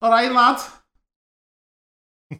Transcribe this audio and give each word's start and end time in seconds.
All 0.00 0.10
right, 0.10 0.30
lad. 0.32 0.60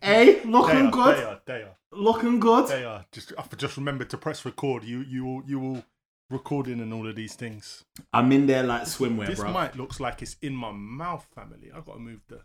Hey, 0.02 0.40
They 0.40 0.44
looking 0.44 0.88
are, 0.88 0.90
good. 0.90 1.16
They 1.16 1.24
are. 1.24 1.40
They 1.46 1.62
are. 1.62 1.76
Looking 1.92 2.40
good. 2.40 2.68
They 2.68 2.84
are. 2.84 3.06
Just 3.10 3.32
I 3.38 3.44
just 3.56 3.78
remember 3.78 4.04
to 4.04 4.18
press 4.18 4.44
record. 4.44 4.84
You 4.84 5.00
you 5.00 5.24
will 5.24 5.42
you 5.46 5.58
will 5.58 5.84
recording 6.28 6.80
and 6.80 6.92
all 6.92 7.08
of 7.08 7.16
these 7.16 7.34
things. 7.34 7.84
I'm 8.12 8.30
in 8.32 8.46
there 8.46 8.62
like 8.62 8.82
swimwear, 8.82 9.28
this 9.28 9.38
bro. 9.40 9.48
This 9.50 9.56
mic 9.62 9.76
looks 9.76 9.98
like 9.98 10.20
it's 10.20 10.36
in 10.42 10.54
my 10.54 10.72
mouth, 10.72 11.26
family. 11.34 11.70
I 11.74 11.80
got 11.80 11.94
to 11.94 12.00
move 12.00 12.20
the. 12.28 12.42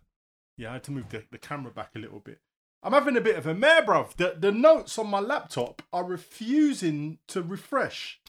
Yeah, 0.58 0.70
I 0.70 0.74
had 0.74 0.84
to 0.86 0.92
move 0.92 1.10
the, 1.10 1.24
the 1.32 1.38
camera 1.38 1.72
back 1.74 1.90
a 1.96 2.00
little 2.00 2.22
bit. 2.22 2.40
I'm 2.82 2.94
having 2.94 3.18
a 3.18 3.22
bit 3.22 3.36
of 3.36 3.46
a 3.46 3.54
mare, 3.54 3.82
bruv. 3.82 4.16
The 4.16 4.36
the 4.40 4.54
notes 4.54 4.98
on 4.98 5.10
my 5.10 5.20
laptop 5.20 5.82
are 5.92 6.06
refusing 6.06 7.18
to 7.28 7.42
refresh. 7.42 8.22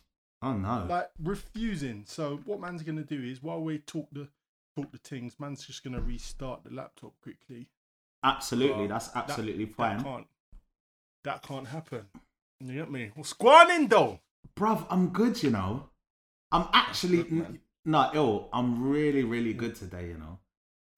Oh 0.42 0.54
no. 0.54 0.86
Like 0.88 1.10
refusing. 1.22 2.02
So 2.06 2.40
what 2.44 2.60
man's 2.60 2.82
gonna 2.82 3.02
do 3.04 3.22
is 3.22 3.42
while 3.42 3.60
we 3.60 3.78
talk 3.78 4.08
the 4.10 4.28
talk 4.74 4.90
the 4.92 4.98
things, 4.98 5.38
man's 5.38 5.64
just 5.66 5.82
gonna 5.84 6.00
restart 6.00 6.64
the 6.64 6.70
laptop 6.70 7.12
quickly. 7.22 7.68
absolutely, 8.22 8.84
Uh, 8.84 8.88
that's 8.88 9.10
absolutely 9.14 9.64
that 9.66 9.74
fine. 9.76 10.02
can't 10.02 10.26
that 11.24 11.42
can't 11.42 11.66
happen. 11.68 12.06
You 12.60 12.74
get 12.74 12.90
me? 12.90 13.10
What's 13.14 13.32
going 13.32 13.70
on 13.70 13.88
though? 13.88 14.20
Bruv, 14.56 14.86
I'm 14.90 15.08
good, 15.08 15.42
you 15.42 15.50
know. 15.50 15.88
I'm 16.52 16.68
actually 16.72 17.22
good, 17.24 17.60
no 17.84 18.10
ill. 18.14 18.48
I'm 18.52 18.88
really, 18.88 19.24
really 19.24 19.52
good 19.54 19.74
today, 19.74 20.08
you 20.08 20.18
know. 20.18 20.38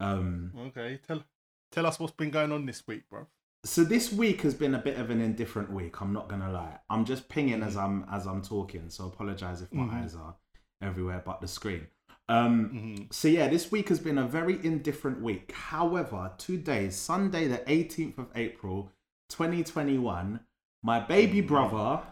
Um 0.01 0.53
Okay, 0.69 1.01
tell 1.07 1.25
tell 1.73 1.87
us 1.87 1.99
what's 1.99 2.13
been 2.15 2.31
going 2.31 2.53
on 2.53 2.67
this 2.67 2.87
week, 2.87 3.09
bro. 3.09 3.27
so 3.65 3.83
this 3.85 4.13
week 4.13 4.43
has 4.43 4.55
been 4.55 4.75
a 4.75 4.79
bit 4.79 4.99
of 4.99 5.11
an 5.11 5.21
indifferent 5.21 5.71
week, 5.73 6.01
I'm 6.01 6.13
not 6.13 6.29
gonna 6.29 6.53
lie. 6.53 6.79
I'm 6.91 7.05
just 7.05 7.29
pinging 7.29 7.63
as 7.63 7.77
I'm 7.77 8.05
as 8.11 8.27
I'm 8.27 8.43
talking, 8.43 8.91
so 8.91 9.07
apologize 9.07 9.63
if 9.63 9.73
my 9.73 9.85
Mhm. 9.85 10.03
eyes 10.03 10.15
are 10.15 10.37
everywhere 10.83 11.23
but 11.25 11.41
the 11.41 11.49
screen. 11.49 11.87
Um 12.29 12.71
Mhm. 12.71 13.13
So 13.13 13.29
yeah, 13.29 13.49
this 13.49 13.71
week 13.71 13.89
has 13.89 14.01
been 14.01 14.19
a 14.19 14.27
very 14.27 14.65
indifferent 14.65 15.21
week. 15.21 15.53
However, 15.53 16.33
today, 16.39 16.91
Sunday, 16.91 17.47
the 17.47 17.63
18th 17.71 18.19
of 18.19 18.31
April, 18.35 18.93
2021, 19.29 20.41
my 20.83 21.01
baby 21.01 21.41
brother, 21.41 22.03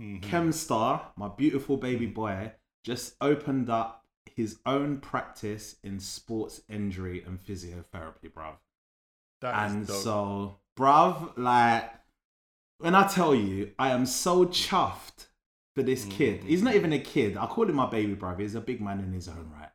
Mhm. 0.00 0.20
Kemstar, 0.22 1.12
my 1.16 1.28
beautiful 1.28 1.76
baby 1.76 2.06
boy, 2.06 2.52
just 2.84 3.16
opened 3.20 3.68
up 3.68 4.06
his 4.24 4.60
own 4.64 5.00
practice 5.00 5.76
in 5.82 5.98
sports 6.00 6.62
injury 6.68 7.22
and 7.22 7.42
physiotherapy, 7.42 8.32
bruv. 8.32 8.56
That 9.40 9.66
is 9.66 9.74
And 9.74 9.88
so, 9.88 10.60
bruv, 10.78 11.36
like, 11.36 11.92
when 12.78 12.94
I 12.94 13.06
tell 13.08 13.34
you, 13.34 13.74
I 13.78 13.90
am 13.90 14.06
so 14.06 14.46
chuffed 14.46 15.26
for 15.80 15.86
this 15.86 16.04
kid. 16.04 16.42
Mm. 16.42 16.46
He's 16.46 16.62
not 16.62 16.74
even 16.74 16.92
a 16.92 16.98
kid. 16.98 17.38
I 17.38 17.46
call 17.46 17.68
him 17.68 17.76
my 17.76 17.88
baby 17.88 18.12
brother. 18.12 18.42
He's 18.42 18.54
a 18.54 18.60
big 18.60 18.82
man 18.82 19.00
in 19.00 19.12
his 19.12 19.28
own 19.28 19.50
right. 19.58 19.70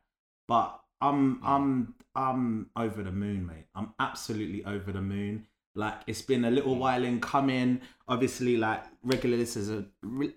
But 0.46 0.80
I'm, 1.00 1.40
I'm, 1.44 1.94
I'm 2.14 2.70
over 2.76 3.02
the 3.02 3.10
moon, 3.10 3.44
mate. 3.44 3.66
I'm 3.74 3.92
absolutely 3.98 4.64
over 4.64 4.92
the 4.92 5.02
moon. 5.02 5.46
Like 5.74 5.94
it's 6.06 6.22
been 6.22 6.44
a 6.44 6.50
little 6.50 6.76
mm. 6.76 6.78
while 6.78 7.04
in 7.04 7.20
coming. 7.20 7.80
Obviously, 8.06 8.56
like 8.56 8.84
regular 9.02 9.36
listeners, 9.36 9.68
of, 9.68 9.86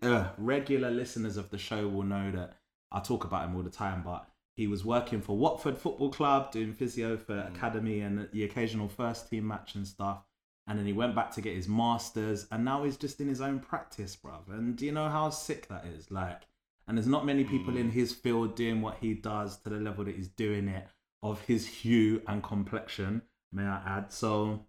uh, 0.01 0.29
regular 0.37 0.89
listeners 0.89 1.37
of 1.37 1.51
the 1.51 1.59
show 1.59 1.87
will 1.87 2.03
know 2.03 2.31
that 2.31 2.57
I 2.91 2.99
talk 2.99 3.23
about 3.23 3.45
him 3.47 3.55
all 3.55 3.61
the 3.61 3.69
time. 3.69 4.01
But 4.03 4.27
he 4.55 4.65
was 4.65 4.83
working 4.83 5.21
for 5.21 5.37
Watford 5.37 5.77
Football 5.77 6.09
Club, 6.09 6.51
doing 6.51 6.73
physio 6.73 7.15
for 7.15 7.35
mm. 7.35 7.55
academy 7.55 7.99
and 7.99 8.27
the 8.33 8.43
occasional 8.43 8.87
first 8.87 9.29
team 9.29 9.47
match 9.47 9.75
and 9.75 9.87
stuff. 9.87 10.23
And 10.69 10.77
then 10.77 10.85
he 10.85 10.93
went 10.93 11.15
back 11.15 11.31
to 11.31 11.41
get 11.41 11.55
his 11.55 11.67
masters, 11.67 12.45
and 12.51 12.63
now 12.63 12.83
he's 12.83 12.95
just 12.95 13.19
in 13.19 13.27
his 13.27 13.41
own 13.41 13.59
practice, 13.59 14.15
bruv. 14.15 14.47
And 14.49 14.75
do 14.75 14.85
you 14.85 14.91
know 14.91 15.09
how 15.09 15.31
sick 15.31 15.67
that 15.67 15.83
is? 15.85 16.11
Like, 16.11 16.43
and 16.87 16.95
there's 16.95 17.07
not 17.07 17.25
many 17.25 17.43
people 17.43 17.75
in 17.75 17.89
mm. 17.89 17.93
his 17.93 18.13
field 18.13 18.55
doing 18.55 18.79
what 18.81 18.97
he 19.01 19.15
does 19.15 19.57
to 19.61 19.69
the 19.69 19.77
level 19.77 20.05
that 20.05 20.15
he's 20.15 20.27
doing 20.27 20.67
it 20.67 20.87
of 21.23 21.41
his 21.41 21.67
hue 21.67 22.21
and 22.27 22.43
complexion, 22.43 23.23
may 23.51 23.63
I 23.63 23.81
add. 23.83 24.13
So 24.13 24.67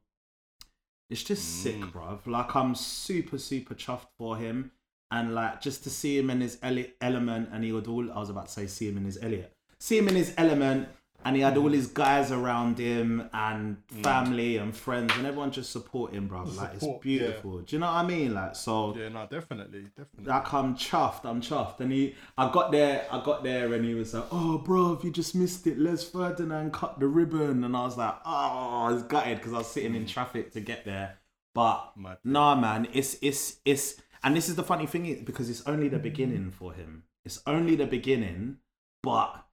it's 1.10 1.22
just 1.22 1.62
sick, 1.62 1.76
mm. 1.76 1.92
bruv. 1.92 2.26
Like, 2.26 2.56
I'm 2.56 2.74
super, 2.74 3.36
super 3.36 3.74
chuffed 3.74 4.08
for 4.16 4.38
him. 4.38 4.70
And 5.10 5.34
like, 5.34 5.60
just 5.60 5.84
to 5.84 5.90
see 5.90 6.16
him 6.18 6.30
in 6.30 6.40
his 6.40 6.56
ele- 6.62 6.92
element, 7.02 7.50
and 7.52 7.62
he 7.62 7.72
would 7.72 7.88
all, 7.88 8.10
I 8.10 8.20
was 8.20 8.30
about 8.30 8.46
to 8.46 8.52
say, 8.52 8.66
see 8.68 8.88
him 8.88 8.96
in 8.96 9.04
his 9.04 9.18
Elliot. 9.22 9.52
See 9.78 9.98
him 9.98 10.08
in 10.08 10.14
his 10.14 10.32
element, 10.38 10.88
and 11.24 11.36
he 11.36 11.42
had 11.42 11.56
all 11.56 11.70
mm. 11.70 11.74
his 11.74 11.86
guys 11.86 12.32
around 12.32 12.78
him, 12.78 13.28
and 13.32 13.76
mm. 13.92 14.02
family 14.02 14.56
and 14.56 14.74
friends, 14.74 15.12
and 15.16 15.26
everyone 15.26 15.50
just 15.50 15.70
support 15.70 16.12
him, 16.12 16.28
bruv. 16.28 16.56
Like, 16.56 16.74
it's 16.74 16.80
Support, 16.80 17.02
beautiful. 17.02 17.58
Do 17.60 17.76
you 17.76 17.80
know 17.80 17.86
what 17.86 17.96
I 17.96 18.06
mean? 18.06 18.34
Like, 18.34 18.56
so 18.56 18.94
yeah, 18.96 19.08
no, 19.08 19.26
definitely, 19.30 19.86
definitely. 19.96 20.24
like 20.24 20.52
I'm 20.52 20.74
chuffed, 20.74 21.24
I'm 21.24 21.40
chuffed. 21.40 21.80
And 21.80 21.92
he 21.92 22.14
I 22.38 22.50
got 22.50 22.72
there, 22.72 23.06
I 23.10 23.22
got 23.22 23.42
there 23.42 23.72
and 23.74 23.84
he 23.84 23.94
was 23.94 24.14
like, 24.14 24.24
Oh 24.30 24.58
bro, 24.58 24.92
if 24.92 25.04
you 25.04 25.10
just 25.10 25.34
missed 25.34 25.66
it, 25.66 25.78
Les 25.78 26.02
Ferdinand 26.02 26.72
cut 26.72 26.98
the 26.98 27.06
ribbon 27.06 27.64
and 27.64 27.76
I 27.76 27.84
was 27.84 27.96
like, 27.96 28.14
Oh, 28.24 28.86
I 28.86 28.92
was 28.92 29.02
gutted 29.02 29.38
because 29.38 29.52
I 29.52 29.58
was 29.58 29.66
sitting 29.66 29.94
in 29.94 30.04
mm. 30.04 30.08
traffic 30.08 30.52
to 30.52 30.60
get 30.60 30.84
there. 30.84 31.18
But 31.54 31.92
Mad. 31.96 32.18
nah 32.24 32.54
man, 32.54 32.88
it's 32.92 33.16
it's 33.20 33.60
it's 33.64 34.00
and 34.22 34.36
this 34.36 34.48
is 34.48 34.54
the 34.54 34.62
funny 34.62 34.86
thing 34.86 35.06
is- 35.06 35.22
because 35.22 35.50
it's 35.50 35.66
only 35.66 35.88
the 35.88 35.98
beginning 35.98 36.50
for 36.50 36.72
him. 36.72 37.04
It's 37.24 37.42
only 37.46 37.76
the 37.76 37.86
beginning, 37.86 38.58
but 39.02 39.44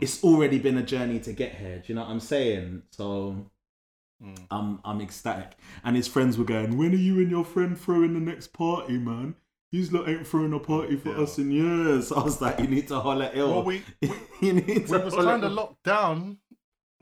it's 0.00 0.22
already 0.24 0.58
been 0.58 0.78
a 0.78 0.82
journey 0.82 1.20
to 1.20 1.32
get 1.32 1.54
here. 1.54 1.78
Do 1.78 1.84
you 1.88 1.94
know 1.94 2.02
what 2.02 2.10
I'm 2.10 2.20
saying? 2.20 2.82
So 2.90 3.50
I'm 4.50 4.80
I'm 4.84 5.00
ecstatic. 5.00 5.52
And 5.84 5.96
his 5.96 6.08
friends 6.08 6.38
were 6.38 6.44
going, 6.44 6.76
When 6.76 6.92
are 6.92 6.96
you 6.96 7.18
and 7.18 7.30
your 7.30 7.44
friend 7.44 7.78
throwing 7.78 8.14
the 8.14 8.20
next 8.20 8.52
party, 8.52 8.98
man? 8.98 9.34
He's 9.70 9.92
like 9.92 10.08
ain't 10.08 10.26
throwing 10.26 10.52
a 10.52 10.58
party 10.60 10.96
for 10.96 11.10
Yeah. 11.10 11.22
us 11.24 11.38
in 11.38 11.50
years. 11.50 12.12
I 12.16 12.22
was 12.22 12.40
like, 12.40 12.60
You 12.60 12.66
need 12.68 12.88
to 12.88 13.00
holler 13.00 13.30
ill. 13.34 13.50
Well, 13.50 13.64
we 13.64 13.82
you 14.40 14.52
need 14.54 14.66
we 14.66 14.98
to 14.98 14.98
was 15.00 15.14
holler 15.14 15.30
kind 15.30 15.44
of 15.44 15.52
locked 15.52 15.82
down. 15.82 16.38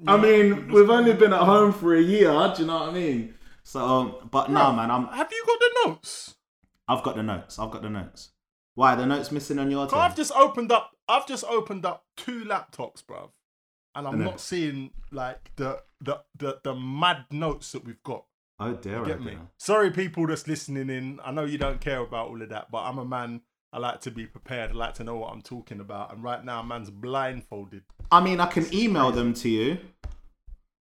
I 0.07 0.17
mean, 0.17 0.57
we 0.57 0.73
was 0.73 0.81
we've 0.83 0.91
only 0.91 1.13
been 1.13 1.33
at 1.33 1.41
home 1.43 1.73
for 1.73 1.95
a 1.95 2.01
year, 2.01 2.33
do 2.57 2.63
you 2.63 2.67
know 2.67 2.81
what 2.81 2.89
I 2.89 2.93
mean? 2.93 3.35
So 3.63 3.85
um, 3.85 4.29
but 4.31 4.51
no 4.51 4.73
man, 4.73 4.91
I'm 4.91 5.07
Have 5.07 5.31
you 5.31 5.45
got 5.47 5.59
the 5.61 5.71
notes? 5.87 6.35
I've 6.89 7.03
got 7.05 7.15
the 7.17 7.23
notes. 7.23 7.59
I've 7.59 7.71
got 7.71 7.83
the 7.83 7.91
notes. 7.91 8.31
Why 8.75 8.95
the 8.95 9.07
notes 9.07 9.31
missing 9.31 9.59
on 9.59 9.71
your? 9.71 9.89
I've 9.95 10.17
just 10.17 10.33
opened 10.33 10.73
up. 10.73 10.93
I've 11.09 11.27
just 11.27 11.45
opened 11.45 11.85
up 11.85 12.05
two 12.17 12.45
laptops, 12.45 13.05
bruv, 13.05 13.31
and 13.95 14.07
I'm 14.09 14.23
not 14.25 14.41
seeing 14.41 14.91
like 15.11 15.51
the 15.57 15.83
the 16.01 16.21
the 16.39 16.61
the 16.63 16.75
mad 16.75 17.27
notes 17.31 17.73
that 17.73 17.85
we've 17.85 18.03
got. 18.03 18.25
Oh 18.59 18.75
dear, 18.75 19.05
Get 19.05 19.19
oh 19.19 19.21
me? 19.25 19.31
dear. 19.33 19.41
Sorry, 19.59 19.91
people 19.91 20.27
that's 20.27 20.47
listening 20.47 20.89
in. 20.89 21.21
I 21.25 21.33
know 21.33 21.45
you 21.45 21.59
don't 21.59 21.81
care 21.81 21.99
about 22.01 22.29
all 22.29 22.41
of 22.41 22.49
that, 22.51 22.71
but 22.71 22.83
I'm 22.85 22.99
a 22.99 23.05
man. 23.05 23.43
I 23.75 23.79
like 23.79 24.01
to 24.03 24.11
be 24.11 24.27
prepared. 24.27 24.71
I 24.71 24.75
like 24.75 24.95
to 24.95 25.05
know 25.05 25.17
what 25.17 25.33
I'm 25.33 25.41
talking 25.43 25.81
about. 25.81 26.13
And 26.13 26.23
right 26.23 26.45
now, 26.45 26.63
man's 26.63 26.91
blindfolded. 26.91 27.83
I 28.11 28.21
mean 28.23 28.41
I 28.41 28.47
can 28.47 28.73
email 28.75 29.11
them 29.11 29.33
to 29.35 29.49
you. 29.49 29.79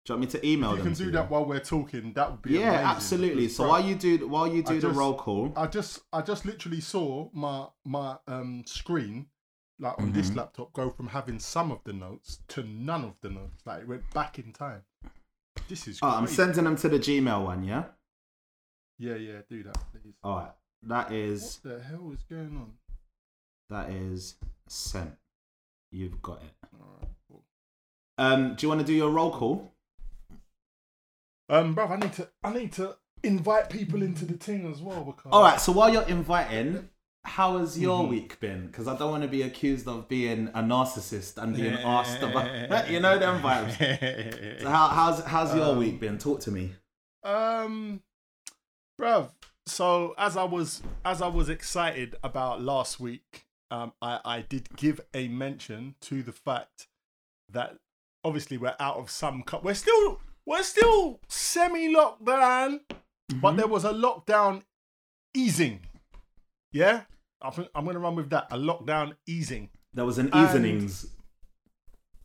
Do 0.06 0.12
you 0.14 0.20
want 0.20 0.34
me 0.34 0.40
to 0.40 0.46
email 0.48 0.72
If 0.72 0.78
you 0.80 0.84
them 0.84 0.92
can 0.92 0.94
to 0.96 1.00
do 1.00 1.06
you? 1.06 1.12
that 1.14 1.30
while 1.32 1.46
we're 1.46 1.60
talking. 1.62 2.12
That 2.14 2.30
would 2.32 2.42
be 2.42 2.52
yeah, 2.56 2.70
amazing, 2.72 2.86
absolutely. 2.88 3.48
So 3.48 3.68
while 3.70 3.82
you 3.84 3.96
do 3.96 4.28
while 4.28 4.48
you 4.48 4.62
do 4.62 4.74
I 4.74 4.76
the 4.76 4.82
just- 4.82 4.98
roll 4.98 5.14
call, 5.16 5.54
I 5.56 5.68
just 5.68 6.02
I 6.12 6.22
just 6.22 6.46
literally 6.46 6.82
saw 6.82 7.30
my 7.34 7.68
my 7.86 8.18
um 8.28 8.64
screen 8.66 9.28
like 9.80 9.98
on 10.00 10.08
Mm-hmm. 10.08 10.14
this 10.18 10.34
laptop 10.36 10.74
go 10.74 10.90
from 10.90 11.08
having 11.08 11.40
some 11.40 11.72
of 11.72 11.80
the 11.86 11.94
notes 11.94 12.40
to 12.50 12.64
none 12.64 13.04
of 13.06 13.14
the 13.22 13.30
notes. 13.30 13.62
Like 13.66 13.82
it 13.82 13.88
went 13.88 14.14
back 14.14 14.40
in 14.40 14.52
time. 14.52 14.82
This 15.70 15.88
is 15.88 16.00
oh, 16.02 16.10
I'm 16.10 16.28
sending 16.28 16.66
them 16.66 16.76
to 16.78 16.90
the 16.90 17.00
Gmail 17.00 17.46
one. 17.46 17.64
Yeah. 17.64 17.84
Yeah, 19.00 19.16
yeah, 19.16 19.40
do 19.50 19.64
that, 19.64 19.78
please. 19.92 20.14
All 20.24 20.36
right. 20.38 20.52
That 20.84 21.12
is 21.14 21.60
What 21.64 21.78
the 21.78 21.84
hell 21.84 22.12
is 22.14 22.24
going 22.30 22.58
on? 22.58 22.74
that 23.70 23.90
is 23.90 24.36
sent. 24.68 25.14
You've 25.92 26.22
got 26.22 26.42
it. 26.44 26.68
Alright, 26.80 27.10
cool. 27.28 27.44
Um, 28.18 28.56
do 28.56 28.66
you 28.66 28.70
want 28.70 28.82
to 28.82 28.86
do 28.86 28.94
your 28.94 29.10
roll 29.10 29.32
call? 29.32 29.73
Um, 31.54 31.76
bruv, 31.76 31.92
I 31.92 31.96
need 31.98 32.14
to 32.14 32.30
I 32.44 32.54
need 32.54 32.72
to 32.74 32.96
invite 33.24 33.70
people 33.70 34.02
into 34.04 34.26
the 34.26 34.34
thing 34.34 34.70
as 34.72 34.82
well 34.82 35.04
because 35.04 35.32
All 35.32 35.44
right. 35.44 35.60
So 35.60 35.72
while 35.72 35.92
you're 35.92 36.02
inviting, 36.08 36.90
how 37.26 37.58
has 37.60 37.80
your 37.80 38.04
Mhm. 38.04 38.10
week 38.10 38.40
been? 38.40 38.68
Because 38.68 38.88
I 38.88 38.98
don't 38.98 39.12
want 39.12 39.24
to 39.24 39.30
be 39.30 39.44
accused 39.44 39.88
of 39.88 40.08
being 40.10 40.48
a 40.50 40.62
narcissist 40.62 41.38
and 41.42 41.56
being 41.56 41.76
asked 41.76 42.22
about. 42.22 42.90
you 42.90 43.00
know 43.00 43.18
them 43.18 43.42
vibes. 43.42 44.60
So 44.62 44.70
how, 44.70 44.88
how's 44.88 45.24
how's 45.24 45.56
your 45.56 45.68
Um, 45.72 45.78
week 45.78 46.00
been? 46.00 46.18
Talk 46.18 46.40
to 46.42 46.52
me. 46.52 46.76
Um, 47.24 48.02
bruv. 49.00 49.30
So 49.66 50.14
as 50.18 50.36
I 50.36 50.44
was 50.44 50.82
as 51.06 51.22
I 51.22 51.28
was 51.28 51.48
excited 51.50 52.16
about 52.24 52.62
last 52.62 53.00
week, 53.00 53.46
um, 53.72 53.94
I 54.02 54.20
I 54.26 54.42
did 54.42 54.76
give 54.76 55.00
a 55.14 55.28
mention 55.30 55.96
to 56.02 56.24
the 56.24 56.34
fact 56.34 56.88
that 57.50 57.78
obviously 58.26 58.58
we're 58.58 58.76
out 58.80 58.98
of 58.98 59.10
some. 59.10 59.44
cup. 59.44 59.64
we're 59.64 59.74
still 59.76 60.20
we're 60.46 60.64
still 60.64 61.20
semi 61.30 61.94
lockdown, 61.94 62.80
but 63.42 63.56
there 63.58 63.68
was 63.68 63.86
a 63.86 63.94
lockdown 63.94 64.64
easing. 65.34 65.80
Yeah, 66.72 67.04
I 67.42 67.50
think 67.52 67.70
I'm 67.76 67.86
gonna 67.86 68.00
run 68.00 68.16
with 68.16 68.30
that. 68.32 68.48
A 68.52 68.58
lockdown 68.58 69.16
easing, 69.28 69.70
There 69.94 70.06
was 70.06 70.18
an 70.18 70.30
easonings. 70.36 71.08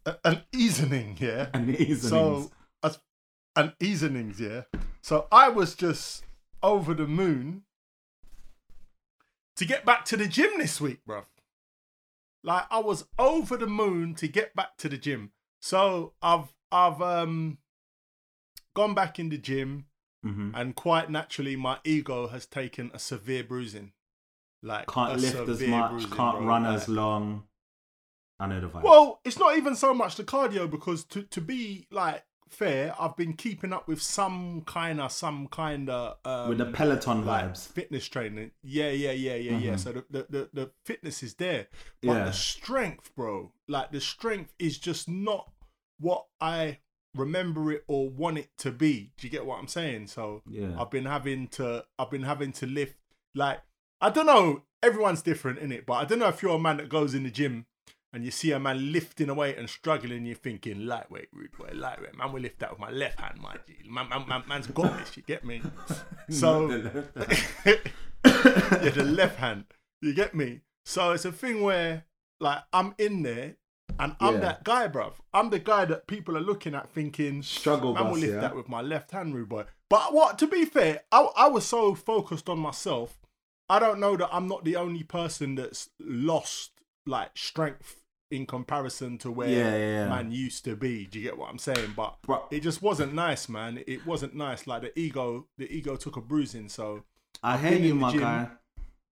a- 0.06 0.16
an 0.24 0.42
easing. 0.54 1.16
Yeah. 1.20 1.48
An 1.54 1.70
easonings. 1.70 2.02
So, 2.08 2.50
as, 2.82 2.98
an 3.56 3.74
easonings, 3.80 4.40
yeah. 4.40 4.62
So 5.02 5.26
I 5.30 5.48
was 5.48 5.74
just 5.74 6.24
over 6.62 6.94
the 6.94 7.06
moon 7.06 7.62
to 9.56 9.64
get 9.64 9.84
back 9.84 10.04
to 10.06 10.16
the 10.16 10.26
gym 10.28 10.50
this 10.58 10.80
week, 10.80 11.00
bruv. 11.06 11.24
Like 12.44 12.64
I 12.70 12.78
was 12.78 13.04
over 13.18 13.56
the 13.56 13.66
moon 13.66 14.14
to 14.16 14.28
get 14.28 14.54
back 14.54 14.76
to 14.78 14.88
the 14.88 14.96
gym. 14.96 15.32
So 15.60 16.14
I've 16.22 16.54
I've 16.70 17.02
um 17.02 17.58
gone 18.80 18.94
back 18.94 19.18
in 19.18 19.28
the 19.28 19.38
gym, 19.38 19.86
hmm 20.22 20.50
and 20.54 20.74
quite 20.74 21.10
naturally, 21.10 21.56
my 21.56 21.76
ego 21.84 22.28
has 22.28 22.44
taken 22.46 22.90
a 22.94 22.98
severe 22.98 23.44
bruising. 23.44 23.92
Like 24.62 24.86
Can't 24.88 25.20
lift 25.20 25.48
as 25.54 25.60
much. 25.62 25.90
bruising, 25.90 26.10
can't 26.10 26.38
bro. 26.38 26.46
run 26.46 26.64
Like- 26.64 26.74
as 26.76 26.88
long. 26.88 27.44
I 28.40 28.46
know 28.46 28.60
the 28.60 28.68
vibe. 28.68 28.82
Well, 28.84 29.20
it's 29.24 29.38
not 29.38 29.56
even 29.58 29.74
so 29.74 29.92
much 29.92 30.14
the 30.16 30.24
cardio 30.24 30.70
because 30.70 31.04
to 31.12 31.22
to 31.36 31.40
be 31.40 31.86
like 31.90 32.24
fair, 32.48 32.94
I've 32.98 33.16
been 33.16 33.32
keeping 33.34 33.72
up 33.72 33.88
with 33.88 34.00
some 34.00 34.62
kind 34.64 35.00
of 35.00 35.10
some 35.12 35.48
kind 35.48 35.90
of 35.90 36.18
um, 36.24 36.48
with 36.50 36.58
the 36.58 36.66
Peloton 36.66 37.26
like 37.26 37.46
vibes. 37.46 37.66
fitness 37.78 38.06
training. 38.08 38.52
Yeah, 38.62 38.90
yeah, 38.90 39.10
yeah, 39.10 39.34
yeah, 39.34 39.58
yeah. 39.58 39.74
Mhm. 39.74 39.78
So 39.80 39.92
the, 39.92 40.04
the 40.10 40.22
the 40.34 40.42
the 40.58 40.70
fitness 40.84 41.22
is 41.24 41.34
there, 41.34 41.66
but 42.00 42.12
Yeah. 42.14 42.24
the 42.26 42.32
strength, 42.32 43.06
bro, 43.16 43.52
like 43.66 43.90
the 43.90 44.00
strength 44.00 44.54
is 44.58 44.78
just 44.78 45.08
not 45.08 45.50
what 45.98 46.26
I 46.40 46.78
remember 47.18 47.72
it 47.72 47.84
or 47.88 48.08
want 48.08 48.38
it 48.38 48.48
to 48.58 48.70
be. 48.70 49.12
Do 49.16 49.26
you 49.26 49.30
get 49.30 49.44
what 49.46 49.58
I'm 49.58 49.68
saying? 49.68 50.06
So 50.08 50.42
Yeah. 50.48 50.80
I've 50.80 50.90
been 50.90 51.04
having 51.06 51.48
to 51.48 51.84
I've 51.98 52.10
been 52.10 52.22
having 52.22 52.52
to 52.52 52.66
lift 52.66 52.96
like 53.34 53.60
I 54.00 54.10
don't 54.10 54.26
know, 54.26 54.62
everyone's 54.82 55.22
different 55.22 55.58
in 55.58 55.72
it, 55.72 55.84
but 55.84 55.94
I 55.94 56.04
don't 56.04 56.18
know 56.20 56.28
if 56.28 56.42
you're 56.42 56.54
a 56.54 56.58
man 56.58 56.76
that 56.78 56.88
goes 56.88 57.14
in 57.14 57.24
the 57.24 57.30
gym 57.30 57.66
and 58.12 58.24
you 58.24 58.30
see 58.30 58.52
a 58.52 58.58
man 58.60 58.92
lifting 58.92 59.28
a 59.28 59.34
weight 59.34 59.58
and 59.58 59.68
struggling, 59.68 60.24
you're 60.24 60.34
thinking 60.36 60.86
lightweight, 60.86 61.28
rude 61.32 61.52
boy, 61.52 61.70
lightweight. 61.74 62.16
Man 62.16 62.32
will 62.32 62.40
lift 62.40 62.60
that 62.60 62.70
with 62.70 62.78
my 62.78 62.90
left 62.90 63.20
hand, 63.20 63.38
my 63.40 63.56
G. 63.66 63.74
Man, 63.88 64.08
man, 64.08 64.26
man, 64.28 64.44
man's 64.48 64.66
got 64.68 64.96
this, 64.98 65.16
you 65.16 65.22
get 65.24 65.44
me? 65.44 65.60
So 66.30 66.68
yeah, 67.64 68.90
the 68.90 69.04
left 69.04 69.38
hand. 69.38 69.64
You 70.00 70.14
get 70.14 70.34
me? 70.34 70.60
So 70.84 71.12
it's 71.12 71.24
a 71.24 71.32
thing 71.32 71.62
where 71.62 72.04
like 72.40 72.62
I'm 72.72 72.94
in 72.98 73.22
there 73.22 73.56
and 73.98 74.16
I'm 74.20 74.34
Yeah. 74.34 74.40
that 74.40 74.64
guy, 74.64 74.88
bruv. 74.88 75.14
I'm 75.32 75.50
the 75.50 75.58
guy 75.58 75.84
that 75.86 76.06
people 76.06 76.36
are 76.36 76.40
looking 76.40 76.74
at 76.74 76.88
thinking 76.90 77.42
Struggle 77.42 77.94
will 77.94 78.02
bus, 78.04 78.18
lift 78.18 78.34
yeah. 78.34 78.40
that 78.40 78.56
with 78.56 78.68
my 78.68 78.80
left 78.82 79.10
hand, 79.10 79.34
rude 79.34 79.48
boy. 79.48 79.64
But 79.88 80.12
what? 80.12 80.38
To 80.40 80.46
be 80.46 80.64
fair, 80.64 81.02
I, 81.12 81.28
I 81.36 81.48
was 81.48 81.64
so 81.66 81.94
focused 81.94 82.48
on 82.48 82.58
myself. 82.58 83.18
I 83.70 83.78
don't 83.78 84.00
know 84.00 84.16
that 84.16 84.28
I'm 84.32 84.46
not 84.48 84.64
the 84.64 84.76
only 84.76 85.02
person 85.02 85.54
that's 85.56 85.90
lost 86.00 86.72
like 87.06 87.30
strength 87.36 88.02
in 88.30 88.44
comparison 88.44 89.16
to 89.18 89.30
where 89.30 89.48
Yeah, 89.48 89.76
yeah, 89.76 90.08
man 90.08 90.30
used 90.32 90.64
to 90.66 90.76
be. 90.76 91.06
Do 91.06 91.18
you 91.18 91.24
get 91.24 91.38
what 91.38 91.48
I'm 91.50 91.58
saying? 91.58 91.94
But 91.96 92.16
it 92.50 92.60
just 92.60 92.82
wasn't 92.82 93.14
nice, 93.14 93.48
man. 93.48 93.82
It 93.86 94.06
wasn't 94.06 94.34
nice. 94.34 94.66
Like 94.66 94.82
the 94.82 94.98
ego, 94.98 95.46
the 95.56 95.70
ego 95.72 95.96
took 95.96 96.16
a 96.16 96.20
bruising. 96.20 96.68
So 96.68 97.04
I 97.42 97.54
I've 97.54 97.60
hear 97.60 97.78
you, 97.78 97.94
my 97.94 98.10
gym. 98.12 98.20
guy. 98.20 98.48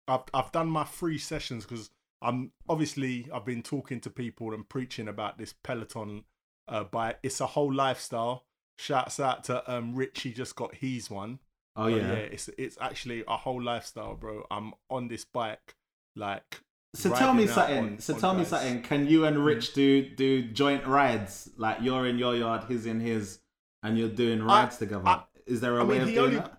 I've 0.07 0.23
I've 0.33 0.51
done 0.51 0.67
my 0.69 0.83
free 0.83 1.17
sessions 1.17 1.65
because 1.65 1.89
I'm 2.21 2.51
obviously 2.69 3.27
I've 3.33 3.45
been 3.45 3.61
talking 3.63 3.99
to 4.01 4.09
people 4.09 4.53
and 4.53 4.67
preaching 4.67 5.07
about 5.07 5.37
this 5.37 5.53
Peloton 5.63 6.23
uh 6.67 6.83
bike. 6.85 7.19
It's 7.23 7.39
a 7.41 7.45
whole 7.47 7.73
lifestyle. 7.73 8.45
Shouts 8.77 9.19
out 9.19 9.43
to 9.45 9.69
um 9.73 9.95
Rich, 9.95 10.21
he 10.21 10.33
just 10.33 10.55
got 10.55 10.75
his 10.75 11.09
one. 11.09 11.39
Oh 11.75 11.83
But 11.89 11.95
yeah. 12.01 12.11
it's 12.13 12.49
it's 12.57 12.77
actually 12.81 13.23
a 13.27 13.37
whole 13.37 13.61
lifestyle, 13.61 14.15
bro. 14.15 14.45
I'm 14.49 14.73
on 14.89 15.07
this 15.07 15.25
bike 15.25 15.75
like 16.15 16.61
So 16.95 17.13
tell 17.13 17.33
me 17.33 17.47
something. 17.47 17.77
on- 17.77 17.99
so 17.99 18.13
on 18.15 18.19
tell 18.21 18.33
me 18.33 18.45
something. 18.45 18.81
Can 18.81 19.07
you 19.07 19.25
and 19.25 19.43
Rich 19.45 19.73
do 19.73 20.09
do 20.09 20.43
joint 20.43 20.87
rides? 20.87 21.49
Like 21.57 21.77
you're 21.81 22.07
in 22.07 22.17
your 22.17 22.35
yard, 22.35 22.63
he's 22.69 22.85
in 22.85 23.01
his, 23.01 23.39
and 23.83 23.97
you're 23.97 24.09
doing 24.09 24.41
rides 24.41 24.77
together. 24.77 25.07
I- 25.07 25.23
Is 25.45 25.61
there 25.61 25.77
a 25.77 25.81
I 25.81 25.83
way 25.83 25.99
mean, 25.99 26.07
of 26.07 26.13
doing 26.13 26.19
only 26.25 26.35
that? 26.37 26.54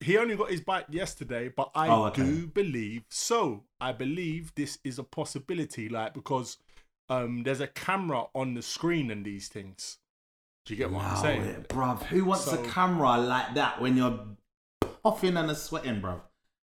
He 0.00 0.16
only 0.18 0.36
got 0.36 0.50
his 0.50 0.60
bike 0.62 0.86
yesterday, 0.90 1.48
but 1.48 1.70
I 1.74 1.88
Oh, 1.88 2.04
okay. 2.06 2.22
do 2.22 2.46
believe 2.46 3.04
so. 3.10 3.64
I 3.80 3.92
believe 3.92 4.54
this 4.54 4.78
is 4.84 4.98
a 4.98 5.04
possibility, 5.04 5.88
like 5.88 6.14
because 6.14 6.58
um 7.08 7.42
there's 7.42 7.60
a 7.60 7.66
camera 7.66 8.24
on 8.34 8.54
the 8.54 8.62
screen 8.62 9.10
and 9.10 9.24
these 9.24 9.48
things. 9.48 9.98
Do 10.64 10.74
you 10.74 10.78
get 10.78 10.90
what 10.90 11.04
I'm 11.04 11.16
saying? 11.16 11.42
it, 11.42 11.68
bruv. 11.68 12.02
Who 12.04 12.24
wants 12.24 12.44
So- 12.44 12.62
a 12.62 12.66
camera 12.68 13.18
like 13.18 13.54
that 13.54 13.80
when 13.80 13.96
you're 13.96 14.20
puffing 15.02 15.36
and 15.36 15.56
sweating, 15.56 16.00
bruv? 16.00 16.20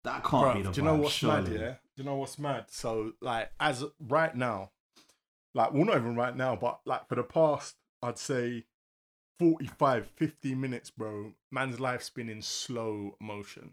That 0.05 0.23
can't 0.23 0.45
Bruv, 0.45 0.53
be 0.55 0.61
the 0.61 0.71
do 0.71 0.81
you 0.81 0.85
know 0.85 0.95
vibe, 0.97 1.01
what's 1.01 1.13
surely. 1.15 1.51
mad? 1.51 1.59
Yeah, 1.59 1.71
do 1.71 1.77
you 1.97 2.03
know 2.05 2.15
what's 2.15 2.39
mad? 2.39 2.65
So 2.69 3.13
like 3.21 3.51
as 3.59 3.83
right 3.99 4.33
now, 4.33 4.71
like 5.53 5.73
well 5.73 5.83
not 5.85 5.97
even 5.97 6.15
right 6.15 6.35
now, 6.35 6.55
but 6.55 6.79
like 6.85 7.07
for 7.09 7.15
the 7.15 7.23
past, 7.23 7.75
I'd 8.01 8.17
say 8.17 8.65
45, 9.39 10.07
50 10.15 10.55
minutes, 10.55 10.89
bro. 10.91 11.33
Man's 11.51 11.79
life's 11.79 12.09
been 12.09 12.29
in 12.29 12.41
slow 12.41 13.15
motion. 13.21 13.71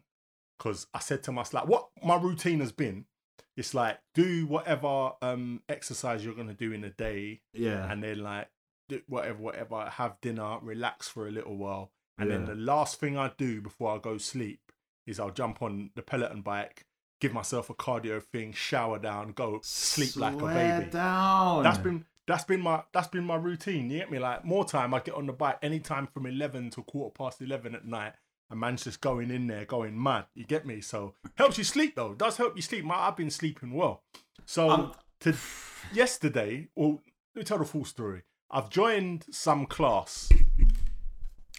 Cause 0.58 0.86
I 0.94 1.00
said 1.00 1.22
to 1.24 1.32
myself, 1.32 1.52
like, 1.64 1.68
what 1.68 1.88
my 2.02 2.16
routine 2.16 2.60
has 2.60 2.72
been, 2.72 3.04
it's 3.58 3.74
like 3.74 3.98
do 4.14 4.46
whatever 4.46 5.12
um 5.20 5.60
exercise 5.68 6.24
you're 6.24 6.34
gonna 6.34 6.54
do 6.54 6.72
in 6.72 6.82
a 6.84 6.90
day, 6.90 7.40
Yeah. 7.52 7.90
and 7.90 8.02
then 8.02 8.20
like 8.20 8.48
do 8.88 9.02
whatever, 9.06 9.38
whatever, 9.38 9.84
have 9.90 10.18
dinner, 10.22 10.58
relax 10.62 11.08
for 11.08 11.26
a 11.28 11.30
little 11.30 11.56
while, 11.56 11.90
and 12.18 12.30
then 12.30 12.46
the 12.46 12.54
last 12.54 12.98
thing 13.00 13.18
I 13.18 13.32
do 13.36 13.60
before 13.60 13.94
I 13.94 13.98
go 13.98 14.16
sleep 14.16 14.72
is 15.06 15.20
I'll 15.20 15.30
jump 15.30 15.60
on 15.62 15.90
the 15.94 16.02
Peloton 16.02 16.40
bike, 16.42 16.86
give 17.20 17.32
myself 17.34 17.68
a 17.68 17.74
cardio 17.74 18.22
thing, 18.22 18.52
shower 18.52 18.98
down, 18.98 19.32
go 19.32 19.60
sleep 19.62 20.16
like 20.16 20.40
a 20.40 20.46
baby. 20.46 20.90
down. 20.90 21.62
That's 21.64 21.78
been 21.78 22.04
that's 22.26 22.44
been 22.44 22.60
my 22.60 22.82
that's 22.92 23.08
been 23.08 23.24
my 23.24 23.36
routine. 23.36 23.90
You 23.90 23.98
get 23.98 24.10
me? 24.10 24.18
Like 24.18 24.44
more 24.44 24.64
time 24.64 24.94
I 24.94 25.00
get 25.00 25.14
on 25.14 25.26
the 25.26 25.32
bike 25.32 25.58
anytime 25.62 26.06
from 26.06 26.26
eleven 26.26 26.70
to 26.70 26.82
quarter 26.82 27.12
past 27.12 27.40
eleven 27.40 27.74
at 27.74 27.84
night. 27.86 28.14
And 28.48 28.60
man's 28.60 28.84
just 28.84 29.00
going 29.00 29.32
in 29.32 29.48
there, 29.48 29.64
going 29.64 30.00
mad. 30.00 30.26
You 30.36 30.44
get 30.44 30.64
me? 30.64 30.80
So 30.80 31.14
helps 31.34 31.58
you 31.58 31.64
sleep 31.64 31.96
though. 31.96 32.14
Does 32.14 32.36
help 32.36 32.54
you 32.54 32.62
sleep. 32.62 32.84
My, 32.84 32.94
I've 32.94 33.16
been 33.16 33.30
sleeping 33.30 33.72
well. 33.72 34.04
So 34.44 34.70
Um, 34.70 34.92
to 35.20 35.34
yesterday, 35.92 36.68
well, 36.76 37.02
let 37.34 37.40
me 37.40 37.42
tell 37.42 37.58
the 37.58 37.64
full 37.64 37.84
story. 37.84 38.22
I've 38.48 38.70
joined 38.70 39.26
some 39.32 39.66
class 39.66 40.28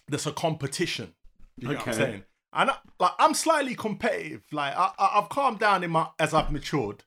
that's 0.08 0.26
a 0.26 0.32
competition. 0.32 1.14
You 1.58 1.68
know 1.68 1.74
what 1.74 1.88
I'm 1.88 1.90
Okay. 1.90 1.98
saying? 1.98 2.24
And 2.54 2.72
I, 2.72 2.78
like 3.02 3.12
I'm 3.20 3.34
slightly 3.34 3.76
competitive. 3.76 4.44
Like 4.54 4.74
I, 4.74 4.92
I, 4.98 5.20
I've 5.20 5.28
calmed 5.28 5.60
down 5.60 5.84
in 5.84 5.92
my 5.92 6.08
as 6.18 6.34
I've 6.34 6.52
matured, 6.52 7.04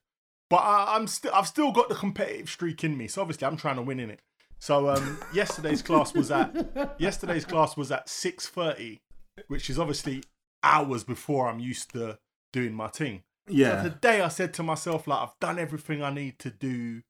but 0.51 0.57
I, 0.57 0.97
I'm 0.97 1.07
still 1.07 1.31
I've 1.33 1.47
still 1.47 1.71
got 1.71 1.87
the 1.87 1.95
competitive 1.95 2.49
streak 2.49 2.83
in 2.83 2.97
me. 2.97 3.07
So 3.07 3.21
obviously 3.21 3.47
I'm 3.47 3.55
trying 3.55 3.77
to 3.77 3.81
win 3.81 4.01
in 4.01 4.11
it. 4.11 4.19
So 4.59 4.89
um, 4.89 5.17
yesterday's 5.33 5.81
class 5.81 6.13
was 6.13 6.29
at 6.29 6.93
yesterday's 6.99 7.45
class 7.45 7.77
was 7.77 7.89
at 7.89 8.09
six 8.09 8.47
thirty, 8.47 8.99
which 9.47 9.69
is 9.69 9.79
obviously 9.79 10.23
hours 10.61 11.05
before 11.05 11.47
I'm 11.47 11.59
used 11.59 11.93
to 11.93 12.19
doing 12.51 12.73
my 12.73 12.89
thing. 12.89 13.23
So 13.47 13.53
yeah. 13.53 13.81
today 13.81 14.21
I 14.21 14.27
said 14.27 14.53
to 14.55 14.63
myself, 14.63 15.07
like, 15.07 15.19
I've 15.19 15.39
done 15.39 15.57
everything 15.57 16.03
I 16.03 16.13
need 16.13 16.37
to 16.39 16.51
do. 16.51 17.01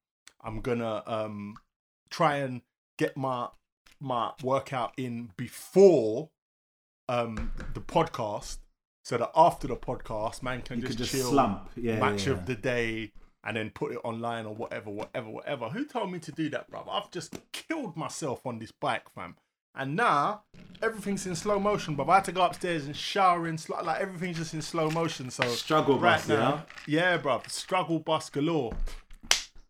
I'm 0.44 0.62
gonna 0.62 1.02
um 1.08 1.56
try 2.12 2.38
and 2.38 2.62
get 3.00 3.18
my 3.18 3.48
my 4.00 4.34
workout 4.44 4.94
in 4.98 5.32
before 5.36 6.30
um 7.10 7.52
the 7.74 7.82
podcast, 7.82 8.60
so 9.04 9.18
that 9.18 9.32
after 9.36 9.68
the 9.68 9.78
podcast, 9.78 10.44
man 10.44 10.62
can 10.62 10.80
You 10.80 10.86
just, 10.86 11.00
just 11.00 11.12
chill, 11.12 11.32
slump. 11.32 11.72
Yeah. 11.76 12.00
match 12.00 12.28
yeah. 12.28 12.34
of 12.34 12.46
the 12.46 12.56
day, 12.56 13.12
and 13.44 13.58
then 13.58 13.72
put 13.72 13.92
it 13.92 14.00
online 14.04 14.46
or 14.46 14.54
whatever, 14.54 14.90
whatever, 14.90 15.30
whatever. 15.30 15.70
Who 15.70 15.86
told 15.86 16.12
me 16.12 16.20
to 16.20 16.32
do 16.32 16.50
that, 16.50 16.70
bro? 16.70 16.86
I've 16.90 17.12
just 17.12 17.36
killed 17.52 17.98
myself 17.98 18.46
on 18.46 18.60
this 18.60 18.72
bike, 18.72 19.10
fam. 19.14 19.36
And 19.74 19.96
now 19.96 20.42
everything's 20.82 21.26
in 21.26 21.36
slow 21.36 21.58
motion, 21.58 21.96
but 21.96 22.10
I 22.10 22.16
had 22.16 22.26
to 22.26 22.32
go 22.34 22.42
upstairs 22.42 22.86
and 22.86 22.96
shower 22.96 23.48
in 23.48 23.58
slow, 23.58 23.82
like 23.82 24.02
everything's 24.02 24.38
just 24.38 24.54
in 24.54 24.62
slow 24.62 24.90
motion. 24.92 25.32
So 25.32 25.48
Struggle 25.48 25.98
right 25.98 26.18
bus, 26.18 26.28
now, 26.28 26.66
yeah, 26.88 27.18
bro, 27.18 27.42
struggle 27.48 28.00
bus 28.00 28.30
galore. 28.30 28.74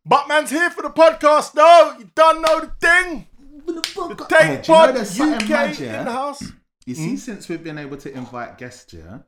Buttman's 0.10 0.50
here 0.50 0.72
for 0.72 0.82
the 0.82 0.90
podcast. 0.90 1.54
No, 1.54 1.96
you 2.00 2.10
don't 2.16 2.42
know 2.42 2.62
the 2.62 2.72
thing. 2.82 3.28
The 3.66 4.26
Hey, 4.30 4.56
Take 4.56 4.64
do 4.64 4.72
you 4.74 4.80
know 4.80 4.86
Pod 4.86 4.98
UK 4.98 5.06
something 5.06 5.50
mad, 5.50 5.80
in 5.80 6.06
the 6.06 6.12
house. 6.12 6.44
You 6.88 6.96
see, 6.96 7.10
hmm? 7.10 7.16
since 7.18 7.48
we've 7.48 7.64
been 7.64 7.78
able 7.78 7.98
to 7.98 8.12
invite 8.12 8.58
guests, 8.58 8.92
yeah, 8.94 9.20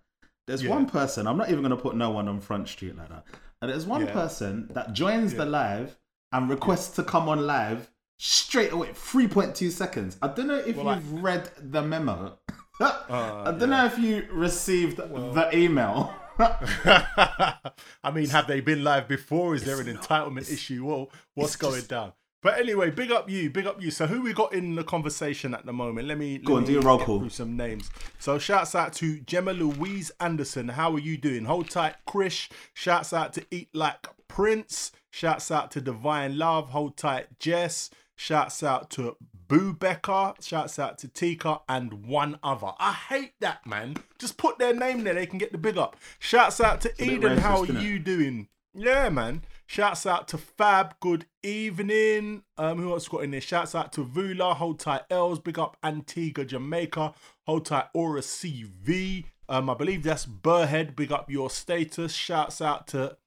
there's? 0.48 0.64
Yeah. 0.64 0.72
one 0.72 0.88
person. 0.88 1.28
I'm 1.28 1.38
not 1.38 1.50
even 1.50 1.62
going 1.62 1.76
to 1.76 1.82
put 1.82 1.96
no 1.96 2.10
one 2.10 2.28
on 2.28 2.42
Front 2.42 2.68
Street 2.68 2.98
like 2.98 3.10
that. 3.10 3.26
And 3.63 3.72
there's 3.72 3.86
one 3.86 4.05
Yeah. 4.05 4.12
person 4.12 4.67
that 4.74 4.91
joins 4.91 5.36
the 5.36 5.46
live 5.46 5.96
and 6.34 6.50
requests 6.50 6.93
to 6.98 7.03
come 7.03 7.29
on 7.29 7.48
live 7.48 7.89
straight 8.17 8.74
away, 8.74 8.89
3.2 8.93 9.70
seconds. 9.72 10.17
I 10.22 10.27
don't 10.27 10.48
know 10.48 10.55
if 10.58 10.75
Well, 10.75 10.93
you've 10.96 11.24
read 11.24 11.50
the 11.72 11.82
memo. 11.82 12.39
I 12.82 12.86
Uh, 12.86 13.51
don't 13.53 13.70
know 13.70 13.86
if 13.86 13.98
you 13.98 14.27
received 14.34 14.98
the 14.98 15.50
email. 15.53 16.13
I 16.39 18.12
mean, 18.13 18.27
have 18.32 18.48
they 18.48 18.60
been 18.60 18.84
live 18.84 19.08
before? 19.08 19.55
Is 19.55 19.63
there 19.63 19.79
an 19.79 19.88
entitlement 19.88 20.51
issue? 20.51 20.84
Whoa, 20.84 21.10
what's 21.34 21.55
going 21.55 21.75
just- 21.75 21.89
down? 21.89 22.12
But 22.44 22.60
anyway, 22.60 22.92
big 22.92 23.10
up 23.12 23.30
you, 23.30 23.50
big 23.50 23.66
up 23.66 23.82
you. 23.82 23.90
So 23.90 24.06
who 24.06 24.22
we 24.22 24.34
got 24.34 24.54
in 24.54 24.76
the 24.76 24.84
conversation 24.84 25.54
at 25.54 25.66
the 25.66 25.72
moment? 25.74 26.08
Let 26.10 26.18
me 26.18 26.38
Go 26.40 26.54
let 26.54 26.58
on, 26.58 26.62
me 26.64 26.68
do 26.68 26.74
your 26.74 26.82
roll 26.82 27.00
call. 27.00 27.20
through 27.20 27.30
some 27.30 27.56
names. 27.56 27.90
So 28.20 28.38
shouts 28.38 28.76
out 28.76 28.92
to 28.96 29.20
Gemma 29.22 29.54
Louise 29.54 30.12
Anderson. 30.20 30.68
How 30.70 30.92
are 30.94 31.00
you 31.00 31.18
doing? 31.18 31.46
Hold 31.46 31.70
tight, 31.70 31.96
Krish. 32.08 32.50
Shouts 32.74 33.14
out 33.14 33.32
to 33.34 33.46
Eat 33.50 33.70
Like 33.74 34.08
Prince. 34.28 34.92
Shouts 35.10 35.50
out 35.52 35.72
to 35.72 35.82
Divine 35.82 36.38
Love. 36.38 36.70
Hold 36.70 36.98
tight, 36.98 37.40
Jess. 37.40 37.90
Shouts 38.16 38.62
out 38.62 38.90
to 38.92 39.16
Boo 39.48 39.74
Becker. 39.74 40.34
Shouts 40.42 40.78
out 40.80 40.98
to 41.00 41.08
Tika 41.08 41.62
and 41.70 42.06
one 42.06 42.40
other. 42.44 42.72
I 42.78 42.92
hate 42.92 43.34
that, 43.40 43.66
man. 43.66 43.96
Just 44.20 44.38
put 44.38 44.60
their 44.60 44.74
name 44.74 45.04
there. 45.04 45.14
They 45.14 45.26
can 45.28 45.38
get 45.40 45.52
the 45.52 45.58
big 45.58 45.78
up. 45.78 45.96
Shouts 46.20 46.60
out 46.60 46.82
to 46.82 46.90
bit 46.98 47.08
Eden. 47.08 47.38
How 47.38 47.62
are 47.62 47.66
you 47.66 48.00
doing? 48.00 48.48
yeah, 48.74 49.10
man. 49.10 49.44
Shouts 49.65 50.05
out 50.05 50.27
to 50.29 50.38
Fab. 50.38 50.96
Good 51.00 51.25
evening. 51.41 52.43
Um, 52.58 52.79
who 52.79 52.91
else 52.91 53.08
got 53.08 53.24
in 53.24 53.32
there? 53.32 53.41
Shouts 53.41 53.74
out 53.74 53.91
to 53.93 54.03
Vula. 54.03 54.55
Hold 54.55 54.79
tight, 54.79 55.01
Els. 55.10 55.39
Big 55.39 55.58
up 55.58 55.77
Antigua, 55.84 56.46
Jamaica. 56.46 57.13
Hold 57.48 57.65
tight, 57.65 57.86
Aura 57.93 58.22
CV. 58.22 59.25
Um, 59.50 59.70
I 59.70 59.74
believe 59.74 60.03
that's 60.03 60.25
Burhead. 60.25 60.96
Big 60.96 61.12
up 61.12 61.29
your 61.29 61.50
status. 61.50 62.13
Shouts 62.13 62.62
out 62.62 62.88
to. 62.88 63.17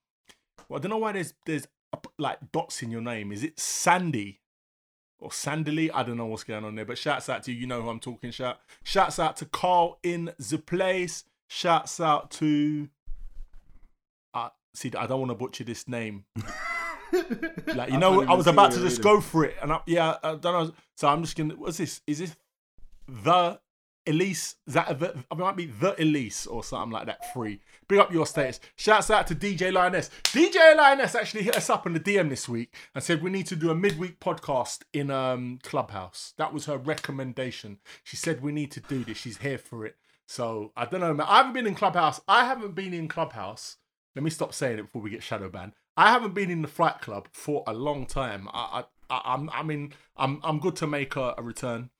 Well, 0.69 0.78
I 0.78 0.83
don't 0.83 0.90
know 0.90 0.99
why 0.99 1.12
there's 1.12 1.35
there's 1.47 1.66
like 2.19 2.38
dots 2.52 2.83
in 2.83 2.90
your 2.90 3.00
name. 3.00 3.33
Is 3.33 3.43
it 3.43 3.59
Sandy? 3.59 4.40
or 5.19 5.31
Sandily. 5.31 5.90
I 5.93 6.02
don't 6.02 6.16
know 6.16 6.26
what's 6.26 6.45
going 6.45 6.64
on 6.64 6.75
there, 6.75 6.85
but 6.85 6.99
shouts 6.99 7.28
out 7.28 7.43
to 7.45 7.52
you. 7.52 7.61
You 7.61 7.66
know 7.66 7.83
who 7.83 7.88
I'm 7.88 8.00
talking. 8.00 8.31
Shout, 8.31 8.59
shouts 8.83 9.19
out 9.19 9.37
to 9.38 9.47
Carl 9.47 9.99
in 10.02 10.33
the 10.38 10.59
place. 10.59 11.25
Shouts 11.49 12.00
out 12.00 12.31
to. 12.33 12.88
See, 14.76 14.92
I 14.97 15.06
don't 15.06 15.21
want 15.21 15.30
to 15.30 15.35
butcher 15.35 15.64
this 15.64 15.88
name. 15.88 16.25
like 17.75 17.90
you 17.90 17.99
know, 17.99 18.23
I, 18.23 18.35
was 18.35 18.47
about 18.47 18.73
to 18.73 18.80
just 18.80 19.02
go 19.02 19.21
for 19.21 19.45
it, 19.45 19.56
and 19.62 19.73
I, 19.73 19.80
yeah, 19.87 20.16
I 20.23 20.35
don't 20.35 20.45
know. 20.45 20.73
So 20.97 21.09
I'm 21.09 21.23
just 21.23 21.37
gonna. 21.37 21.54
What's 21.54 21.78
this? 21.78 22.00
Is 22.06 22.18
this 22.18 22.37
the 23.09 23.59
Elise, 24.06 24.54
Is 24.66 24.75
that 24.75 24.99
the, 25.00 25.25
it 25.30 25.37
might 25.37 25.56
be 25.56 25.66
the 25.66 26.00
Elise 26.00 26.47
or 26.47 26.62
something 26.62 26.92
like 26.92 27.06
that. 27.06 27.33
Free. 27.33 27.61
Bring 27.88 28.00
up 28.00 28.12
your 28.12 28.26
status. 28.26 28.61
Shouts 28.76 29.11
out 29.11 29.26
to 29.28 29.35
DJ 29.35 29.73
Lioness. 29.73 30.11
DJ 30.25 30.76
Lioness 30.76 31.14
actually 31.14 31.42
hit 31.42 31.56
us 31.56 31.68
up 31.68 31.87
in 31.87 31.92
the 31.92 32.00
DM 32.00 32.28
this 32.28 32.49
week 32.49 32.73
and 32.95 33.02
said 33.02 33.23
we 33.23 33.30
need 33.30 33.47
to 33.47 33.56
do 33.56 33.71
a 33.71 33.75
midweek 33.75 34.21
podcast 34.21 34.83
in 34.92 35.11
um 35.11 35.59
Clubhouse. 35.62 36.35
That 36.37 36.52
was 36.52 36.66
her 36.66 36.78
recommendation. 36.78 37.78
She 38.04 38.16
said 38.16 38.42
we 38.42 38.52
need 38.52 38.71
to 38.73 38.80
do 38.80 39.04
this. 39.04 39.18
She's 39.18 39.38
here 39.38 39.59
for 39.59 39.85
it. 39.85 39.97
So 40.26 40.73
I 40.76 40.85
don't 40.85 41.00
know, 41.00 41.14
man. 41.14 41.26
I 41.28 41.38
haven't 41.38 41.54
been 41.54 41.66
in 41.66 41.75
Clubhouse. 41.75 42.21
I 42.28 42.45
haven't 42.45 42.75
been 42.75 42.95
in 42.95 43.09
Clubhouse. 43.09 43.76
Let 44.17 44.23
me 44.23 44.31
stop 44.31 44.55
saying 44.55 44.79
it 44.79 44.83
before 44.85 45.03
we 45.03 45.11
get 45.11 45.23
shadow 45.23 45.51
banned. 45.51 45.73
I 45.95 46.11
haven't 46.11 46.33
been 46.33 46.51
in 46.51 46.63
the 46.63 46.69
Flight 46.69 47.03
Club 47.03 47.29
for 47.33 47.63
a 47.67 47.75
long 47.75 48.07
time. 48.07 48.49
I, 48.51 48.83
I, 49.11 49.15
I 49.15 49.35
I'm, 49.35 49.51
I 49.51 49.63
mean, 49.63 49.93
I'm, 50.17 50.41
I'm 50.43 50.59
good 50.59 50.75
to 50.77 50.87
make 50.87 51.17
a, 51.17 51.35
a 51.37 51.43
return. 51.43 51.91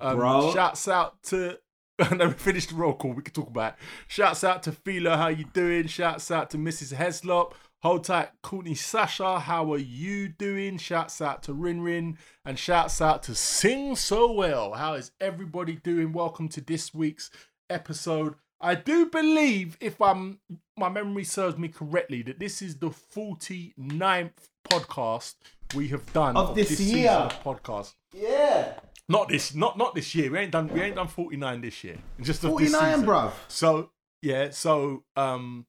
Um, 0.00 0.16
Bro. 0.16 0.54
Shouts 0.54 0.88
out 0.88 1.22
to. 1.24 1.58
And 1.98 2.20
then 2.20 2.28
we 2.28 2.34
finished 2.34 2.68
the 2.68 2.74
roll 2.74 2.92
call. 2.92 3.12
We 3.14 3.22
can 3.22 3.32
talk 3.32 3.48
about. 3.48 3.74
It. 3.74 3.78
Shouts 4.08 4.44
out 4.44 4.62
to 4.64 4.72
Philo. 4.72 5.16
How 5.16 5.28
you 5.28 5.46
doing? 5.54 5.86
Shouts 5.86 6.30
out 6.30 6.50
to 6.50 6.58
Mrs. 6.58 6.94
Heslop. 6.94 7.52
Hold 7.82 8.04
tight, 8.04 8.30
Courtney 8.42 8.74
Sasha. 8.74 9.38
How 9.38 9.72
are 9.72 9.78
you 9.78 10.28
doing? 10.28 10.76
Shouts 10.76 11.22
out 11.22 11.42
to 11.44 11.54
Rin 11.54 11.80
Rin. 11.80 12.18
And 12.44 12.58
shouts 12.58 13.00
out 13.00 13.22
to 13.24 13.34
Sing 13.34 13.96
So 13.96 14.30
Well. 14.30 14.74
How 14.74 14.92
is 14.92 15.10
everybody 15.22 15.76
doing? 15.76 16.12
Welcome 16.12 16.50
to 16.50 16.60
this 16.60 16.92
week's 16.92 17.30
episode. 17.70 18.34
I 18.60 18.74
do 18.74 19.06
believe, 19.06 19.76
if 19.80 20.00
I'm 20.00 20.40
my 20.76 20.88
memory 20.88 21.24
serves 21.24 21.56
me 21.58 21.68
correctly, 21.68 22.22
that 22.22 22.38
this 22.38 22.62
is 22.62 22.78
the 22.78 22.90
49th 22.90 24.30
podcast 24.64 25.34
we 25.74 25.88
have 25.88 26.12
done 26.12 26.36
of, 26.36 26.50
of 26.50 26.56
this, 26.56 26.70
this 26.70 26.80
year 26.80 27.28
podcast. 27.44 27.94
Yeah. 28.12 28.74
Not 29.08 29.28
this, 29.28 29.54
not 29.54 29.78
not 29.78 29.94
this 29.94 30.14
year. 30.14 30.30
We 30.30 30.38
ain't 30.38 30.52
done. 30.52 30.68
We 30.68 30.80
ain't 30.80 30.96
done 30.96 31.08
forty 31.08 31.36
nine 31.36 31.60
this 31.60 31.84
year. 31.84 31.98
Just 32.20 32.42
forty 32.42 32.68
nine, 32.68 33.04
bro. 33.04 33.30
So 33.46 33.90
yeah. 34.20 34.50
So 34.50 35.04
um, 35.14 35.66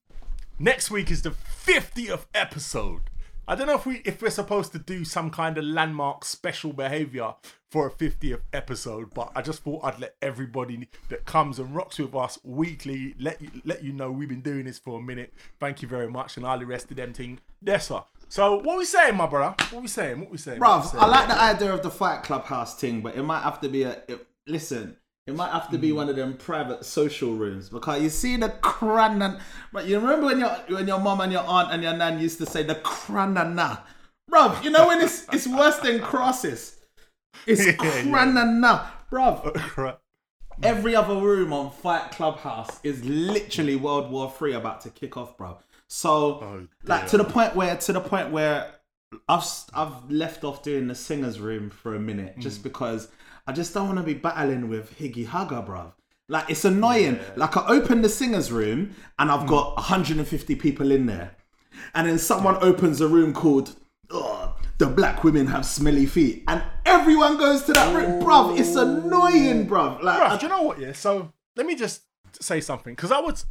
next 0.58 0.90
week 0.90 1.12
is 1.12 1.22
the 1.22 1.32
fiftieth 1.32 2.26
episode. 2.34 3.02
I 3.50 3.56
don't 3.56 3.68
know 3.68 3.76
if 3.76 3.86
we 3.86 4.02
if 4.04 4.22
we're 4.22 4.30
supposed 4.30 4.74
to 4.74 4.80
do 4.80 5.06
some 5.06 5.30
kind 5.30 5.58
of 5.58 5.64
landmark 5.64 6.26
special 6.26 6.74
behavior 6.74 7.34
for 7.72 7.88
a 7.88 7.92
50th 7.92 8.42
episode, 8.52 9.14
but 9.14 9.32
I 9.36 9.42
just 9.42 9.64
thought 9.64 9.86
I'd 9.86 10.00
let 10.00 10.16
everybody 10.22 10.90
that 11.08 11.26
comes 11.26 11.58
and 11.58 11.74
rocks 11.74 11.98
with 11.98 12.14
us 12.14 12.38
weekly 12.44 13.16
let 13.20 13.42
you 13.42 13.50
let 13.64 13.86
you 13.86 13.94
know 13.94 14.12
we've 14.12 14.28
been 14.28 14.42
doing 14.42 14.66
this 14.66 14.78
for 14.78 15.00
a 15.00 15.02
minute. 15.02 15.34
Thank 15.62 15.82
you 15.82 15.88
very 15.88 16.10
much, 16.10 16.36
and 16.36 16.46
I'll 16.46 16.60
rest 16.66 16.92
of 16.92 16.98
them 16.98 17.14
thing. 17.14 17.40
Yes, 17.62 17.88
sir. 17.88 18.04
So 18.28 18.56
what 18.60 18.78
we 18.78 18.84
saying, 18.84 19.16
my 19.16 19.28
brother? 19.28 19.56
What 19.72 19.82
we 19.82 19.88
saying? 19.88 20.20
What 20.20 20.30
we 20.30 20.38
saying? 20.38 20.60
Bro, 20.60 20.84
I 20.94 21.08
like 21.08 21.30
the 21.30 21.42
idea 21.42 21.74
of 21.74 21.82
the 21.84 21.90
fight 21.90 22.24
clubhouse 22.24 22.78
thing, 22.78 23.00
but 23.00 23.16
it 23.16 23.24
might 23.24 23.44
have 23.44 23.62
to 23.62 23.70
be 23.70 23.84
a. 23.84 24.02
It, 24.10 24.28
listen, 24.46 24.98
it 25.28 25.36
might 25.36 25.52
have 25.52 25.70
to 25.70 25.78
be 25.78 25.92
mm. 25.92 25.96
one 25.96 26.10
of 26.10 26.16
them 26.16 26.36
private 26.38 26.86
social 26.86 27.34
rooms 27.34 27.68
because 27.68 28.02
you 28.02 28.10
see 28.10 28.38
the 28.38 28.48
cranana. 28.48 29.40
But 29.74 29.86
you 29.86 30.00
remember 30.00 30.28
when 30.28 30.40
your 30.40 30.50
when 30.70 30.88
your 30.88 31.00
mom 31.00 31.20
and 31.20 31.32
your 31.32 31.44
aunt 31.44 31.72
and 31.72 31.84
your 31.84 31.94
nan 31.94 32.20
used 32.20 32.38
to 32.40 32.46
say 32.46 32.64
the 32.64 32.76
cranana, 32.76 33.82
bro. 34.30 34.58
You 34.64 34.70
know 34.72 34.88
when 34.88 35.02
it's 35.02 35.26
it's 35.34 35.46
worse 35.46 35.78
than 35.80 36.00
crosses. 36.00 36.78
It's 37.46 37.62
cranana, 37.78 38.86
bro. 39.10 39.54
Every 40.64 40.96
other 40.96 41.16
room 41.16 41.54
on 41.54 41.70
Fight 41.70 42.10
Clubhouse 42.12 42.80
is 42.84 43.04
literally 43.04 43.76
World 43.76 44.10
War 44.10 44.34
Three 44.36 44.54
about 44.54 44.82
to 44.82 44.90
kick 44.90 45.18
off, 45.18 45.38
bro. 45.38 45.58
So 45.90 46.10
oh, 46.42 46.68
like 46.86 47.08
to 47.08 47.18
the 47.18 47.26
point 47.26 47.54
where 47.54 47.76
to 47.76 47.94
the 47.94 48.02
point 48.02 48.32
where 48.32 48.72
I've 49.28 49.46
I've 49.74 50.10
left 50.10 50.46
off 50.46 50.64
doing 50.64 50.88
the 50.88 50.96
singers 50.96 51.40
room 51.40 51.70
for 51.70 51.96
a 51.96 52.00
minute 52.00 52.40
just 52.40 52.62
mm. 52.62 52.64
because 52.64 53.10
I 53.48 53.54
just 53.54 53.74
don't 53.74 53.88
want 53.88 53.98
to 53.98 54.04
be 54.04 54.14
battling 54.14 54.68
with 54.68 54.98
Higgy 55.00 55.26
Hugger, 55.26 55.66
bruv. 55.66 55.94
Like 56.28 56.50
it's 56.50 56.66
annoying. 56.66 57.16
Yeah. 57.16 57.32
Like 57.38 57.56
I 57.56 57.66
open 57.68 58.02
the 58.02 58.10
singers 58.10 58.52
room 58.52 58.94
and 59.18 59.32
I've 59.32 59.46
mm. 59.46 59.48
got 59.48 59.78
150 59.78 60.56
people 60.56 60.92
in 60.92 61.06
there, 61.06 61.36
and 61.96 62.08
then 62.08 62.20
someone 62.20 62.56
yeah. 62.56 62.62
opens 62.62 63.00
a 63.00 63.08
room 63.08 63.34
called 63.34 63.76
oh, 64.10 64.58
"The 64.78 64.88
Black 64.88 65.24
Women 65.24 65.48
Have 65.48 65.66
Smelly 65.66 66.06
Feet," 66.06 66.44
and 66.50 66.62
everyone 66.86 67.38
goes 67.38 67.64
to 67.64 67.74
that 67.74 67.96
room, 67.96 68.22
bruv. 68.22 68.60
It's 68.60 68.76
annoying, 68.76 69.68
bruv. 69.68 70.04
Like, 70.04 70.20
bruv, 70.20 70.30
I, 70.30 70.38
do 70.38 70.46
you 70.46 70.50
know 70.50 70.64
what? 70.64 70.80
Yeah. 70.80 70.92
So 70.92 71.32
let 71.56 71.66
me 71.66 71.76
just 71.76 72.02
say 72.42 72.62
something 72.62 72.94
because 72.94 73.12
I 73.12 73.20
was 73.20 73.46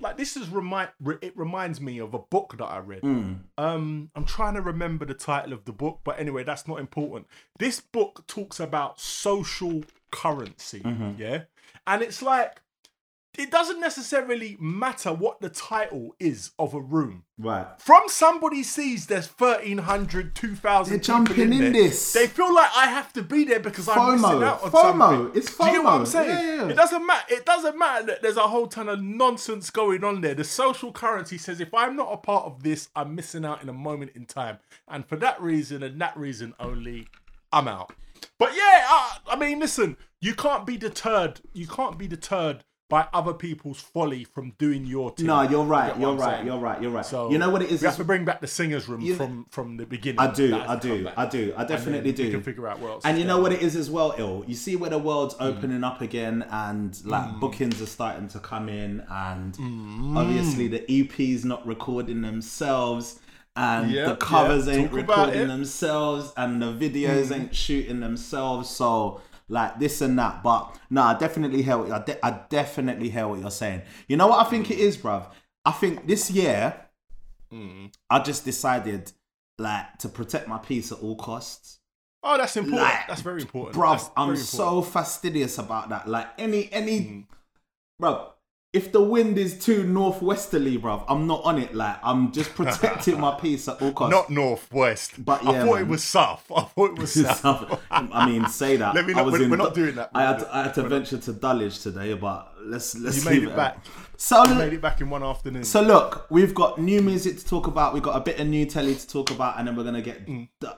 like 0.00 0.16
this 0.16 0.36
is 0.36 0.48
remind 0.48 0.90
it 1.20 1.36
reminds 1.36 1.80
me 1.80 1.98
of 1.98 2.14
a 2.14 2.18
book 2.18 2.56
that 2.58 2.66
I 2.66 2.78
read. 2.78 3.02
Mm. 3.02 3.40
Um, 3.58 4.10
I'm 4.14 4.24
trying 4.24 4.54
to 4.54 4.62
remember 4.62 5.04
the 5.04 5.14
title 5.14 5.52
of 5.52 5.64
the 5.64 5.72
book, 5.72 6.00
but 6.04 6.18
anyway, 6.18 6.44
that's 6.44 6.66
not 6.66 6.80
important. 6.80 7.26
This 7.58 7.80
book 7.80 8.24
talks 8.26 8.60
about 8.60 9.00
social 9.00 9.84
currency, 10.10 10.80
mm-hmm. 10.80 11.20
yeah, 11.20 11.42
and 11.86 12.02
it's 12.02 12.22
like 12.22 12.60
it 13.38 13.50
doesn't 13.50 13.80
necessarily 13.80 14.56
matter 14.60 15.12
what 15.12 15.40
the 15.40 15.48
title 15.48 16.16
is 16.18 16.50
of 16.58 16.74
a 16.74 16.80
room. 16.80 17.22
Right. 17.38 17.66
From 17.78 18.02
somebody 18.08 18.62
sees 18.64 19.06
there's 19.06 19.28
1,300, 19.28 20.34
2,000 20.34 20.90
They're 20.90 21.00
jumping 21.00 21.38
in, 21.38 21.52
in 21.52 21.58
there, 21.60 21.72
this. 21.72 22.12
They 22.12 22.26
feel 22.26 22.52
like 22.52 22.70
I 22.76 22.86
have 22.88 23.12
to 23.14 23.22
be 23.22 23.44
there 23.44 23.60
because 23.60 23.86
FOMO. 23.86 23.96
I'm 23.96 24.20
missing 24.20 24.42
out 24.42 24.62
on 24.64 24.70
FOMO. 24.70 24.98
something. 24.98 25.40
It's 25.40 25.50
FOMO. 25.50 25.64
Do 25.64 25.70
you 25.70 25.78
know 25.78 25.82
what 25.84 25.92
I'm 25.92 26.06
saying? 26.06 26.28
Yeah, 26.28 26.54
yeah. 26.56 26.68
It 26.68 26.76
doesn't 26.76 27.06
matter. 27.06 27.34
It 27.34 27.46
doesn't 27.46 27.78
matter 27.78 28.06
that 28.06 28.22
there's 28.22 28.36
a 28.36 28.48
whole 28.48 28.66
ton 28.66 28.88
of 28.88 29.00
nonsense 29.00 29.70
going 29.70 30.02
on 30.02 30.20
there. 30.20 30.34
The 30.34 30.44
social 30.44 30.92
currency 30.92 31.38
says 31.38 31.60
if 31.60 31.72
I'm 31.72 31.94
not 31.94 32.12
a 32.12 32.16
part 32.16 32.46
of 32.46 32.64
this, 32.64 32.88
I'm 32.96 33.14
missing 33.14 33.44
out 33.44 33.62
in 33.62 33.68
a 33.68 33.74
moment 33.74 34.10
in 34.16 34.26
time. 34.26 34.58
And 34.88 35.06
for 35.06 35.16
that 35.16 35.40
reason 35.40 35.84
and 35.84 36.00
that 36.00 36.16
reason 36.16 36.54
only, 36.58 37.06
I'm 37.52 37.68
out. 37.68 37.92
But 38.38 38.54
yeah, 38.54 38.84
I, 38.86 39.18
I 39.28 39.36
mean, 39.36 39.60
listen, 39.60 39.96
you 40.20 40.34
can't 40.34 40.66
be 40.66 40.76
deterred. 40.76 41.40
You 41.52 41.66
can't 41.66 41.96
be 41.96 42.08
deterred 42.08 42.64
by 42.90 43.06
other 43.12 43.32
people's 43.32 43.80
folly 43.80 44.24
from 44.24 44.50
doing 44.58 44.84
your 44.84 45.12
team. 45.12 45.28
No, 45.28 45.42
you're 45.42 45.64
right. 45.64 45.96
You 45.96 46.08
are 46.08 46.16
right. 46.16 46.44
You're 46.44 46.58
right. 46.58 46.82
You're 46.82 46.90
right. 46.90 47.06
So 47.06 47.30
you 47.30 47.38
know 47.38 47.48
what 47.48 47.62
it 47.62 47.70
is? 47.70 47.80
We 47.80 47.86
have 47.86 47.96
to 47.96 48.04
bring 48.04 48.24
back 48.24 48.40
the 48.40 48.48
singers 48.48 48.88
room 48.88 49.00
you, 49.00 49.14
from 49.14 49.46
from 49.48 49.76
the 49.76 49.86
beginning. 49.86 50.18
I 50.18 50.30
do. 50.32 50.56
I 50.56 50.76
do. 50.76 51.08
I 51.16 51.26
do. 51.26 51.54
I 51.56 51.64
definitely 51.64 52.12
do. 52.12 52.24
You 52.24 52.32
can 52.32 52.42
figure 52.42 52.66
out 52.66 52.80
what 52.80 52.90
else. 52.90 53.04
And 53.06 53.16
you 53.16 53.24
know 53.24 53.40
what 53.40 53.52
it 53.52 53.62
is 53.62 53.76
as 53.76 53.88
well, 53.88 54.14
ill. 54.18 54.44
You 54.46 54.56
see 54.56 54.74
where 54.74 54.90
the 54.90 54.98
world's 54.98 55.36
mm. 55.36 55.46
opening 55.46 55.84
up 55.84 56.00
again, 56.02 56.44
and 56.50 57.00
like 57.06 57.28
mm. 57.28 57.40
bookings 57.40 57.80
are 57.80 57.86
starting 57.86 58.28
to 58.28 58.40
come 58.40 58.68
in, 58.68 59.06
and 59.08 59.54
mm. 59.54 60.16
obviously 60.16 60.66
the 60.66 60.84
EP's 60.90 61.44
not 61.44 61.66
recording 61.66 62.20
themselves. 62.20 63.20
And 63.56 63.90
yep, 63.90 64.06
the 64.06 64.16
covers 64.16 64.66
yep. 64.66 64.76
ain't 64.76 64.90
Talk 64.90 64.96
recording 64.96 65.48
themselves, 65.48 66.32
and 66.36 66.60
the 66.60 66.72
videos 66.72 67.26
mm. 67.26 67.36
ain't 67.36 67.54
shooting 67.54 68.00
themselves. 68.00 68.68
So 68.68 69.20
like 69.50 69.78
this 69.78 70.00
and 70.00 70.18
that. 70.18 70.42
But 70.42 70.78
no, 70.88 71.02
I 71.02 71.18
definitely 71.18 71.62
hear 71.62 71.76
what 71.76 71.90
I, 71.90 72.02
de- 72.02 72.26
I 72.26 72.40
definitely 72.48 73.10
hear 73.10 73.28
what 73.28 73.40
you're 73.40 73.50
saying. 73.50 73.82
You 74.08 74.16
know 74.16 74.28
what 74.28 74.46
I 74.46 74.48
think 74.48 74.70
it 74.70 74.78
is, 74.78 74.96
bruv? 74.96 75.26
I 75.64 75.72
think 75.72 76.06
this 76.06 76.30
year 76.30 76.74
mm. 77.52 77.92
I 78.08 78.20
just 78.20 78.44
decided 78.44 79.12
like 79.58 79.98
to 79.98 80.08
protect 80.08 80.48
my 80.48 80.58
peace 80.58 80.92
at 80.92 81.00
all 81.00 81.16
costs. 81.16 81.80
Oh, 82.22 82.36
that's 82.36 82.56
important. 82.56 82.82
Like, 82.82 83.08
that's 83.08 83.22
very 83.22 83.42
important, 83.42 83.76
bruv. 83.76 84.10
I'm 84.16 84.30
important. 84.30 84.46
so 84.46 84.82
fastidious 84.82 85.58
about 85.58 85.88
that. 85.90 86.08
Like 86.08 86.28
any 86.38 86.72
any, 86.72 87.00
mm. 87.00 87.24
bruv 88.00 88.32
if 88.72 88.92
the 88.92 89.02
wind 89.02 89.36
is 89.36 89.58
too 89.58 89.82
northwesterly, 89.82 90.78
bruv, 90.78 91.04
I'm 91.08 91.26
not 91.26 91.42
on 91.44 91.58
it. 91.58 91.74
Like 91.74 91.96
I'm 92.02 92.30
just 92.30 92.54
protecting 92.54 93.18
my 93.18 93.34
peace 93.40 93.66
at 93.68 93.82
all 93.82 93.92
costs. 93.92 94.12
Not 94.12 94.30
northwest, 94.30 95.24
but 95.24 95.42
yeah, 95.42 95.50
I 95.50 95.52
thought 95.64 95.74
man. 95.74 95.82
it 95.82 95.88
was 95.88 96.04
south. 96.04 96.50
I 96.56 96.62
thought 96.62 96.90
it 96.92 96.98
was 96.98 97.12
south. 97.40 97.80
I 97.90 98.26
mean, 98.26 98.46
say 98.46 98.76
that. 98.76 98.94
Let 98.94 99.06
me 99.06 99.14
not, 99.14 99.26
we're, 99.26 99.48
we're 99.48 99.56
not 99.56 99.74
doing 99.74 99.96
that. 99.96 100.10
I 100.14 100.22
had, 100.22 100.38
to, 100.38 100.56
I 100.56 100.62
had 100.64 100.74
to 100.74 100.82
venture 100.84 101.18
to 101.18 101.32
Dulwich 101.32 101.82
today, 101.82 102.14
but 102.14 102.54
let's 102.62 102.96
let's 102.96 103.24
You 103.24 103.30
made 103.30 103.40
leave 103.40 103.48
it 103.48 103.56
back. 103.56 103.84
So 104.22 104.44
You 104.44 104.54
made 104.54 104.74
it 104.74 104.82
back 104.82 105.00
in 105.00 105.08
one 105.08 105.22
afternoon. 105.22 105.64
So 105.64 105.80
look, 105.80 106.26
we've 106.30 106.54
got 106.54 106.78
new 106.78 107.00
music 107.00 107.38
to 107.38 107.44
talk 107.46 107.66
about. 107.66 107.94
We've 107.94 108.02
got 108.02 108.16
a 108.16 108.20
bit 108.20 108.38
of 108.38 108.46
new 108.46 108.66
telly 108.66 108.94
to 108.94 109.08
talk 109.08 109.30
about, 109.30 109.58
and 109.58 109.66
then 109.66 109.74
we're 109.74 109.82
gonna 109.84 110.02
get 110.02 110.28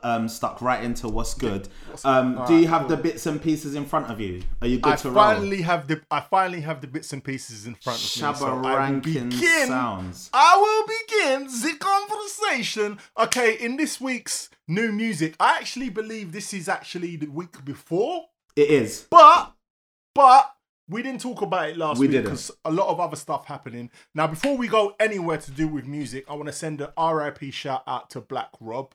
um, 0.05 0.29
stuck 0.29 0.63
right 0.63 0.83
into 0.83 1.09
what's 1.09 1.35
good. 1.35 1.69
Um, 2.05 2.41
do 2.47 2.57
you 2.57 2.69
have 2.69 2.89
the 2.89 2.97
bits 2.97 3.27
and 3.27 3.43
pieces 3.43 3.75
in 3.75 3.85
front 3.85 4.07
of 4.13 4.21
you? 4.21 4.45
Are 4.61 4.69
you 4.69 4.79
good 4.79 4.93
I 4.93 4.97
to 4.97 5.13
finally 5.13 5.63
have 5.63 5.89
the 5.89 6.01
I 6.09 6.21
finally 6.21 6.61
have 6.61 6.81
the 6.81 6.87
bits 6.87 7.13
and 7.13 7.23
pieces 7.23 7.67
in 7.67 7.75
front 7.75 7.99
of 7.99 8.23
roll? 8.23 8.33
me. 8.33 8.39
So 8.39 8.47
I 8.69 8.91
will 8.91 9.01
begin. 9.01 9.67
sounds. 9.67 10.31
I 10.33 10.57
will 10.63 10.87
begin 10.87 11.47
the 11.49 11.77
conversation. 11.81 12.99
Okay, 13.19 13.55
in 13.59 13.77
this 13.77 14.01
week's 14.01 14.51
new 14.69 14.93
music, 14.93 15.35
I 15.41 15.59
actually 15.59 15.91
believe 15.91 16.31
this 16.31 16.55
is 16.55 16.69
actually 16.69 17.17
the 17.17 17.27
week 17.27 17.65
before, 17.65 18.27
It 18.55 18.71
is. 18.71 19.05
but 19.11 19.53
but 20.15 20.55
we 20.93 21.03
didn't 21.03 21.21
talk 21.21 21.43
about 21.43 21.71
it 21.71 21.77
last 21.77 21.99
We 21.99 22.09
week 22.09 22.23
because 22.23 22.51
a 22.65 22.71
lot 22.71 22.89
of 22.89 23.01
other 23.01 23.17
stuff 23.17 23.47
happening. 23.47 23.91
Now, 24.15 24.27
before 24.27 24.57
we 24.57 24.69
go 24.69 24.95
anywhere 25.01 25.39
to 25.39 25.51
do 25.51 25.67
with 25.69 25.87
music, 25.87 26.25
I 26.29 26.35
want 26.35 26.47
to 26.47 26.53
send 26.53 26.81
a 26.81 26.93
RIP 27.15 27.53
shout 27.53 27.83
out 27.87 28.11
to 28.11 28.21
Black 28.21 28.51
Rob. 28.61 28.95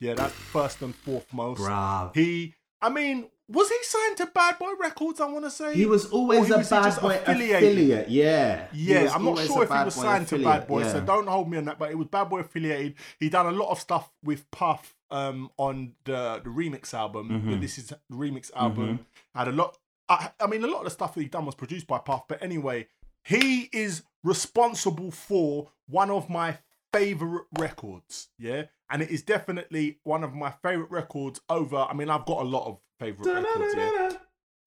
Yeah, 0.00 0.14
that's 0.14 0.32
first 0.32 0.80
and 0.82 0.94
foremost. 0.94 1.60
Bruv. 1.60 2.14
He, 2.14 2.54
I 2.80 2.88
mean, 2.88 3.28
was 3.48 3.68
he 3.68 3.76
signed 3.82 4.16
to 4.18 4.26
Bad 4.26 4.58
Boy 4.58 4.72
Records? 4.78 5.20
I 5.20 5.26
want 5.26 5.44
to 5.46 5.50
say 5.50 5.74
He 5.74 5.86
was 5.86 6.06
always 6.10 6.50
a 6.50 6.58
was 6.58 6.68
bad 6.68 7.00
boy 7.00 7.16
affiliated? 7.16 7.56
affiliate. 7.72 8.08
Yeah. 8.10 8.66
Yeah, 8.74 9.10
I'm 9.12 9.24
not 9.24 9.38
sure 9.38 9.64
if 9.64 9.70
he 9.70 9.84
was 9.84 9.94
signed 9.94 10.28
to 10.28 10.38
Bad 10.38 10.68
Boy, 10.68 10.84
so 10.84 11.00
don't 11.00 11.26
hold 11.26 11.50
me 11.50 11.56
on 11.56 11.64
that. 11.64 11.78
But 11.78 11.90
it 11.90 11.96
was 11.98 12.08
Bad 12.08 12.28
Boy 12.28 12.40
affiliated. 12.40 12.94
He 13.18 13.28
done 13.30 13.46
a 13.46 13.52
lot 13.52 13.70
of 13.70 13.80
stuff 13.80 14.10
with 14.22 14.48
Puff 14.50 14.94
um, 15.10 15.50
on 15.56 15.94
the 16.04 16.40
the 16.44 16.50
remix 16.50 16.92
album. 16.92 17.30
Mm-hmm. 17.30 17.60
This 17.60 17.78
is 17.78 17.86
the 17.86 17.98
remix 18.12 18.52
album. 18.54 19.06
Had 19.34 19.48
a 19.48 19.52
lot. 19.52 19.78
I, 20.08 20.30
I 20.40 20.46
mean, 20.46 20.64
a 20.64 20.66
lot 20.66 20.78
of 20.78 20.84
the 20.84 20.90
stuff 20.90 21.14
that 21.14 21.20
he 21.20 21.28
done 21.28 21.46
was 21.46 21.54
produced 21.54 21.86
by 21.86 21.98
Puff. 21.98 22.28
But 22.28 22.42
anyway, 22.42 22.88
he 23.24 23.68
is 23.72 24.02
responsible 24.24 25.10
for 25.10 25.70
one 25.86 26.10
of 26.10 26.30
my 26.30 26.58
favorite 26.92 27.46
records. 27.58 28.28
Yeah, 28.38 28.64
and 28.90 29.02
it 29.02 29.10
is 29.10 29.22
definitely 29.22 29.98
one 30.04 30.24
of 30.24 30.34
my 30.34 30.52
favorite 30.62 30.90
records. 30.90 31.40
Over, 31.48 31.78
I 31.78 31.94
mean, 31.94 32.10
I've 32.10 32.26
got 32.26 32.42
a 32.42 32.48
lot 32.48 32.66
of 32.66 32.78
favorite 32.98 33.32
records. 33.32 33.74
Yeah 33.76 34.10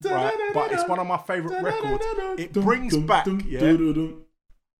right? 0.09 0.33
But 0.53 0.71
it's 0.71 0.87
one 0.87 0.99
of 0.99 1.07
my 1.07 1.17
favorite 1.17 1.61
records. 1.61 2.05
It 2.39 2.53
brings 2.53 2.97
back, 2.97 3.27
yeah, 3.45 3.75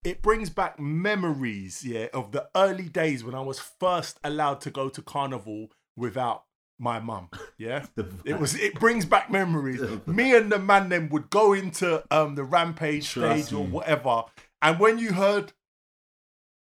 it 0.04 0.22
brings 0.22 0.50
back 0.50 0.80
memories, 0.80 1.84
yeah, 1.84 2.06
of 2.12 2.32
the 2.32 2.48
early 2.56 2.88
days 2.88 3.24
when 3.24 3.34
I 3.34 3.40
was 3.40 3.58
first 3.58 4.18
allowed 4.24 4.60
to 4.62 4.70
go 4.70 4.88
to 4.88 5.02
carnival 5.02 5.68
without 5.96 6.44
my 6.78 6.98
mum. 6.98 7.28
Yeah, 7.58 7.86
it 8.24 8.38
was. 8.38 8.54
It 8.54 8.74
brings 8.74 9.04
back 9.04 9.30
memories. 9.30 9.80
Me 10.06 10.34
and 10.36 10.50
the 10.50 10.58
man 10.58 10.88
then 10.88 11.08
would 11.10 11.30
go 11.30 11.52
into 11.52 12.02
um 12.10 12.34
the 12.34 12.44
rampage 12.44 13.08
Trust 13.10 13.48
stage 13.48 13.56
or 13.56 13.64
whatever, 13.64 14.24
and 14.60 14.78
when 14.78 14.98
you 14.98 15.12
heard, 15.12 15.52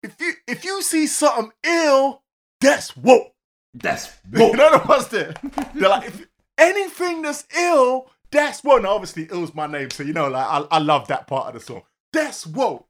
if 0.03 0.21
you 0.21 0.33
if 0.47 0.65
you 0.65 0.83
see 0.83 1.07
something 1.07 1.53
ill, 1.65 2.23
that's 2.61 2.97
what? 2.97 3.33
That's 3.75 4.11
You 4.33 4.55
know 4.55 4.79
the 4.79 4.85
ones 4.87 5.09
there? 5.09 5.35
They're 5.75 5.89
like, 5.89 6.09
if 6.09 6.27
anything 6.57 7.23
that's 7.23 7.45
ill, 7.57 8.11
that's 8.31 8.65
what. 8.65 8.85
Obviously, 8.85 9.29
ill's 9.31 9.55
my 9.55 9.67
name, 9.67 9.91
so 9.91 10.03
you 10.03 10.13
know, 10.13 10.29
like 10.29 10.47
I, 10.47 10.65
I 10.71 10.79
love 10.79 11.09
that 11.09 11.27
part 11.27 11.49
of 11.49 11.55
the 11.55 11.61
song. 11.61 11.83
That's 12.13 12.47
what. 12.47 12.85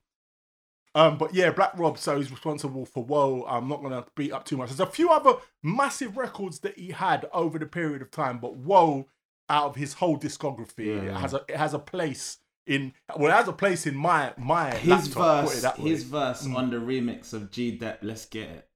Um, 0.99 1.17
but 1.17 1.33
yeah, 1.33 1.51
Black 1.53 1.79
Rob, 1.79 1.97
so 1.97 2.17
he's 2.17 2.31
responsible 2.31 2.85
for 2.85 3.05
Whoa. 3.05 3.45
I'm 3.49 3.69
not 3.69 3.83
gonna 3.83 4.05
beat 4.17 4.33
up 4.33 4.45
too 4.45 4.57
much. 4.57 4.71
There's 4.71 4.81
a 4.81 4.87
few 4.87 5.11
other 5.11 5.35
massive 5.63 6.17
records 6.17 6.59
that 6.61 6.77
he 6.77 6.91
had 6.91 7.29
over 7.33 7.57
the 7.57 7.67
period 7.67 8.03
of 8.03 8.11
time, 8.11 8.39
but 8.39 8.57
Whoa, 8.57 9.07
out 9.49 9.67
of 9.67 9.77
his 9.77 9.95
whole 9.95 10.19
discography, 10.19 10.87
Yeah, 10.87 11.11
it 11.11 11.15
has 11.15 11.35
a 11.35 11.45
it 11.49 11.57
has 11.57 11.73
a 11.73 11.79
place 11.79 12.39
in 12.67 12.95
well, 13.17 13.31
it 13.33 13.37
has 13.37 13.47
a 13.47 13.53
place 13.53 13.87
in 13.87 13.95
my 13.95 14.33
my 14.37 14.75
his 14.75 15.15
laptop, 15.15 15.45
verse. 15.49 15.65
Mm. 15.65 15.77
His 15.77 16.03
verse 16.03 16.47
on 16.47 16.71
the 16.71 16.79
remix 16.79 17.33
of 17.33 17.53
G 17.53 17.79
Dep. 17.79 18.01
Let's 18.03 18.27
get 18.27 18.49
it. 18.49 18.69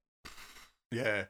Yeah. 0.91 1.25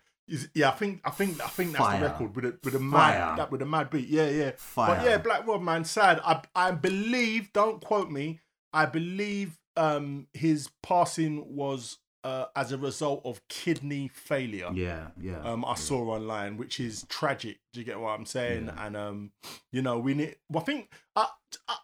Yeah, 0.53 0.69
I 0.69 0.71
think 0.73 1.01
I 1.03 1.09
think 1.09 1.43
I 1.43 1.47
think 1.47 1.71
that's 1.71 1.83
Fire. 1.83 1.99
the 1.99 2.05
record 2.05 2.35
with 2.35 2.45
a 2.45 2.57
with 2.63 2.75
a 2.75 2.79
Fire. 2.79 2.89
mad 2.89 3.39
that 3.39 3.51
with 3.51 3.61
a 3.61 3.65
mad 3.65 3.89
beat. 3.89 4.07
Yeah, 4.07 4.29
yeah. 4.29 4.51
Fire. 4.57 4.95
But 4.95 5.05
yeah, 5.05 5.17
Black 5.17 5.45
Rob 5.47 5.61
man, 5.61 5.83
sad. 5.83 6.21
I 6.23 6.41
I 6.55 6.71
believe, 6.71 7.51
don't 7.51 7.83
quote 7.83 8.09
me, 8.09 8.39
I 8.71 8.85
believe 8.85 9.57
um 9.77 10.27
his 10.33 10.69
passing 10.81 11.55
was 11.55 11.97
uh 12.23 12.45
as 12.55 12.71
a 12.71 12.77
result 12.77 13.21
of 13.25 13.45
kidney 13.47 14.07
failure. 14.07 14.69
Yeah, 14.73 15.07
yeah. 15.19 15.41
Um, 15.41 15.65
I 15.65 15.75
saw 15.75 16.09
online, 16.09 16.57
which 16.57 16.79
is 16.79 17.05
tragic. 17.09 17.59
Do 17.73 17.79
you 17.79 17.85
get 17.85 17.99
what 17.99 18.09
I'm 18.09 18.25
saying? 18.25 18.67
Yeah. 18.67 18.85
And 18.85 18.97
um, 18.97 19.31
you 19.71 19.81
know, 19.81 19.99
we 19.99 20.13
need. 20.13 20.35
Well, 20.49 20.61
I 20.61 20.65
think 20.65 20.89
uh, 21.15 21.25
uh, 21.67 21.75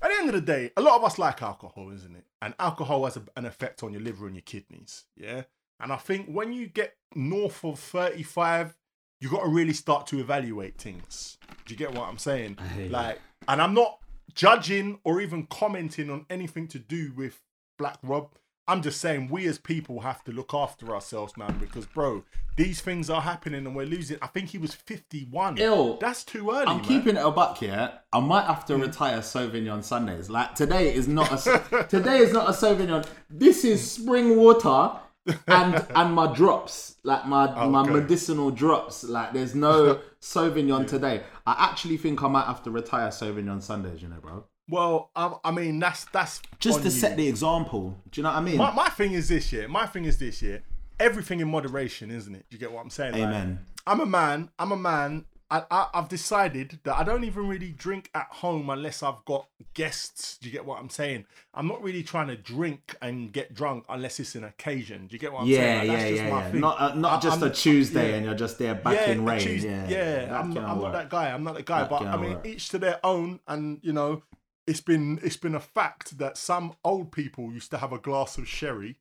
at 0.00 0.10
the 0.10 0.16
end 0.16 0.28
of 0.28 0.34
the 0.34 0.40
day, 0.40 0.70
a 0.76 0.80
lot 0.80 0.96
of 0.96 1.04
us 1.04 1.18
like 1.18 1.42
alcohol, 1.42 1.90
isn't 1.90 2.14
it? 2.14 2.24
And 2.40 2.54
alcohol 2.58 3.04
has 3.04 3.16
a, 3.16 3.22
an 3.36 3.46
effect 3.46 3.82
on 3.82 3.92
your 3.92 4.02
liver 4.02 4.26
and 4.26 4.36
your 4.36 4.42
kidneys. 4.42 5.04
Yeah. 5.16 5.42
And 5.80 5.92
I 5.92 5.96
think 5.96 6.28
when 6.28 6.52
you 6.52 6.66
get 6.66 6.96
north 7.14 7.64
of 7.64 7.78
35, 7.78 8.76
you 9.20 9.28
got 9.28 9.42
to 9.42 9.48
really 9.48 9.72
start 9.72 10.06
to 10.08 10.20
evaluate 10.20 10.78
things. 10.78 11.38
Do 11.66 11.74
you 11.74 11.78
get 11.78 11.92
what 11.92 12.08
I'm 12.08 12.18
saying? 12.18 12.56
I 12.58 12.68
hear 12.68 12.84
you. 12.84 12.90
Like, 12.90 13.20
and 13.46 13.60
I'm 13.60 13.74
not 13.74 13.98
judging 14.34 14.98
or 15.04 15.20
even 15.20 15.46
commenting 15.46 16.10
on 16.10 16.26
anything 16.30 16.68
to 16.68 16.78
do 16.78 17.12
with 17.16 17.40
Black 17.78 17.98
Rob. 18.02 18.30
I'm 18.66 18.82
just 18.82 19.00
saying 19.00 19.28
we 19.30 19.46
as 19.46 19.56
people 19.56 20.00
have 20.00 20.22
to 20.24 20.32
look 20.32 20.52
after 20.52 20.94
ourselves, 20.94 21.38
man, 21.38 21.56
because 21.58 21.86
bro, 21.86 22.22
these 22.56 22.82
things 22.82 23.08
are 23.08 23.22
happening 23.22 23.64
and 23.64 23.74
we're 23.74 23.86
losing. 23.86 24.18
I 24.20 24.26
think 24.26 24.50
he 24.50 24.58
was 24.58 24.74
51. 24.74 25.56
Ill. 25.56 25.96
That's 25.96 26.22
too 26.22 26.50
early. 26.50 26.66
I'm 26.66 26.76
man. 26.78 26.84
keeping 26.84 27.16
it 27.16 27.24
a 27.24 27.30
buck 27.30 27.56
here. 27.56 27.92
I 28.12 28.20
might 28.20 28.44
have 28.44 28.66
to 28.66 28.76
retire 28.76 29.20
Sauvignon 29.20 29.82
Sundays. 29.82 30.28
Like 30.28 30.54
today 30.54 30.94
is 30.94 31.08
not 31.08 31.32
a 31.32 31.86
today 31.88 32.18
is 32.18 32.32
not 32.32 32.48
a 32.48 32.52
Sauvignon. 32.52 33.06
This 33.30 33.64
is 33.64 33.90
spring 33.90 34.36
water 34.36 35.00
and 35.46 35.86
and 35.94 36.14
my 36.14 36.32
drops, 36.34 36.96
like 37.02 37.26
my 37.26 37.52
oh, 37.56 37.68
my 37.70 37.82
Okay. 37.82 37.90
medicinal 37.92 38.50
drops. 38.50 39.04
Like 39.04 39.32
there's 39.32 39.54
no 39.54 40.00
Sauvignon 40.20 40.86
today. 40.86 41.22
I 41.46 41.68
actually 41.70 41.96
think 41.96 42.22
I 42.22 42.28
might 42.28 42.46
have 42.46 42.62
to 42.64 42.70
retire 42.70 43.08
Sauvignon 43.08 43.62
Sundays. 43.62 44.02
You 44.02 44.08
know, 44.08 44.20
bro. 44.20 44.44
Well, 44.70 45.10
I, 45.16 45.32
I 45.44 45.50
mean, 45.50 45.78
that's 45.78 46.04
that's 46.06 46.42
Just 46.58 46.78
to 46.80 46.84
you. 46.86 46.90
set 46.90 47.16
the 47.16 47.26
example. 47.26 47.96
Do 48.10 48.20
you 48.20 48.22
know 48.22 48.30
what 48.30 48.38
I 48.38 48.40
mean? 48.42 48.58
My, 48.58 48.72
my 48.72 48.88
thing 48.90 49.12
is 49.12 49.28
this 49.28 49.50
year. 49.52 49.66
My 49.68 49.86
thing 49.86 50.04
is 50.04 50.18
this 50.18 50.42
year. 50.42 50.62
Everything 51.00 51.40
in 51.40 51.48
moderation, 51.48 52.10
isn't 52.10 52.34
it? 52.34 52.44
Do 52.50 52.56
you 52.56 52.58
get 52.58 52.72
what 52.72 52.82
I'm 52.82 52.90
saying? 52.90 53.12
Like, 53.12 53.22
Amen. 53.22 53.60
I'm 53.86 54.00
a 54.00 54.06
man. 54.06 54.50
I'm 54.58 54.72
a 54.72 54.76
man. 54.76 55.24
I, 55.50 55.62
I, 55.70 55.88
I've 55.94 56.08
decided 56.10 56.78
that 56.84 56.96
I 56.98 57.04
don't 57.04 57.24
even 57.24 57.48
really 57.48 57.70
drink 57.70 58.10
at 58.14 58.26
home 58.26 58.68
unless 58.68 59.02
I've 59.02 59.24
got 59.24 59.48
guests. 59.72 60.36
Do 60.38 60.46
you 60.46 60.52
get 60.52 60.66
what 60.66 60.78
I'm 60.78 60.90
saying? 60.90 61.24
I'm 61.54 61.66
not 61.66 61.82
really 61.82 62.02
trying 62.02 62.26
to 62.28 62.36
drink 62.36 62.94
and 63.00 63.32
get 63.32 63.54
drunk 63.54 63.84
unless 63.88 64.20
it's 64.20 64.34
an 64.34 64.44
occasion. 64.44 65.06
Do 65.06 65.14
you 65.14 65.18
get 65.18 65.32
what 65.32 65.42
I'm 65.42 65.46
Yeah, 65.48 65.56
saying? 65.56 65.78
Like, 65.78 65.86
yeah, 65.86 65.92
that's 65.96 66.10
just 66.10 66.22
yeah, 66.22 66.30
my 66.30 66.40
yeah. 66.42 66.50
thing. 66.50 66.60
Not 66.60 66.80
uh, 66.80 66.94
not 66.94 67.12
I- 67.12 67.20
just 67.20 67.42
I'm- 67.42 67.50
a 67.50 67.54
Tuesday 67.54 68.10
yeah. 68.10 68.16
and 68.16 68.26
you're 68.26 68.34
just 68.34 68.58
there 68.58 68.74
back 68.74 69.08
in 69.08 69.20
a 69.20 69.22
rain. 69.22 69.40
Tues- 69.40 69.64
yeah, 69.64 69.88
yeah, 69.88 70.24
that 70.26 70.32
I'm, 70.32 70.52
not, 70.52 70.64
I'm 70.64 70.80
not 70.80 70.92
that 70.92 71.08
guy. 71.08 71.30
I'm 71.32 71.44
not 71.44 71.54
that 71.54 71.64
guy. 71.66 71.80
That 71.80 71.90
but 71.90 72.02
I 72.02 72.16
mean, 72.18 72.34
work. 72.34 72.46
each 72.46 72.68
to 72.70 72.78
their 72.78 73.00
own. 73.04 73.40
And 73.48 73.78
you 73.82 73.94
know, 73.94 74.22
it's 74.66 74.82
been 74.82 75.18
it's 75.22 75.38
been 75.38 75.54
a 75.54 75.60
fact 75.60 76.18
that 76.18 76.36
some 76.36 76.74
old 76.84 77.10
people 77.10 77.52
used 77.52 77.70
to 77.70 77.78
have 77.78 77.92
a 77.92 77.98
glass 77.98 78.36
of 78.36 78.46
sherry, 78.46 78.98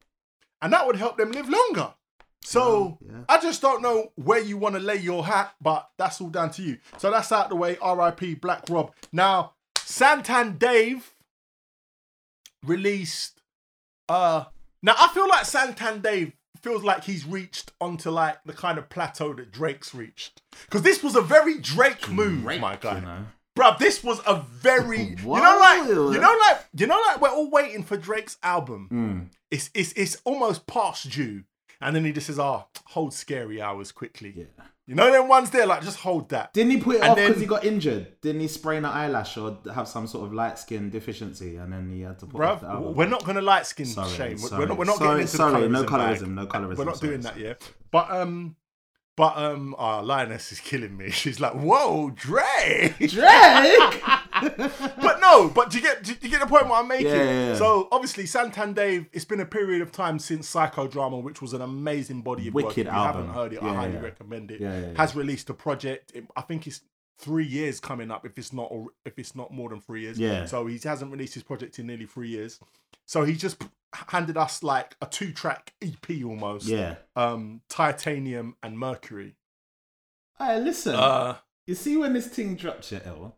and 0.61 0.71
that 0.71 0.87
would 0.87 0.95
help 0.95 1.17
them 1.17 1.31
live 1.33 1.49
longer. 1.49 1.93
So 2.41 2.97
Yeah, 3.01 3.11
yeah. 3.11 3.23
I 3.29 3.39
just 3.41 3.61
don't 3.61 3.81
know 3.81 4.11
where 4.15 4.39
you 4.41 4.57
want 4.57 4.75
to 4.75 4.81
lay 4.81 4.97
your 4.97 5.25
hat, 5.25 5.53
but 5.61 5.89
that's 5.97 6.21
all 6.21 6.29
down 6.29 6.51
to 6.51 6.61
you. 6.61 6.77
So 6.97 7.11
that's 7.11 7.31
out 7.31 7.49
the 7.49 7.55
way. 7.55 7.77
R.I.P. 7.81 8.35
Black 8.35 8.63
Rob. 8.69 8.93
Now, 9.11 9.53
Santan 9.77 10.57
Dave 10.57 11.13
released. 12.65 13.41
Uh, 14.09 14.45
now 14.81 14.95
I 14.97 15.09
feel 15.13 15.27
like 15.27 15.43
Santan 15.43 16.01
Dave 16.01 16.33
feels 16.61 16.83
like 16.83 17.03
he's 17.03 17.25
reached 17.25 17.71
onto 17.79 18.09
like 18.09 18.37
the 18.45 18.53
kind 18.53 18.77
of 18.77 18.89
plateau 18.89 19.33
that 19.33 19.51
Drake's 19.51 19.93
reached. 19.93 20.41
Because 20.65 20.81
this 20.81 21.03
was 21.03 21.15
a 21.15 21.21
very 21.21 21.59
Drake 21.59 22.09
move, 22.09 22.43
Drake, 22.43 22.61
my 22.61 22.75
guy. 22.75 22.95
you 22.99 23.05
know. 23.05 23.25
Bruv, 23.57 23.79
this 23.79 24.03
was 24.03 24.21
a 24.27 24.45
very 24.51 25.15
you 25.19 25.25
know 25.25 25.57
like 25.59 25.87
you 25.87 26.21
know 26.21 26.37
like 26.47 26.65
you 26.75 26.85
know 26.85 27.01
like 27.07 27.19
we're 27.19 27.29
all 27.29 27.49
waiting 27.49 27.83
for 27.83 27.97
Drake's 27.97 28.37
album. 28.43 28.87
Mm. 28.91 29.37
It's 29.49 29.71
it's 29.73 29.93
it's 29.93 30.17
almost 30.25 30.67
past 30.67 31.09
due. 31.09 31.43
And 31.81 31.95
then 31.95 32.05
he 32.05 32.11
just 32.11 32.27
says, 32.27 32.39
Oh, 32.39 32.65
hold 32.85 33.13
scary 33.13 33.61
hours 33.61 33.91
quickly. 33.91 34.33
Yeah. 34.35 34.65
You 34.87 34.95
know 34.95 35.11
them 35.11 35.27
ones 35.27 35.49
there, 35.49 35.65
like 35.65 35.81
just 35.81 35.97
hold 35.99 36.29
that. 36.29 36.53
Didn't 36.53 36.71
he 36.71 36.77
put 36.77 36.95
it 36.95 37.01
And 37.01 37.11
off 37.11 37.17
because 37.17 37.41
he 37.41 37.45
got 37.45 37.65
injured? 37.65 38.21
Didn't 38.21 38.39
he 38.39 38.47
sprain 38.47 38.79
an 38.79 38.85
eyelash 38.85 39.35
or 39.35 39.57
have 39.75 39.85
some 39.87 40.07
sort 40.07 40.25
of 40.25 40.33
light 40.33 40.57
skin 40.57 40.89
deficiency 40.89 41.57
and 41.57 41.73
then 41.73 41.89
he 41.91 42.01
had 42.01 42.17
to 42.19 42.25
put 42.25 42.41
off 42.41 42.61
the 42.61 42.67
album? 42.67 42.95
we're 42.95 43.05
not 43.05 43.25
gonna 43.25 43.41
light 43.41 43.65
skin 43.65 43.85
Sorry, 43.85 44.09
shame. 44.09 44.27
We're- 44.37 44.37
sorry. 44.37 44.59
We're 44.61 44.67
not, 44.69 44.77
we're 44.77 44.85
not 44.85 44.97
Sorry, 44.97 45.09
getting 45.09 45.21
into 45.23 45.35
sorry, 45.37 45.61
the 45.63 45.67
no 45.69 45.83
colorism. 45.83 45.87
colorism, 45.89 46.19
bag. 46.21 46.29
no 46.29 46.45
colorism, 46.47 46.77
We're 46.77 46.85
not 46.85 46.97
sorry, 46.97 47.09
doing 47.09 47.21
sorry. 47.21 47.43
that, 47.43 47.61
yeah. 47.61 47.67
But 47.91 48.11
um, 48.11 48.55
but 49.17 49.35
um, 49.37 49.75
our 49.77 50.03
lioness 50.03 50.51
is 50.53 50.59
killing 50.61 50.95
me. 50.95 51.09
She's 51.11 51.39
like, 51.41 51.53
"Whoa, 51.53 52.11
Dre!" 52.11 52.93
Drake! 52.99 54.01
but 55.01 55.19
no, 55.19 55.49
but 55.49 55.69
do 55.69 55.77
you 55.77 55.83
get 55.83 56.03
do 56.03 56.13
you 56.21 56.29
get 56.29 56.39
the 56.41 56.47
point 56.47 56.67
what 56.67 56.79
I'm 56.81 56.87
making? 56.87 57.07
Yeah, 57.07 57.15
yeah, 57.23 57.47
yeah. 57.49 57.55
So 57.55 57.87
obviously, 57.91 58.23
Santan 58.25 58.73
Dave. 58.75 59.07
It's 59.13 59.25
been 59.25 59.39
a 59.39 59.45
period 59.45 59.81
of 59.81 59.91
time 59.91 60.19
since 60.19 60.51
Psychodrama, 60.53 61.21
which 61.21 61.41
was 61.41 61.53
an 61.53 61.61
amazing 61.61 62.21
body 62.21 62.47
of 62.47 62.53
work. 62.53 62.65
Wicked 62.67 62.87
If 62.87 62.93
you 62.93 62.99
album. 62.99 63.27
haven't 63.27 63.33
heard 63.35 63.53
it, 63.53 63.63
I 63.63 63.73
highly 63.73 63.97
recommend 63.97 64.51
it. 64.51 64.95
Has 64.97 65.15
released 65.15 65.49
a 65.49 65.53
project. 65.53 66.11
It- 66.13 66.25
I 66.35 66.41
think 66.41 66.67
it's 66.67 66.81
three 67.19 67.45
years 67.45 67.79
coming 67.79 68.11
up 68.11 68.25
if 68.25 68.37
it's 68.37 68.53
not 68.53 68.67
or 68.69 68.89
if 69.03 69.17
it's 69.17 69.35
not 69.35 69.51
more 69.51 69.69
than 69.69 69.81
three 69.81 70.01
years. 70.01 70.19
Yeah. 70.19 70.45
So 70.45 70.67
he 70.67 70.77
hasn't 70.83 71.11
released 71.11 71.33
his 71.33 71.43
project 71.43 71.79
in 71.79 71.87
nearly 71.87 72.05
three 72.05 72.29
years. 72.29 72.59
So 73.05 73.23
he 73.23 73.33
just 73.35 73.61
handed 73.91 74.37
us 74.37 74.61
like 74.61 74.95
a 75.01 75.05
two 75.07 75.31
track 75.31 75.73
EP 75.81 76.23
almost. 76.23 76.67
Yeah. 76.67 76.95
Um, 77.15 77.61
Titanium 77.69 78.55
and 78.61 78.77
Mercury. 78.77 79.35
Hey, 80.37 80.59
listen. 80.59 80.93
Uh, 80.93 81.37
you 81.65 81.73
see 81.73 81.97
when 81.97 82.13
this 82.13 82.27
thing 82.27 82.55
drops, 82.55 82.91
your 82.91 83.01
L. 83.03 83.36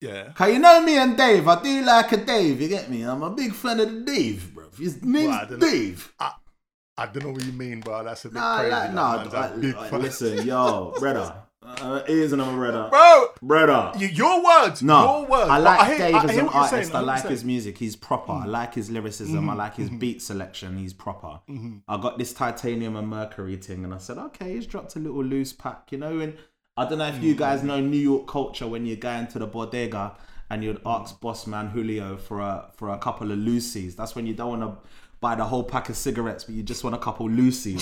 yeah. 0.00 0.32
Cause 0.34 0.52
you 0.52 0.58
know 0.58 0.80
me 0.82 0.96
and 0.98 1.16
Dave, 1.16 1.46
I 1.48 1.62
do 1.62 1.82
like 1.84 2.12
a 2.12 2.16
Dave. 2.18 2.60
You 2.60 2.68
get 2.68 2.90
me? 2.90 3.02
I'm 3.02 3.22
a 3.22 3.30
big 3.30 3.52
fan 3.52 3.80
of 3.80 3.90
the 3.92 4.00
Dave, 4.00 4.54
bro. 4.54 4.66
His 4.78 5.02
name's 5.04 5.28
Well, 5.28 5.56
I. 5.56 5.58
Dave. 5.58 6.12
I 6.20 7.06
don't 7.06 7.24
know 7.24 7.30
what 7.30 7.44
you 7.44 7.52
mean, 7.52 7.78
bro. 7.80 8.02
That's 8.02 8.24
a 8.24 8.28
bit 8.28 8.34
Nah, 8.34 8.58
crazy. 8.58 8.70
like, 8.72 8.92
nah. 8.92 9.16
man's 9.18 9.32
like, 9.32 9.60
big 9.60 9.76
like, 9.76 9.92
listen, 9.92 10.46
yo, 10.46 10.94
brother. 10.98 11.32
Uh, 11.64 12.02
ears 12.08 12.32
and 12.32 12.40
I'm 12.40 12.54
a 12.54 12.56
brother. 12.56 12.88
bro. 12.90 13.26
Brother. 13.42 13.92
y- 13.98 14.10
Your 14.12 14.42
words. 14.44 14.82
No, 14.82 15.20
Your 15.20 15.26
words. 15.28 15.50
I 15.50 15.58
like 15.58 15.86
hear- 15.88 15.98
Dave 15.98 16.14
I 16.16 16.24
as 16.24 16.36
an 16.36 16.48
artist. 16.48 16.94
I 16.94 17.00
like 17.00 17.26
his 17.26 17.44
music. 17.44 17.78
He's 17.78 17.94
proper. 17.94 18.32
Mm. 18.32 18.42
I 18.42 18.46
like 18.46 18.74
his 18.74 18.90
lyricism. 18.90 19.36
I 19.36 19.52
Mm-hmm. 19.52 19.58
like 19.58 19.74
his 19.76 19.90
beat 19.90 20.22
selection. 20.22 20.76
He's 20.78 20.92
proper. 20.94 21.40
I 21.86 21.96
got 22.00 22.18
this 22.18 22.32
titanium 22.32 22.96
and 22.96 23.06
mercury 23.08 23.56
thing, 23.56 23.84
and 23.84 23.92
I 23.94 23.98
said, 23.98 24.18
okay, 24.18 24.54
he's 24.54 24.66
dropped 24.66 24.96
a 24.96 24.98
little 24.98 25.22
loose 25.22 25.52
pack, 25.52 25.92
you 25.92 25.98
know. 25.98 26.18
And 26.20 26.36
I 26.78 26.88
don't 26.88 26.98
know 26.98 27.08
if 27.08 27.22
you 27.22 27.34
Mm. 27.34 27.38
guys 27.38 27.62
know 27.62 27.80
New 27.80 27.98
York 27.98 28.26
culture 28.28 28.66
when 28.66 28.86
you 28.86 28.96
go 28.96 29.10
into 29.10 29.38
the 29.38 29.46
bodega 29.46 30.16
and 30.50 30.62
you'd 30.64 30.82
Mm. 30.84 31.00
ask 31.02 31.20
boss 31.20 31.46
man 31.46 31.68
Julio 31.70 32.16
for 32.16 32.40
a 32.40 32.70
for 32.76 32.90
a 32.90 32.98
couple 32.98 33.30
of 33.32 33.38
loosies. 33.38 33.96
That's 33.96 34.14
when 34.14 34.26
you 34.26 34.34
don't 34.34 34.60
want 34.60 34.62
to 34.62 34.78
buy 35.20 35.34
the 35.34 35.44
whole 35.44 35.64
pack 35.64 35.88
of 35.88 35.96
cigarettes, 35.96 36.44
but 36.44 36.54
you 36.54 36.62
just 36.62 36.84
want 36.84 36.94
a 36.94 36.98
couple 36.98 37.28
loosies. 37.28 37.80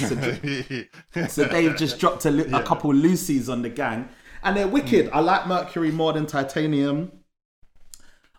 So, 1.13 1.27
so 1.29 1.49
Dave 1.49 1.77
just 1.77 1.99
dropped 1.99 2.25
a, 2.25 2.57
a 2.57 2.63
couple 2.63 2.91
loosies 2.93 3.51
on 3.53 3.61
the 3.63 3.69
gang, 3.69 4.09
and 4.43 4.57
they're 4.57 4.67
wicked. 4.69 5.11
I 5.13 5.21
like 5.21 5.47
Mercury 5.47 5.91
more 5.91 6.13
than 6.15 6.25
Titanium. 6.27 7.13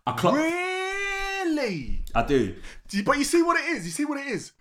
I 0.07 0.13
clock. 0.13 0.35
really? 0.35 2.03
I 2.15 2.23
do. 2.25 2.55
But 3.05 3.17
you 3.19 3.23
see 3.23 3.41
what 3.43 3.59
it 3.61 3.65
is. 3.69 3.85
You 3.85 3.91
see 3.91 4.05
what 4.05 4.17
it 4.19 4.27
is. 4.27 4.53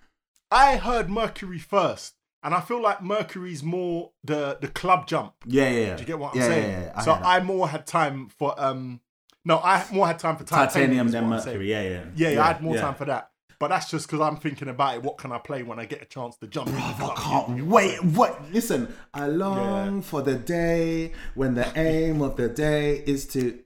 I 0.51 0.77
heard 0.77 1.09
Mercury 1.09 1.59
first, 1.59 2.15
and 2.42 2.55
I 2.55 2.61
feel 2.61 2.81
like 2.81 3.03
Mercury's 3.03 3.62
more 3.62 4.12
the 4.25 4.59
the 4.61 4.68
club 4.68 5.07
jump. 5.07 5.35
Yeah, 5.46 5.68
yeah. 5.68 5.79
yeah. 5.79 5.96
Do 5.96 6.03
you 6.03 6.07
get 6.07 6.18
what 6.18 6.35
I'm 6.35 6.40
yeah, 6.40 6.46
saying? 6.46 6.70
Yeah, 6.70 6.81
yeah, 6.81 6.92
I 6.94 7.05
so. 7.05 7.12
I 7.12 7.40
more 7.40 7.68
had 7.68 7.87
time 7.87 8.29
for 8.29 8.55
um. 8.59 9.01
No, 9.44 9.59
I 9.59 9.85
more 9.92 10.07
had 10.07 10.18
time 10.18 10.37
for 10.37 10.44
titanium, 10.44 10.68
titanium 10.68 11.09
than 11.09 11.31
what 11.31 11.37
I'm 11.37 11.42
saying. 11.42 11.59
Mercury. 11.59 11.70
Yeah, 11.70 11.83
yeah. 11.83 12.05
Yeah, 12.16 12.29
yeah, 12.31 12.42
I 12.42 12.46
had 12.49 12.62
more 12.62 12.77
time 12.77 12.94
for 12.94 13.05
that. 13.05 13.31
But 13.59 13.68
that's 13.68 13.90
just 13.90 14.07
because 14.07 14.20
I'm 14.20 14.37
thinking 14.37 14.68
about 14.68 14.96
it. 14.96 15.03
What 15.03 15.18
can 15.18 15.33
I 15.33 15.38
play 15.38 15.62
when 15.62 15.79
I 15.79 15.87
get 15.87 16.03
a 16.03 16.05
chance 16.05 16.37
to 16.38 16.46
jump 16.46 16.68
I 16.75 17.14
can't 17.16 17.66
wait. 17.66 18.03
What? 18.05 18.53
Listen, 18.53 18.94
I 19.14 19.29
long 19.29 20.03
for 20.03 20.20
the 20.20 20.35
day 20.35 21.12
when 21.35 21.55
the 21.55 21.66
aim 21.79 22.20
of 22.20 22.37
the 22.37 22.49
day 22.49 23.03
is 23.07 23.27
to 23.29 23.59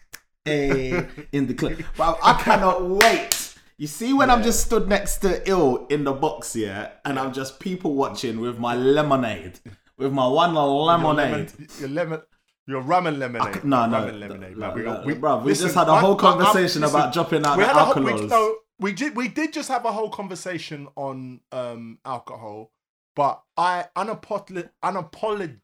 a 0.46 1.06
in 1.32 1.46
the 1.46 1.54
club. 1.54 1.74
But 1.96 2.18
I 2.22 2.40
cannot 2.42 2.88
wait. 2.88 3.47
You 3.80 3.86
see, 3.86 4.12
when 4.12 4.28
I'm 4.28 4.42
just 4.42 4.64
stood 4.66 4.88
next 4.88 5.18
to 5.18 5.48
ill 5.48 5.86
in 5.88 6.02
the 6.02 6.12
box 6.12 6.52
here, 6.52 6.90
and 7.04 7.16
I'm 7.18 7.32
just 7.32 7.60
people 7.60 7.94
watching 7.94 8.40
with 8.40 8.58
my 8.58 8.74
lemonade, 8.74 9.60
with 9.96 10.12
my 10.12 10.26
one 10.26 10.52
lemonade. 10.54 11.52
Your 11.78 11.88
lemon, 11.88 12.22
your 12.66 12.80
rum 12.80 13.06
and 13.06 13.20
lemonade. 13.20 13.62
No, 13.64 13.86
no, 13.86 14.04
rum 14.08 14.18
lemonade. 14.18 14.56
no, 14.58 14.72
we, 15.06 15.14
bruv, 15.14 15.42
we 15.44 15.50
listen, 15.50 15.66
just 15.66 15.76
had 15.76 15.86
a 15.86 15.92
I- 15.92 16.00
whole 16.00 16.16
I- 16.16 16.20
conversation 16.20 16.82
listen, 16.82 16.96
about 16.98 17.12
dropping 17.12 17.46
out 17.46 17.56
we 17.56 17.62
the 17.64 17.70
whole- 17.72 18.02
we- 18.02 18.26
no, 18.26 18.56
we 18.80 18.92
did. 18.92 19.14
We 19.16 19.28
did 19.28 19.52
just 19.52 19.68
have 19.68 19.84
a 19.84 19.92
whole 19.92 20.10
conversation 20.10 20.88
on 20.96 21.40
um 21.52 21.98
alcohol, 22.04 22.72
but 23.14 23.40
I 23.56 23.86
unapolo- 23.96 24.70
unapologetically, 24.84 25.60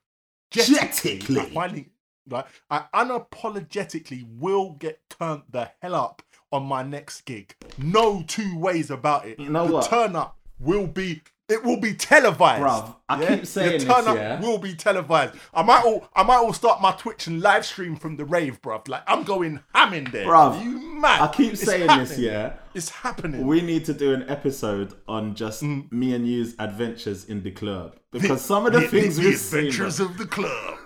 I 1.40 1.44
finally, 1.52 1.90
right, 2.28 2.44
I 2.70 2.84
unapologetically 2.94 4.24
will 4.38 4.74
get 4.74 5.00
turned 5.10 5.42
the 5.50 5.70
hell 5.82 5.96
up 5.96 6.22
on 6.54 6.64
my 6.64 6.82
next 6.82 7.22
gig. 7.22 7.54
No 7.76 8.22
two 8.26 8.56
ways 8.58 8.90
about 8.90 9.26
it. 9.26 9.38
You 9.40 9.50
know 9.50 9.66
the 9.66 9.72
what? 9.74 9.88
turn 9.90 10.14
up 10.16 10.38
will 10.60 10.86
be. 10.86 11.20
It 11.46 11.62
will 11.62 11.78
be 11.78 11.92
televised. 11.92 12.62
Bruv, 12.62 12.96
I 13.06 13.20
yeah? 13.20 13.36
keep 13.36 13.44
saying 13.46 13.80
the 13.80 13.84
turn 13.84 14.04
this, 14.04 14.06
up 14.06 14.16
yeah? 14.16 14.40
will 14.40 14.56
be 14.56 14.74
televised. 14.74 15.34
I 15.52 15.62
might 15.62 15.84
all 15.84 16.08
I 16.14 16.22
might 16.22 16.36
all 16.38 16.54
start 16.54 16.80
my 16.80 16.92
Twitch 16.92 17.26
and 17.26 17.42
live 17.42 17.66
stream 17.66 17.96
from 17.96 18.16
the 18.16 18.24
rave, 18.24 18.62
bruv. 18.62 18.88
Like 18.88 19.02
I'm 19.06 19.24
going 19.24 19.60
ham 19.74 19.92
in 19.92 20.04
there. 20.04 20.24
Bruv, 20.24 20.64
you 20.64 20.78
mad? 21.00 21.20
I 21.20 21.28
keep 21.28 21.52
It's 21.52 21.62
saying 21.62 21.86
this, 21.98 22.16
yeah. 22.18 22.54
It's 22.72 22.88
happening. 22.88 23.46
We 23.46 23.60
need 23.60 23.84
to 23.84 23.92
do 23.92 24.14
an 24.14 24.24
episode 24.30 24.94
on 25.06 25.34
just 25.34 25.62
Mm. 25.62 25.92
me 25.92 26.14
and 26.14 26.26
you's 26.26 26.54
adventures 26.58 27.26
in 27.26 27.42
the 27.42 27.50
club 27.50 27.96
because 28.10 28.40
some 28.40 28.64
of 28.64 28.72
the, 28.72 28.80
things 28.88 29.16
the 29.16 29.24
we've 29.26 29.38
seen, 29.38 29.58
adventures 29.66 29.98
bro. 29.98 30.06
of 30.06 30.16
the 30.16 30.26
club. 30.26 30.78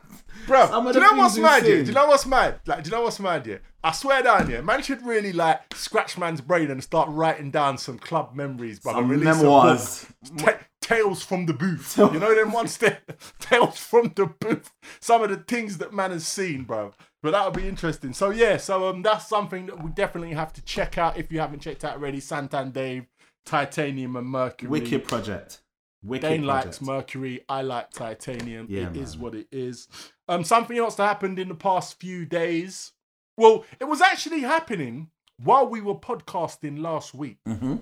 Bro, 0.49 0.67
Some 0.69 0.85
do 0.91 0.99
you 0.99 1.01
know 1.01 1.17
what's 1.17 1.37
mad? 1.39 1.63
Yeah? 1.65 1.77
Do 1.77 1.85
you 1.85 1.93
know 1.93 2.07
what's 2.07 2.27
mad? 2.27 2.61
Like, 2.67 2.83
do 2.83 2.91
you 2.91 2.97
know 2.97 3.03
what's 3.03 3.21
mad? 3.21 3.47
Yeah, 3.47 3.59
I 3.85 3.93
swear 3.93 4.23
down, 4.23 4.51
yeah, 4.51 4.61
man 4.63 4.83
should 4.83 5.05
really 5.05 5.33
like 5.33 5.75
scratch 5.75 6.19
man's 6.19 6.41
brain 6.41 6.71
and 6.71 6.83
start 6.83 7.09
writing 7.11 7.51
down 7.51 7.79
some 7.79 7.99
club 7.99 8.35
memories, 8.35 8.81
bro. 8.81 8.95
Some 8.95 9.09
release 9.09 9.37
memoirs. 9.37 10.07
Ta- 10.39 10.59
Tales 10.81 11.23
from 11.23 11.45
the 11.47 11.53
booth. 11.53 11.99
You 12.13 12.19
know 12.19 12.35
them 12.35 12.53
ones 12.53 12.79
there? 12.79 13.01
Tales 13.41 13.79
from 13.79 14.13
the 14.17 14.27
booth. 14.27 14.73
Some 15.01 15.23
of 15.23 15.29
the 15.29 15.37
things 15.37 15.79
that 15.79 15.93
man 15.93 16.11
has 16.13 16.27
seen, 16.27 16.65
bro. 16.65 16.93
But 17.23 17.33
that 17.33 17.45
would 17.45 17.61
be 17.61 17.69
interesting. 17.69 18.15
So 18.15 18.31
yeah, 18.31 18.57
so 18.57 18.89
um 18.89 19.03
that's 19.03 19.29
something 19.29 19.67
that 19.67 19.83
we 19.83 19.91
definitely 19.91 20.35
have 20.35 20.53
to 20.55 20.63
check 20.63 20.97
out 20.97 21.19
if 21.19 21.31
you 21.31 21.41
haven't 21.41 21.61
checked 21.61 21.85
out 21.85 21.95
already. 21.95 22.21
Santan 22.21 22.73
Dave, 22.73 23.05
Titanium 23.45 24.17
and 24.17 24.27
Mercury. 24.27 24.71
Wicked 24.71 25.07
project. 25.07 25.61
Wicked 26.03 26.29
Dane 26.29 26.45
project. 26.45 26.67
likes 26.67 26.81
Mercury. 26.81 27.45
I 27.49 27.63
like 27.63 27.91
Titanium. 27.91 28.67
Yeah, 28.71 28.89
it 28.89 28.97
is 28.97 29.17
man. 29.17 29.23
what 29.25 29.35
it 29.35 29.49
is. 29.53 29.89
Um, 30.29 30.45
something 30.45 30.77
else 30.77 30.97
that 30.97 31.07
happened 31.07 31.39
in 31.39 31.49
the 31.49 31.55
past 31.55 31.99
few 31.99 32.27
days. 32.27 32.93
Well, 33.37 33.65
it 33.81 33.85
was 33.85 34.01
actually 34.01 34.41
happening 34.41 35.11
while 35.43 35.67
we 35.67 35.81
were 35.81 35.95
podcasting 35.95 36.81
last 36.81 37.15
week. 37.15 37.39
hmm 37.47 37.77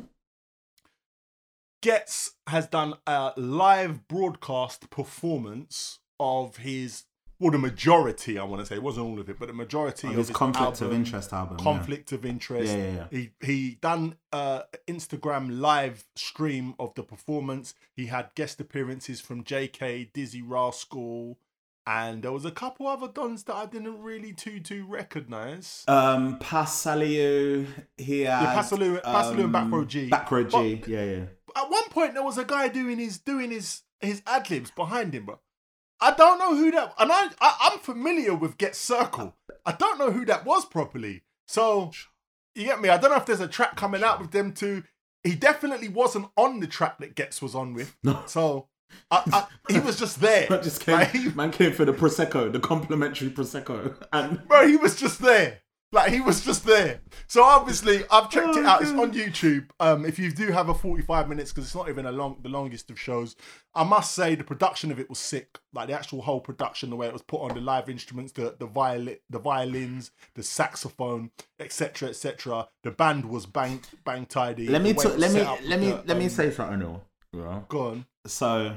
Ghetts 1.82 2.32
has 2.48 2.66
done 2.66 2.94
a 3.06 3.32
live 3.36 4.08
broadcast 4.08 4.90
performance 4.90 6.00
of 6.18 6.56
his, 6.56 7.04
well, 7.38 7.50
the 7.52 7.58
majority, 7.58 8.38
I 8.38 8.44
want 8.44 8.60
to 8.60 8.66
say, 8.66 8.76
it 8.76 8.82
wasn't 8.82 9.06
all 9.06 9.20
of 9.20 9.28
it, 9.28 9.38
but 9.38 9.46
the 9.48 9.54
majority 9.54 10.08
of, 10.08 10.14
His 10.14 10.30
conflict 10.30 10.80
of 10.80 10.92
interest 10.92 11.32
album. 11.32 11.58
yeah. 11.58 11.64
conflict 11.64 12.12
of 12.12 12.24
interest. 12.24 12.72
Yeah, 12.72 12.78
yeah, 12.78 12.92
yeah. 12.92 13.06
He 13.10 13.30
he 13.44 13.74
done 13.80 14.16
uh 14.32 14.62
Instagram 14.88 15.60
live 15.60 16.06
stream 16.16 16.74
of 16.80 16.94
the 16.94 17.02
performance. 17.02 17.74
He 17.94 18.06
had 18.06 18.30
guest 18.34 18.58
appearances 18.60 19.20
from 19.20 19.44
Jaykae, 19.44 20.10
Dizzee 20.12 20.42
Rascal, 20.44 21.38
and 21.86 22.22
there 22.22 22.32
was 22.32 22.44
a 22.44 22.50
couple 22.50 22.86
other 22.86 23.08
dons 23.08 23.44
that 23.44 23.54
I 23.54 23.66
didn't 23.66 24.02
really 24.02 24.32
too 24.32 24.60
too 24.60 24.84
recognize. 24.86 25.84
Um, 25.88 26.38
Pa 26.38 26.64
Salieu, 26.64 27.66
he 27.96 28.20
had 28.22 28.42
Yeah, 28.42 28.54
Pa 28.54 28.62
Salieu- 28.62 29.02
Pasaliu 29.02 29.44
and 29.44 29.54
Backroad 29.54 29.86
Gee. 29.88 30.08
Back 30.08 30.30
Row 30.30 30.44
G, 30.44 30.82
yeah, 30.86 31.04
yeah. 31.04 31.24
At 31.56 31.70
one 31.70 31.88
point, 31.90 32.14
there 32.14 32.22
was 32.22 32.38
a 32.38 32.44
guy 32.44 32.68
doing 32.68 32.98
his 32.98 33.18
doing 33.18 33.50
his 33.50 33.82
his 34.00 34.22
ad 34.26 34.50
libs 34.50 34.70
behind 34.70 35.14
him, 35.14 35.26
bro. 35.26 35.38
I 36.00 36.12
don't 36.12 36.38
know 36.38 36.54
who 36.54 36.70
that, 36.72 36.92
and 36.98 37.10
I, 37.10 37.28
I 37.40 37.70
I'm 37.72 37.78
familiar 37.78 38.34
with 38.34 38.58
Get 38.58 38.76
Circle. 38.76 39.34
I 39.64 39.72
don't 39.72 39.98
know 39.98 40.10
who 40.10 40.24
that 40.26 40.44
was 40.44 40.66
properly. 40.66 41.22
So 41.48 41.92
you 42.54 42.64
get 42.64 42.80
me. 42.80 42.88
I 42.90 42.98
don't 42.98 43.10
know 43.10 43.16
if 43.16 43.26
there's 43.26 43.40
a 43.40 43.48
track 43.48 43.76
coming 43.76 44.02
out 44.02 44.20
with 44.20 44.32
them 44.32 44.52
two. 44.52 44.82
He 45.24 45.34
definitely 45.34 45.88
wasn't 45.88 46.28
on 46.36 46.60
the 46.60 46.66
track 46.66 46.98
that 46.98 47.16
Ghetts 47.16 47.40
was 47.42 47.54
on 47.54 47.72
with. 47.74 47.96
No. 48.04 48.22
So 48.26 48.68
I, 49.10 49.46
I, 49.68 49.72
he 49.72 49.80
was 49.80 49.98
just 49.98 50.20
there. 50.20 50.46
Man 50.50 50.62
just 50.62 50.80
came, 50.80 50.94
Like, 50.94 51.36
man 51.36 51.50
came 51.50 51.72
for 51.72 51.84
the 51.84 51.92
prosecco, 51.92 52.52
the 52.52 52.60
complimentary 52.60 53.30
prosecco, 53.30 53.94
and 54.12 54.46
bro, 54.48 54.66
he 54.66 54.76
was 54.76 54.96
just 54.96 55.20
there. 55.20 55.60
Like 55.92 56.12
he 56.12 56.20
was 56.20 56.44
just 56.44 56.66
there. 56.66 57.00
So 57.28 57.44
obviously, 57.44 58.02
I've 58.10 58.28
checked 58.28 58.56
it 58.56 58.64
Oh, 58.64 58.66
out. 58.66 58.82
It's 58.82 58.90
on 58.90 59.12
YouTube. 59.12 59.70
Um, 59.78 60.04
if 60.04 60.18
you 60.18 60.32
do 60.32 60.48
have 60.48 60.68
a 60.68 60.74
forty-five 60.74 61.28
minutes, 61.28 61.52
because 61.52 61.64
it's 61.64 61.76
not 61.76 61.88
even 61.88 62.06
a 62.06 62.12
long, 62.12 62.38
the 62.42 62.48
longest 62.48 62.90
of 62.90 62.98
shows. 62.98 63.36
I 63.72 63.84
must 63.84 64.12
say 64.12 64.34
the 64.34 64.42
production 64.42 64.90
of 64.90 64.98
it 64.98 65.08
was 65.08 65.20
sick. 65.20 65.58
Like 65.72 65.86
the 65.86 65.94
actual 65.94 66.22
whole 66.22 66.40
production, 66.40 66.90
the 66.90 66.96
way 66.96 67.06
it 67.06 67.12
was 67.12 67.22
put 67.22 67.40
on, 67.40 67.54
the 67.54 67.60
live 67.60 67.88
instruments, 67.88 68.32
the 68.32 68.56
the 68.58 68.66
violin, 68.66 69.18
the 69.30 69.38
violins, 69.38 70.10
the 70.34 70.42
saxophone, 70.42 71.30
etc., 71.60 72.08
etc. 72.08 72.66
The 72.82 72.90
band 72.90 73.24
was 73.24 73.46
bang 73.46 73.80
bang 74.04 74.26
tidy. 74.26 74.66
let 74.68 74.82
me 74.82 74.92
t- 74.92 75.08
it 75.08 75.18
let 75.20 75.32
me 75.32 75.40
up 75.40 75.60
let 75.64 75.78
me 75.80 75.90
the, 75.92 76.02
let 76.04 76.16
me 76.18 76.24
um, 76.24 76.30
say 76.30 76.50
something. 76.50 76.80
Though. 76.80 77.02
Yeah. 77.32 77.60
Go 77.68 77.86
on. 77.90 78.06
So, 78.26 78.76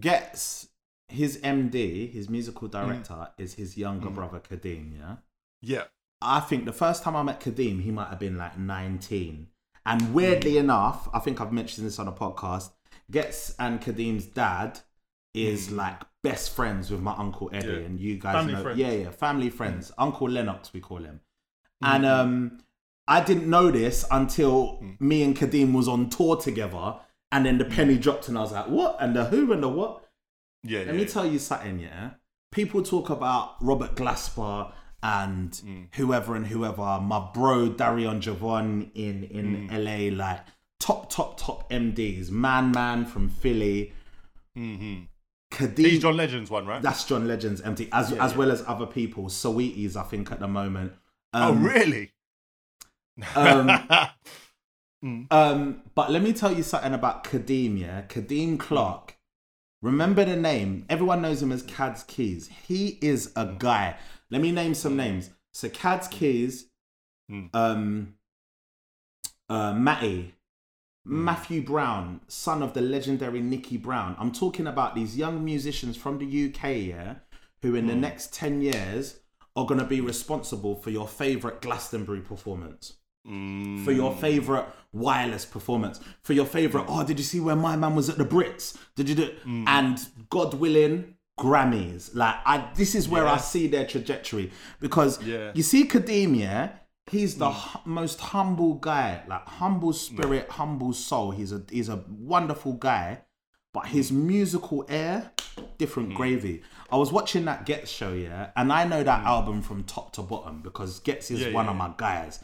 Ghetts 0.00 0.68
his 1.08 1.38
MD, 1.44 2.06
his 2.10 2.28
musical 2.28 2.68
Mm. 2.68 2.72
director, 2.72 3.28
is 3.38 3.54
his 3.54 3.76
younger 3.76 4.10
brother 4.10 4.40
Kadeem. 4.40 4.96
Yeah. 4.98 5.16
Yeah. 5.60 5.84
I 6.22 6.40
think 6.40 6.64
the 6.64 6.72
first 6.72 7.02
time 7.02 7.14
I 7.14 7.22
met 7.22 7.40
Kadeem, 7.40 7.82
he 7.82 7.90
might 7.90 8.08
have 8.08 8.18
been 8.18 8.38
like 8.38 8.58
19. 8.58 9.48
And 9.86 10.14
weirdly 10.14 10.56
enough, 10.56 11.08
I 11.12 11.18
think 11.18 11.40
I've 11.40 11.52
mentioned 11.52 11.86
this 11.86 11.98
on 11.98 12.08
a 12.08 12.12
podcast. 12.12 12.70
Ghetts 13.10 13.54
and 13.58 13.80
Kadeem's 13.82 14.24
dad 14.26 14.80
is 15.34 15.70
like 15.70 16.00
best 16.22 16.54
friends 16.56 16.90
with 16.90 17.02
my 17.02 17.12
uncle 17.16 17.50
Eddie, 17.52 17.66
Mm. 17.68 17.78
Yeah. 17.80 17.86
and 17.86 18.00
you 18.00 18.18
guys 18.18 18.34
Family 18.36 18.52
know, 18.54 18.62
friends. 18.62 18.78
yeah, 18.78 18.92
yeah, 18.92 19.10
family 19.10 19.50
friends. 19.50 19.92
Uncle 19.98 20.28
Lennox, 20.30 20.72
we 20.72 20.80
call 20.80 21.04
him. 21.04 21.20
Mm. 21.82 21.94
And 21.94 22.06
um, 22.06 22.58
I 23.06 23.22
didn't 23.22 23.48
know 23.48 23.70
this 23.70 24.06
until 24.10 24.78
Mm. 24.80 25.00
me 25.00 25.22
and 25.22 25.36
Kadeem 25.36 25.72
was 25.74 25.86
on 25.86 26.08
tour 26.08 26.36
together, 26.36 26.98
and 27.34 27.44
then 27.44 27.58
the 27.58 27.64
penny 27.66 27.98
dropped, 27.98 28.28
and 28.28 28.38
I 28.38 28.40
was 28.40 28.52
like, 28.52 28.68
"What?" 28.68 28.96
And 29.00 29.14
the 29.14 29.24
who 29.26 29.52
and 29.52 29.62
the 29.62 29.68
what? 29.68 30.04
Yeah. 30.62 30.78
Let 30.78 30.86
yeah, 30.86 30.92
me 30.94 30.98
yeah. 31.02 31.08
tell 31.08 31.26
you 31.26 31.38
something, 31.38 31.78
yeah. 31.80 32.10
people 32.52 32.82
talk 32.82 33.10
about 33.10 33.56
Robert 33.60 33.94
Glasper 33.96 34.72
and 35.02 35.50
Mm. 35.52 35.94
whoever 35.96 36.34
and 36.34 36.46
whoever, 36.46 36.98
my 37.00 37.20
bro 37.34 37.68
Darion 37.70 38.20
Javon 38.22 38.90
in 38.94 39.24
in 39.24 39.68
Mm. 39.68 39.72
LA, 39.84 40.16
like 40.24 40.40
top 40.80 41.10
top 41.10 41.38
top 41.38 41.68
MDs, 41.70 42.30
Man 42.30 42.70
Man 42.70 43.04
from 43.04 43.28
Philly, 43.28 43.92
Mm-hmm. 44.56 45.02
Kadeem. 45.52 45.78
He's 45.90 46.00
John 46.02 46.16
Legend's 46.16 46.50
one, 46.50 46.66
right? 46.66 46.80
That's 46.80 47.04
John 47.04 47.28
Legend's 47.28 47.60
MD, 47.60 47.88
as 47.92 48.10
Yeah, 48.12 48.24
as 48.24 48.34
well 48.36 48.50
as 48.50 48.62
other 48.66 48.86
people. 48.86 49.28
Sweeties, 49.28 49.96
I 49.96 50.04
think 50.04 50.30
at 50.32 50.40
the 50.40 50.48
moment. 50.48 50.92
oh, 51.32 51.50
Um, 51.52 51.62
really? 51.64 52.12
um, 53.36 53.68
Mm. 55.04 55.30
Um, 55.30 55.82
but 55.94 56.10
let 56.10 56.22
me 56.22 56.32
tell 56.32 56.52
you 56.52 56.62
something 56.62 56.94
about 56.94 57.24
Kadeem, 57.24 57.78
yeah? 57.78 58.02
Kadeem 58.02 58.58
Clark. 58.58 59.16
Remember 59.82 60.24
the 60.24 60.36
name. 60.36 60.86
Everyone 60.88 61.20
knows 61.20 61.42
him 61.42 61.52
as 61.52 61.62
Cads 61.62 62.04
Keys. 62.04 62.48
He 62.66 62.98
is 63.02 63.32
a 63.36 63.54
guy. 63.58 63.96
Let 64.30 64.40
me 64.40 64.50
name 64.50 64.72
some 64.74 64.96
names. 64.96 65.30
So 65.52 65.68
Cads 65.68 66.08
Keys, 66.08 66.66
Mm. 67.30 67.48
um, 67.54 68.14
uh, 69.48 69.72
Matty, 69.72 70.34
Matthew 71.06 71.62
Brown, 71.62 72.20
son 72.28 72.62
of 72.62 72.74
the 72.74 72.80
legendary 72.82 73.40
Nicky 73.40 73.76
Brown. 73.78 74.14
I'm 74.18 74.32
talking 74.32 74.66
about 74.66 74.94
these 74.94 75.16
young 75.16 75.44
musicians 75.44 75.96
from 75.96 76.18
the 76.18 76.26
UK, 76.26 76.86
yeah, 76.88 77.16
who 77.62 77.74
in 77.74 77.86
the 77.86 77.94
next 77.94 78.34
10 78.34 78.60
years 78.60 79.20
are 79.56 79.66
going 79.66 79.80
to 79.80 79.86
be 79.86 80.00
responsible 80.00 80.76
for 80.76 80.90
your 80.90 81.08
favorite 81.08 81.62
Glastonbury 81.62 82.20
performance 82.20 82.94
Mm. 83.26 83.84
for 83.84 83.92
your 83.92 84.14
favorite 84.14 84.66
wireless 84.92 85.44
performance, 85.46 85.98
for 86.22 86.34
your 86.34 86.44
favorite. 86.46 86.84
Oh, 86.88 87.04
did 87.04 87.18
you 87.18 87.24
see 87.24 87.40
where 87.40 87.56
my 87.56 87.74
man 87.74 87.94
was 87.94 88.08
at 88.10 88.18
the 88.18 88.24
Brits? 88.24 88.76
Did 88.96 89.08
you 89.08 89.14
do? 89.14 89.30
Mm. 89.46 89.64
And 89.66 90.06
God 90.30 90.54
willing, 90.54 91.14
Grammys. 91.38 92.10
Like 92.14 92.36
I, 92.44 92.68
this 92.76 92.94
is 92.94 93.08
where 93.08 93.26
I 93.26 93.38
see 93.38 93.66
their 93.66 93.86
trajectory 93.86 94.50
because 94.80 95.22
Yeah. 95.22 95.52
you 95.54 95.62
see 95.62 95.84
Kadeem, 95.86 96.38
yeah. 96.38 96.70
He's 97.10 97.34
Mm. 97.34 97.38
the 97.38 97.50
hu- 97.52 97.90
most 97.90 98.20
humble 98.20 98.74
guy, 98.74 99.22
like 99.26 99.46
humble 99.48 99.92
spirit, 99.92 100.48
humble 100.50 100.92
soul. 100.92 101.30
He's 101.32 101.52
a 101.52 101.62
he's 101.70 101.88
a 101.88 102.04
wonderful 102.08 102.74
guy, 102.74 103.22
but 103.72 103.86
his 103.86 104.10
Mm. 104.10 104.24
musical 104.26 104.84
air, 104.88 105.32
different 105.78 106.14
gravy. 106.14 106.62
I 106.90 106.96
was 106.96 107.10
watching 107.10 107.44
that 107.46 107.66
Ghetts 107.66 107.90
show, 107.90 108.12
yeah, 108.12 108.50
and 108.56 108.72
I 108.72 108.84
know 108.84 109.02
that 109.02 109.24
album 109.24 109.60
from 109.62 109.82
top 109.84 110.12
to 110.14 110.22
bottom 110.22 110.60
because 110.62 111.00
Ghetts 111.00 111.30
is 111.30 111.40
Mm. 111.40 111.46
Yeah, 111.48 111.52
one 111.52 111.64
yeah, 111.66 111.70
of 111.72 111.76
yeah. 111.78 111.86
my 111.88 111.94
guys. 111.96 112.38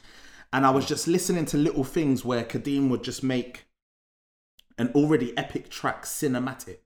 And 0.53 0.67
I 0.67 0.71
was 0.71 0.87
just 0.87 1.07
listening 1.07 1.45
to 1.47 1.57
little 1.57 1.85
things 1.85 2.25
where 2.25 2.43
Kadeem 2.45 2.89
would 2.89 3.05
just 3.05 3.23
make 3.23 3.67
an 4.79 4.91
already 4.95 5.37
epic 5.37 5.71
track 5.71 6.05
cinematic. 6.05 6.79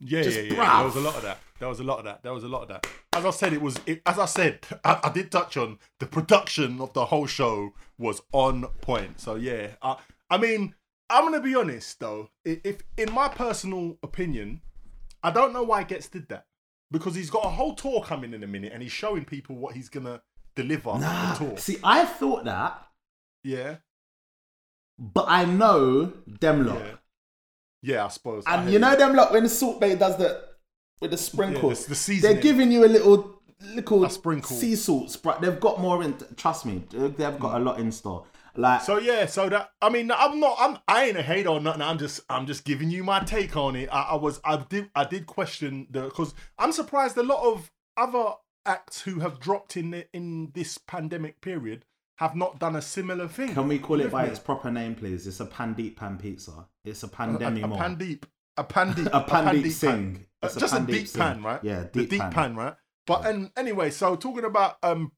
Yeah, 0.00 0.22
Just 0.22 0.36
yeah, 0.36 0.42
yeah. 0.54 0.76
There 0.76 0.84
was 0.84 0.96
a 0.96 1.00
lot 1.00 1.14
of 1.16 1.22
that. 1.22 1.38
There 1.58 1.68
was 1.68 1.80
a 1.80 1.84
lot 1.84 1.98
of 1.98 2.04
that. 2.04 2.22
There 2.22 2.32
was 2.34 2.44
a 2.44 2.48
lot 2.48 2.62
of 2.62 2.68
that. 2.68 2.86
As 3.14 3.24
I 3.24 3.30
said, 3.30 3.52
it 3.54 3.62
was. 3.62 3.78
It, 3.86 4.02
as 4.04 4.18
I 4.18 4.26
said, 4.26 4.60
I, 4.84 5.00
I 5.04 5.10
did 5.10 5.30
touch 5.30 5.56
on 5.56 5.78
the 6.00 6.06
production 6.06 6.80
of 6.80 6.92
the 6.92 7.06
whole 7.06 7.26
show 7.26 7.72
was 7.98 8.20
on 8.32 8.66
point. 8.82 9.20
So 9.20 9.36
yeah, 9.36 9.68
I, 9.82 9.96
I 10.28 10.36
mean, 10.36 10.74
I'm 11.08 11.24
gonna 11.24 11.40
be 11.40 11.54
honest 11.54 11.98
though. 12.00 12.28
i- 12.46 12.60
If, 12.62 12.82
in 12.98 13.10
my 13.12 13.28
personal 13.28 13.96
opinion, 14.02 14.60
I 15.22 15.30
don't 15.30 15.54
know 15.54 15.62
why 15.62 15.82
Ghetts 15.82 16.08
did 16.08 16.28
that 16.28 16.44
because 16.90 17.14
he's 17.14 17.30
got 17.30 17.46
a 17.46 17.48
whole 17.50 17.74
tour 17.74 18.02
coming 18.02 18.34
in 18.34 18.42
a 18.44 18.46
minute 18.46 18.72
and 18.74 18.82
he's 18.82 18.92
showing 18.92 19.24
people 19.24 19.56
what 19.56 19.74
he's 19.74 19.88
gonna 19.88 20.20
deliver 20.54 20.98
Nah, 20.98 21.32
the 21.34 21.38
tour. 21.46 21.56
see, 21.58 21.78
I 21.82 22.04
thought 22.04 22.44
that, 22.44 22.85
Yeah, 23.44 23.76
but 24.98 25.26
I 25.28 25.44
know 25.44 26.12
them 26.26 26.66
lot. 26.66 26.78
yeah, 26.78 26.94
yeah. 27.82 28.04
I 28.04 28.08
suppose. 28.08 28.44
And 28.46 28.64
hear 28.64 28.72
you 28.72 28.78
know 28.78 28.96
them 28.96 29.14
lot 29.14 29.32
when 29.32 29.44
the 29.44 29.48
Salt 29.48 29.80
Bae 29.80 29.94
does 29.94 30.16
the 30.16 30.42
with 31.00 31.10
the 31.10 31.16
Yeah, 31.16 31.22
sprinkles. 31.22 31.84
the, 31.84 31.90
the 31.90 31.94
seasoning. 31.94 32.34
They're 32.34 32.42
giving 32.42 32.72
you 32.72 32.84
a 32.84 32.88
little 32.88 33.40
little 33.60 34.04
A 34.04 34.10
sprinkle. 34.10 34.56
sea 34.56 34.76
salts, 34.76 35.16
but 35.16 35.40
they've 35.40 35.60
got 35.60 35.80
more 35.80 36.02
in. 36.02 36.16
Trust 36.36 36.66
me, 36.66 36.84
they've 36.90 37.38
got 37.38 37.56
a 37.56 37.60
mm. 37.60 37.64
lot 37.64 37.80
in 37.80 37.92
store. 37.92 38.24
Like 38.56 38.80
So 38.80 38.98
yeah, 38.98 39.26
so 39.26 39.48
that 39.50 39.72
I 39.82 39.90
mean, 39.90 40.10
I'm 40.10 40.40
not, 40.40 40.56
I'm, 40.58 40.78
I 40.88 41.04
ain't 41.04 41.16
a 41.16 41.22
hater 41.22 41.50
or 41.50 41.60
nothing. 41.60 41.82
I'm 41.82 41.98
just, 41.98 42.20
I'm 42.30 42.46
just 42.46 42.64
giving 42.64 42.90
you 42.90 43.04
my 43.04 43.20
take 43.20 43.56
on 43.56 43.76
it. 43.76 43.88
I, 43.92 44.02
I 44.02 44.14
was, 44.14 44.40
I 44.44 44.56
did, 44.56 44.90
I 44.94 45.04
did 45.04 45.26
question 45.26 45.86
the 45.90 46.04
because 46.04 46.34
I'm 46.58 46.72
surprised 46.72 47.18
a 47.18 47.22
lot 47.22 47.44
of 47.44 47.70
other 47.96 48.32
acts 48.64 49.02
who 49.02 49.20
have 49.20 49.40
dropped 49.40 49.76
in 49.76 49.90
the, 49.90 50.06
in 50.14 50.52
this 50.54 50.78
pandemic 50.78 51.40
period 51.40 51.84
have 52.16 52.34
not 52.34 52.58
done 52.58 52.76
a 52.76 52.82
similar 52.82 53.28
thing. 53.28 53.52
Can 53.54 53.68
we 53.68 53.78
call 53.78 54.00
it 54.00 54.10
by 54.10 54.24
me? 54.24 54.30
its 54.30 54.38
proper 54.38 54.70
name, 54.70 54.94
please? 54.94 55.26
It's 55.26 55.40
a 55.40 55.46
Pandeep 55.46 55.96
Pan 55.96 56.16
Pizza. 56.18 56.66
It's 56.84 57.02
a 57.02 57.06
a, 57.06 57.08
pandemic 57.10 57.64
a 57.64 57.66
more. 57.68 57.78
pandeep, 57.78 58.22
a 58.56 58.64
pandeep, 58.64 59.06
A 59.12 59.20
Pandeep 59.22 59.62
pan. 59.62 59.70
Singh. 59.70 60.26
Uh, 60.42 60.48
a 60.54 60.58
just 60.58 60.74
a 60.74 60.80
deep 60.80 61.12
pan, 61.14 61.42
right? 61.42 61.60
Yeah, 61.62 61.80
the 61.92 62.00
deep 62.00 62.10
deep 62.10 62.20
pan. 62.20 62.32
pan, 62.32 62.56
right? 62.56 62.74
But 63.06 63.26
and 63.26 63.50
anyway, 63.56 63.90
so 63.90 64.16
talking 64.16 64.44
about 64.44 64.76
um 64.82 65.12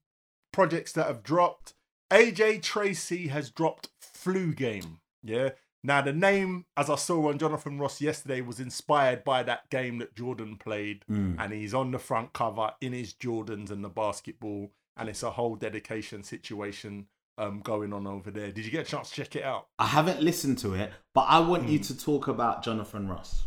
projects 0.51 0.91
that 0.93 1.07
have 1.07 1.23
dropped, 1.23 1.73
AJ 2.11 2.61
Tracey 2.63 3.27
has 3.27 3.49
dropped 3.49 3.89
Flu 4.01 4.53
Game. 4.53 4.99
Yeah. 5.23 5.49
Now 5.83 6.01
the 6.01 6.11
name, 6.11 6.65
as 6.75 6.89
I 6.89 6.95
saw 6.95 7.29
on 7.29 7.37
Jonathan 7.39 7.79
Ross 7.79 8.01
yesterday, 8.01 8.41
was 8.41 8.59
inspired 8.59 9.23
by 9.23 9.43
that 9.43 9.69
game 9.69 9.99
that 9.99 10.13
Jordan 10.15 10.57
played, 10.57 11.05
Mm. 11.09 11.35
and 11.39 11.53
he's 11.53 11.73
on 11.73 11.91
the 11.91 11.99
front 11.99 12.33
cover 12.33 12.73
in 12.81 12.91
his 12.91 13.13
Jordans 13.13 13.71
and 13.71 13.83
the 13.83 13.89
basketball, 13.89 14.71
and 14.99 15.09
it's 15.09 15.23
a 15.23 15.31
whole 15.31 15.55
dedication 15.55 16.23
situation 16.23 17.07
um 17.37 17.61
going 17.61 17.93
on 17.93 18.05
over 18.05 18.29
there. 18.31 18.51
Did 18.51 18.65
you 18.65 18.71
get 18.71 18.85
a 18.87 18.89
chance 18.89 19.09
to 19.09 19.15
check 19.15 19.35
it 19.35 19.43
out? 19.43 19.67
I 19.79 19.85
haven't 19.87 20.21
listened 20.21 20.57
to 20.59 20.73
it, 20.73 20.91
but 21.13 21.21
I 21.29 21.39
want 21.39 21.63
Hmm. 21.63 21.69
you 21.69 21.79
to 21.79 21.97
talk 21.97 22.27
about 22.27 22.63
Jonathan 22.63 23.07
Ross. 23.07 23.43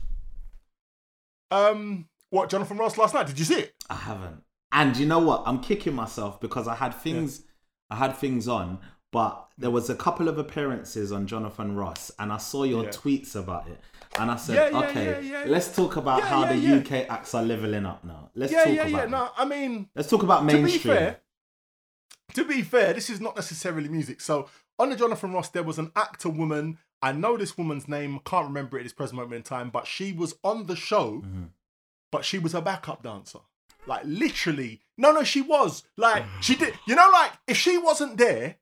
Um, 1.51 2.09
what 2.31 2.49
Jonathan 2.51 2.79
Ross 2.79 2.97
last 2.97 3.15
night? 3.15 3.27
Did 3.27 3.39
you 3.39 3.45
see 3.45 3.61
it? 3.61 3.75
I 3.91 3.95
haven't. 3.97 4.43
And 4.73 4.97
you 4.97 5.07
know 5.07 5.19
what? 5.19 5.43
I'm 5.47 5.61
kicking 5.61 5.95
myself 5.95 6.41
because 6.41 6.67
I 6.67 6.75
had 6.75 6.95
things 6.95 7.43
I 7.91 7.97
had 7.97 8.17
things 8.17 8.49
on, 8.49 8.79
but 9.13 9.49
there 9.59 9.71
was 9.71 9.91
a 9.91 9.95
couple 9.95 10.27
of 10.29 10.39
appearances 10.39 11.13
on 11.13 11.27
Jonathan 11.27 11.77
Ross 11.77 12.11
and 12.19 12.33
I 12.33 12.39
saw 12.39 12.63
your 12.65 12.85
Yeah. 12.85 12.91
tweets 12.91 13.37
about 13.37 13.69
it. 13.69 13.79
And 14.19 14.31
I 14.31 14.37
said, 14.37 14.55
Yeah, 14.73 14.81
yeah, 14.81 14.89
okay, 14.89 15.05
yeah, 15.29 15.45
yeah. 15.45 15.51
let's 15.51 15.75
talk 15.77 15.97
about 15.97 16.21
Yeah, 16.21 16.27
how 16.27 16.43
yeah, 16.45 16.49
the 16.53 16.57
yeah. 16.57 16.75
UK 16.77 17.07
acts 17.11 17.35
are 17.35 17.43
leveling 17.43 17.85
up 17.85 18.03
now. 18.05 18.31
Let's 18.35 18.53
yeah, 18.53 18.65
talk 18.65 18.75
yeah, 18.75 18.83
about 18.87 18.91
yeah. 18.93 19.03
it. 19.05 19.11
No, 19.11 19.29
I 19.37 19.45
mean, 19.45 19.89
Let's 19.95 20.09
talk 20.09 20.23
about 20.23 20.41
to 20.41 20.47
be 20.57 20.63
mainstream. 20.63 20.95
fair, 20.97 21.21
to 22.35 22.45
be 22.45 22.63
fair, 22.63 22.93
this 22.93 23.11
is 23.11 23.21
not 23.21 23.37
necessarily 23.37 23.89
music. 23.89 24.21
So 24.21 24.49
on 24.79 24.91
the 24.91 24.97
Jonathan 24.97 25.33
Ross, 25.33 25.49
there 25.51 25.63
was 25.63 25.79
an 25.79 25.93
actor 25.97 26.29
woman. 26.29 26.79
I 27.01 27.13
know 27.13 27.37
this 27.37 27.59
woman's 27.59 27.89
name. 27.89 28.21
Can't 28.25 28.47
remember 28.47 28.77
it 28.77 28.81
at 28.81 28.85
this 28.85 28.93
present 28.93 29.17
moment 29.17 29.35
in 29.37 29.43
time, 29.43 29.71
but 29.71 29.87
she 29.87 30.13
was 30.13 30.35
on 30.45 30.67
the 30.67 30.77
show. 30.77 31.23
Mhm. 31.25 31.49
But 32.11 32.25
she 32.25 32.39
was 32.39 32.55
a 32.55 32.61
backup 32.61 33.03
dancer. 33.03 33.41
Like 33.87 34.03
literally, 34.05 34.81
no, 34.97 35.11
no, 35.13 35.25
she 35.25 35.41
was. 35.41 35.83
Like 35.97 36.25
she 36.41 36.55
did. 36.55 36.75
You 36.87 36.95
know, 36.95 37.09
like 37.13 37.33
if 37.49 37.57
she 37.57 37.79
wasn't 37.79 38.19
there, 38.19 38.57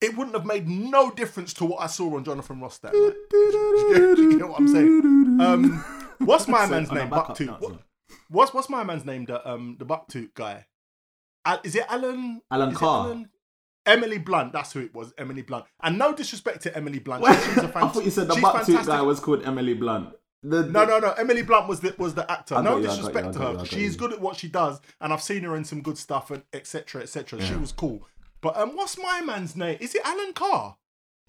it 0.00 0.16
wouldn't 0.16 0.36
have 0.36 0.46
made 0.46 0.68
no 0.68 1.10
difference 1.10 1.52
to 1.54 1.64
what 1.64 1.80
I 1.82 1.86
saw 1.86 2.16
on 2.16 2.24
Jonathan 2.24 2.60
Ross 2.60 2.78
that 2.78 2.92
night. 2.94 3.14
Do 3.30 4.22
you 4.22 4.38
know 4.38 4.48
what 4.48 4.60
I'm 4.60 4.68
saying? 4.68 5.38
Um, 5.40 5.84
what's 6.18 6.46
my 6.48 6.64
So, 6.66 6.70
man's 6.70 6.90
name? 6.92 7.08
Bucktoot. 7.10 7.60
What, 7.60 7.80
what's 8.28 8.54
what's 8.54 8.68
my 8.68 8.82
man's 8.84 9.04
name? 9.04 9.24
The 9.26 9.46
um 9.48 9.76
the 9.78 9.86
Bucktoot 9.86 10.34
guy. 10.34 10.66
Is 11.64 11.74
it 11.76 11.84
Alan? 11.88 12.40
Alan 12.50 12.74
Carr. 12.74 13.06
Alan? 13.06 13.28
Emily 13.86 14.18
Blunt. 14.18 14.52
That's 14.52 14.72
who 14.72 14.80
it 14.80 14.94
was. 14.94 15.12
Emily 15.18 15.42
Blunt. 15.42 15.66
And 15.82 15.98
no 15.98 16.14
disrespect 16.14 16.62
to 16.62 16.76
Emily 16.76 16.98
Blunt. 17.00 17.24
She's 17.26 17.58
a 17.58 17.72
I 17.76 17.88
thought 17.88 18.04
you 18.04 18.10
said 18.10 18.28
the 18.28 18.40
butt 18.40 18.66
guy 18.86 19.02
was 19.02 19.20
called 19.20 19.44
Emily 19.44 19.74
Blunt. 19.74 20.14
The, 20.42 20.64
No, 20.64 20.84
no, 20.84 20.98
no. 20.98 21.12
Emily 21.12 21.42
Blunt 21.42 21.68
was 21.68 21.80
the 21.80 21.94
was 21.98 22.14
the 22.14 22.30
actor. 22.30 22.60
No 22.62 22.76
you, 22.76 22.84
disrespect 22.86 23.28
you, 23.28 23.32
to 23.34 23.38
her. 23.40 23.52
you, 23.60 23.64
She's 23.66 23.96
good 23.96 24.12
at 24.12 24.20
what 24.20 24.36
she 24.36 24.48
does, 24.48 24.80
and 25.00 25.12
I've 25.12 25.22
seen 25.22 25.42
her 25.44 25.56
in 25.56 25.64
some 25.64 25.82
good 25.82 25.98
stuff, 25.98 26.30
and 26.30 26.42
etc. 26.52 27.02
etc. 27.02 27.40
She 27.42 27.52
Yeah. 27.52 27.58
was 27.60 27.72
cool. 27.72 28.06
But 28.40 28.56
um, 28.56 28.76
what's 28.76 28.98
my 28.98 29.20
man's 29.22 29.56
name? 29.56 29.78
Is 29.80 29.94
it 29.94 30.02
Alan 30.04 30.32
Carr? 30.32 30.76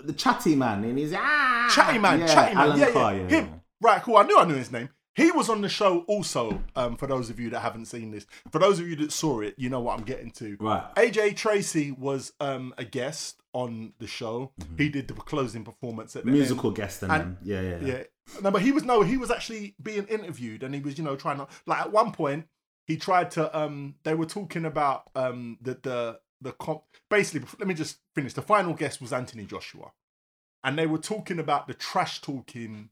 the 0.04 0.14
chatty 0.14 0.56
man, 0.56 0.84
and 0.84 0.98
he's 0.98 1.14
ah, 1.16 1.72
Chatty 1.74 2.00
man, 2.00 2.20
yeah, 2.20 2.28
chatty 2.28 2.56
man. 2.56 2.66
Alan 2.66 2.80
yeah, 2.80 2.92
Carr, 2.92 3.16
yeah, 3.16 3.22
yeah, 3.22 3.30
Him. 3.30 3.62
Right, 3.82 4.02
cool. 4.02 4.18
I 4.18 4.24
knew 4.24 4.38
I 4.38 4.46
knew 4.46 4.56
his 4.56 4.72
name. 4.72 4.90
He 5.16 5.32
was 5.32 5.50
on 5.50 5.62
the 5.62 5.70
show 5.70 6.00
also. 6.08 6.62
Um, 6.76 6.98
for 6.98 7.08
those 7.08 7.30
of 7.30 7.40
you 7.40 7.50
that 7.52 7.62
haven't 7.62 7.86
seen 7.86 8.12
this, 8.12 8.26
for 8.52 8.60
those 8.60 8.80
of 8.80 8.88
you 8.88 8.96
that 8.98 9.12
saw 9.12 9.40
it, 9.40 9.56
you 9.58 9.70
know 9.70 9.80
what 9.80 9.98
I'm 9.98 10.06
getting 10.06 10.32
to. 10.32 10.58
Right. 10.60 10.84
AJ 10.96 11.38
Tracey 11.38 11.92
was 11.92 12.34
um 12.40 12.74
a 12.78 12.84
guest 12.86 13.42
on 13.54 13.94
the 14.00 14.08
show. 14.08 14.52
He 14.78 14.90
did 14.90 15.08
the 15.08 15.14
closing 15.14 15.64
performance 15.64 16.16
at 16.16 16.26
the 16.26 16.32
Mm-hmm. 16.32 16.38
Musical 16.40 16.70
end. 16.72 16.78
guest 16.78 17.04
and, 17.04 17.12
And- 17.12 17.38
Yeah, 17.44 17.62
yeah, 17.62 17.78
yeah. 17.82 17.88
Yeah. 17.88 18.04
No, 18.42 18.52
but 18.52 18.62
he 18.62 18.72
was 18.72 18.84
no, 18.84 19.02
he 19.04 19.18
was 19.18 19.32
actually 19.32 19.76
being 19.82 20.06
interviewed 20.08 20.64
and 20.64 20.74
he 20.76 20.82
was, 20.82 20.98
you 20.98 21.04
know, 21.04 21.16
trying 21.16 21.38
to 21.38 21.48
like 21.66 21.80
at 21.80 21.92
one 21.92 22.12
point 22.12 22.48
he 22.88 22.98
tried 22.98 23.32
to 23.32 23.58
um 23.58 23.96
they 24.04 24.14
were 24.16 24.26
talking 24.26 24.66
about 24.66 25.10
um 25.16 25.58
the 25.62 25.78
the 25.82 26.20
the 26.42 26.52
comp 26.52 26.82
basically 27.10 27.48
let 27.60 27.68
me 27.68 27.74
just 27.74 28.00
finish. 28.14 28.34
The 28.34 28.42
final 28.42 28.74
guest 28.74 29.00
was 29.00 29.14
Anthony 29.14 29.46
Joshua. 29.46 29.92
And 30.64 30.78
they 30.78 30.88
were 30.88 30.98
talking 30.98 31.40
about 31.40 31.68
the 31.68 31.74
trash 31.76 32.20
talking 32.22 32.90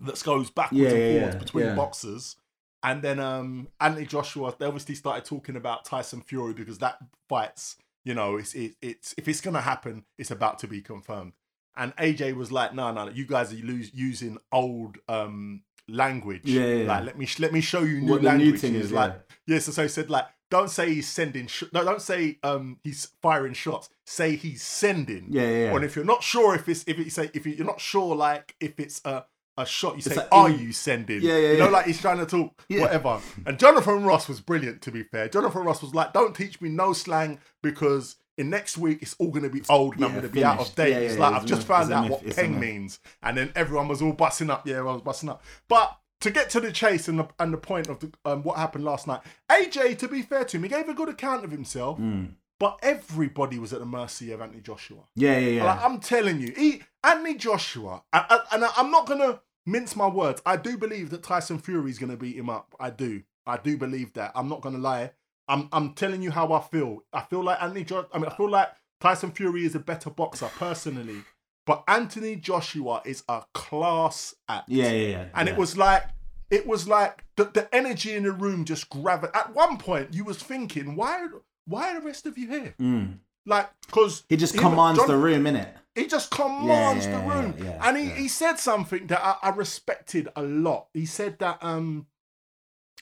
that 0.00 0.22
goes 0.24 0.50
backwards 0.50 0.80
Yeah, 0.82 0.90
and 0.98 1.14
forwards 1.14 1.34
yeah, 1.34 1.38
between 1.38 1.64
yeah. 1.66 1.74
boxers. 1.74 2.36
And 2.82 3.02
then 3.02 3.20
um 3.20 3.68
Anthony 3.80 4.06
Joshua, 4.06 4.54
they 4.58 4.66
obviously 4.66 4.94
started 4.94 5.24
talking 5.24 5.56
about 5.56 5.84
Tyson 5.84 6.22
Fury 6.22 6.54
because 6.54 6.78
that 6.78 6.96
fights, 7.28 7.76
you 8.04 8.14
know, 8.14 8.36
it's 8.36 8.54
it, 8.54 8.76
it's 8.80 9.14
if 9.18 9.28
it's 9.28 9.40
gonna 9.40 9.60
happen, 9.60 10.04
it's 10.18 10.30
about 10.30 10.58
to 10.60 10.66
be 10.66 10.80
confirmed. 10.80 11.32
And 11.76 11.94
AJ 11.96 12.34
was 12.36 12.50
like, 12.50 12.74
no, 12.74 12.90
no, 12.92 13.04
no 13.06 13.10
you 13.12 13.26
guys 13.26 13.52
are 13.52 13.56
lose, 13.56 13.92
using 13.94 14.38
old 14.50 14.96
um 15.08 15.62
language. 15.88 16.42
Yeah, 16.44 16.64
yeah, 16.66 16.88
Like 16.88 17.04
let 17.04 17.18
me 17.18 17.26
sh- 17.26 17.38
let 17.40 17.52
me 17.52 17.60
show 17.60 17.82
you 17.82 18.00
new 18.00 18.12
What 18.12 18.22
the 18.22 18.32
new 18.32 18.44
language. 18.44 18.60
thing 18.60 18.74
is, 18.74 18.92
like 18.92 19.12
yeah. 19.46 19.54
yeah. 19.54 19.58
So, 19.60 19.72
so 19.72 19.82
he 19.82 19.88
said 19.88 20.08
like 20.08 20.26
don't 20.50 20.70
say 20.70 20.92
he's 20.94 21.08
sending. 21.08 21.46
Sh- 21.46 21.64
no, 21.72 21.84
don't 21.84 22.02
say 22.02 22.38
um 22.42 22.78
he's 22.82 23.08
firing 23.22 23.52
shots. 23.54 23.88
Say 24.06 24.36
he's 24.36 24.62
sending. 24.62 25.26
Yeah, 25.30 25.42
yeah, 25.42 25.48
yeah. 25.66 25.74
And 25.76 25.84
if 25.84 25.94
you're 25.96 26.04
not 26.04 26.22
sure 26.22 26.54
if 26.54 26.68
it's 26.68 26.82
if 26.86 26.98
you 26.98 27.10
say 27.10 27.30
if 27.34 27.46
you- 27.46 27.52
you're 27.54 27.66
not 27.66 27.80
sure 27.80 28.16
like 28.16 28.56
if 28.60 28.80
it's 28.80 29.00
a 29.04 29.26
a 29.58 29.66
shot, 29.66 29.96
you 29.96 30.02
say, 30.02 30.14
like 30.16 30.28
"Are 30.32 30.48
you 30.50 30.72
sending?" 30.72 31.20
Yeah, 31.22 31.36
yeah, 31.36 31.52
You 31.52 31.58
know, 31.58 31.68
like 31.70 31.86
he's 31.86 32.00
trying 32.00 32.18
to 32.18 32.26
talk, 32.26 32.62
Yeah. 32.68 32.80
whatever. 32.82 33.20
And 33.46 33.58
Jonathan 33.58 34.04
Ross 34.04 34.28
was 34.28 34.40
brilliant. 34.40 34.82
To 34.82 34.90
be 34.90 35.02
fair, 35.02 35.28
Jonathan 35.28 35.62
Ross 35.64 35.82
was 35.82 35.94
like, 35.94 36.12
"Don't 36.12 36.34
teach 36.34 36.60
me 36.60 36.68
no 36.68 36.92
slang 36.92 37.38
because 37.62 38.16
in 38.38 38.48
next 38.48 38.78
week 38.78 38.98
it's 39.02 39.14
all 39.18 39.30
going 39.30 39.42
to 39.42 39.50
be 39.50 39.62
old 39.68 39.96
and 39.96 40.04
I'm 40.04 40.12
going 40.12 40.22
to 40.22 40.28
be 40.28 40.44
out 40.44 40.60
of 40.60 40.74
date." 40.74 40.90
Yeah, 40.92 41.12
yeah, 41.14 41.18
like, 41.20 41.34
"I've 41.34 41.46
just 41.46 41.66
found 41.66 41.92
out 41.92 42.08
myth, 42.08 42.22
what 42.24 42.36
peng 42.36 42.58
means," 42.58 43.00
and 43.22 43.36
then 43.36 43.52
everyone 43.54 43.88
was 43.88 44.00
all 44.00 44.12
busting 44.12 44.50
up. 44.50 44.66
Yeah, 44.66 44.78
I 44.78 44.82
was 44.82 45.02
busting 45.02 45.28
up, 45.28 45.42
but. 45.68 45.96
To 46.24 46.30
get 46.30 46.50
to 46.50 46.60
the 46.60 46.70
chase 46.70 47.08
and 47.08 47.18
the, 47.18 47.26
and 47.38 47.50
the 47.50 47.56
point 47.56 47.88
of 47.88 47.98
the, 48.00 48.12
um, 48.26 48.42
what 48.42 48.58
happened 48.58 48.84
last 48.84 49.06
night, 49.06 49.20
AJ, 49.50 49.96
to 50.00 50.06
be 50.06 50.20
fair 50.20 50.44
to 50.44 50.58
him, 50.58 50.64
he 50.64 50.68
gave 50.68 50.86
a 50.86 50.92
good 50.92 51.08
account 51.08 51.46
of 51.46 51.50
himself, 51.50 51.98
Mm. 51.98 52.32
But 52.60 52.78
everybody 52.82 53.58
was 53.58 53.72
at 53.72 53.80
the 53.80 53.86
mercy 53.86 54.30
of 54.30 54.40
Anthony 54.40 54.60
Joshua. 54.60 55.00
Yeah, 55.16 55.38
yeah, 55.38 55.48
yeah. 55.48 55.64
Like, 55.64 55.82
I'm 55.82 55.98
telling 55.98 56.38
you, 56.40 56.52
he, 56.56 56.82
Anthony 57.02 57.34
Joshua, 57.34 58.02
and, 58.12 58.24
and- 58.30 58.42
and 58.52 58.64
I'm 58.76 58.90
not 58.92 59.06
gonna 59.08 59.40
mince 59.66 59.96
my 59.96 60.06
words. 60.06 60.40
I 60.46 60.56
do 60.56 60.76
believe 60.78 61.10
that 61.10 61.22
Tyson 61.24 61.58
Fury 61.58 61.90
is 61.90 61.98
gonna 61.98 62.16
beat 62.16 62.36
him 62.36 62.48
up. 62.48 62.74
I 62.78 62.90
do. 62.90 63.22
I 63.46 63.56
do 63.56 63.76
believe 63.76 64.12
that. 64.12 64.30
I'm 64.36 64.48
not 64.48 64.60
gonna 64.60 64.78
lie. 64.78 65.10
I'm 65.48 65.68
I'm 65.72 65.94
telling 65.94 66.22
you 66.22 66.30
how 66.30 66.52
I 66.52 66.60
feel. 66.60 67.02
I 67.12 67.22
feel 67.22 67.42
like 67.42 67.60
Anthony. 67.60 67.82
Jo- 67.84 68.06
I 68.14 68.18
mean, 68.18 68.26
I 68.30 68.36
feel 68.36 68.48
like 68.50 68.68
Tyson 69.00 69.32
Fury 69.32 69.64
is 69.64 69.74
a 69.74 69.80
better 69.80 70.10
boxer 70.10 70.50
personally, 70.58 71.24
but 71.66 71.82
Anthony 71.88 72.36
Joshua 72.36 73.02
is 73.04 73.24
a 73.28 73.42
class 73.54 74.34
act. 74.48 74.68
yeah, 74.68 74.90
yeah, 74.90 75.08
yeah. 75.08 75.26
And 75.34 75.48
yeah. 75.48 75.54
it 75.54 75.58
was 75.58 75.76
like 75.76 76.04
it 76.50 76.66
was 76.66 76.86
like 76.86 77.24
the, 77.36 77.44
the 77.44 77.72
energy 77.74 78.12
in 78.14 78.24
the 78.24 78.32
room 78.32 78.64
just 78.64 78.90
gravitated. 78.90 79.34
At 79.36 79.54
one 79.54 79.78
point, 79.78 80.12
you 80.12 80.24
was 80.24 80.36
thinking, 80.38 80.94
why 80.96 81.26
why 81.66 81.90
are 81.90 82.00
the 82.00 82.06
rest 82.06 82.26
of 82.26 82.36
you 82.38 82.48
here? 82.48 82.74
Mm. 82.80 83.18
Like, 83.46 83.70
because 83.86 84.24
He 84.28 84.36
just 84.36 84.56
commands 84.56 85.04
the 85.06 85.16
room, 85.16 85.44
innit? 85.44 85.68
he 85.94 86.06
just 86.06 86.30
commands 86.30 87.06
Yeah, 87.06 87.20
the 87.20 87.28
room. 87.28 87.54
yeah, 87.62 87.88
and 87.88 87.96
he, 87.96 88.06
he 88.10 88.28
said 88.28 88.58
something 88.58 89.06
that 89.08 89.20
I, 89.22 89.36
I 89.42 89.50
respected 89.50 90.28
a 90.36 90.42
lot. 90.42 90.86
He 90.94 91.06
said 91.06 91.38
that 91.40 91.58
um 91.62 92.06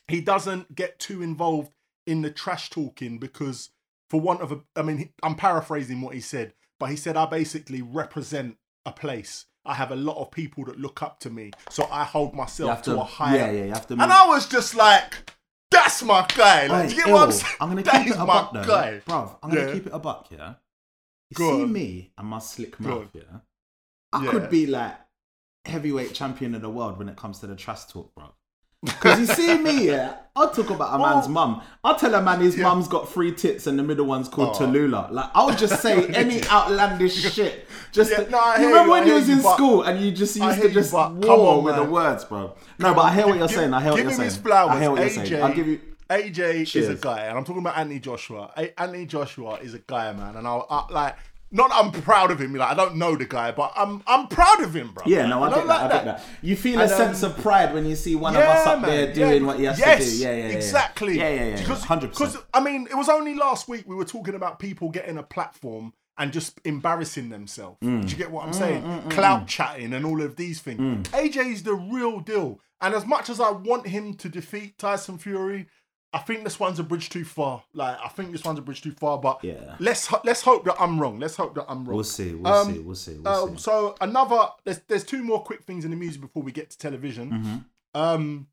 he 0.06 0.20
doesn't 0.20 0.74
get 0.74 0.98
too 0.98 1.22
involved 1.22 1.72
in 2.06 2.22
the 2.22 2.30
trash 2.30 2.70
talking 2.70 3.18
because 3.18 3.70
for 4.08 4.20
want 4.20 4.40
of 4.40 4.52
a 4.52 4.60
I 4.74 4.82
mean 4.82 5.10
I'm 5.22 5.34
paraphrasing 5.34 6.00
what 6.00 6.14
he 6.14 6.20
said, 6.20 6.54
but 6.80 6.86
he 6.90 6.96
said 6.96 7.16
I 7.16 7.26
basically 7.26 7.82
represent 7.82 8.56
a 8.86 8.92
place. 8.92 9.46
I 9.66 9.74
have 9.74 9.90
a 9.90 9.96
lot 9.96 10.16
of 10.16 10.30
people 10.30 10.64
that 10.64 10.78
look 10.80 11.02
up 11.02 11.20
to 11.20 11.30
me, 11.30 11.50
so 11.68 11.86
I 11.90 12.04
hold 12.04 12.32
myself 12.34 12.80
to, 12.82 12.92
to, 12.94 13.00
a 13.00 13.04
higher. 13.04 13.36
yeah, 13.36 13.50
yeah. 13.50 13.64
You 13.64 13.72
have 13.72 13.86
to. 13.88 13.94
And 13.94 14.04
I 14.10 14.26
was 14.26 14.48
just 14.48 14.74
like, 14.74 15.30
that's 15.70 16.02
my 16.02 16.26
guy. 16.34 16.66
Like, 16.66 16.86
Oi, 16.86 16.88
you 16.90 16.96
get 16.96 17.12
what 17.12 17.22
I'm 17.22 17.32
saying? 17.32 17.54
I'm 17.60 17.68
gonna 17.70 17.82
That 17.82 17.98
keep 17.98 18.06
is 18.08 18.12
it 18.16 18.20
a 18.20 18.24
my 18.24 18.26
buck 18.26 18.52
though, 18.52 18.64
guy. 18.66 19.00
bruv. 19.06 19.36
I'm 19.42 19.50
gonna 19.50 19.66
Yeah. 19.66 19.72
keep 19.72 19.86
it 19.86 19.92
a 19.92 19.98
buck, 19.98 20.28
yeah. 20.30 20.54
You 21.30 21.34
Go 21.34 21.50
see 21.58 21.62
on. 21.64 21.72
me 21.72 22.12
and 22.16 22.26
my 22.28 22.38
slick 22.38 22.78
mouth, 22.80 23.08
yeah. 23.12 23.22
I 24.12 24.24
Yeah. 24.24 24.30
could 24.30 24.50
be 24.50 24.66
like 24.66 24.96
heavyweight 25.66 26.14
champion 26.14 26.54
of 26.54 26.62
the 26.62 26.70
world 26.70 26.98
when 26.98 27.08
it 27.08 27.16
comes 27.16 27.40
to 27.40 27.46
the 27.46 27.56
trash 27.56 27.84
talk, 27.86 28.14
bro. 28.14 28.32
Because 28.84 29.18
you 29.18 29.26
see 29.26 29.58
me, 29.58 29.88
yeah, 29.88 30.14
I'll 30.36 30.50
talk 30.50 30.70
about 30.70 30.92
a 30.92 31.02
oh. 31.02 31.06
man's 31.14 31.26
Oh. 31.26 31.30
mum. 31.30 31.62
I'll 31.82 31.96
tell 31.96 32.14
a 32.14 32.22
man 32.22 32.40
his 32.40 32.56
Yeah. 32.56 32.62
mum's 32.64 32.86
got 32.86 33.08
three 33.08 33.32
tits 33.32 33.66
and 33.66 33.76
the 33.78 33.82
middle 33.82 34.06
one's 34.06 34.28
called 34.28 34.54
Oh. 34.54 34.58
Tallulah. 34.66 35.10
Like, 35.10 35.30
I'll 35.34 35.54
just 35.56 35.82
say 35.82 36.06
any 36.14 36.44
outlandish 36.48 37.20
shit. 37.34 37.66
Just 37.90 38.12
Yeah, 38.12 38.18
to- 38.24 38.30
no, 38.30 38.54
you 38.56 38.68
remember 38.68 38.84
you, 38.84 38.90
when 38.92 39.06
you 39.08 39.14
was 39.14 39.28
you, 39.28 39.34
in 39.36 39.40
school 39.42 39.82
and 39.82 40.00
you 40.00 40.12
just 40.12 40.36
used 40.36 40.60
to 40.62 40.68
just 40.70 40.92
war 40.92 41.08
come 41.20 41.40
on, 41.40 41.64
with 41.64 41.74
the 41.74 41.82
words, 41.84 42.24
bro. 42.24 42.54
No, 42.78 42.94
but 42.94 43.00
I 43.00 43.14
hear 43.14 43.26
what 43.26 43.38
you're 43.38 43.48
Give- 43.48 43.56
saying. 43.56 43.74
I 43.74 43.82
hear 43.82 43.90
what 43.92 43.96
you're 44.00 44.10
him 44.10 44.16
saying. 44.16 44.24
his 44.28 44.36
flowers. 44.36 44.70
I 44.76 44.80
hear 44.80 44.90
what 44.92 45.00
you're 45.00 45.08
AJ, 45.10 45.28
saying. 45.28 45.42
I'll 45.42 45.54
give 45.54 45.66
you. 45.66 45.80
AJ 46.08 46.74
is 46.76 46.88
a 46.88 46.94
guy, 46.94 47.24
and 47.24 47.36
I'm 47.36 47.44
talking 47.44 47.60
about 47.62 47.76
Anthony 47.76 47.98
Joshua. 48.00 48.50
A- 48.56 48.80
Anthony 48.80 49.06
Joshua 49.06 49.56
is 49.56 49.74
a 49.74 49.78
guy, 49.80 50.12
man, 50.12 50.36
and 50.36 50.46
I, 50.46 50.52
I 50.70 50.86
like. 50.90 51.16
Not 51.50 51.70
I'm 51.72 51.90
proud 51.90 52.30
of 52.30 52.40
him. 52.40 52.54
Like 52.54 52.70
I 52.70 52.74
don't 52.74 52.96
know 52.96 53.16
the 53.16 53.24
guy, 53.24 53.52
but 53.52 53.72
I'm 53.74 54.02
I'm 54.06 54.28
proud 54.28 54.62
of 54.62 54.74
him, 54.74 54.92
bro. 54.92 55.04
Yeah, 55.06 55.26
no, 55.26 55.42
I 55.42 55.48
You 55.48 55.54
get 55.54 55.66
that. 55.66 55.80
I 55.80 55.82
like 55.82 55.92
get 55.92 56.04
that. 56.04 56.24
You 56.42 56.56
feel 56.56 56.80
And, 56.80 56.90
a 56.90 56.94
um, 56.94 56.98
sense 56.98 57.22
of 57.22 57.36
pride 57.38 57.72
when 57.72 57.86
you 57.86 57.96
see 57.96 58.14
one 58.14 58.36
of 58.36 58.42
us 58.42 58.66
up 58.66 58.84
there 58.84 59.12
doing 59.12 59.42
yeah, 59.42 59.46
what 59.46 59.58
he 59.58 59.64
has 59.64 59.78
yes, 59.78 60.04
to 60.04 60.10
do. 60.10 60.16
Yeah, 60.16 60.30
yeah, 60.30 60.48
yeah. 60.48 60.54
Exactly. 60.54 61.18
Yeah, 61.18 61.28
yeah, 61.30 61.44
yeah. 61.46 61.56
Because, 61.56 61.84
Hundred 61.84 62.10
percent. 62.12 62.32
Because 62.32 62.44
I 62.52 62.60
mean, 62.60 62.86
it 62.90 62.96
was 62.96 63.08
only 63.08 63.34
last 63.34 63.68
week 63.68 63.84
we 63.86 63.94
were 63.94 64.04
talking 64.04 64.34
about 64.34 64.58
people 64.58 64.90
getting 64.90 65.16
a 65.16 65.22
platform 65.22 65.94
and 66.18 66.32
just 66.32 66.60
embarrassing 66.64 67.30
themselves. 67.30 67.78
Mm. 67.80 68.02
Do 68.02 68.08
you 68.08 68.16
get 68.16 68.30
what 68.30 68.44
I'm 68.44 68.52
saying? 68.52 69.08
Clout 69.10 69.46
chatting 69.46 69.92
and 69.94 70.04
all 70.04 70.20
of 70.20 70.36
these 70.36 70.60
things. 70.60 70.80
Mm. 70.80 71.02
AJ's 71.04 71.62
the 71.62 71.74
real 71.74 72.20
deal. 72.20 72.60
And 72.80 72.94
as 72.94 73.06
much 73.06 73.30
as 73.30 73.40
I 73.40 73.50
want 73.50 73.86
him 73.86 74.14
to 74.14 74.28
defeat 74.28 74.78
Tyson 74.78 75.18
Fury, 75.18 75.68
I 76.12 76.18
think 76.20 76.42
this 76.44 76.58
one's 76.58 76.78
a 76.78 76.82
bridge 76.82 77.10
too 77.10 77.24
far. 77.24 77.62
Like 77.74 77.98
I 78.02 78.08
think 78.08 78.32
this 78.32 78.42
one's 78.44 78.58
a 78.58 78.62
bridge 78.62 78.80
too 78.82 78.92
far. 78.92 79.18
But 79.18 79.44
Yeah. 79.44 79.76
let's 79.78 80.10
let's 80.24 80.40
hope 80.42 80.64
that 80.64 80.80
I'm 80.80 80.98
wrong. 80.98 81.18
Let's 81.18 81.36
hope 81.36 81.54
that 81.56 81.66
I'm 81.68 81.84
wrong. 81.84 81.96
We'll 81.96 82.04
see. 82.04 82.34
We'll 82.34 82.52
Um, 82.52 82.72
see. 82.72 82.78
We'll 82.80 82.94
see. 82.96 83.18
We'll 83.18 83.28
Uh, 83.28 83.46
see. 83.50 83.56
so 83.58 83.94
another 84.00 84.48
there's 84.64 84.80
there's 84.88 85.04
two 85.04 85.22
more 85.22 85.42
quick 85.42 85.64
things 85.64 85.84
in 85.84 85.90
the 85.90 85.96
music 85.98 86.20
before 86.22 86.42
we 86.42 86.50
get 86.52 86.70
to 86.70 86.78
television. 86.78 87.30
Mhm. 87.30 87.64
Um, 88.00 88.46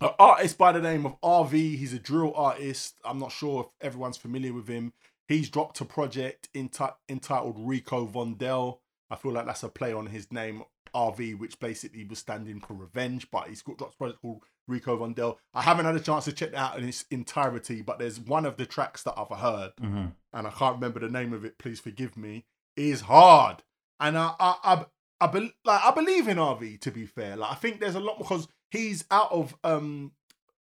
an 0.00 0.10
artist 0.18 0.56
by 0.58 0.72
the 0.72 0.80
name 0.80 1.04
of 1.06 1.16
RV. 1.22 1.76
He's 1.76 1.92
a 1.92 1.98
drill 1.98 2.32
artist. 2.34 2.94
I'm 3.04 3.18
not 3.18 3.32
sure 3.32 3.62
if 3.80 3.86
everyone's 3.86 4.16
familiar 4.16 4.52
with 4.52 4.68
him. 4.68 4.92
He's 5.28 5.48
dropped 5.48 5.80
a 5.80 5.84
project 5.84 6.48
enti- 6.54 6.94
entitled 7.08 7.56
Rico 7.58 8.06
Vondelle. 8.06 8.78
I 9.10 9.16
feel 9.16 9.32
like 9.32 9.46
that's 9.46 9.62
a 9.62 9.68
play 9.68 9.92
on 9.92 10.06
his 10.06 10.30
name 10.32 10.64
RV, 10.94 11.34
which 11.38 11.58
basically 11.58 12.04
was 12.04 12.18
standing 12.18 12.60
for 12.60 12.74
revenge. 12.74 13.30
But 13.30 13.48
he's 13.48 13.62
got 13.62 13.78
dropped 13.78 13.94
a 13.94 13.96
project 13.96 14.20
called 14.22 14.42
Rico 14.68 14.96
Vondelle. 14.96 15.36
I 15.54 15.62
haven't 15.62 15.86
had 15.86 15.96
a 15.96 16.00
chance 16.00 16.24
to 16.26 16.32
check 16.32 16.52
that 16.52 16.58
out 16.58 16.78
in 16.78 16.88
its 16.88 17.04
entirety, 17.10 17.82
but 17.82 17.98
there's 17.98 18.20
one 18.20 18.46
of 18.46 18.56
the 18.56 18.66
tracks 18.66 19.02
that 19.02 19.14
I've 19.16 19.36
heard 19.38 19.72
Mhm. 19.80 20.12
and 20.32 20.46
I 20.46 20.50
can't 20.50 20.76
remember 20.76 21.00
the 21.00 21.08
name 21.10 21.32
of 21.32 21.44
it. 21.44 21.58
Please 21.58 21.80
forgive 21.80 22.16
me. 22.16 22.44
Is 22.76 23.02
hard, 23.02 23.62
and 24.00 24.16
I 24.16 24.34
I 24.40 24.54
I, 24.64 24.84
I, 25.20 25.26
be, 25.26 25.52
like, 25.64 25.84
I 25.84 25.90
believe 25.90 26.26
in 26.26 26.38
RV. 26.38 26.80
To 26.80 26.90
be 26.90 27.04
fair, 27.04 27.36
like 27.36 27.52
I 27.52 27.54
think 27.54 27.80
there's 27.80 27.94
a 27.96 28.00
lot 28.00 28.16
because 28.18 28.48
he's 28.70 29.04
out 29.10 29.30
of 29.30 29.54
um 29.62 30.12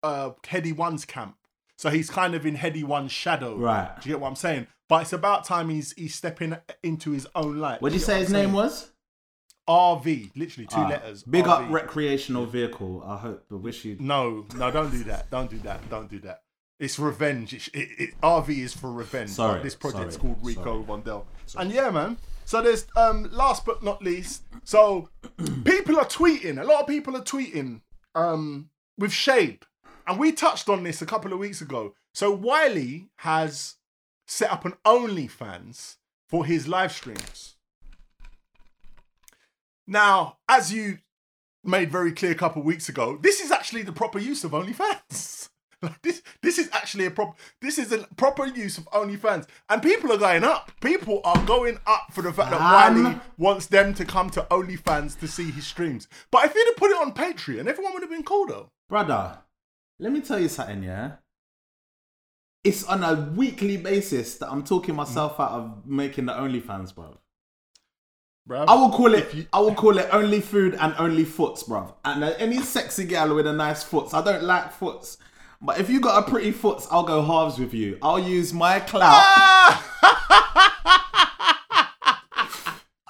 uh 0.02 0.32
Headie 0.46 0.72
One's 0.76 1.04
camp, 1.04 1.36
so 1.78 1.90
he's 1.90 2.10
kind 2.10 2.36
of 2.36 2.46
in 2.46 2.56
Headie 2.56 2.86
One's 2.86 3.12
shadow. 3.12 3.58
Right. 3.58 3.90
Do 4.02 4.08
you 4.10 4.16
get 4.16 4.22
what 4.22 4.30
I'm 4.30 4.36
saying? 4.36 4.68
But 4.88 5.02
it's 5.02 5.14
about 5.14 5.44
time 5.44 5.68
he's 5.70 5.92
he's 5.94 6.16
stepping 6.16 6.56
into 6.84 7.12
his 7.12 7.28
own 7.36 7.58
light. 7.58 7.82
What 7.82 7.90
did 7.90 7.96
you 7.96 8.00
get 8.00 8.06
say 8.06 8.20
his 8.20 8.30
I'm 8.34 8.42
name 8.42 8.54
was? 8.54 8.92
RV, 9.70 10.32
literally 10.36 10.66
two 10.68 10.76
Ah, 10.78 10.90
letters. 10.90 11.22
Big 11.24 11.48
up 11.48 11.70
recreational 11.70 12.46
vehicle. 12.48 13.04
I 13.06 13.18
hope. 13.18 13.46
I 13.52 13.56
wish 13.56 13.86
you. 13.86 13.98
No, 14.00 14.46
no, 14.56 14.72
don't 14.72 14.90
do 14.92 15.04
that. 15.04 15.30
Don't 15.30 15.50
do 15.50 15.60
that. 15.60 15.88
Don't 15.90 16.10
do 16.10 16.20
that. 16.22 16.42
It's 16.80 16.98
revenge. 16.98 17.54
It, 17.54 17.68
it, 17.74 17.90
it, 18.00 18.22
RV 18.22 18.50
is 18.50 18.74
for 18.74 18.92
revenge. 18.92 19.30
Sorry, 19.30 19.62
this 19.62 19.76
project's 19.76 20.16
sorry, 20.16 20.34
called 20.34 20.46
Rico 20.46 20.84
sorry. 20.86 21.02
Vondelle. 21.02 21.26
And 21.58 21.72
yeah, 21.72 21.90
man. 21.92 22.18
So 22.46 22.64
there's 22.64 22.88
um 22.98 23.30
last 23.32 23.64
but 23.66 23.84
not 23.84 24.02
least. 24.02 24.44
So 24.64 25.10
people 25.66 25.98
are 26.00 26.06
tweeting. 26.06 26.60
A 26.60 26.64
lot 26.64 26.82
of 26.82 26.88
people 26.88 27.16
are 27.16 27.22
tweeting 27.22 27.82
um 28.16 28.70
with 28.98 29.12
shade. 29.12 29.60
And 30.08 30.18
we 30.18 30.32
touched 30.32 30.68
on 30.70 30.82
this 30.84 31.02
a 31.04 31.06
couple 31.06 31.32
of 31.32 31.38
weeks 31.38 31.62
ago. 31.62 31.94
So 32.16 32.32
Wiley 32.32 33.10
has 33.18 33.76
set 34.26 34.52
up 34.52 34.66
an 34.66 34.74
OnlyFans 34.84 35.98
for 36.28 36.46
his 36.46 36.68
live 36.68 36.92
streams. 36.92 37.56
Now, 39.90 40.38
as 40.48 40.72
you 40.72 41.00
made 41.64 41.92
very 41.92 42.12
clear 42.12 42.32
a 42.32 42.36
couple 42.36 42.62
of 42.62 42.66
weeks 42.66 42.90
ago, 42.90 43.18
this 43.20 43.42
is 43.42 43.52
actually 43.52 43.82
the 43.82 43.92
proper 43.92 44.20
use 44.20 44.44
of 44.46 44.52
OnlyFans. 44.52 45.50
Like 45.82 46.02
this, 46.02 46.22
this 46.42 46.58
is 46.58 46.70
actually 46.74 47.06
a 47.06 47.12
prop. 47.12 47.40
This 47.62 47.78
is 47.78 47.94
a 47.94 48.00
proper 48.18 48.46
use 48.46 48.78
of 48.78 48.84
OnlyFans, 48.92 49.48
and 49.70 49.82
people 49.82 50.12
are 50.12 50.18
going 50.18 50.44
up. 50.44 50.74
People 50.82 51.22
are 51.24 51.42
going 51.46 51.80
up 51.88 52.08
for 52.12 52.22
the 52.22 52.34
fact 52.34 52.52
that 52.52 52.60
Man. 52.60 53.04
Wiley 53.06 53.20
wants 53.38 53.68
them 53.68 53.94
to 53.94 54.04
come 54.04 54.30
to 54.32 54.46
OnlyFans 54.52 55.18
to 55.22 55.28
see 55.30 55.52
his 55.52 55.66
streams. 55.66 56.10
But 56.32 56.44
if 56.44 56.52
he'd 56.52 56.66
have 56.66 56.76
put 56.76 56.92
it 56.92 56.98
on 56.98 57.14
Patreon, 57.14 57.66
everyone 57.66 57.94
would 57.94 58.02
have 58.02 58.12
been 58.12 58.24
cool 58.24 58.46
though. 58.46 58.68
Brother, 58.90 59.38
let 60.00 60.12
me 60.12 60.20
tell 60.20 60.42
you 60.42 60.50
something, 60.50 60.84
yeah? 60.84 61.14
It's 62.66 62.84
on 62.84 63.02
a 63.02 63.32
weekly 63.34 63.78
basis 63.78 64.36
that 64.40 64.52
I'm 64.52 64.66
talking 64.66 64.96
myself 64.96 65.40
out 65.40 65.52
of 65.52 65.86
making 65.86 66.26
the 66.26 66.34
OnlyFans, 66.34 66.94
bro. 66.94 67.20
Bruv. 68.50 68.66
I 68.68 68.74
will 68.74 68.90
call 68.90 69.14
it. 69.14 69.32
You- 69.34 69.46
I 69.54 69.60
will 69.60 69.76
call 69.76 69.98
it 70.00 70.08
only 70.12 70.42
food 70.42 70.76
and 70.80 70.96
only 70.98 71.24
foots, 71.24 71.62
bro. 71.64 71.94
And 72.04 72.24
uh, 72.24 72.34
any 72.40 72.60
sexy 72.62 73.06
girl 73.06 73.36
with 73.36 73.46
a 73.46 73.54
nice 73.54 73.84
foots. 73.84 74.14
I 74.16 74.24
don't 74.24 74.44
like 74.44 74.72
foots, 74.74 75.18
but 75.62 75.80
if 75.80 75.88
you 75.90 76.00
got 76.00 76.28
a 76.28 76.30
pretty 76.30 76.52
foots, 76.52 76.88
I'll 76.90 77.04
go 77.04 77.22
halves 77.22 77.60
with 77.60 77.74
you. 77.76 78.00
I'll 78.02 78.18
use 78.20 78.52
my 78.54 78.80
clout. 78.80 79.84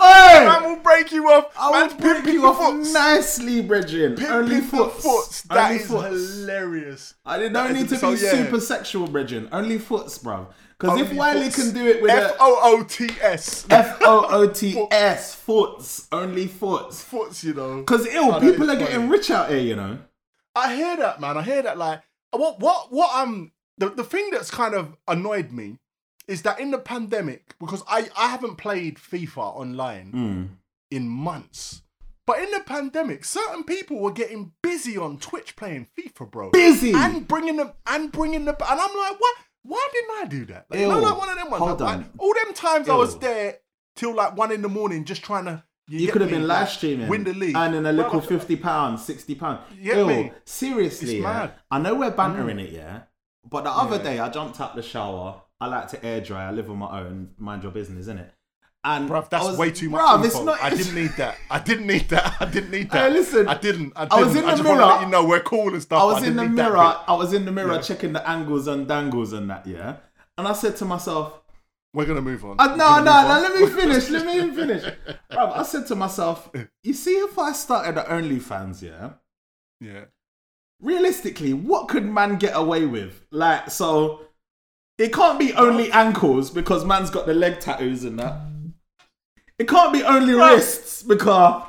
Hey! 0.02 0.46
Man 0.46 0.64
will 0.64 0.82
break 0.82 1.12
you 1.12 1.30
off. 1.30 1.52
I 1.60 1.84
will 1.88 1.96
break 1.98 2.26
you 2.26 2.46
off 2.46 2.58
foots. 2.58 2.94
nicely, 2.94 3.62
brethren. 3.62 4.18
Only 4.26 4.62
foots. 4.62 5.04
foots. 5.04 5.42
That 5.44 5.72
only 5.72 5.82
is 5.84 5.88
foots. 5.88 6.36
hilarious. 6.40 7.14
I 7.26 7.38
That 7.40 7.52
don't 7.54 7.72
is- 7.72 7.78
need 7.78 7.90
to 7.90 7.98
so, 7.98 8.16
be 8.16 8.22
yeah. 8.22 8.32
super 8.32 8.60
sexual, 8.62 9.08
brethren. 9.08 9.50
Only 9.52 9.78
foots, 9.78 10.18
bro. 10.18 10.48
Because 10.80 11.02
if 11.02 11.14
Wiley 11.14 11.50
can 11.50 11.74
do 11.74 11.86
it 11.88 12.02
with 12.02 12.10
F 12.12 12.36
O 12.40 12.60
O 12.80 12.84
T 12.84 13.10
S. 13.22 13.66
F 13.70 13.98
O 14.02 14.26
O 14.30 14.48
T 14.48 14.88
S, 14.92 15.36
foots, 15.36 16.08
only 16.12 16.48
foots. 16.48 17.04
Foots, 17.04 17.44
you 17.44 17.54
know. 17.54 17.78
Because 17.80 18.06
ill, 18.08 18.36
Oh, 18.36 18.40
people 18.40 18.70
are 18.72 18.78
getting 18.78 19.10
rich 19.10 19.30
out 19.30 19.50
here, 19.50 19.60
you 19.60 19.76
know. 19.76 20.00
I 20.56 20.76
hear 20.76 20.96
that, 20.98 21.20
man. 21.20 21.38
I 21.38 21.42
hear 21.42 21.62
that. 21.64 21.78
Like, 21.78 22.02
what, 22.32 22.60
what, 22.60 22.92
what? 22.94 23.14
Um, 23.16 23.52
the 23.78 23.90
the 23.90 24.04
thing 24.06 24.30
that's 24.32 24.50
kind 24.52 24.74
of 24.74 24.96
annoyed 25.08 25.52
me 25.52 25.80
is 26.28 26.44
that 26.44 26.60
in 26.60 26.72
the 26.72 26.78
pandemic, 26.78 27.56
because 27.60 27.84
I 27.88 28.08
I 28.18 28.28
haven't 28.28 28.56
played 28.56 28.96
FIFA 28.98 29.58
online 29.58 30.12
Mm. 30.14 30.48
in 30.92 31.10
months, 31.10 31.82
but 32.26 32.40
in 32.40 32.52
the 32.52 32.60
pandemic, 32.62 33.26
certain 33.26 33.64
people 33.64 34.00
were 34.00 34.12
getting 34.14 34.54
busy 34.62 34.98
on 34.98 35.18
Twitch 35.18 35.56
playing 35.58 35.88
FIFA, 35.98 36.32
bro, 36.32 36.50
Busy. 36.52 36.94
and 36.94 37.28
bringing 37.28 37.58
them 37.58 37.72
and 37.86 38.12
bringing 38.12 38.46
them, 38.46 38.56
and 38.60 38.80
I'm 38.80 38.98
like, 38.98 39.20
what? 39.20 39.36
Why 39.64 39.90
didn't 39.94 40.12
I 40.12 40.26
do 40.26 40.46
that? 40.54 40.66
Like, 40.70 40.80
you 40.80 40.88
know, 40.88 41.00
like 41.00 41.18
one 41.18 41.30
of 41.30 41.36
them 41.36 41.50
ones. 41.50 41.64
Hold 41.64 41.82
like, 41.82 41.98
on. 41.98 42.10
all 42.18 42.34
them 42.34 42.54
times 42.54 42.90
I 42.90 42.96
was 42.96 43.18
there 43.20 43.58
till 43.96 44.16
like 44.16 44.38
one 44.38 44.52
in 44.52 44.62
the 44.62 44.70
morning, 44.70 45.06
just 45.06 45.24
trying 45.24 45.46
to. 45.46 45.64
You 45.88 46.06
get 46.06 46.14
could 46.14 46.22
have 46.22 46.30
been 46.30 46.48
like, 46.48 46.60
live 46.60 46.70
streaming, 46.70 47.08
win 47.08 47.24
the 47.24 47.34
league, 47.34 47.56
earning 47.56 47.86
a 47.86 47.92
little 47.92 48.12
Bro, 48.12 48.22
fifty 48.22 48.56
pounds, 48.56 49.04
sixty 49.04 49.34
pounds. 49.34 49.62
You 49.76 49.96
Ew, 49.96 50.06
me? 50.06 50.32
seriously, 50.46 51.22
yeah. 51.22 51.50
I 51.72 51.80
know 51.80 51.96
we're 51.96 52.12
bantering 52.12 52.58
mm. 52.58 52.66
it, 52.66 52.74
yeah. 52.74 53.02
But 53.50 53.64
the 53.64 53.72
other 53.72 53.98
Yeah. 53.98 54.04
day, 54.04 54.20
I 54.20 54.30
jumped 54.30 54.62
up 54.62 54.76
the 54.76 54.84
shower. 54.84 55.42
I 55.60 55.66
like 55.68 55.88
to 55.90 56.06
air 56.06 56.22
dry. 56.22 56.48
I 56.48 56.52
live 56.52 56.70
on 56.70 56.78
my 56.78 57.02
own. 57.02 57.32
Mind 57.38 57.64
your 57.64 57.72
business, 57.72 58.06
innit? 58.06 58.30
And 58.84 59.10
Bruv, 59.10 59.30
that's 59.30 59.46
was- 59.46 59.58
way 59.58 59.72
too 59.72 59.90
much. 59.90 60.02
Bruv, 60.02 60.24
info. 60.24 60.44
not. 60.46 60.64
I 60.64 60.70
didn't 60.70 60.96
need 60.96 61.12
that. 61.18 61.38
I 61.52 61.60
didn't 61.60 61.86
need 61.88 62.08
that. 62.10 62.36
I 62.40 62.46
didn't 62.46 62.72
need 62.72 62.90
that. 62.92 63.08
Hey, 63.12 63.14
listen, 63.14 63.48
I 63.48 63.56
didn't. 63.56 63.92
I, 63.96 64.04
I 64.04 64.06
didn't. 64.06 64.26
was 64.26 64.36
in 64.38 64.44
I 64.46 64.52
the 64.52 64.52
just 64.58 64.64
want 64.70 64.80
to 64.80 64.86
mirror. 64.86 64.96
let 64.96 65.02
you 65.02 65.08
know 65.10 65.26
we're 65.26 65.40
cool 65.42 65.74
and 65.74 65.82
stuff. 65.82 66.02
I 66.02 66.06
was 66.06 66.20
but 66.20 66.28
in 66.30 66.36
the 66.38 66.42
didn't 66.44 66.56
need 66.56 66.64
that 66.64 66.72
mirror. 66.72 66.98
I 67.08 67.14
was 67.16 67.34
in 67.34 67.44
the 67.46 67.52
mirror 67.52 67.74
Yeah. 67.76 67.82
checking 67.82 68.14
the 68.14 68.30
angles 68.30 68.68
and 68.68 68.88
dangles 68.88 69.34
and 69.34 69.50
that, 69.50 69.68
yeah. 69.68 69.98
And 70.38 70.48
I 70.48 70.54
said 70.54 70.78
to 70.78 70.86
myself, 70.86 71.42
We're 71.94 72.06
gonna 72.06 72.22
move 72.22 72.46
on. 72.46 72.56
Uh, 72.58 72.76
no, 72.78 73.04
no, 73.04 73.28
no, 73.28 73.42
let 73.42 73.60
me 73.60 73.68
finish. 73.82 74.10
Let 74.10 74.26
me 74.26 74.56
finish. 74.56 74.84
Bruv, 75.30 75.58
I 75.58 75.64
said 75.64 75.86
to 75.88 75.96
myself, 75.96 76.50
you 76.84 76.94
see, 76.94 77.16
if 77.18 77.38
I 77.38 77.52
started 77.52 77.98
at 78.00 78.08
OnlyFans, 78.08 78.82
yeah, 78.82 79.10
Yeah. 79.82 80.06
realistically, 80.82 81.54
what 81.54 81.88
could 81.90 82.06
man 82.06 82.38
get 82.38 82.56
away 82.56 82.86
with? 82.86 83.26
Like, 83.32 83.70
so 83.72 84.22
it 84.98 85.12
can't 85.14 85.38
be 85.40 85.54
only 85.54 85.92
ankles 85.92 86.50
because 86.50 86.86
man's 86.86 87.10
got 87.10 87.26
the 87.26 87.34
leg 87.34 87.60
tattoos 87.60 88.04
and 88.06 88.18
that. 88.20 88.36
It 89.60 89.68
can't 89.68 89.92
be 89.94 90.04
only 90.04 90.34
wrists 90.34 91.04
because 91.04 91.64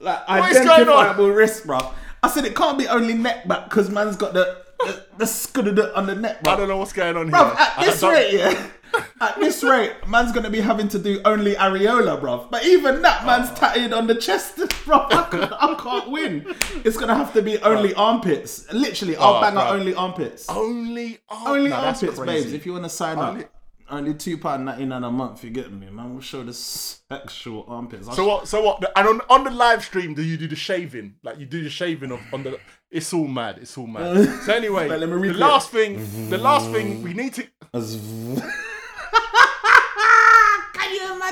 like 0.00 0.28
What 0.28 0.50
is 0.52 0.58
going 0.58 0.68
on? 0.68 0.74
identifiable 0.80 1.30
wrists, 1.30 1.64
bro. 1.66 1.80
I 2.22 2.28
said 2.28 2.44
it 2.44 2.54
can't 2.54 2.78
be 2.78 2.86
only 2.86 3.14
neck 3.14 3.48
back 3.48 3.64
because 3.68 3.90
man's 3.90 4.16
got 4.16 4.32
the 4.34 4.62
the, 4.80 5.06
the 5.18 5.26
scud 5.26 5.78
on 5.78 6.06
the 6.06 6.14
neck, 6.14 6.42
Bro. 6.42 6.52
I 6.52 6.56
don't 6.56 6.68
know 6.68 6.76
what's 6.76 6.92
going 6.92 7.16
on 7.16 7.28
here. 7.28 7.36
At 7.36 7.80
this 7.84 8.02
rate, 8.02 8.32
yeah. 8.34 8.66
At 9.20 9.38
this 9.40 9.62
rate, 9.62 9.92
man's 10.08 10.32
gonna 10.32 10.50
be 10.50 10.60
having 10.60 10.88
to 10.88 10.98
do 10.98 11.20
only 11.24 11.54
areola, 11.54 12.20
bro. 12.20 12.48
But 12.50 12.66
even 12.66 13.00
that, 13.02 13.24
man's 13.24 13.48
Oh. 13.52 13.54
tatted 13.54 13.92
on 13.92 14.06
the 14.08 14.16
chest, 14.16 14.56
bruv. 14.84 15.06
I 15.12 15.28
can't, 15.30 15.52
I 15.52 15.74
can't 15.76 16.10
win. 16.10 16.54
It's 16.84 16.96
gonna 16.96 17.14
have 17.14 17.32
to 17.34 17.42
be 17.42 17.58
only 17.58 17.94
armpits. 17.94 18.70
Literally, 18.72 19.16
I'll 19.16 19.36
Oh, 19.36 19.40
bang 19.40 19.56
out 19.56 19.72
only 19.72 19.94
armpits. 19.94 20.48
Only 20.48 21.20
arm- 21.28 21.46
only 21.46 21.70
no, 21.70 21.76
armpits, 21.76 22.18
babes. 22.18 22.52
If 22.52 22.66
you 22.66 22.72
wanna 22.72 22.88
sign 22.90 23.18
Only- 23.18 23.44
up, 23.44 23.50
only 23.92 24.14
two 24.14 24.38
pound 24.38 24.64
ninety 24.64 24.84
nine 24.86 25.04
a 25.04 25.10
month. 25.10 25.44
You 25.44 25.50
get 25.50 25.72
me, 25.72 25.90
man. 25.90 26.12
We'll 26.12 26.22
show 26.22 26.42
the 26.42 26.52
sexual 26.54 27.64
armpits. 27.68 28.08
I'll 28.08 28.14
So 28.14 28.26
what? 28.26 28.48
So 28.48 28.62
what? 28.62 28.82
And 28.96 29.06
on 29.06 29.20
on 29.28 29.44
the 29.44 29.50
live 29.50 29.84
stream, 29.84 30.14
do 30.14 30.22
you 30.22 30.36
do 30.36 30.48
the 30.48 30.56
shaving? 30.56 31.16
Like 31.22 31.38
you 31.38 31.46
do 31.46 31.62
the 31.62 31.70
shaving 31.70 32.10
of 32.10 32.20
on 32.32 32.42
the. 32.42 32.58
It's 32.90 33.12
all 33.12 33.28
mad. 33.28 33.58
It's 33.60 33.76
all 33.78 33.86
mad. 33.86 34.28
So 34.42 34.52
anyway, 34.54 34.88
let 34.88 35.08
me 35.08 35.28
the 35.28 35.34
last 35.34 35.70
thing, 35.70 36.30
the 36.30 36.38
last 36.38 36.70
thing 36.70 37.02
we 37.02 37.14
need 37.14 37.34
to. 37.34 37.46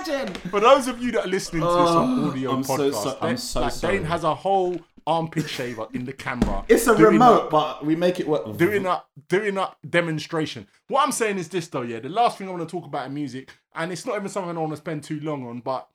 Can 0.05 0.12
you 0.14 0.18
imagine? 0.22 0.34
For 0.51 0.61
those 0.61 0.88
of 0.88 1.03
you 1.03 1.12
that 1.12 1.24
are 1.26 1.28
listening 1.28 1.62
to 1.62 1.68
this 1.68 1.74
on 1.76 2.18
Oh, 2.24 2.28
audio 2.30 2.53
I'm 2.53 2.62
so 2.62 2.76
podcast, 2.76 3.03
so- 3.03 3.18
I'm 3.20 3.34
Daine- 3.34 3.38
so 3.38 3.61
like, 3.61 3.72
sorry. 3.72 3.98
Daine 3.98 4.05
has 4.07 4.24
a 4.24 4.34
whole 4.34 4.80
armpit 5.07 5.48
shaver 5.48 5.86
in 5.92 6.05
the 6.05 6.12
camera. 6.12 6.64
It's 6.68 6.86
a 6.86 6.96
doing 6.96 7.12
remote, 7.14 7.51
but 7.51 7.84
we 7.84 7.96
make 7.96 8.20
it 8.20 8.28
work. 8.28 8.57
doing 8.57 8.86
a 8.86 9.03
doing 9.28 9.57
a 9.57 9.74
demonstration. 9.88 10.66
What 10.88 11.03
I'm 11.05 11.12
saying 11.12 11.38
is 11.38 11.48
this 11.48 11.68
though, 11.68 11.82
yeah. 11.82 12.01
The 12.01 12.09
last 12.09 12.38
thing 12.38 12.48
I 12.48 12.51
want 12.53 12.68
to 12.68 12.70
talk 12.70 12.84
about 12.86 13.07
in 13.07 13.14
music, 13.14 13.51
and 13.74 13.90
it's 13.92 14.05
not 14.07 14.16
even 14.16 14.28
something 14.28 14.57
I 14.57 14.61
want 14.61 14.72
to 14.72 14.76
spend 14.76 15.03
too 15.05 15.20
long 15.20 15.46
on, 15.46 15.61
but 15.61 15.88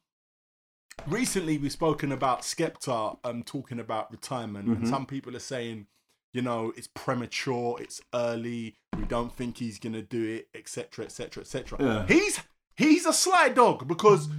recently 1.07 1.57
we've 1.57 1.71
spoken 1.71 2.11
about 2.11 2.41
Skepta 2.41 3.17
um 3.23 3.43
talking 3.43 3.79
about 3.79 4.11
retirement, 4.11 4.67
Mm-hmm. 4.67 4.81
and 4.83 4.87
some 4.87 5.05
people 5.05 5.35
are 5.35 5.39
saying, 5.39 5.87
you 6.33 6.41
know, 6.41 6.73
it's 6.75 6.87
premature, 6.87 7.77
it's 7.79 8.01
early, 8.13 8.75
we 8.97 9.05
don't 9.05 9.31
think 9.31 9.57
he's 9.59 9.79
gonna 9.79 10.01
do 10.01 10.23
it, 10.23 10.47
etc., 10.53 11.05
etc., 11.05 11.41
etc. 11.41 12.05
He's 12.07 12.39
he's 12.75 13.05
a 13.05 13.13
sly 13.13 13.49
dog 13.49 13.87
because 13.87 14.29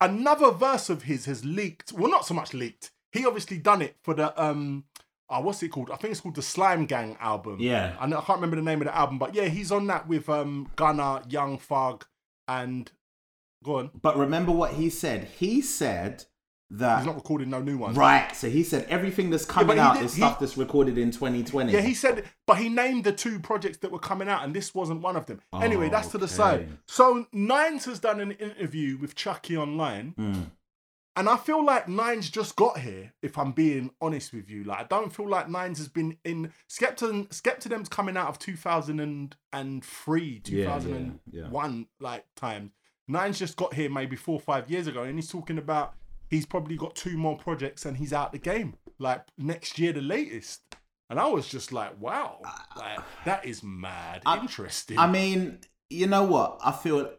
another 0.00 0.50
verse 0.50 0.88
of 0.88 1.02
his 1.02 1.24
has 1.26 1.44
leaked. 1.44 1.92
Well, 1.92 2.10
not 2.10 2.26
so 2.26 2.34
much 2.34 2.54
leaked. 2.54 2.90
He 3.12 3.26
obviously 3.26 3.58
done 3.58 3.82
it 3.82 3.96
for 4.02 4.14
the 4.14 4.40
um. 4.42 4.84
Uh, 5.28 5.42
what's 5.42 5.60
it 5.64 5.70
called? 5.70 5.90
I 5.90 5.96
think 5.96 6.12
it's 6.12 6.20
called 6.20 6.36
the 6.36 6.42
Slime 6.42 6.86
Gang 6.86 7.16
album. 7.20 7.56
Yeah. 7.58 7.96
I, 7.98 8.06
know, 8.06 8.18
I 8.18 8.20
can't 8.20 8.36
remember 8.36 8.54
the 8.54 8.62
name 8.62 8.80
of 8.80 8.86
the 8.86 8.96
album, 8.96 9.18
but 9.18 9.34
yeah, 9.34 9.46
he's 9.46 9.72
on 9.72 9.88
that 9.88 10.06
with 10.06 10.28
um 10.28 10.70
Gunna, 10.76 11.22
Young 11.28 11.58
Thug, 11.58 12.04
and 12.46 12.90
go 13.64 13.78
on. 13.78 13.90
But 14.00 14.16
remember 14.16 14.52
what 14.52 14.74
he 14.74 14.88
said. 14.88 15.24
He 15.24 15.60
said 15.60 16.26
that 16.70 16.98
He's 16.98 17.06
not 17.06 17.14
recording 17.14 17.48
no 17.50 17.60
new 17.62 17.78
ones. 17.78 17.96
right. 17.96 18.34
So 18.34 18.50
he 18.50 18.64
said 18.64 18.86
everything 18.88 19.30
that's 19.30 19.44
coming 19.44 19.76
he 19.76 19.80
out 19.80 19.94
did- 19.96 20.06
is 20.06 20.14
he- 20.14 20.20
stuff 20.20 20.40
that's 20.40 20.56
recorded 20.56 20.98
in 20.98 21.10
2020. 21.12 21.72
Yeah, 21.72 21.80
he 21.80 21.94
said, 21.94 22.24
but 22.46 22.58
he 22.58 22.68
named 22.68 23.04
the 23.04 23.12
two 23.12 23.38
projects 23.38 23.78
that 23.78 23.92
were 23.92 23.98
coming 24.00 24.28
out, 24.28 24.42
and 24.44 24.52
this 24.54 24.74
wasn't 24.74 25.00
one 25.00 25.16
of 25.16 25.26
them. 25.26 25.40
anyway, 25.54 25.88
that's 25.88 26.08
to 26.08 26.18
the 26.18 26.26
side. 26.28 26.68
So 26.86 27.26
Nines 27.32 27.84
has 27.84 28.00
done 28.00 28.20
an 28.20 28.32
interview 28.32 28.98
with 28.98 29.14
Chucky 29.14 29.56
online, 29.56 30.14
Mm. 30.18 30.50
and 31.14 31.28
I 31.28 31.36
feel 31.36 31.64
like 31.64 31.88
Nines 31.88 32.28
just 32.30 32.56
got 32.56 32.78
here. 32.80 33.12
If 33.22 33.38
I'm 33.38 33.52
being 33.52 33.90
honest 34.00 34.32
with 34.34 34.50
you, 34.50 34.64
like 34.64 34.80
I 34.80 34.84
don't 34.84 35.14
feel 35.14 35.28
like 35.28 35.48
Nines 35.48 35.78
has 35.78 35.88
been 35.88 36.18
in 36.24 36.52
Skepta. 36.68 37.28
Skepta 37.28 37.88
coming 37.90 38.16
out 38.16 38.28
of 38.28 38.38
2003, 38.40 40.42
Yeah, 40.46 40.58
yeah, 40.58 40.78
2001, 40.78 41.86
like 42.00 42.24
times. 42.34 42.72
Nines 43.08 43.38
just 43.38 43.56
got 43.56 43.72
here 43.74 43.88
maybe 43.88 44.16
four 44.16 44.34
or 44.34 44.40
five 44.40 44.68
years 44.68 44.88
ago, 44.88 45.04
and 45.04 45.14
he's 45.16 45.28
talking 45.30 45.58
about 45.58 45.94
he's 46.28 46.46
probably 46.46 46.76
got 46.76 46.94
two 46.94 47.16
more 47.16 47.36
projects 47.36 47.84
and 47.84 47.96
he's 47.96 48.12
out 48.12 48.32
the 48.32 48.38
game. 48.38 48.76
Like 48.98 49.24
next 49.38 49.78
year, 49.78 49.92
the 49.92 50.00
latest. 50.00 50.62
And 51.08 51.20
I 51.20 51.26
was 51.26 51.46
just 51.46 51.72
like, 51.72 52.00
wow, 52.00 52.40
like, 52.76 52.98
that 53.24 53.44
is 53.44 53.62
mad 53.62 54.22
interesting. 54.26 54.98
I 54.98 55.06
mean, 55.06 55.60
you 55.88 56.06
know 56.06 56.24
what? 56.24 56.58
I 56.64 56.72
feel 56.72 57.10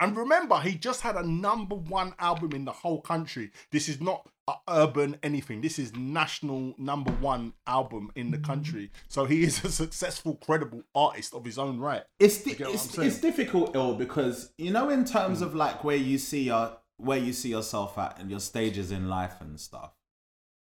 And 0.00 0.16
remember, 0.16 0.58
he 0.58 0.74
just 0.74 1.02
had 1.02 1.14
a 1.14 1.22
number 1.22 1.76
one 1.76 2.14
album 2.18 2.52
in 2.52 2.64
the 2.64 2.72
whole 2.72 3.02
country. 3.02 3.52
This 3.70 3.88
is 3.88 4.00
not 4.00 4.26
urban 4.68 5.16
anything. 5.22 5.60
This 5.60 5.78
is 5.78 5.94
national 5.94 6.74
number 6.78 7.12
one 7.12 7.52
album 7.66 8.10
in 8.14 8.30
the 8.30 8.38
country. 8.38 8.90
So 9.08 9.24
he 9.26 9.42
is 9.44 9.64
a 9.64 9.70
successful, 9.70 10.36
credible 10.36 10.82
artist 10.94 11.34
of 11.34 11.44
his 11.44 11.58
own 11.58 11.78
right. 11.78 12.02
it's 12.18 12.42
di- 12.42 12.56
it's, 12.58 12.98
it's 12.98 13.20
difficult, 13.20 13.76
ill, 13.76 13.94
because 13.94 14.52
you 14.58 14.70
know, 14.70 14.88
in 14.88 15.04
terms 15.04 15.42
of 15.42 15.54
like 15.54 15.84
where 15.84 15.96
you 15.96 16.18
see 16.18 16.44
your 16.44 16.76
where 17.00 17.18
you 17.18 17.32
see 17.32 17.50
yourself 17.50 17.98
at 17.98 18.18
and 18.18 18.30
your 18.30 18.40
stages 18.40 18.90
in 18.90 19.08
life 19.08 19.40
and 19.40 19.58
stuff. 19.58 19.92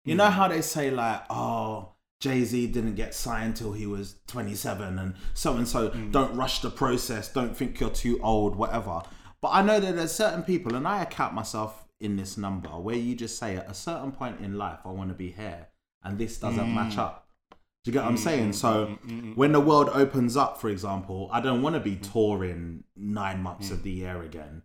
You 0.04 0.14
know 0.14 0.26
hmm. 0.26 0.32
how 0.32 0.48
they 0.48 0.62
say 0.62 0.90
like, 0.90 1.22
oh, 1.28 1.92
Jay 2.20 2.42
Z 2.44 2.68
didn't 2.68 2.94
get 2.94 3.14
signed 3.14 3.56
till 3.56 3.72
he 3.72 3.86
was 3.86 4.16
27, 4.26 4.98
and 4.98 5.14
so 5.34 5.56
and 5.56 5.68
so. 5.68 5.90
Don't 6.10 6.34
rush 6.34 6.60
the 6.60 6.70
process. 6.70 7.32
Don't 7.32 7.56
think 7.56 7.78
you're 7.78 7.90
too 7.90 8.18
old. 8.22 8.56
Whatever. 8.56 9.02
But 9.40 9.48
I 9.48 9.62
know 9.62 9.78
that 9.78 9.94
there's 9.94 10.12
certain 10.12 10.42
people, 10.42 10.74
and 10.74 10.86
I 10.86 11.02
account 11.02 11.34
myself 11.34 11.86
in 12.00 12.16
this 12.16 12.36
number, 12.36 12.70
where 12.70 12.96
you 12.96 13.14
just 13.14 13.38
say 13.38 13.56
at 13.56 13.70
a 13.70 13.74
certain 13.74 14.10
point 14.10 14.40
in 14.40 14.58
life, 14.58 14.80
I 14.84 14.88
want 14.88 15.10
to 15.10 15.14
be 15.14 15.30
here, 15.30 15.68
and 16.02 16.18
this 16.18 16.38
doesn't 16.38 16.74
match 16.74 16.94
hmm. 16.94 17.00
up. 17.00 17.28
Do 17.84 17.90
you 17.90 17.92
get 17.92 18.02
what 18.02 18.08
I'm 18.08 18.16
hmm, 18.16 18.22
saying? 18.22 18.52
So 18.54 18.98
when 19.36 19.52
the 19.52 19.60
world 19.60 19.88
opens 19.92 20.36
up, 20.36 20.60
for 20.60 20.68
example, 20.68 21.28
I 21.32 21.40
don't 21.40 21.62
want 21.62 21.74
to 21.74 21.80
be 21.80 21.96
touring 21.96 22.82
nine 22.96 23.40
months 23.42 23.70
of 23.70 23.84
the 23.84 23.90
year 23.90 24.22
again. 24.22 24.62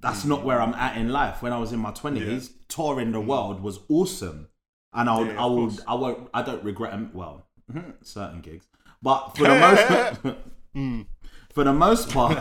That's 0.00 0.24
not 0.24 0.44
where 0.44 0.60
I'm 0.60 0.74
at 0.74 0.96
in 0.96 1.08
life. 1.08 1.42
When 1.42 1.52
I 1.52 1.58
was 1.58 1.72
in 1.72 1.80
my 1.80 1.90
twenties, 1.90 2.50
touring 2.68 3.12
the 3.12 3.20
mm. 3.20 3.26
world 3.26 3.62
was 3.62 3.80
awesome, 3.88 4.48
and 4.92 5.08
I 5.08 5.18
would, 5.18 5.28
Yeah, 5.28 5.42
I 5.42 5.46
would, 5.46 5.70
course. 5.70 5.80
I 5.86 5.94
won't, 5.94 6.30
I 6.32 6.42
don't 6.42 6.62
regret 6.64 6.92
'em- 6.92 7.10
Well, 7.12 7.46
certain 8.02 8.40
gigs, 8.40 8.66
but 9.02 9.36
for 9.36 9.44
the 9.44 9.58
most, 9.58 10.36
mm. 10.76 11.06
for 11.52 11.64
the 11.64 11.72
most 11.72 12.10
part, 12.10 12.38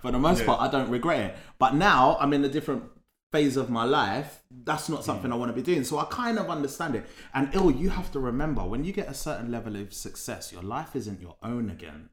for 0.00 0.10
the 0.10 0.18
most 0.18 0.46
part, 0.46 0.60
I 0.60 0.68
don't 0.68 0.90
regret 0.90 1.20
it. 1.20 1.36
But 1.58 1.74
now 1.74 2.16
I'm 2.20 2.32
in 2.32 2.44
a 2.44 2.48
different 2.48 2.84
phase 3.32 3.56
of 3.58 3.68
my 3.68 3.84
life. 3.84 4.42
That's 4.64 4.88
not 4.88 5.00
mm. 5.00 5.04
something 5.04 5.30
I 5.32 5.36
want 5.36 5.50
to 5.50 5.54
be 5.54 5.62
doing. 5.62 5.84
So 5.84 5.98
I 5.98 6.04
kind 6.04 6.38
of 6.38 6.48
understand 6.48 6.94
it. 6.94 7.06
And 7.34 7.50
ill, 7.54 7.70
you 7.70 7.90
have 7.90 8.10
to 8.12 8.20
remember 8.20 8.62
when 8.62 8.84
you 8.84 8.92
get 8.92 9.08
a 9.08 9.14
certain 9.14 9.50
level 9.50 9.76
of 9.76 9.92
success, 9.92 10.52
your 10.52 10.62
life 10.62 10.96
isn't 10.96 11.20
your 11.20 11.36
own 11.42 11.68
again. 11.68 12.08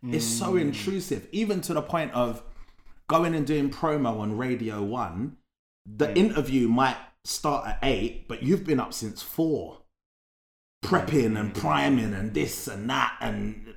It's 0.00 0.24
so 0.24 0.54
intrusive, 0.54 1.26
even 1.32 1.60
to 1.62 1.74
the 1.74 1.82
point 1.82 2.12
of 2.12 2.42
going 3.08 3.34
and 3.34 3.46
doing 3.46 3.70
promo 3.70 4.20
on 4.20 4.36
Radio 4.36 4.82
One. 4.82 5.36
The 5.86 6.08
mm. 6.08 6.16
interview 6.16 6.68
might 6.68 6.96
start 7.24 7.66
at 7.66 7.78
eight, 7.82 8.28
but 8.28 8.42
you've 8.42 8.64
been 8.64 8.80
up 8.80 8.94
since 8.94 9.22
four, 9.22 9.78
prepping 10.84 11.38
and 11.38 11.52
mm. 11.52 11.60
priming 11.60 12.14
and 12.14 12.32
this 12.34 12.68
and 12.68 12.88
that, 12.88 13.16
and 13.20 13.66
mm. 13.66 13.74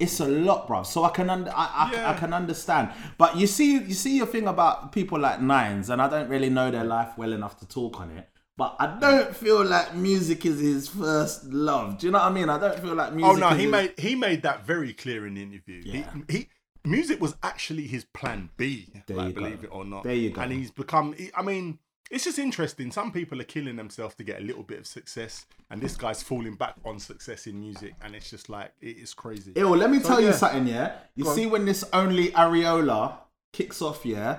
It's 0.00 0.20
a 0.20 0.26
lot, 0.26 0.66
bro. 0.66 0.82
So 0.82 1.04
I 1.04 1.10
can 1.10 1.30
under, 1.30 1.50
I, 1.50 1.54
I, 1.54 1.92
Yeah. 1.92 2.10
I 2.10 2.14
can 2.14 2.32
understand. 2.32 2.90
But 3.16 3.36
you 3.36 3.46
see, 3.46 3.78
you 3.78 3.94
see 3.94 4.16
your 4.16 4.26
thing 4.26 4.48
about 4.48 4.92
people 4.92 5.18
like 5.18 5.40
Nines, 5.40 5.90
and 5.90 6.02
I 6.02 6.08
don't 6.08 6.28
really 6.28 6.50
know 6.50 6.70
their 6.70 6.84
life 6.84 7.10
well 7.16 7.32
enough 7.32 7.58
to 7.60 7.68
talk 7.68 8.00
on 8.00 8.10
it. 8.10 8.28
But 8.56 8.74
I 8.80 8.98
don't 8.98 9.36
feel 9.36 9.64
like 9.64 9.94
music 9.94 10.44
is 10.44 10.58
his 10.58 10.88
first 10.88 11.44
love. 11.44 11.98
Do 11.98 12.08
you 12.08 12.12
know 12.12 12.18
what 12.18 12.26
I 12.26 12.32
mean? 12.32 12.48
I 12.48 12.58
don't 12.58 12.78
feel 12.80 12.94
like 12.94 13.12
oh, 13.12 13.14
music. 13.14 13.36
Oh 13.36 13.36
no, 13.36 13.54
he 13.54 13.62
his- 13.62 13.70
made 13.70 13.94
he 13.96 14.14
made 14.16 14.42
that 14.42 14.66
very 14.66 14.92
clear 14.92 15.28
in 15.28 15.34
the 15.34 15.42
interview. 15.42 15.82
Yeah. 15.84 16.10
He, 16.26 16.38
he 16.38 16.48
music 16.90 17.20
was 17.20 17.34
actually 17.42 17.86
his 17.86 18.04
plan 18.04 18.50
B, 18.56 18.88
There 19.06 19.16
like 19.16 19.28
you 19.28 19.32
go. 19.34 19.40
believe 19.42 19.64
it 19.64 19.70
or 19.72 19.84
not. 19.84 20.02
There 20.04 20.14
you 20.14 20.30
go. 20.30 20.40
And 20.42 20.52
he's 20.52 20.70
become. 20.70 21.12
he- 21.14 21.30
I 21.34 21.42
mean, 21.42 21.78
it's 22.10 22.24
just 22.24 22.38
interesting. 22.38 22.90
Some 22.90 23.12
people 23.12 23.40
are 23.40 23.44
killing 23.44 23.76
themselves 23.76 24.14
to 24.16 24.24
get 24.24 24.40
a 24.40 24.42
little 24.44 24.62
bit 24.62 24.78
of 24.78 24.86
success, 24.86 25.44
and 25.70 25.80
this 25.80 25.96
guy's 25.96 26.22
falling 26.22 26.54
back 26.54 26.74
on 26.84 26.98
success 26.98 27.46
in 27.46 27.60
music, 27.60 27.94
and 28.02 28.14
it's 28.14 28.30
just 28.30 28.48
like 28.48 28.72
it 28.80 28.96
is 28.96 29.12
crazy. 29.14 29.52
Ew, 29.56 29.74
let 29.76 29.90
me 29.90 30.00
tell 30.00 30.20
yeah. 30.20 30.28
you 30.28 30.32
something, 30.32 30.66
yeah? 30.66 30.92
You 31.14 31.24
Go 31.24 31.30
on. 31.30 31.36
see, 31.36 31.46
when 31.46 31.64
this 31.66 31.84
only 31.92 32.28
Areola 32.30 33.18
kicks 33.52 33.82
off, 33.82 34.06
yeah, 34.06 34.38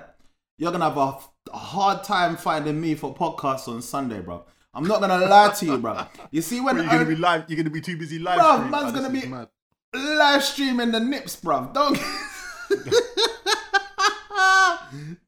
you're 0.58 0.72
gonna 0.72 0.88
have 0.88 0.96
a, 0.98 1.16
a 1.52 1.56
hard 1.58 2.02
time 2.04 2.36
finding 2.36 2.80
me 2.80 2.94
for 2.96 3.14
podcasts 3.14 3.68
on 3.68 3.80
Sunday, 3.82 4.20
bro. 4.20 4.44
I'm 4.74 4.84
not 4.84 5.00
gonna 5.00 5.18
lie 5.26 5.50
to 5.50 5.66
you, 5.66 5.78
bro. 5.78 6.06
You 6.32 6.42
see, 6.42 6.60
when 6.60 6.76
You're 6.76 6.86
gonna 6.86 7.04
be 7.04 7.16
live. 7.16 7.44
You're 7.48 7.56
gonna 7.56 7.70
be 7.70 7.80
too 7.80 7.96
busy 7.96 8.18
live. 8.18 8.40
Bruv, 8.40 8.54
streaming. 8.56 8.70
man's 8.70 8.92
gonna 8.92 9.10
be- 9.10 9.26
mad. 9.26 9.48
live 9.94 10.42
streaming 10.44 10.90
the 10.92 11.00
nips, 11.00 11.36
bro. 11.36 11.70
Don't 11.72 11.96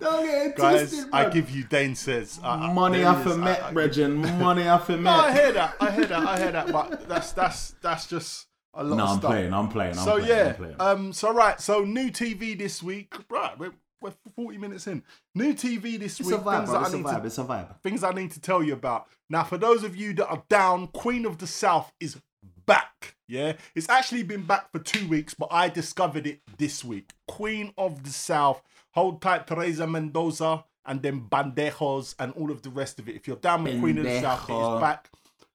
don't 0.01 0.25
get 0.25 0.47
it 0.47 0.57
Guys, 0.57 0.91
twisted, 0.91 1.09
I 1.13 1.29
give 1.29 1.51
you 1.51 1.65
Daine 1.65 1.97
says 1.97 2.41
I- 2.43 2.55
I- 2.69 2.73
money 2.73 2.99
there 2.99 3.09
off 3.09 3.27
a 3.27 3.31
is. 3.31 3.37
I- 3.37 3.41
met, 3.41 3.63
I- 3.63 3.73
Bridget. 3.73 4.09
Money 4.09 4.69
off 4.69 4.89
a 4.89 4.97
No, 4.99 5.11
I 5.11 5.33
hear 5.33 5.53
that. 5.53 5.77
I 5.81 5.91
hear 5.91 6.07
that. 6.07 6.27
I 6.27 6.39
hear 6.39 6.53
that. 6.53 6.73
But 6.73 7.09
that's 7.09 7.33
that's 7.33 7.75
that's 7.83 8.07
just 8.07 8.47
a 8.75 8.83
lot 8.83 8.97
No, 8.97 9.05
of 9.05 9.11
I'm 9.11 9.19
stuff. 9.19 9.31
playing. 9.31 9.53
I'm 9.55 9.69
playing. 9.69 9.99
I'm 9.99 10.05
so 10.05 10.13
playing, 10.19 10.29
yeah, 10.29 10.49
I'm 10.49 10.55
playing. 10.55 10.77
um, 10.81 11.13
so 11.13 11.33
right, 11.33 11.61
so 11.61 11.85
new 11.85 12.11
TV 12.11 12.57
this 12.59 12.83
week. 12.83 13.15
Right, 13.31 13.57
we're, 13.59 13.73
we're 14.01 14.13
forty 14.35 14.59
minutes 14.59 14.87
in. 14.87 15.03
New 15.35 15.53
TV 15.55 15.99
this 15.99 16.19
it's 16.21 16.29
week. 16.29 16.39
a 16.41 16.43
vibe, 16.43 16.57
things 16.67 16.71
bro. 16.71 16.81
that 16.81 16.87
It's 16.87 16.91
I 16.91 16.95
a 16.95 16.97
need 16.97 17.07
vibe. 17.07 17.21
to 17.21 17.27
It's 17.27 17.39
a 17.39 17.45
vibe. 17.45 17.83
things 17.83 18.05
I 18.05 18.13
need 18.13 18.31
to 18.33 18.41
tell 18.41 18.63
you 18.63 18.73
about. 18.73 19.07
Now, 19.31 19.45
for 19.45 19.59
those 19.59 19.85
of 19.85 19.95
you 19.97 20.13
that 20.15 20.27
are 20.29 20.43
down, 20.49 20.89
Queen 20.89 21.25
of 21.27 21.39
the 21.39 21.47
South 21.47 21.93
is 22.01 22.19
back. 22.67 23.17
Yeah, 23.29 23.55
it's 23.75 23.89
actually 23.89 24.25
been 24.25 24.43
back 24.43 24.71
for 24.73 24.79
two 24.79 25.09
weeks, 25.09 25.35
but 25.35 25.49
I 25.51 25.69
discovered 25.69 26.27
it 26.27 26.41
this 26.59 26.85
week. 26.85 27.13
Queen 27.27 27.73
of 27.79 28.03
the 28.05 28.11
South. 28.11 28.63
Hold 28.91 29.23
tight, 29.23 29.47
Teresa 29.47 29.87
Mendoza, 29.87 30.65
and 30.85 31.01
then 31.01 31.23
Bandejos 31.23 32.15
and 32.19 32.33
all 32.35 32.51
of 32.51 32.63
the 32.63 32.69
rest 32.71 32.99
of 32.99 33.09
it. 33.09 33.17
If 33.17 33.27
you're 33.27 33.37
down 33.37 33.65
with 33.65 33.81
Queen 33.81 33.97
of 33.99 34.05
the 34.05 34.21
South, 34.21 34.49
it 34.49 34.53
Pendejo. 34.53 34.77
is 34.77 34.81
back. 34.81 35.11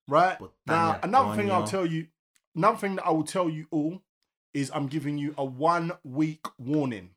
Right 0.08 0.38
now, 0.66 0.99
another 1.03 1.36
thing 1.36 1.51
I'll 1.51 1.68
tell 1.68 1.86
you, 1.86 2.08
another 2.55 2.78
thing 2.78 2.95
that 2.95 3.05
I 3.05 3.12
will 3.12 3.24
tell 3.24 3.49
you 3.49 3.68
all 3.72 4.01
is 4.53 4.72
I'm 4.74 4.88
giving 4.88 5.18
you 5.18 5.36
a 5.38 5.45
one 5.45 5.91
week 6.03 6.45
warning. 6.58 7.12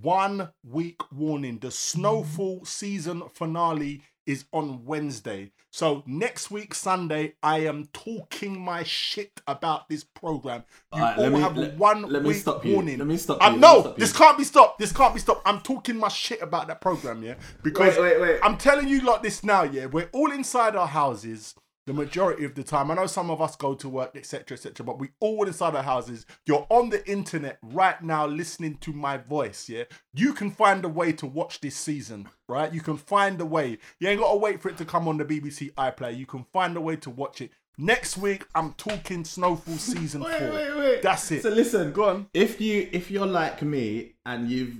One 0.00 0.50
week 0.68 1.00
warning. 1.12 1.58
The 1.58 1.70
Snowfall 1.70 2.64
season 2.64 3.22
finale 3.32 4.02
is 4.26 4.44
on 4.52 4.84
Wednesday. 4.84 5.52
So 5.70 6.02
next 6.06 6.50
week, 6.50 6.72
Sunday, 6.74 7.34
I 7.42 7.58
am 7.66 7.86
talking 7.92 8.58
my 8.60 8.84
shit 8.84 9.40
about 9.48 9.88
this 9.88 10.04
program. 10.04 10.62
You 10.94 11.02
Alright, 11.02 11.18
all 11.18 11.22
let 11.24 11.32
me- 11.32 11.40
have 11.40 11.56
let- 11.56 11.76
one 11.76 12.02
let 12.02 12.22
me 12.22 12.28
week 12.28 12.38
stop 12.38 12.64
you. 12.64 12.74
warning. 12.74 12.98
Let 12.98 13.08
me 13.08 13.16
stop 13.16 13.40
you. 13.40 13.46
Um, 13.46 13.52
Let 13.54 13.60
no, 13.60 13.80
stop 13.80 13.96
this 13.96 14.12
you. 14.12 14.18
can't 14.18 14.38
be 14.38 14.44
stopped. 14.44 14.78
This 14.78 14.92
can't 14.92 15.14
be 15.14 15.20
stopped. 15.20 15.42
I'm 15.44 15.60
talking 15.60 15.96
my 15.96 16.08
shit 16.08 16.40
about 16.42 16.68
that 16.68 16.80
program, 16.80 17.22
yeah? 17.22 17.34
Because 17.62 17.96
Wait, 17.98 18.02
wait, 18.02 18.20
wait. 18.20 18.40
I'm 18.42 18.56
telling 18.56 18.88
you 18.88 19.00
like 19.00 19.22
this 19.22 19.42
now, 19.42 19.64
yeah. 19.64 19.86
We're 19.86 20.08
all 20.12 20.30
inside 20.30 20.76
our 20.76 20.86
houses 20.88 21.54
the 21.86 21.92
majority 21.92 22.44
of 22.44 22.54
the 22.54 22.62
time. 22.62 22.90
I 22.90 22.94
know 22.94 23.06
some 23.06 23.30
of 23.30 23.42
us 23.42 23.56
go 23.56 23.74
to 23.74 23.88
work, 23.88 24.16
etc., 24.16 24.56
etc., 24.56 24.84
but 24.84 24.98
we 24.98 25.10
all 25.20 25.46
inside 25.46 25.74
our 25.76 25.82
houses. 25.82 26.26
You're 26.46 26.66
on 26.70 26.90
the 26.90 27.06
internet 27.08 27.58
right 27.62 28.02
now 28.02 28.26
listening 28.26 28.78
to 28.78 28.92
my 28.92 29.18
voice, 29.18 29.68
yeah. 29.68 29.84
You 30.14 30.32
can 30.32 30.50
find 30.50 30.84
a 30.84 30.88
way 30.88 31.12
to 31.12 31.26
watch 31.26 31.60
this 31.60 31.76
season, 31.76 32.28
right? 32.48 32.72
You 32.72 32.80
can 32.80 32.96
find 32.96 33.40
a 33.40 33.46
way. 33.46 33.78
You 34.00 34.08
ain't 34.08 34.20
got 34.20 34.32
to 34.32 34.38
wait 34.38 34.62
for 34.62 34.68
it 34.70 34.78
to 34.78 34.84
come 34.84 35.08
on 35.08 35.18
the 35.18 35.24
BBC 35.24 35.72
iPlayer. 35.74 36.16
You 36.16 36.26
can 36.26 36.44
find 36.52 36.76
a 36.76 36.80
way 36.80 36.96
to 36.96 37.10
watch 37.10 37.40
it. 37.40 37.50
Next 37.76 38.16
week, 38.16 38.46
I'm 38.54 38.72
talking 38.74 39.24
Snowfall 39.24 39.74
season 39.74 40.22
Wait, 40.24 40.38
four. 40.38 40.52
wait, 40.52 40.76
wait. 40.76 41.02
That's 41.02 41.30
it. 41.32 41.42
So 41.42 41.50
listen, 41.50 41.92
Go 41.92 42.04
on. 42.04 42.28
If 42.32 42.60
you 42.60 42.88
if 42.92 43.10
you're 43.10 43.26
like 43.26 43.62
me 43.62 44.14
and 44.24 44.48
you've 44.48 44.76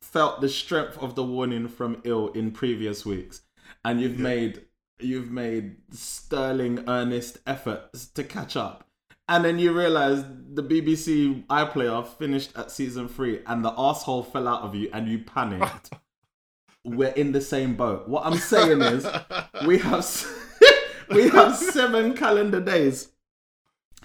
felt 0.00 0.40
the 0.40 0.48
strength 0.48 0.96
of 0.98 1.14
the 1.14 1.22
warning 1.22 1.68
from 1.68 2.00
ill 2.04 2.28
in 2.28 2.50
previous 2.50 3.04
weeks, 3.04 3.42
and 3.84 4.00
you've 4.00 4.18
made 4.18 4.62
you've 5.04 5.30
made 5.30 5.76
sterling 5.90 6.84
earnest 6.88 7.38
efforts 7.46 8.06
to 8.08 8.24
catch 8.24 8.56
up, 8.56 8.86
and 9.28 9.44
then 9.44 9.58
you 9.58 9.72
realize 9.72 10.24
the 10.52 10.62
BBC 10.62 11.46
iPlayer 11.46 12.06
finished 12.06 12.56
at 12.56 12.70
season 12.70 13.08
three, 13.08 13.40
and 13.46 13.64
the 13.64 13.72
asshole 13.78 14.22
fell 14.22 14.48
out 14.48 14.62
of 14.62 14.74
you, 14.74 14.90
and 14.92 15.08
you 15.08 15.18
panicked. 15.20 15.92
We're 16.84 17.10
in 17.10 17.30
the 17.30 17.40
same 17.40 17.76
boat. 17.76 18.08
What 18.08 18.26
I'm 18.26 18.38
saying 18.38 18.82
is, 18.82 19.06
we 19.64 19.78
have 19.78 20.26
we 21.10 21.28
have 21.28 21.56
seven 21.56 22.14
calendar 22.14 22.60
days. 22.60 23.11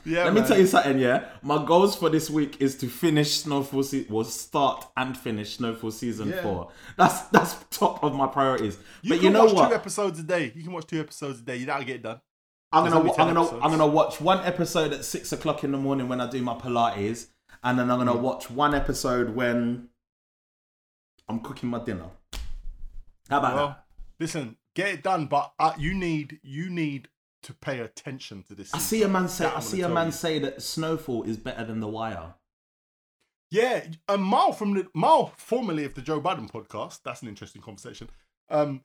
Yeah, 0.07 0.23
Let 0.23 0.33
me 0.35 0.41
tell 0.47 0.57
you 0.57 0.65
something, 0.67 0.99
yeah. 0.99 1.25
My 1.41 1.65
goals 1.65 1.95
for 1.95 2.09
this 2.09 2.29
week 2.29 2.61
is 2.61 2.77
to 2.77 2.87
finish 2.87 3.31
Snowfall 3.41 3.83
season, 3.83 4.13
well, 4.13 4.23
start 4.23 4.87
and 4.95 5.17
finish 5.17 5.57
Snowfall 5.57 5.91
season 5.91 6.29
Yeah. 6.29 6.41
four. 6.43 6.71
That's 6.95 7.21
that's 7.27 7.55
top 7.71 8.01
of 8.03 8.13
my 8.15 8.27
priorities. 8.27 8.77
You 9.01 9.09
but 9.15 9.21
you 9.21 9.29
know 9.29 9.43
watch 9.45 9.53
what? 9.55 9.69
two 9.69 9.75
episodes 9.75 10.19
a 10.19 10.23
day. 10.23 10.53
You 10.55 10.63
can 10.63 10.71
watch 10.71 10.87
two 10.87 10.99
episodes 11.01 11.39
a 11.39 11.43
day. 11.43 11.65
That'll 11.65 11.83
get 11.85 11.97
it 11.97 12.03
done. 12.03 12.21
I'm 12.71 12.83
There's 12.83 12.93
gonna 12.93 13.11
I'm 13.13 13.33
gonna. 13.33 13.59
I'm 13.61 13.71
gonna 13.71 13.87
watch 13.87 14.21
one 14.21 14.43
episode 14.45 14.93
at 14.93 15.03
six 15.03 15.31
o'clock 15.33 15.63
in 15.65 15.71
the 15.73 15.77
morning 15.77 16.07
when 16.07 16.21
I 16.21 16.29
do 16.29 16.41
my 16.41 16.53
Pilates, 16.53 17.27
and 17.63 17.77
then 17.77 17.91
I'm 17.91 17.99
Mm. 17.99 18.05
gonna 18.05 18.17
watch 18.21 18.49
one 18.49 18.73
episode 18.73 19.35
when 19.35 19.89
I'm 21.27 21.39
cooking 21.41 21.69
my 21.69 21.79
dinner. 21.83 22.09
How 23.29 23.39
about 23.39 23.55
Well, 23.55 23.67
that? 23.67 23.83
listen, 24.19 24.55
get 24.73 24.87
it 24.87 25.03
done, 25.03 25.25
but 25.25 25.51
uh, 25.59 25.73
you 25.77 25.93
need 25.93 26.39
you 26.43 26.69
need 26.69 27.09
to 27.47 27.53
pay 27.53 27.79
attention 27.79 28.43
to 28.43 28.55
this. 28.55 28.73
I 28.73 28.77
see 28.79 29.03
a 29.03 29.07
man 29.07 29.27
say 29.27 29.43
That 29.45 29.57
I 29.57 29.59
see 29.61 29.81
a 29.81 29.89
man 29.89 30.07
you. 30.07 30.11
say 30.11 30.39
that 30.39 30.61
Snowfall 30.61 31.23
is 31.23 31.37
better 31.37 31.63
than 31.65 31.79
The 31.79 31.87
Wire. 31.87 32.35
Yeah, 33.49 33.85
a 34.09 34.17
Mal 34.17 34.51
from 34.51 34.73
the 34.73 34.87
Mal, 34.93 35.31
formerly 35.37 35.85
of 35.85 35.93
the 35.93 36.01
Joe 36.01 36.19
Budden 36.19 36.49
podcast. 36.49 36.99
That's 37.03 37.21
an 37.21 37.29
interesting 37.29 37.61
conversation. 37.61 38.09
Um, 38.49 38.81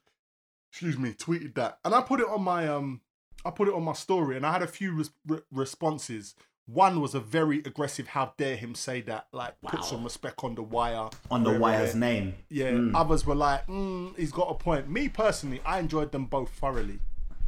excuse 0.70 0.96
me, 0.96 1.12
tweeted 1.12 1.54
that, 1.54 1.78
and 1.84 1.94
I 1.94 2.00
put 2.02 2.20
it 2.20 2.28
on 2.28 2.42
my 2.42 2.68
um, 2.68 3.00
I 3.44 3.50
put 3.50 3.66
it 3.68 3.74
on 3.74 3.82
my 3.82 3.92
story, 3.94 4.36
and 4.36 4.46
I 4.46 4.52
had 4.52 4.62
a 4.62 4.68
few 4.68 4.92
res- 4.94 5.10
re- 5.26 5.40
responses. 5.50 6.34
One 6.66 7.00
was 7.00 7.12
a 7.16 7.20
very 7.20 7.58
aggressive. 7.58 8.06
How 8.06 8.34
dare 8.38 8.54
him 8.54 8.76
say 8.76 9.00
that? 9.02 9.26
Like, 9.32 9.60
put 9.62 9.82
some 9.84 10.04
respect 10.04 10.44
on 10.44 10.54
the 10.54 10.62
wire. 10.62 11.08
On 11.28 11.42
The 11.42 11.58
Wire's 11.58 11.96
name. 11.96 12.34
Yeah, 12.48 12.90
others 12.94 13.26
were 13.26 13.34
like, 13.34 13.66
mm, 13.66 14.16
he's 14.16 14.30
got 14.30 14.44
a 14.48 14.54
point. 14.54 14.88
Me 14.88 15.08
personally, 15.08 15.60
I 15.66 15.80
enjoyed 15.80 16.12
them 16.12 16.26
both 16.26 16.50
thoroughly. 16.50 17.00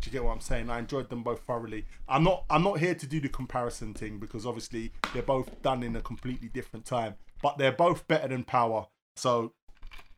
Do 0.05 0.11
you 0.11 0.13
get 0.13 0.25
what 0.25 0.33
I'm 0.33 0.41
saying? 0.41 0.69
I 0.69 0.81
enjoyed 0.81 1.09
them 1.09 1.23
both 1.23 1.41
thoroughly. 1.45 1.87
I'm 2.07 2.23
not 2.25 2.45
I'm 2.51 2.63
not 2.63 2.79
here 2.79 2.95
to 2.95 3.07
do 3.07 3.21
the 3.21 3.29
comparison 3.31 3.95
thing 3.95 4.19
because 4.19 4.45
obviously 4.45 4.93
they're 5.15 5.23
both 5.23 5.63
done 5.63 5.83
in 5.83 5.97
a 5.97 6.03
completely 6.03 6.49
different 6.49 6.85
time. 6.85 7.15
But 7.41 7.57
they're 7.57 7.73
both 7.73 8.07
better 8.07 8.29
than 8.29 8.45
power. 8.45 8.87
So 9.17 9.55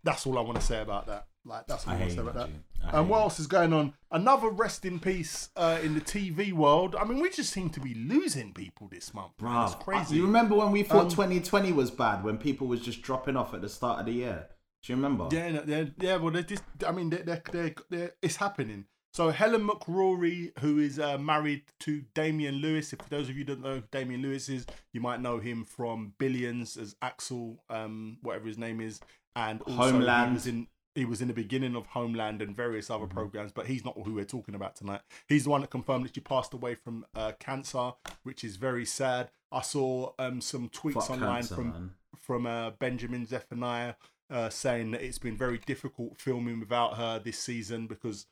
that's 0.02 0.26
all 0.26 0.38
I 0.38 0.40
want 0.40 0.56
to 0.58 0.64
say 0.66 0.80
about 0.80 1.06
that. 1.06 1.26
Like 1.44 1.68
that's 1.68 1.86
all 1.86 1.92
I, 1.92 1.98
I 1.98 2.00
want 2.00 2.10
to 2.10 2.16
say 2.16 2.22
about 2.22 2.34
you, 2.48 2.54
that. 2.82 2.84
I 2.84 2.98
And 2.98 3.06
hate 3.06 3.12
what 3.12 3.20
else 3.20 3.38
is 3.38 3.46
going 3.46 3.72
on? 3.72 3.94
Another 4.10 4.48
rest 4.48 4.84
in 4.84 4.98
peace 4.98 5.50
uh, 5.54 5.78
in 5.80 5.94
the 5.94 6.00
TV 6.00 6.52
world. 6.52 6.96
I 6.96 7.04
mean, 7.04 7.20
we 7.20 7.30
just 7.30 7.52
seem 7.52 7.70
to 7.70 7.78
be 7.80 7.94
losing 7.94 8.52
people 8.52 8.88
this 8.88 9.14
month. 9.14 9.40
man. 9.40 9.66
It's 9.66 9.76
Bruh, 9.76 9.80
crazy. 9.84 10.16
You 10.16 10.26
remember 10.26 10.56
when 10.56 10.72
we 10.72 10.82
thought 10.82 11.04
Um, 11.04 11.10
2020 11.10 11.70
was 11.70 11.92
bad 11.92 12.24
when 12.24 12.38
people 12.38 12.66
was 12.66 12.80
just 12.80 13.02
dropping 13.02 13.36
off 13.36 13.54
at 13.54 13.60
the 13.60 13.68
start 13.68 14.00
of 14.00 14.06
the 14.06 14.12
year? 14.14 14.48
Do 14.82 14.92
you 14.92 14.96
remember? 14.96 15.28
Yeah, 15.30 15.60
yeah, 15.64 15.84
yeah. 16.00 16.16
Well, 16.16 16.32
they're 16.32 16.42
just. 16.42 16.64
I 16.84 16.90
mean, 16.90 17.10
they're, 17.10 17.22
they're, 17.22 17.42
they're, 17.52 17.74
they're, 17.88 18.14
it's 18.20 18.36
happening. 18.36 18.86
So 19.16 19.30
Helen 19.30 19.66
McCrory, 19.66 20.52
who 20.58 20.78
is 20.78 20.98
uh, 20.98 21.16
married 21.16 21.62
to 21.80 22.02
Damian 22.12 22.56
Lewis. 22.56 22.92
If 22.92 22.98
for 22.98 23.08
those 23.08 23.30
of 23.30 23.38
you 23.38 23.44
don't 23.44 23.62
know 23.62 23.76
who 23.76 23.82
Damian 23.90 24.20
Lewis 24.20 24.50
is, 24.50 24.66
you 24.92 25.00
might 25.00 25.22
know 25.22 25.38
him 25.38 25.64
from 25.64 26.12
Billions 26.18 26.76
as 26.76 26.96
Axel, 27.00 27.64
um, 27.70 28.18
whatever 28.20 28.46
his 28.46 28.58
name 28.58 28.78
is, 28.78 29.00
and 29.34 29.62
also 29.62 29.92
Homeland. 29.92 30.28
He 30.28 30.34
was 30.34 30.46
in. 30.46 30.66
He 30.94 31.04
was 31.06 31.22
in 31.22 31.28
the 31.28 31.34
beginning 31.34 31.76
of 31.76 31.86
Homeland 31.86 32.42
and 32.42 32.54
various 32.54 32.90
other 32.90 33.06
programs, 33.06 33.52
but 33.52 33.66
he's 33.66 33.86
not 33.86 33.94
who 34.04 34.12
we're 34.12 34.24
talking 34.26 34.54
about 34.54 34.76
tonight. 34.76 35.00
He's 35.28 35.44
the 35.44 35.50
one 35.50 35.62
that 35.62 35.70
confirmed 35.70 36.04
that 36.04 36.14
she 36.14 36.20
passed 36.20 36.52
away 36.52 36.74
from 36.74 37.06
uh, 37.14 37.32
cancer, 37.40 37.92
which 38.22 38.44
is 38.44 38.56
very 38.56 38.84
sad. 38.84 39.30
I 39.50 39.62
saw 39.62 40.12
um, 40.18 40.42
some 40.42 40.68
tweets 40.68 40.92
Fuck 40.92 41.10
online 41.12 41.36
cancer, 41.36 41.54
from 41.54 41.70
man. 41.70 41.90
from 42.18 42.46
uh, 42.46 42.70
Benjamin 42.72 43.24
Zephaniah 43.26 43.94
uh, 44.28 44.50
saying 44.50 44.90
that 44.90 45.02
it's 45.02 45.18
been 45.18 45.36
very 45.36 45.58
difficult 45.58 46.18
filming 46.18 46.60
without 46.60 46.96
her 46.96 47.18
this 47.18 47.38
season 47.38 47.86
because 47.86 48.26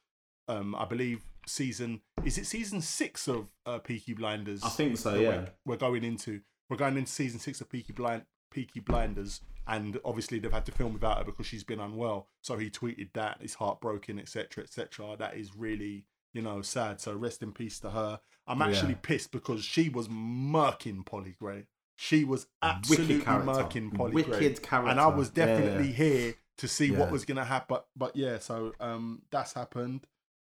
um, 0.49 0.75
I 0.75 0.85
believe 0.85 1.23
season 1.47 2.01
is 2.25 2.39
it 2.39 2.47
season 2.47 2.81
six 2.81 3.29
of 3.29 3.49
uh, 3.67 3.79
Peaky 3.79 4.15
Blinders. 4.15 4.63
I 4.65 4.69
think 4.71 4.97
so, 4.97 5.15
yeah. 5.15 5.29
We're, 5.29 5.49
we're 5.67 5.77
going 5.77 6.05
into 6.05 6.41
we're 6.71 6.77
going 6.77 6.97
into 6.97 7.11
season 7.13 7.39
six 7.41 7.61
of 7.61 7.69
Peaky 7.69 7.93
Blind 7.93 8.23
Peaky 8.51 8.81
Blinders, 8.81 9.41
and 9.67 9.99
obviously 10.05 10.39
they've 10.39 10.53
had 10.53 10.65
to 10.67 10.73
film 10.73 10.93
without 10.95 11.19
her 11.19 11.25
because 11.25 11.47
she's 11.47 11.65
been 11.65 11.81
unwell. 11.81 12.29
So 12.43 12.57
he 12.57 12.71
tweeted 12.71 13.11
that 13.15 13.39
he's 13.41 13.55
heartbroken, 13.55 14.19
etc., 14.19 14.65
etc. 14.65 15.17
That 15.19 15.37
is 15.37 15.55
really 15.57 16.05
you 16.33 16.43
know 16.43 16.63
sad. 16.63 17.01
So 17.01 17.15
rest 17.15 17.43
in 17.43 17.53
peace 17.53 17.79
to 17.81 17.91
her. 17.91 18.21
I'm 18.47 18.59
Yeah. 18.61 18.67
actually 18.69 18.95
pissed 18.97 19.33
because 19.33 19.65
she 19.65 19.89
was 19.89 20.09
murking 20.09 21.05
Polly 21.07 21.35
Gray. 21.41 21.67
she 21.97 22.25
was 22.25 22.49
absolutely 22.61 23.21
murking 23.21 23.95
Polly 23.95 24.13
Wicked 24.15 24.33
Gray. 24.33 24.55
character. 24.55 24.91
and 24.91 24.99
I 25.01 25.07
was 25.07 25.31
Yeah, 25.35 25.45
yeah. 25.47 25.57
definitely 25.57 25.93
here 25.93 26.35
to 26.59 26.67
see 26.69 26.87
Yeah. 26.87 26.99
what 26.99 27.11
was 27.13 27.25
gonna 27.25 27.45
happen. 27.45 27.67
But 27.69 27.87
but 27.97 28.17
yeah, 28.17 28.39
so 28.41 28.73
um, 28.81 29.23
that's 29.31 29.53
happened. 29.53 30.07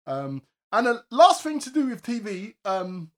Um, 0.07 0.43
and 0.73 0.87
the 0.87 1.05
last 1.11 1.43
thing 1.43 1.59
to 1.61 1.71
do 1.71 1.87
with 1.87 2.03
TV, 2.03 2.55
um, 2.65 3.11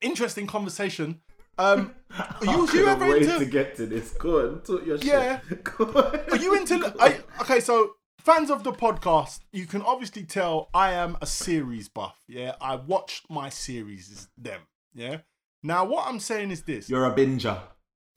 interesting 0.00 0.46
conversation. 0.46 1.20
Um, 1.58 1.94
are 2.18 2.44
you, 2.44 2.68
you 2.72 2.86
ever 2.88 3.06
wait 3.08 3.22
into? 3.22 3.38
to 3.38 3.44
get 3.46 3.76
to 3.76 3.86
this. 3.86 4.12
Go 4.12 4.40
on, 4.48 4.60
talk 4.62 4.86
your 4.86 4.96
Yeah. 4.96 5.40
shit. 5.48 5.66
Are 5.80 6.36
you 6.36 6.54
into? 6.56 6.94
I, 7.00 7.20
okay, 7.42 7.60
so 7.60 7.92
fans 8.18 8.50
of 8.50 8.64
the 8.64 8.72
podcast, 8.72 9.40
you 9.52 9.66
can 9.66 9.82
obviously 9.82 10.24
tell 10.24 10.70
I 10.72 10.92
am 10.92 11.18
a 11.20 11.26
series 11.26 11.88
buff. 11.88 12.18
Yeah, 12.26 12.54
I 12.60 12.76
watch 12.76 13.22
my 13.28 13.48
series. 13.50 14.28
Them. 14.38 14.62
Yeah. 14.94 15.18
Now, 15.62 15.84
what 15.84 16.06
I'm 16.08 16.18
saying 16.20 16.50
is 16.50 16.62
this: 16.62 16.88
You're 16.88 17.04
a 17.06 17.14
binger. 17.14 17.60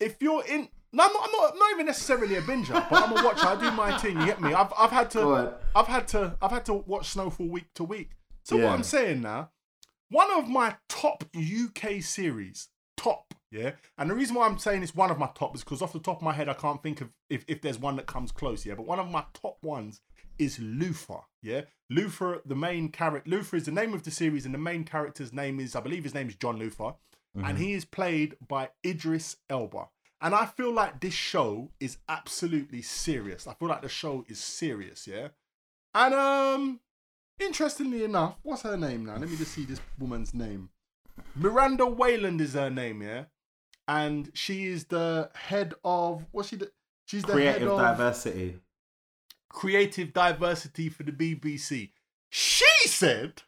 if 0.00 0.16
you're 0.20 0.44
in, 0.46 0.68
no, 0.94 1.04
I'm 1.04 1.12
not, 1.12 1.24
I'm 1.24 1.32
not, 1.32 1.52
I'm 1.52 1.58
not 1.58 1.70
even 1.72 1.86
necessarily 1.86 2.36
a 2.36 2.42
binger, 2.42 2.88
but 2.88 3.02
I'm 3.02 3.12
a 3.12 3.24
watcher. 3.24 3.46
I 3.46 3.60
do 3.60 3.70
my 3.72 3.98
thing. 4.02 4.18
You 4.18 4.26
get 4.26 4.40
me? 4.40 4.54
I've, 4.54 4.72
I've 4.78 4.90
had 4.90 5.10
to. 5.12 5.54
I've 5.74 5.86
had 5.86 6.08
to, 6.08 6.36
I've 6.40 6.50
had 6.50 6.64
to 6.66 6.74
watch 6.74 7.08
Snowfall 7.08 7.48
week 7.48 7.66
to 7.74 7.84
week. 7.84 8.10
So 8.44 8.56
Yeah. 8.56 8.66
what 8.66 8.74
I'm 8.74 8.82
saying 8.82 9.20
now, 9.22 9.50
one 10.08 10.30
of 10.30 10.48
my 10.48 10.76
top 10.88 11.24
UK 11.34 12.02
series, 12.02 12.68
top, 12.96 13.34
yeah. 13.54 13.72
And 13.98 14.10
the 14.10 14.14
reason 14.14 14.34
why 14.34 14.46
I'm 14.46 14.58
saying 14.58 14.82
it's 14.82 14.94
one 14.96 15.10
of 15.10 15.18
my 15.18 15.30
top 15.34 15.54
is 15.54 15.62
because 15.62 15.80
off 15.80 15.92
the 15.92 16.00
top 16.00 16.16
of 16.16 16.22
my 16.22 16.32
head, 16.32 16.48
I 16.48 16.54
can't 16.54 16.82
think 16.82 17.00
of 17.00 17.10
if, 17.30 17.44
if 17.46 17.60
there's 17.62 17.78
one 17.78 17.96
that 17.96 18.06
comes 18.06 18.32
close, 18.32 18.66
yeah. 18.66 18.74
But 18.74 18.86
one 18.86 18.98
of 18.98 19.08
my 19.08 19.24
top 19.32 19.58
ones 19.62 20.00
is 20.38 20.58
Luther, 20.58 21.20
yeah. 21.40 21.62
Luther, 21.88 22.42
the 22.44 22.56
main 22.56 22.88
character. 22.88 23.30
Luther 23.30 23.56
is 23.56 23.66
the 23.66 23.72
name 23.72 23.94
of 23.94 24.02
the 24.02 24.10
series, 24.10 24.44
and 24.44 24.52
the 24.52 24.58
main 24.58 24.82
character's 24.84 25.32
name 25.32 25.60
is, 25.60 25.76
I 25.76 25.80
believe, 25.80 26.02
his 26.02 26.14
name 26.14 26.28
is 26.28 26.34
John 26.34 26.58
Luther, 26.58 26.94
and 27.34 27.44
mm-hmm. 27.44 27.56
he 27.56 27.72
is 27.74 27.84
played 27.84 28.36
by 28.46 28.70
Idris 28.84 29.36
Elba. 29.48 29.86
And 30.20 30.34
I 30.34 30.46
feel 30.46 30.72
like 30.72 31.00
this 31.00 31.14
show 31.14 31.70
is 31.80 31.98
absolutely 32.08 32.80
serious. 32.82 33.46
I 33.46 33.54
feel 33.54 33.68
like 33.68 33.82
the 33.82 33.88
show 33.88 34.24
is 34.28 34.38
serious, 34.38 35.06
yeah. 35.06 35.28
And 35.94 36.14
um, 36.14 36.80
interestingly 37.38 38.04
enough, 38.04 38.36
what's 38.42 38.62
her 38.62 38.76
name 38.76 39.04
now? 39.04 39.16
Let 39.16 39.28
me 39.28 39.36
just 39.36 39.52
see 39.52 39.64
this 39.64 39.80
woman's 39.98 40.32
name. 40.32 40.70
Miranda 41.34 41.86
Wayland 41.86 42.40
is 42.40 42.54
her 42.54 42.70
name, 42.70 43.02
yeah. 43.02 43.24
And 43.86 44.30
she 44.34 44.64
is 44.64 44.86
the 44.86 45.30
head 45.34 45.74
of 45.84 46.24
what's 46.32 46.48
she? 46.48 46.56
The, 46.56 46.70
she's 47.04 47.22
the 47.22 47.32
head 47.34 47.56
Creative 47.56 47.76
diversity. 47.76 48.60
creative 49.50 50.12
diversity 50.14 50.88
for 50.88 51.02
the 51.02 51.12
BBC. 51.12 51.90
She 52.30 52.64
said 52.86 53.42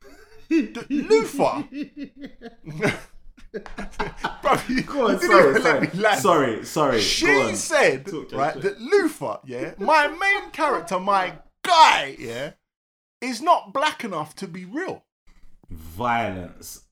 Lufa. 0.50 1.68
Bro, 3.52 4.58
you, 4.68 4.82
Go 4.82 5.06
on, 5.08 5.14
you 5.14 5.18
didn't 5.18 5.30
sorry, 5.30 5.50
even 5.50 5.52
let 5.54 5.62
sorry, 5.62 5.80
me 5.80 5.88
land. 6.02 6.20
sorry, 6.20 6.64
sorry. 6.64 6.92
Go 6.92 6.98
She 7.00 7.26
on. 7.28 7.56
said, 7.56 8.06
Talk 8.06 8.32
right, 8.32 8.52
shit. 8.54 8.62
that 8.62 8.78
Lufa, 8.80 9.40
yeah, 9.44 9.74
my 9.78 10.08
main 10.08 10.50
character, 10.52 10.98
my 11.00 11.34
guy, 11.64 12.16
yeah, 12.18 12.52
is 13.20 13.42
not 13.42 13.72
black 13.72 14.04
enough 14.04 14.34
to 14.36 14.46
be 14.48 14.64
real. 14.64 15.04
violence. 15.68 16.82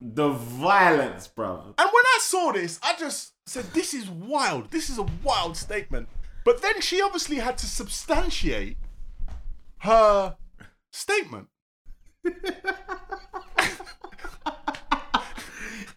The 0.00 0.28
violence, 0.30 1.28
bro. 1.28 1.56
And 1.78 1.86
when 1.86 1.88
I 1.88 2.18
saw 2.20 2.52
this, 2.52 2.78
I 2.82 2.94
just 2.98 3.32
said, 3.46 3.64
this 3.72 3.94
is 3.94 4.10
wild. 4.10 4.70
This 4.70 4.90
is 4.90 4.98
a 4.98 5.06
wild 5.22 5.56
statement. 5.56 6.08
But 6.44 6.60
then 6.60 6.82
she 6.82 7.00
obviously 7.00 7.36
had 7.36 7.56
to 7.58 7.66
substantiate 7.66 8.76
her 9.78 10.36
statement. 10.92 11.48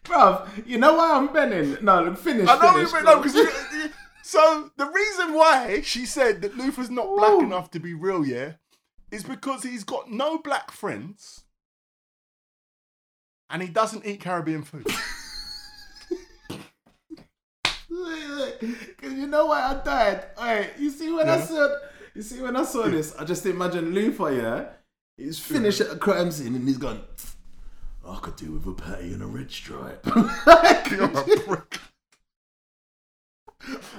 Bruv, 0.07 0.65
you 0.65 0.77
know 0.77 0.95
why 0.95 1.13
I'm 1.13 1.31
benning? 1.33 1.77
No, 1.81 2.15
finish. 2.15 2.47
I 2.47 2.57
know 2.57 2.73
finish, 2.73 2.93
you 2.93 3.03
know 3.03 3.21
because 3.21 3.91
so 4.23 4.71
the 4.77 4.85
reason 4.85 5.33
why 5.33 5.81
she 5.81 6.05
said 6.05 6.41
that 6.41 6.57
Luther's 6.57 6.89
not 6.89 7.07
black 7.15 7.43
enough 7.43 7.71
to 7.71 7.79
be 7.79 7.93
real, 7.93 8.25
yeah, 8.25 8.53
is 9.11 9.23
because 9.23 9.63
he's 9.63 9.83
got 9.83 10.11
no 10.11 10.37
black 10.37 10.71
friends 10.71 11.43
and 13.49 13.61
he 13.61 13.69
doesn't 13.69 14.05
eat 14.05 14.21
Caribbean 14.21 14.63
food. 14.63 14.87
Because 18.59 19.13
you 19.13 19.27
know 19.27 19.47
why 19.47 19.61
I 19.61 19.83
died? 19.83 20.25
Alright, 20.37 20.71
you 20.79 20.89
see 20.89 21.11
when 21.11 21.29
I 21.29 21.37
Yeah. 21.37 21.45
saw 21.45 21.75
you 22.13 22.21
see 22.23 22.41
when 22.41 22.55
I 22.55 22.63
saw 22.63 22.87
this, 22.87 23.15
I 23.15 23.23
just 23.25 23.45
imagine 23.45 23.93
Luther, 23.93 24.31
yeah? 24.31 24.65
He's 25.17 25.39
finished 25.39 25.81
mm-hmm. 25.81 25.91
at 25.91 25.97
a 25.97 25.99
crime 25.99 26.31
scene 26.31 26.55
and 26.55 26.67
he's 26.67 26.77
gone, 26.77 27.03
I 28.07 28.19
could 28.19 28.35
do 28.37 28.51
with 28.53 28.65
a 28.67 28.73
patty 28.73 29.13
and 29.13 29.21
a 29.21 29.25
red 29.25 29.51
stripe. 29.51 30.05
You're 30.91 31.03
a 31.05 31.09
prick. 31.39 31.79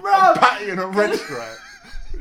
Bruv, 0.01 0.35
Patty 0.37 0.71
and 0.71 0.81
a 0.81 0.87
red 0.87 1.15
stripe. 1.19 1.59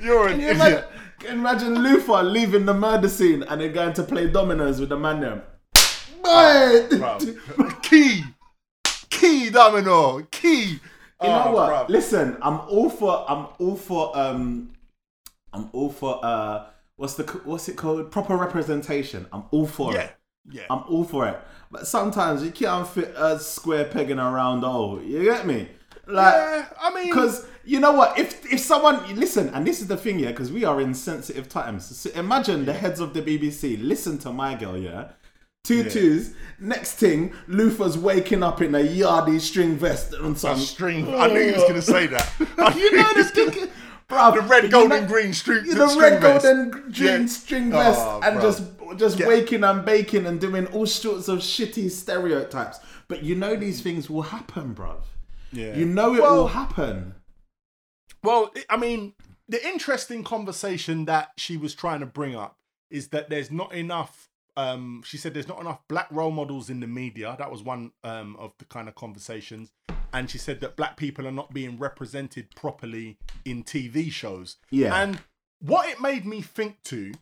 You're 0.01 0.27
an 0.27 0.39
you 0.39 0.47
idiot. 0.49 0.55
imagine, 0.57 0.83
can 1.19 1.33
you 1.33 1.39
imagine 1.39 1.75
Luther 1.75 2.23
leaving 2.23 2.65
the 2.65 2.73
murder 2.73 3.07
scene 3.09 3.43
and 3.43 3.61
then 3.61 3.71
going 3.71 3.93
to 3.93 4.03
play 4.03 4.27
dominoes 4.27 4.79
with 4.79 4.89
the 4.89 4.97
man 4.97 5.21
there? 5.21 5.43
Boy! 6.23 6.88
Key. 7.81 8.23
Key 9.09 9.49
domino. 9.49 10.21
Key. 10.29 10.79
You 11.21 11.27
know 11.29 11.43
Oh, 11.47 11.51
what? 11.53 11.69
bruv. 11.69 11.89
Listen, 11.89 12.38
I'm 12.41 12.59
all 12.61 12.89
for 12.89 13.25
I'm 13.29 13.47
all 13.59 13.75
for 13.75 14.15
um 14.17 14.71
I'm 15.53 15.69
all 15.71 15.89
for 15.89 16.19
uh 16.23 16.65
what's 16.97 17.13
the 17.15 17.23
what's 17.45 17.69
it 17.69 17.77
called? 17.77 18.11
Proper 18.11 18.35
representation. 18.35 19.25
I'm 19.31 19.45
all 19.51 19.65
for 19.65 19.93
Yeah. 19.93 20.01
it. 20.01 20.16
Yeah. 20.49 20.63
I'm 20.69 20.83
all 20.87 21.03
for 21.03 21.27
it. 21.27 21.39
But 21.71 21.87
sometimes 21.87 22.43
you 22.43 22.51
can't 22.51 22.87
fit 22.87 23.13
a 23.17 23.39
square 23.39 23.85
peg 23.85 24.09
in 24.09 24.19
a 24.19 24.31
round 24.31 24.63
hole. 24.63 25.01
You 25.01 25.23
get 25.23 25.45
me? 25.45 25.69
Like 26.07 26.33
yeah. 26.33 26.65
I 26.81 26.93
mean, 26.93 27.07
because 27.07 27.45
you 27.65 27.79
know 27.81 27.91
what? 27.91 28.17
If 28.17 28.51
if 28.51 28.61
someone 28.61 29.15
listen, 29.19 29.49
and 29.49 29.67
this 29.67 29.81
is 29.81 29.87
the 29.87 29.97
thing, 29.97 30.19
yeah, 30.19 30.29
because 30.31 30.51
we 30.51 30.63
are 30.63 30.79
in 30.79 30.93
sensitive 30.93 31.49
times. 31.49 31.97
So 31.97 32.09
imagine 32.11 32.65
the 32.65 32.73
heads 32.73 33.01
of 33.01 33.13
the 33.13 33.21
BBC 33.21 33.77
listen 33.85 34.17
to 34.19 34.31
my 34.31 34.55
girl, 34.55 34.77
yeah. 34.77 35.09
Two 35.65 35.83
Yeah. 35.83 35.89
Next 36.59 36.93
thing, 36.93 37.33
Luther's 37.47 37.97
waking 37.97 38.41
up 38.41 38.61
in 38.61 38.73
a 38.73 38.79
yardy 38.79 39.41
string 39.41 39.75
vest 39.75 40.13
and 40.13 40.37
a 40.37 40.39
some 40.39 40.59
string. 40.59 41.13
I 41.13 41.27
knew 41.27 41.41
he 41.41 41.51
was 41.51 41.63
oh. 41.63 41.67
going 41.67 41.75
to 41.75 41.81
say 41.81 42.07
that. 42.07 42.31
You 42.77 42.95
know 42.95 43.13
the 43.13 43.23
was 43.57 43.69
bro. 44.07 44.31
the 44.35 44.41
red, 44.47 44.63
you 44.71 44.87
know- 44.87 45.05
green 45.05 45.33
string. 45.33 45.65
the 45.65 45.97
red, 45.99 46.21
vest. 46.21 46.45
gold, 46.45 46.45
and 46.45 46.71
green 46.71 47.21
Yeah. 47.21 47.25
string 47.25 47.71
vest, 47.71 47.99
Oh, 48.01 48.21
and 48.23 48.37
bruv. 48.37 48.41
just 48.41 48.76
just 48.95 49.19
Yeah. 49.19 49.27
waking 49.27 49.63
and 49.63 49.83
baking 49.85 50.25
and 50.25 50.39
doing 50.39 50.65
all 50.67 50.85
sorts 50.85 51.27
of 51.27 51.39
shitty 51.39 51.89
stereotypes. 51.91 52.79
But 53.07 53.23
you 53.23 53.35
know 53.35 53.55
these 53.55 53.81
things 53.81 54.09
will 54.09 54.23
happen, 54.23 54.75
bruv. 54.75 55.03
Yeah. 55.51 55.75
You 55.75 55.85
know 55.85 56.13
it 56.15 56.21
Well- 56.21 56.35
will 56.35 56.47
happen. 56.47 57.15
Well, 58.23 58.51
I 58.69 58.77
mean, 58.77 59.13
the 59.47 59.65
interesting 59.65 60.23
conversation 60.23 61.05
that 61.05 61.31
she 61.38 61.55
was 61.57 61.73
trying 61.73 61.99
to 62.01 62.05
bring 62.05 62.35
up 62.35 62.57
is 62.89 63.09
that 63.09 63.29
there's 63.29 63.51
not 63.51 63.73
enough. 63.73 64.29
Um, 64.57 65.03
she 65.05 65.17
said 65.17 65.33
there's 65.33 65.47
not 65.47 65.59
enough 65.61 65.79
black 65.88 66.07
role 66.11 66.31
models 66.31 66.69
in 66.69 66.79
the 66.79 66.88
media. 66.88 67.35
That 67.38 67.51
was 67.51 67.61
one 67.61 67.91
um, 68.03 68.35
of 68.38 68.53
the 68.57 68.65
kind 68.65 68.88
of 68.89 68.95
conversations, 68.95 69.71
and 70.11 70.29
she 70.29 70.38
said 70.39 70.61
that 70.61 70.75
black 70.75 70.97
people 70.97 71.27
are 71.27 71.31
not 71.31 71.53
being 71.53 71.77
represented 71.77 72.53
properly 72.55 73.17
in 73.45 73.63
TV 73.63 74.11
shows. 74.11 74.57
Yeah. 74.71 74.99
And 74.99 75.19
what 75.59 75.88
it 75.88 76.01
made 76.01 76.25
me 76.25 76.41
think 76.41 76.81
to, 76.85 77.13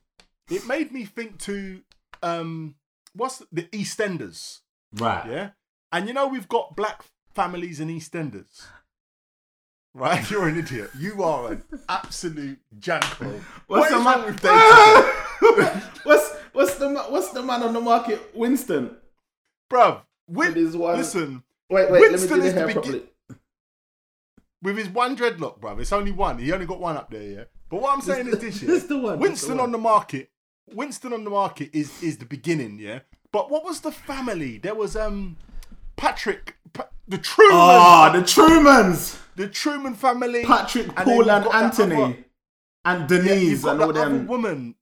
it 0.50 0.66
made 0.68 0.92
me 0.92 1.06
think 1.06 1.40
to, 1.42 1.82
um, 2.24 2.76
what's 3.14 3.42
the 3.52 3.64
EastEnders? 3.64 4.60
Right. 4.94 5.30
Yeah. 5.30 5.50
And 5.92 6.08
you 6.08 6.14
know, 6.14 6.28
we've 6.28 6.48
got 6.48 6.76
black 6.76 7.06
families 7.34 7.80
in 7.80 7.88
EastEnders. 7.90 8.64
Right? 9.94 10.30
You're 10.30 10.48
an 10.48 10.58
idiot. 10.60 10.90
You 10.98 11.24
are 11.24 11.54
an 11.54 11.64
absolute 11.90 12.60
janko. 12.80 13.42
What's 13.68 13.92
What 13.92 13.98
the 13.98 14.04
man? 14.04 14.26
with 14.26 14.42
Dave? 14.42 15.84
what's 16.04 16.36
what's 16.54 16.76
the 16.76 16.90
what's 17.10 17.30
the 17.30 17.42
man 17.44 17.64
on 17.64 17.74
the 17.74 17.80
market? 17.82 18.32
Winston. 18.36 18.98
Bruv, 19.72 20.02
Win- 20.28 20.50
With 20.50 20.56
his 20.58 20.76
one- 20.78 20.98
listen, 20.98 21.44
Wait, 21.70 21.90
wait. 21.90 22.02
Winston 22.02 22.40
let 22.40 22.42
me 22.42 22.48
is 22.48 22.54
do 22.54 22.60
the 22.60 22.74
the 22.74 22.82
begin- 22.82 23.08
with 24.62 24.78
his 24.78 24.90
one 24.90 25.16
dreadlock, 25.16 25.60
bruv, 25.60 25.80
it's 25.80 25.94
only 25.94 26.12
one. 26.12 26.40
He 26.40 26.52
only 26.52 26.66
got 26.66 26.80
one 26.80 26.98
up 26.98 27.10
there, 27.12 27.22
yeah? 27.24 27.44
But 27.70 27.82
what 27.82 27.94
I'm 27.94 28.02
saying 28.02 28.28
is 28.28 28.40
this, 28.40 28.62
yeah? 28.64 28.70
That's 28.72 28.86
the 28.86 28.98
one, 29.00 29.20
Winston 29.20 29.58
the 29.58 29.64
on 29.64 29.72
the 29.72 29.78
market, 29.78 30.30
Winston 30.74 31.14
on 31.14 31.24
the 31.24 31.30
market 31.30 31.70
is 31.74 32.02
is 32.04 32.18
the 32.18 32.26
beginning, 32.26 32.80
yeah? 32.80 33.00
But 33.32 33.50
what 33.52 33.64
was 33.66 33.82
the 33.82 33.92
family? 33.92 34.58
There 34.58 34.76
was 34.76 34.96
um 34.96 35.38
Patrick, 35.96 36.56
Pa- 36.74 36.88
the 37.08 37.18
Truman, 37.18 37.52
Oh, 37.56 38.12
the 38.14 38.20
Trumans. 38.24 39.18
the 39.36 39.48
Truman 39.48 39.94
family. 39.94 40.44
Patrick, 40.44 40.88
and 40.88 40.96
Paul, 40.96 41.30
and 41.30 41.46
Anthony, 41.48 41.96
other- 42.04 42.18
and 42.86 43.08
Denise, 43.08 43.42
you've 43.50 43.66
and 43.66 43.82
all 43.82 43.94
them. 43.94 44.28
woman. 44.28 44.76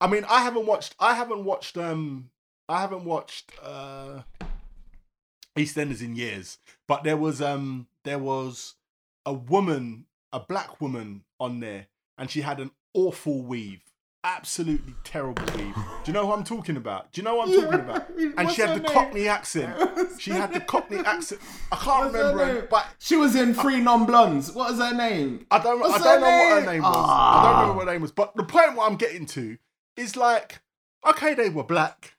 I 0.00 0.06
mean, 0.08 0.24
I 0.28 0.42
haven't 0.42 0.66
watched. 0.66 0.94
I 0.98 1.14
haven't 1.14 1.44
watched. 1.44 1.76
Um, 1.78 2.30
I 2.68 2.80
haven't 2.80 3.04
watched 3.04 3.52
uh, 3.62 4.22
EastEnders 5.56 6.02
in 6.02 6.16
years. 6.16 6.58
But 6.88 7.04
there 7.04 7.16
was 7.16 7.40
um, 7.40 7.86
there 8.04 8.18
was 8.18 8.74
a 9.24 9.32
woman, 9.32 10.06
a 10.32 10.40
black 10.40 10.80
woman 10.80 11.22
on 11.38 11.60
there, 11.60 11.86
and 12.18 12.30
she 12.30 12.40
had 12.40 12.58
an 12.60 12.70
awful 12.94 13.42
weave. 13.42 13.82
Absolutely 14.24 14.94
terrible 15.04 15.42
weave. 15.56 15.74
Do 15.74 15.82
you 16.06 16.12
know 16.12 16.26
who 16.26 16.32
I'm 16.32 16.44
talking 16.44 16.76
about? 16.76 17.12
Do 17.12 17.20
you 17.20 17.24
know 17.24 17.36
what 17.36 17.48
I'm 17.48 17.54
talking 17.62 17.80
about? 17.80 18.08
And 18.18 18.34
What's 18.36 18.52
she 18.54 18.62
had 18.62 18.76
the 18.76 18.80
name? 18.82 18.92
Cockney 18.92 19.28
accent. 19.28 20.20
She 20.20 20.30
had 20.30 20.52
the 20.52 20.60
Cockney 20.60 20.98
accent. 20.98 21.40
I 21.72 21.76
can't 21.76 22.04
What's 22.12 22.14
her 22.16 22.22
remember 22.22 22.46
name? 22.46 22.56
it, 22.64 22.70
but 22.70 22.86
She 22.98 23.16
was 23.16 23.34
in 23.36 23.52
Three 23.54 23.80
Non 23.80 24.06
Blondes. 24.06 24.52
What 24.52 24.70
was 24.70 24.78
her 24.80 24.94
name? 24.96 25.46
I 25.50 25.58
don't. 25.58 25.80
What's 25.80 25.94
I 25.94 25.98
don't 25.98 26.14
her 26.14 26.20
know 26.20 26.26
what 26.44 26.50
her 26.50 26.60
name? 26.60 26.66
name 26.70 26.82
was. 26.82 26.96
I 26.96 27.42
don't 27.42 27.52
remember 27.60 27.74
what 27.78 27.86
her 27.86 27.92
name 27.92 28.02
was. 28.02 28.12
But 28.12 28.36
the 28.36 28.44
point 28.44 28.76
what 28.76 28.90
I'm 28.90 28.96
getting 28.96 29.26
to 29.26 29.58
is 29.96 30.16
like, 30.16 30.60
okay, 31.06 31.34
they 31.34 31.48
were 31.50 31.64
black, 31.64 32.14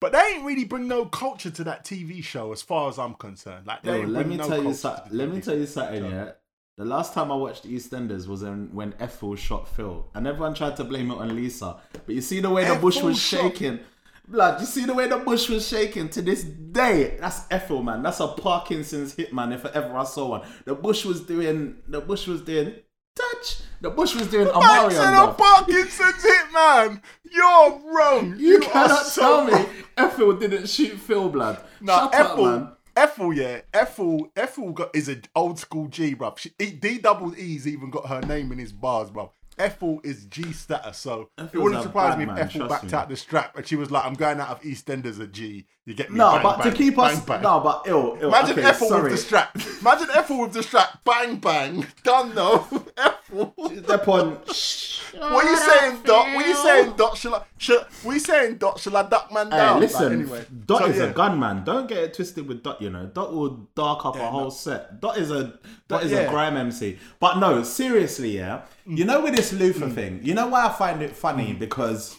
but 0.00 0.12
they 0.12 0.18
ain't 0.20 0.44
really 0.44 0.64
bring 0.64 0.86
no 0.88 1.04
culture 1.06 1.50
to 1.50 1.64
that 1.64 1.84
TV 1.84 2.22
show, 2.22 2.52
as 2.52 2.62
far 2.62 2.88
as 2.88 2.98
I'm 2.98 3.14
concerned. 3.14 3.66
Like, 3.66 3.82
they 3.82 4.00
Yo, 4.00 4.06
let 4.06 4.26
me 4.28 4.36
no 4.36 4.46
tell 4.46 4.62
you 4.62 4.74
something. 4.74 5.12
Let 5.12 5.28
me 5.30 5.40
tell 5.40 5.56
you 5.58 5.66
something. 5.66 6.04
Yeah, 6.04 6.30
the 6.76 6.84
last 6.84 7.12
time 7.14 7.30
I 7.30 7.34
watched 7.36 7.64
EastEnders 7.68 8.26
was 8.26 8.42
in, 8.42 8.74
when 8.74 8.94
Ethel 8.98 9.36
shot 9.36 9.68
Phil, 9.68 10.06
and 10.14 10.26
everyone 10.26 10.54
tried 10.54 10.76
to 10.76 10.84
blame 10.84 11.10
it 11.10 11.18
on 11.18 11.34
Lisa. 11.36 11.76
But 12.06 12.14
you 12.14 12.20
see 12.20 12.40
the 12.40 12.50
way 12.50 12.64
the 12.66 12.76
bush 12.76 13.02
was 13.02 13.18
shot- 13.18 13.40
shaking. 13.40 13.80
Blood, 14.28 14.60
you 14.60 14.66
see 14.66 14.84
the 14.84 14.94
way 14.94 15.08
the 15.08 15.16
bush 15.18 15.48
was 15.48 15.66
shaking 15.66 16.08
to 16.10 16.22
this 16.22 16.44
day. 16.44 17.16
That's 17.20 17.46
Ethel, 17.50 17.82
man. 17.82 18.02
That's 18.04 18.20
a 18.20 18.28
Parkinson's 18.28 19.12
hit, 19.14 19.32
man. 19.34 19.52
If 19.52 19.64
ever 19.66 19.96
I 19.96 20.04
saw 20.04 20.28
one, 20.30 20.42
the 20.64 20.74
bush 20.76 21.04
was 21.04 21.20
doing. 21.22 21.78
The 21.88 22.00
bush 22.00 22.28
was 22.28 22.40
doing 22.42 22.74
touch. 23.16 23.58
The 23.80 23.90
bush 23.90 24.14
was 24.14 24.28
doing 24.28 24.44
Man 24.46 24.54
Amarion. 24.54 24.92
said 24.92 25.14
a. 25.14 25.32
Parkinson's 25.34 26.22
hit, 26.22 26.52
man. 26.54 27.02
You're 27.28 27.80
wrong. 27.92 28.36
You, 28.38 28.58
are 28.58 28.60
cannot 28.60 29.06
so 29.06 29.48
tell 29.48 29.58
me. 29.62 29.68
Ethel 29.96 30.32
didn't 30.34 30.68
shoot 30.68 30.92
Phil, 30.98 31.28
blood. 31.28 31.58
No, 31.80 31.92
Shut 31.96 32.14
Ethel, 32.14 32.44
up, 32.44 32.60
man. 32.60 32.72
Ethel, 33.00 33.32
yeah, 33.32 33.62
Ethel, 33.72 34.30
Ethel 34.36 34.72
got 34.72 34.94
is 34.94 35.08
an 35.08 35.22
old 35.34 35.58
school 35.58 35.86
G, 35.86 36.14
bruv. 36.14 36.36
She, 36.36 36.50
E- 36.58 36.72
D 36.72 36.98
double 36.98 37.34
E's 37.34 37.66
even 37.66 37.88
got 37.88 38.06
her 38.06 38.20
name 38.20 38.52
in 38.52 38.58
his 38.58 38.72
bars, 38.72 39.10
bruv. 39.10 39.30
Ethel 39.58 40.02
is 40.04 40.26
G 40.26 40.52
status, 40.52 40.98
so 40.98 41.30
it 41.38 41.56
wouldn't 41.56 41.82
surprise 41.82 42.10
bad 42.10 42.18
me 42.18 42.24
if 42.24 42.28
man, 42.28 42.38
Ethel 42.38 42.68
backed 42.68 42.84
me. 42.84 42.92
out 42.92 43.08
the 43.08 43.16
strap 43.16 43.56
and 43.56 43.66
she 43.66 43.74
was 43.74 43.90
like, 43.90 44.04
"I'm 44.04 44.12
going 44.12 44.38
out 44.38 44.50
of 44.50 44.60
EastEnders 44.60 45.18
a 45.18 45.26
G." 45.26 45.66
You 45.90 45.96
get 45.96 46.08
me? 46.08 46.18
No, 46.18 46.30
Bang, 46.34 46.42
but 46.44 46.58
bang, 46.62 46.70
to 46.70 46.78
keep 46.78 46.96
us. 47.00 47.16
bang, 47.16 47.26
bang. 47.26 47.42
No, 47.42 47.58
but 47.58 47.82
ill. 47.86 48.16
ill. 48.20 48.28
Imagine 48.28 48.60
okay, 48.60 48.68
Ethel 48.68 48.88
sorry. 48.90 49.02
with 49.02 49.10
the 49.10 49.18
strap. 49.18 49.56
Imagine 49.80 50.08
Ethel 50.14 50.40
with 50.42 50.52
the 50.52 50.62
strap. 50.62 51.02
Bang 51.04 51.40
bang. 51.40 51.84
Done 52.04 52.32
though. 52.32 52.64
Ethel. 52.96 53.54
Step 53.82 54.06
on. 54.06 54.30
What 54.34 55.44
are 55.44 55.50
you 55.50 55.56
saying, 55.56 56.02
Doc? 56.04 56.26
What 56.26 56.44
are 56.44 56.48
you 56.48 56.54
saying, 56.54 56.92
Doc? 56.96 57.16
Shall 57.16 57.34
I, 57.34 57.42
shall, 57.58 57.84
what 58.04 58.12
are 58.12 58.14
you 58.14 58.20
saying, 58.20 58.58
Doc? 58.58 58.78
Shall 58.78 58.96
I 58.96 59.02
duck 59.08 59.32
man 59.32 59.50
Hey, 59.50 59.56
down? 59.56 59.80
listen, 59.80 60.02
Like, 60.04 60.12
anyway. 60.12 60.44
Dot 60.64 60.78
So, 60.82 60.86
is 60.86 60.96
yeah. 60.98 61.02
a 61.06 61.12
gunman. 61.12 61.64
Don't 61.64 61.88
get 61.88 61.98
it 61.98 62.14
twisted 62.14 62.46
with 62.46 62.62
Dot. 62.62 62.80
You 62.80 62.90
know, 62.90 63.06
Dot 63.06 63.34
will 63.34 63.68
dark 63.74 64.06
up 64.06 64.14
a 64.14 64.30
whole 64.30 64.44
no. 64.44 64.50
set. 64.50 65.00
Dot 65.00 65.18
is 65.18 65.32
a 65.32 65.42
Dot 65.42 65.58
But 65.88 66.04
is 66.04 66.12
yeah. 66.12 66.18
a 66.18 66.30
grime 66.30 66.56
MC. 66.56 67.00
But 67.18 67.38
no, 67.40 67.64
seriously, 67.64 68.36
yeah. 68.36 68.62
You 68.86 69.04
know, 69.04 69.22
with 69.22 69.34
this 69.34 69.52
Luther 69.52 69.86
mm. 69.86 69.94
thing, 69.96 70.20
you 70.22 70.34
know 70.34 70.46
why 70.46 70.66
I 70.66 70.72
find 70.72 71.02
it 71.02 71.16
funny 71.16 71.52
mm. 71.52 71.58
because 71.58 72.16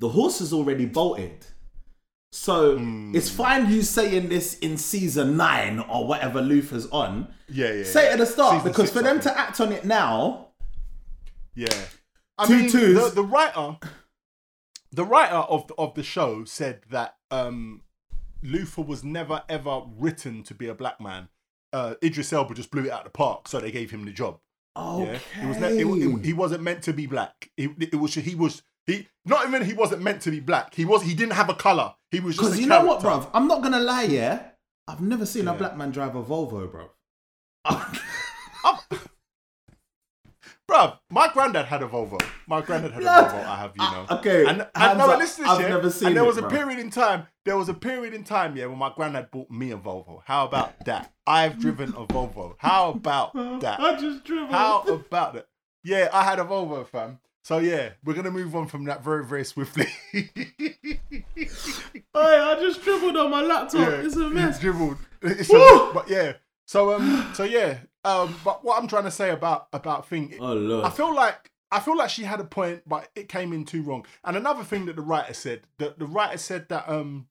the 0.00 0.08
horse 0.08 0.40
is 0.40 0.54
already 0.54 0.86
bolted. 0.86 1.44
So 2.30 2.76
it's 3.14 3.30
fine 3.30 3.70
you 3.70 3.82
saying 3.82 4.28
this 4.28 4.58
in 4.58 4.76
season 4.76 5.36
nine 5.36 5.78
or 5.80 6.06
whatever 6.06 6.42
Luther's 6.42 6.86
on. 6.90 7.28
Yeah, 7.48 7.72
yeah. 7.72 7.84
Say 7.84 8.06
it 8.08 8.12
at 8.12 8.18
the 8.18 8.26
start 8.26 8.56
Season 8.56 8.70
because 8.70 8.90
for 8.90 9.02
them 9.02 9.18
to 9.20 9.38
act 9.38 9.60
on 9.60 9.72
it 9.72 9.84
now, 9.84 10.48
Yeah. 11.54 11.68
I 12.36 12.46
Two 12.46 12.58
mean, 12.60 12.70
twos. 12.70 12.94
The, 13.14 13.22
the 13.22 13.24
writer, 13.26 13.76
the 14.92 15.04
writer 15.04 15.34
of 15.36 15.70
of 15.78 15.94
the 15.94 16.02
show 16.02 16.44
said 16.44 16.82
that 16.90 17.16
um, 17.30 17.82
Luther 18.42 18.82
was 18.82 19.02
never 19.02 19.42
ever 19.48 19.82
written 19.98 20.42
to 20.44 20.54
be 20.54 20.68
a 20.68 20.74
black 20.74 21.00
man. 21.00 21.28
Uh, 21.72 21.94
Idris 22.02 22.32
Elba 22.32 22.54
just 22.54 22.70
blew 22.70 22.84
it 22.84 22.90
out 22.92 23.00
of 23.00 23.04
the 23.04 23.10
park, 23.10 23.48
so 23.48 23.58
they 23.60 23.70
gave 23.72 23.90
him 23.90 24.04
the 24.04 24.12
job. 24.12 24.38
okay. 24.76 25.20
Yeah, 25.38 25.44
it 25.44 25.48
was 25.48 25.56
ne- 25.58 25.78
it, 25.78 25.86
it- 25.86 26.24
he 26.24 26.32
wasn't 26.32 26.62
meant 26.62 26.82
to 26.84 26.92
be 26.92 27.06
black. 27.06 27.50
It, 27.56 27.70
it 27.80 27.96
was 27.96 28.14
he 28.14 28.34
was 28.34 28.62
he 28.86 29.08
not 29.24 29.46
even 29.48 29.64
he 29.64 29.72
wasn't 29.72 30.02
meant 30.02 30.22
to 30.22 30.30
be 30.30 30.40
black. 30.40 30.74
He 30.74 30.84
was 30.84 31.02
he 31.02 31.14
didn't 31.14 31.32
have 31.34 31.48
a 31.48 31.54
color. 31.54 31.94
He 32.10 32.20
was 32.20 32.36
just 32.36 32.46
Because 32.48 32.60
you 32.60 32.66
know 32.66 32.84
what, 32.84 33.00
bruv? 33.00 33.28
I'm 33.34 33.46
not 33.48 33.62
gonna 33.62 33.80
lie, 33.80 34.04
yeah. 34.04 34.42
I've 34.86 35.00
never 35.02 35.26
seen 35.26 35.46
a 35.48 35.52
black 35.54 35.76
man 35.76 35.90
drive 35.90 36.16
a 36.16 36.22
Volvo, 36.22 36.70
bro. 36.70 36.90
Bruv, 40.70 40.98
my 41.10 41.30
granddad 41.32 41.64
had 41.64 41.82
a 41.82 41.86
Volvo. 41.88 42.20
My 42.46 42.60
granddad 42.60 42.92
had 42.92 43.02
a 43.02 43.06
Volvo. 43.06 43.44
I 43.46 43.56
have, 43.56 43.72
you 43.74 43.82
know. 43.82 44.06
Ah, 44.10 44.18
okay, 44.18 44.44
And, 44.46 44.66
and 44.74 44.98
no, 44.98 45.06
listen 45.16 45.44
to 45.44 45.50
this, 45.50 45.50
I've 45.50 45.60
yeah? 45.62 45.68
never 45.68 45.90
seen 45.90 46.08
And 46.08 46.16
there 46.16 46.24
it, 46.24 46.26
was 46.26 46.36
a 46.36 46.42
bruv. 46.42 46.50
period 46.50 46.78
in 46.78 46.90
time. 46.90 47.26
There 47.46 47.56
was 47.56 47.70
a 47.70 47.74
period 47.74 48.12
in 48.12 48.22
time, 48.22 48.54
yeah, 48.54 48.66
when 48.66 48.76
my 48.78 48.92
granddad 48.94 49.30
bought 49.30 49.50
me 49.50 49.70
a 49.70 49.78
Volvo. 49.78 50.20
How 50.26 50.46
about 50.46 50.84
that? 50.84 51.10
I've 51.26 51.58
driven 51.58 51.88
a 51.90 52.06
Volvo. 52.06 52.56
How 52.58 52.90
about 52.90 53.32
that? 53.62 53.80
I 53.80 53.96
just 53.98 54.24
dribbled. 54.24 54.50
How 54.50 54.82
about 54.82 55.32
that? 55.34 55.46
Yeah, 55.84 56.10
I 56.12 56.22
had 56.24 56.38
a 56.38 56.44
Volvo, 56.44 56.86
fam. 56.86 57.18
So 57.44 57.58
yeah, 57.58 57.90
we're 58.04 58.14
gonna 58.14 58.30
move 58.30 58.54
on 58.54 58.66
from 58.66 58.84
that 58.84 59.02
very, 59.02 59.24
very 59.24 59.44
swiftly. 59.44 59.86
Hey, 62.14 62.36
I 62.36 62.56
just 62.60 62.82
dribbled 62.82 63.16
on 63.16 63.30
my 63.30 63.42
laptop. 63.42 63.80
yeah, 63.80 64.00
It's 64.00 64.16
a 64.16 64.28
mess. 64.28 64.58
Dribbled. 64.58 64.96
It's 65.22 65.50
a 65.50 65.90
but 65.94 66.08
yeah. 66.10 66.32
So 66.66 66.94
um, 66.94 67.30
so 67.34 67.44
yeah. 67.44 67.78
Um, 68.04 68.34
but 68.44 68.64
what 68.64 68.80
I'm 68.80 68.88
trying 68.88 69.04
to 69.04 69.10
say 69.10 69.30
about 69.30 69.68
about 69.72 70.08
thing, 70.08 70.34
Oh 70.40 70.52
lord. 70.54 70.84
I 70.84 70.90
feel 70.90 71.14
like 71.14 71.50
I 71.70 71.80
feel 71.80 71.96
like 71.96 72.10
she 72.10 72.24
had 72.24 72.40
a 72.40 72.44
point, 72.44 72.82
but 72.86 73.08
it 73.14 73.28
came 73.28 73.52
in 73.52 73.64
too 73.64 73.82
wrong. 73.82 74.04
And 74.24 74.36
another 74.36 74.64
thing 74.64 74.86
that 74.86 74.96
the 74.96 75.02
writer 75.02 75.34
said, 75.34 75.62
that 75.78 75.98
the 75.98 76.06
writer 76.06 76.38
said 76.38 76.68
that 76.70 76.88
um, 76.88 77.28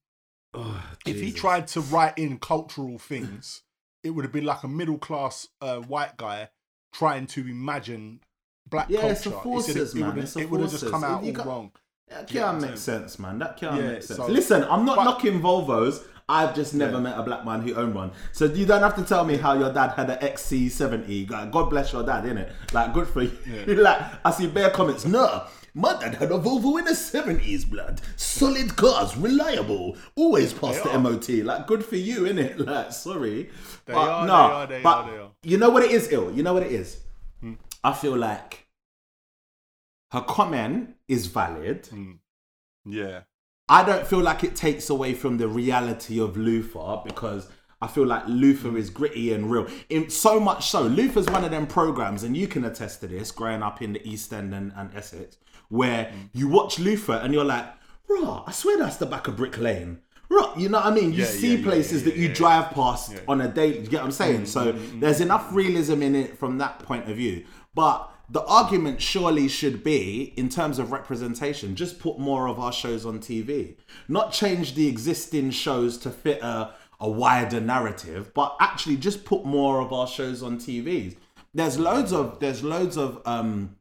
Oh, 0.54 0.82
if 1.06 1.20
he 1.20 1.32
tried 1.32 1.68
to 1.70 1.82
write 1.82 2.18
in 2.18 2.40
cultural 2.40 2.98
things, 2.98 3.64
it 4.04 4.12
would 4.12 4.26
have 4.26 4.32
been 4.32 4.46
like 4.46 4.64
a 4.64 4.68
middle 4.68 4.98
class 4.98 5.48
uh, 5.62 5.78
white 5.78 6.18
guy 6.18 6.50
trying 6.94 7.28
to 7.28 7.42
imagine 7.42 8.22
black 8.70 8.90
Yeah, 8.90 9.02
culture. 9.02 9.14
it's 9.14 9.24
He 9.24 9.30
forces, 9.32 9.96
it, 9.96 10.00
man, 10.00 10.18
it 10.18 10.22
it's 10.24 10.34
have, 10.34 10.42
the 10.42 10.48
it 10.48 10.50
would 10.52 10.62
have 10.62 10.72
just 10.72 10.88
come 10.90 11.04
out 11.04 11.24
all 11.24 11.32
got- 11.32 11.46
wrong. 11.48 11.72
That 12.10 12.32
Yeah, 12.32 12.42
can't 12.44 12.62
make 12.62 12.78
sense, 12.78 13.20
man. 13.20 13.38
That 13.40 13.58
can't 13.58 13.76
Yeah, 13.82 13.88
make 13.90 14.04
sense. 14.04 14.18
so- 14.18 14.28
Listen, 14.28 14.64
I'm 14.70 14.86
not 14.86 14.96
but- 14.98 15.04
knocking 15.04 15.42
Volvos. 15.42 16.04
I've 16.30 16.54
just 16.56 16.74
never 16.74 16.94
Yeah. 16.94 17.00
met 17.00 17.18
a 17.18 17.24
black 17.24 17.46
man 17.46 17.62
who 17.62 17.74
owned 17.76 17.96
one. 17.96 18.12
So 18.34 18.46
you 18.46 18.66
don't 18.66 18.82
have 18.82 18.96
to 18.98 19.04
tell 19.04 19.24
me 19.24 19.38
how 19.38 19.54
your 19.54 19.72
dad 19.72 19.92
had 19.92 20.10
an 20.10 20.18
XC70. 20.22 21.24
God 21.26 21.52
God 21.52 21.70
bless 21.70 21.94
your 21.94 22.04
dad, 22.04 22.26
innit? 22.26 22.50
Like, 22.74 22.94
good 22.94 23.08
for 23.08 23.22
you. 23.24 23.32
Yeah. 23.46 23.74
like, 23.82 24.02
I 24.26 24.32
see 24.32 24.48
bare 24.48 24.70
comments. 24.70 25.06
No, 25.06 25.44
my 25.74 25.94
dad 25.98 26.16
had 26.16 26.32
a 26.32 26.38
Volvo 26.38 26.80
in 26.80 26.86
the 26.86 26.96
70s, 26.96 27.64
blood. 27.64 28.02
Solid 28.18 28.76
cars, 28.76 29.16
reliable, 29.16 29.96
always 30.18 30.52
past 30.52 30.84
They 30.84 30.90
the 30.90 30.96
are. 30.96 31.00
MOT. 31.00 31.44
Like, 31.44 31.66
good 31.66 31.86
for 31.86 31.96
you, 31.96 32.22
innit? 32.24 32.58
Like, 32.68 32.92
sorry. 32.92 33.50
They 33.86 33.94
but 33.94 34.10
are, 34.10 34.28
no, 34.28 34.36
they 34.36 34.54
are, 34.54 34.68
they 34.68 34.82
but 34.82 34.98
are, 34.98 35.12
they 35.12 35.18
are. 35.18 35.30
you 35.44 35.58
know 35.58 35.70
what 35.70 35.84
it 35.84 35.92
is, 35.92 36.12
ill? 36.12 36.32
You 36.34 36.44
know 36.44 36.54
what 36.54 36.64
it 36.64 36.74
is? 36.74 36.98
Hmm. 37.84 37.90
I 37.90 37.94
feel 37.94 38.16
like 38.16 38.68
her 40.12 40.22
comment 40.22 40.96
is 41.08 41.28
valid. 41.28 41.88
Hmm. 41.88 42.14
Yeah. 42.86 43.22
I 43.70 43.84
don't 43.84 44.08
feel 44.08 44.22
like 44.22 44.44
it 44.44 44.56
takes 44.56 44.90
away 44.90 45.14
from 45.14 45.38
the 45.38 45.48
reality 45.48 46.22
of 46.22 46.38
Luther 46.38 47.02
because 47.04 47.50
I 47.82 47.88
feel 47.88 48.06
like 48.06 48.24
Luther 48.28 48.78
is 48.78 48.90
gritty 48.90 49.34
and 49.34 49.52
real. 49.52 49.68
In 49.90 50.10
so 50.10 50.40
much 50.40 50.70
so, 50.70 50.84
Luther's 50.84 51.28
one 51.28 51.44
of 51.44 51.52
them 51.52 51.68
programs, 51.68 52.24
and 52.24 52.36
you 52.36 52.48
can 52.48 52.64
attest 52.64 53.02
to 53.02 53.08
this 53.08 53.32
growing 53.32 53.62
up 53.62 53.82
in 53.82 53.94
the 53.94 54.08
East 54.08 54.32
End 54.32 54.54
and, 54.54 54.72
and 54.76 54.96
Essex, 54.96 55.38
where 55.70 56.06
hmm. 56.06 56.20
you 56.34 56.48
watch 56.48 56.80
Luther 56.80 57.14
and 57.14 57.34
you're 57.34 57.44
like, 57.44 57.66
bro, 58.08 58.44
I 58.48 58.52
swear 58.52 58.78
that's 58.78 58.96
the 58.98 59.06
back 59.06 59.28
of 59.28 59.36
Brick 59.36 59.58
Lane. 59.60 60.00
Right, 60.30 60.58
you 60.58 60.68
know 60.68 60.80
what 60.80 60.88
I 60.88 60.92
mean? 60.92 61.14
You 61.14 61.20
Yeah, 61.20 61.26
see 61.26 61.56
yeah, 61.56 61.64
places 61.64 62.04
yeah, 62.04 62.10
that 62.12 62.20
you 62.20 62.34
drive 62.34 62.72
past 62.72 63.14
on 63.30 63.40
a 63.40 63.48
daily. 63.48 63.80
You 63.80 63.88
get 63.88 64.02
what 64.02 64.08
I'm 64.08 64.12
saying? 64.12 64.40
Hmm, 64.40 64.46
so 64.46 64.72
there's 64.96 65.22
enough 65.22 65.54
realism 65.54 66.02
in 66.02 66.16
it 66.16 66.38
from 66.38 66.58
that 66.58 66.80
point 66.80 67.10
of 67.10 67.16
view. 67.16 67.46
But 67.78 68.12
the 68.28 68.44
argument 68.46 69.04
surely 69.04 69.48
should 69.48 69.84
be, 69.84 70.34
in 70.36 70.50
terms 70.50 70.80
of 70.80 70.92
representation, 70.92 71.76
just 71.76 72.00
put 72.00 72.18
more 72.18 72.48
of 72.48 72.58
our 72.58 72.74
shows 72.74 73.06
on 73.06 73.20
TV, 73.20 73.76
not 74.08 74.34
change 74.34 74.74
the 74.74 74.88
existing 74.88 75.52
shows 75.52 76.00
to 76.00 76.10
fit 76.10 76.42
a, 76.42 76.74
a 77.00 77.08
wider 77.08 77.62
narrative, 77.62 78.34
but 78.34 78.56
actually 78.60 78.98
just 78.98 79.26
put 79.26 79.46
more 79.46 79.80
of 79.80 79.94
our 79.94 80.08
shows 80.08 80.42
on 80.42 80.58
TVs. 80.58 81.18
There's 81.54 81.78
loads 81.78 82.12
of 82.12 82.40
there's 82.40 82.64
loads 82.64 82.98
of 82.98 83.22
um, 83.28 83.78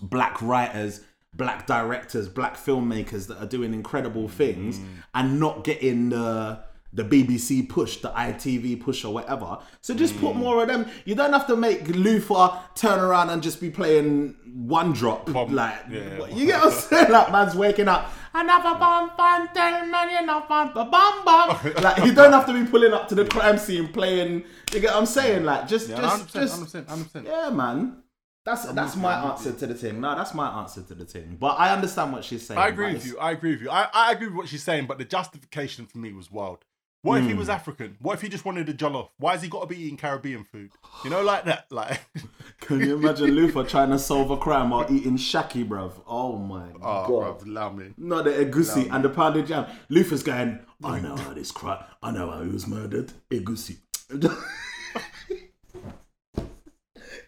black 0.00 0.40
writers, 0.40 1.02
black 1.34 1.66
directors, 1.66 2.26
black 2.26 2.56
filmmakers 2.56 3.26
that 3.26 3.36
are 3.36 3.46
doing 3.46 3.74
incredible 3.74 4.28
things 4.28 4.80
and 5.14 5.38
not 5.38 5.62
getting 5.62 6.08
the 6.08 6.60
the 6.92 7.04
BBC 7.04 7.68
push, 7.68 7.98
the 7.98 8.10
ITV 8.10 8.80
push, 8.80 9.04
or 9.04 9.14
whatever. 9.14 9.58
So 9.80 9.94
just 9.94 10.18
put 10.18 10.34
mm. 10.34 10.38
more 10.38 10.62
of 10.62 10.68
them. 10.68 10.86
You 11.04 11.14
don't 11.14 11.32
have 11.32 11.46
to 11.46 11.56
make 11.56 11.86
Luther 11.88 12.50
turn 12.74 12.98
around 12.98 13.30
and 13.30 13.42
just 13.42 13.60
be 13.60 13.70
playing 13.70 14.34
one 14.52 14.92
drop. 14.92 15.30
Pop. 15.32 15.50
Like 15.50 15.78
Yeah. 15.90 16.26
you 16.28 16.46
get 16.46 16.60
what 16.62 16.72
I'm 16.74 16.80
saying? 16.80 17.12
Like 17.12 17.30
man's 17.30 17.54
waking 17.54 17.88
up. 17.88 18.10
Another 18.34 18.78
bum 18.78 19.10
bum 19.16 19.48
tell 19.54 19.86
man 19.86 20.10
you 20.10 20.26
know 20.26 20.44
bum 20.48 20.72
bum 20.74 20.90
bum. 21.24 21.72
Like 21.82 22.04
you 22.04 22.12
don't 22.12 22.32
have 22.32 22.46
to 22.46 22.52
be 22.52 22.68
pulling 22.68 22.92
up 22.92 23.08
to 23.08 23.14
the 23.14 23.24
crime 23.24 23.58
scene 23.58 23.88
playing. 23.88 24.44
You 24.72 24.80
get 24.80 24.90
what 24.92 24.96
I'm 24.96 25.06
saying? 25.06 25.44
Like 25.44 25.68
just 25.68 25.88
Yeah, 25.88 25.96
just 25.96 26.28
100%, 26.28 26.32
just 26.32 26.74
100%, 26.74 26.84
100%. 26.86 27.24
yeah, 27.24 27.50
man. 27.50 28.02
That's 28.44 28.64
that's 28.72 28.96
my 28.96 29.30
answer 29.30 29.52
to 29.52 29.66
the 29.66 29.74
thing. 29.74 30.00
No, 30.00 30.16
that's 30.16 30.32
my 30.32 30.60
answer 30.60 30.82
to 30.82 30.94
the 30.94 31.04
thing. 31.04 31.36
But 31.38 31.58
I 31.60 31.72
understand 31.74 32.12
what 32.12 32.24
she's 32.24 32.46
saying. 32.46 32.58
I 32.58 32.68
agree 32.68 32.94
with 32.94 33.06
you. 33.06 33.18
I 33.18 33.32
agree 33.32 33.52
with 33.52 33.60
you. 33.60 33.70
I, 33.70 33.86
I 33.92 34.12
agree 34.12 34.28
with 34.28 34.36
what 34.36 34.48
she's 34.48 34.62
saying, 34.62 34.86
but 34.86 34.98
the 34.98 35.04
justification 35.04 35.86
for 35.86 35.98
me 35.98 36.12
was 36.12 36.30
wild. 36.30 36.64
What 37.02 37.18
if 37.20 37.24
he 37.26 37.32
Hmm. 37.32 37.38
was 37.38 37.48
African? 37.48 37.96
What 38.00 38.12
if 38.14 38.20
he 38.20 38.28
just 38.28 38.44
wanted 38.44 38.68
a 38.68 38.74
jollof? 38.74 39.08
Why 39.16 39.32
has 39.32 39.40
he 39.42 39.48
got 39.48 39.60
to 39.62 39.66
be 39.66 39.80
eating 39.82 39.96
Caribbean 39.96 40.44
food? 40.44 40.70
You 41.02 41.08
know, 41.10 41.22
like 41.22 41.44
that. 41.46 41.64
Like 41.72 42.00
Can 42.60 42.80
you 42.80 42.94
imagine 42.96 43.30
Luther 43.30 43.64
trying 43.68 43.88
to 43.90 43.98
solve 43.98 44.30
a 44.30 44.36
crime 44.36 44.68
while 44.68 44.86
eating 44.92 45.16
shaki, 45.16 45.66
bruv? 45.66 45.92
Oh 46.06 46.36
my 46.36 46.66
Oh, 46.82 47.06
god. 47.08 47.40
bruv, 47.40 47.74
me. 47.76 47.94
Not 47.96 48.24
the 48.24 48.32
egusi 48.32 48.90
and 48.94 49.02
the 49.02 49.08
pounded 49.08 49.46
jam. 49.46 49.64
Luther's 49.88 50.22
going, 50.22 50.58
I 50.84 51.00
know 51.00 51.16
how 51.16 51.32
this 51.32 51.50
crime, 51.50 51.82
I 52.02 52.10
know 52.10 52.30
how 52.30 52.42
he 52.42 52.50
was 52.50 52.66
murdered. 52.66 53.12
Egusi. 53.30 53.78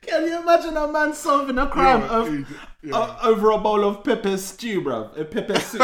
Can 0.02 0.26
you 0.26 0.40
imagine 0.42 0.76
a 0.76 0.88
man 0.88 1.14
solving 1.14 1.56
a 1.58 1.66
crime 1.66 2.00
Yeah, 2.02 2.08
of, 2.08 2.46
yeah. 2.82 2.92
o- 2.94 3.30
over 3.30 3.50
a 3.52 3.58
bowl 3.58 3.84
of 3.84 4.04
pepper 4.04 4.36
stew, 4.36 4.82
bruv? 4.82 5.18
A 5.18 5.24
pepper 5.24 5.58
soup. 5.58 5.80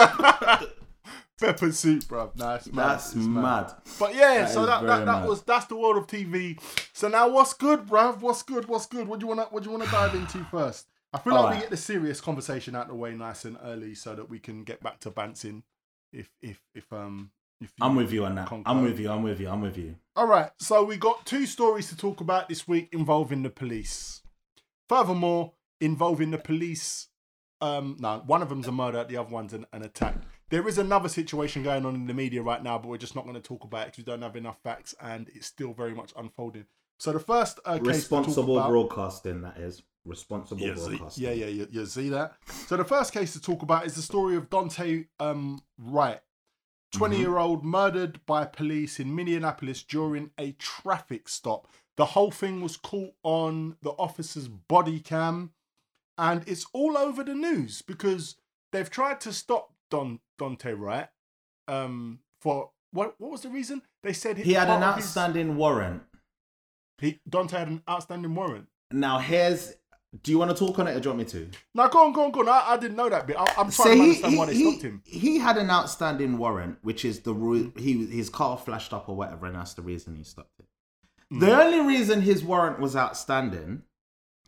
Pepper 1.41 1.70
soup, 1.72 2.03
bruv. 2.05 2.36
Nah, 2.36 2.57
it's 2.57 2.72
mad. 2.72 2.89
That's 2.91 3.14
It's 3.14 3.24
mad. 3.26 3.72
But 3.99 4.14
yeah, 4.14 4.41
That 4.41 4.51
so 4.51 4.66
that, 4.66 4.82
that, 4.84 5.07
that 5.07 5.26
was 5.28 5.43
that's 5.43 5.66
the 5.66 5.76
world 5.76 5.97
of 5.97 6.07
TV. 6.07 6.61
So 6.93 7.09
now 7.09 7.28
what's 7.28 7.55
good, 7.55 7.86
bruv? 7.86 8.20
What's 8.20 8.43
good? 8.43 8.66
What's 8.66 8.86
good? 8.86 9.07
What 9.07 9.20
do 9.20 9.24
you 9.24 9.28
wanna 9.28 9.47
what 9.51 9.62
do 9.62 9.70
you 9.70 9.76
wanna 9.78 9.91
dive 9.91 10.14
into 10.14 10.45
first? 10.51 10.89
I 11.12 11.18
feel 11.18 11.34
like 11.34 11.55
we 11.55 11.61
get 11.61 11.70
the 11.70 11.76
serious 11.76 12.20
conversation 12.20 12.74
out 12.74 12.89
the 12.89 12.95
way 12.95 13.14
nice 13.14 13.45
and 13.45 13.57
early 13.64 13.95
so 13.95 14.14
that 14.14 14.28
we 14.28 14.39
can 14.39 14.64
get 14.64 14.82
back 14.82 15.01
to 15.01 15.11
bouncing 15.11 15.62
if 16.12 16.28
if 16.43 16.61
if 16.74 16.93
um 16.93 17.30
if 17.61 17.72
I'm 17.80 17.95
with 17.97 18.12
you 18.12 18.24
on 18.24 18.34
that. 18.34 18.49
concur. 18.49 18.70
I'm 18.70 18.82
with 18.82 18.99
you. 18.99 19.11
I'm 19.11 19.22
with 19.22 19.41
you. 19.41 19.49
I'm 19.49 19.61
with 19.61 19.78
you. 19.78 19.97
All 20.16 20.26
right, 20.26 20.51
so 20.59 20.84
we 20.84 20.97
got 20.97 21.24
two 21.24 21.47
stories 21.47 21.89
to 21.89 21.97
talk 21.97 22.20
about 22.20 22.49
this 22.49 22.66
week 22.68 22.89
involving 22.93 23.43
the 23.43 23.51
police. 23.51 24.22
Furthermore, 24.89 25.53
involving 25.80 26.30
the 26.30 26.39
police, 26.39 27.09
um, 27.61 27.97
no, 27.99 28.22
one 28.26 28.43
of 28.43 28.49
them's 28.49 28.66
a 28.68 28.72
murder, 28.72 29.05
the 29.05 29.16
other 29.16 29.30
one's 29.30 29.53
an, 29.53 29.66
an 29.72 29.82
attack. 29.82 30.16
There 30.51 30.66
is 30.66 30.78
another 30.78 31.09
situation 31.09 31.62
going 31.62 31.84
on 31.84 31.94
in 31.94 32.07
the 32.07 32.14
media 32.14 32.42
right 32.42 32.62
now, 32.62 32.78
but 32.78 32.88
we're 32.88 32.96
just 32.96 33.14
not 33.14 33.24
going 33.24 33.36
to 33.36 33.42
talk 33.42 33.64
about 33.64 33.82
it 33.82 33.86
because 33.86 33.99
we 33.99 34.05
don't 34.05 34.22
have 34.22 34.36
enough 34.36 34.59
facts, 34.62 34.94
and 35.01 35.28
it's 35.34 35.46
still 35.46 35.74
very 35.74 35.94
much 35.94 36.12
unfolding. 36.16 36.64
So 36.99 37.12
the 37.12 37.20
first 37.20 37.61
uh, 37.64 37.78
case 37.78 37.86
Responsible 37.86 38.59
about, 38.59 38.70
broadcasting, 38.70 39.42
that 39.42 39.59
is. 39.59 39.82
Responsible 40.05 40.62
yeah, 40.62 40.72
broadcasting. 40.72 41.24
yeah, 41.24 41.32
yeah, 41.32 41.46
you, 41.46 41.68
you 41.70 41.84
see 41.84 42.09
that. 42.09 42.32
So 42.66 42.78
the 42.78 42.84
first 42.84 43.12
case 43.12 43.34
to 43.34 43.40
talk 43.42 43.62
about 43.62 43.84
is 43.84 43.94
the 43.94 44.01
story 44.01 44.36
of 44.36 44.49
Daunte 44.49 45.07
um, 45.20 45.61
Wright, 45.76 46.20
twenty-year-old 46.92 47.62
murdered 47.62 48.24
by 48.24 48.46
police 48.46 48.99
in 48.99 49.14
Minneapolis 49.14 49.82
during 49.82 50.30
a 50.38 50.53
traffic 50.53 51.28
stop. 51.28 51.68
The 51.99 52.07
whole 52.07 52.30
thing 52.30 52.62
was 52.62 52.78
caught 52.78 53.12
on 53.22 53.76
the 53.82 53.90
officer's 53.90 54.49
body 54.49 55.01
cam, 55.01 55.51
and 56.16 56.42
it's 56.46 56.64
all 56.72 56.96
over 56.96 57.22
the 57.22 57.34
news 57.34 57.82
because 57.82 58.36
they've 58.72 58.88
tried 58.88 59.20
to 59.22 59.32
stop 59.34 59.74
Don 59.91 60.20
Daunte 60.41 60.78
Wright. 60.78 61.09
Um, 61.66 62.20
for 62.41 62.70
what? 62.93 63.14
What 63.18 63.30
was 63.32 63.43
the 63.43 63.49
reason? 63.49 63.82
They 64.03 64.12
said 64.12 64.39
He 64.39 64.53
had 64.55 64.68
an 64.68 64.82
of 64.82 64.97
his- 64.97 65.05
outstanding 65.05 65.57
warrant. 65.57 66.03
He, 66.99 67.20
Daunte 67.28 67.51
had 67.53 67.68
an 67.68 67.82
outstanding 67.89 68.34
warrant. 68.34 68.66
Now, 68.91 69.18
here's. 69.18 69.74
Do 70.22 70.30
you 70.32 70.39
want 70.39 70.51
to 70.51 70.57
talk 70.57 70.78
on 70.78 70.89
it 70.89 70.97
or 70.97 71.01
do 71.01 71.11
you 71.11 71.14
want 71.14 71.18
me 71.18 71.41
to? 71.41 71.51
Now 71.74 71.89
go 71.89 72.07
on, 72.07 72.14
go 72.14 72.24
on, 72.24 72.30
go 72.30 72.41
on. 72.41 72.49
I, 72.49 72.62
I 72.68 72.76
didn't 72.78 72.97
know 72.97 73.11
that 73.11 73.26
bit. 73.26 73.36
I, 73.39 73.45
I'm 73.59 73.70
trying 73.70 73.97
to 73.99 74.03
understand 74.05 74.39
why 74.39 74.47
they 74.47 74.55
stopped 74.55 74.82
him. 74.82 75.03
he 75.05 75.39
had 75.39 75.59
an 75.59 75.68
outstanding 75.70 76.39
warrant, 76.39 76.78
which 76.80 77.05
is 77.05 77.20
the 77.20 77.34
ru- 77.34 77.74
he 77.76 78.07
his 78.07 78.30
car 78.30 78.57
flashed 78.57 78.95
up 78.95 79.11
or 79.11 79.14
whatever, 79.16 79.45
and 79.45 79.55
that's 79.55 79.74
the 79.74 79.82
reason 79.82 80.16
he 80.16 80.24
stopped 80.24 80.59
it. 80.61 80.66
Mm. 81.30 81.41
The 81.41 81.62
only 81.62 81.80
reason 81.80 82.22
his 82.22 82.43
warrant 82.43 82.80
was 82.80 82.97
outstanding 82.97 83.82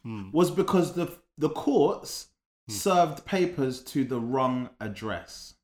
Hmm. 0.03 0.31
was 0.33 0.51
because 0.51 0.95
the 0.95 1.13
the 1.37 1.51
courts 1.51 2.29
served 2.71 3.25
papers 3.25 3.83
to 3.85 4.05
the 4.05 4.21
wrong 4.21 4.71
address. 4.81 5.55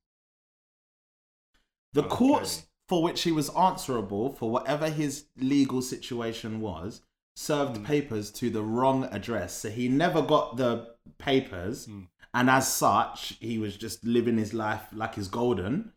The 1.93 2.03
Okay. 2.03 2.11
courts 2.11 2.67
for 2.89 3.03
which 3.03 3.23
he 3.23 3.33
was 3.33 3.51
answerable 3.51 4.33
for 4.33 4.51
whatever 4.51 4.89
his 4.91 5.27
legal 5.37 5.83
situation 5.83 6.61
was 6.61 7.03
served 7.35 7.77
hmm. 7.79 7.85
papers 7.85 8.31
to 8.33 8.51
the 8.51 8.63
wrong 8.63 9.05
address. 9.05 9.55
So 9.55 9.71
he 9.71 9.89
never 9.89 10.23
got 10.23 10.57
the 10.57 10.95
papers, 11.19 11.87
hmm. 11.87 12.03
and 12.35 12.49
as 12.49 12.73
such, 12.73 13.37
he 13.41 13.59
was 13.59 13.77
just 13.77 14.05
living 14.05 14.39
his 14.39 14.55
life 14.55 14.87
like 14.93 15.15
he's 15.15 15.29
golden, 15.29 15.93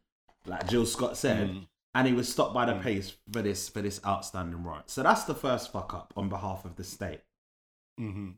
like 0.45 0.67
Jill 0.67 0.85
Scott 0.85 1.17
said. 1.17 1.49
Hmm. 1.49 1.59
And 1.95 2.07
he 2.07 2.13
was 2.13 2.29
stopped 2.29 2.53
by 2.53 2.65
the 2.65 2.75
police 2.75 3.17
for 3.31 3.41
this 3.41 3.67
for 3.67 3.81
this 3.81 3.99
outstanding 4.05 4.63
warrant. 4.63 4.91
So 4.91 5.01
that's 5.01 5.23
the 5.23 5.33
first 5.33 5.71
fuck 5.71 5.91
up 5.93 6.13
on 6.15 6.29
behalf 6.29 6.63
of 6.63 6.75
the 6.75 6.83
state. 6.83 7.21
Mm-hmm. 7.99 8.29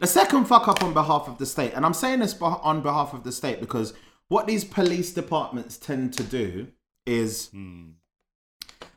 The 0.00 0.06
second 0.06 0.46
fuck 0.46 0.66
up 0.66 0.82
on 0.82 0.94
behalf 0.94 1.28
of 1.28 1.36
the 1.36 1.44
state, 1.44 1.74
and 1.74 1.84
I'm 1.84 1.92
saying 1.92 2.20
this 2.20 2.40
on 2.40 2.80
behalf 2.80 3.12
of 3.12 3.22
the 3.22 3.30
state 3.30 3.60
because 3.60 3.92
what 4.28 4.46
these 4.46 4.64
police 4.64 5.12
departments 5.12 5.76
tend 5.76 6.14
to 6.14 6.22
do 6.22 6.68
is 7.04 7.50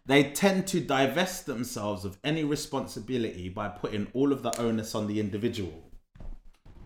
they 0.06 0.24
tend 0.32 0.66
to 0.68 0.80
divest 0.80 1.46
themselves 1.46 2.06
of 2.06 2.18
any 2.24 2.46
responsibility 2.46 3.50
by 3.50 3.68
putting 3.68 4.08
all 4.14 4.32
of 4.32 4.44
the 4.44 4.58
onus 4.58 4.96
on 4.96 5.08
the 5.08 5.20
individual. 5.20 5.92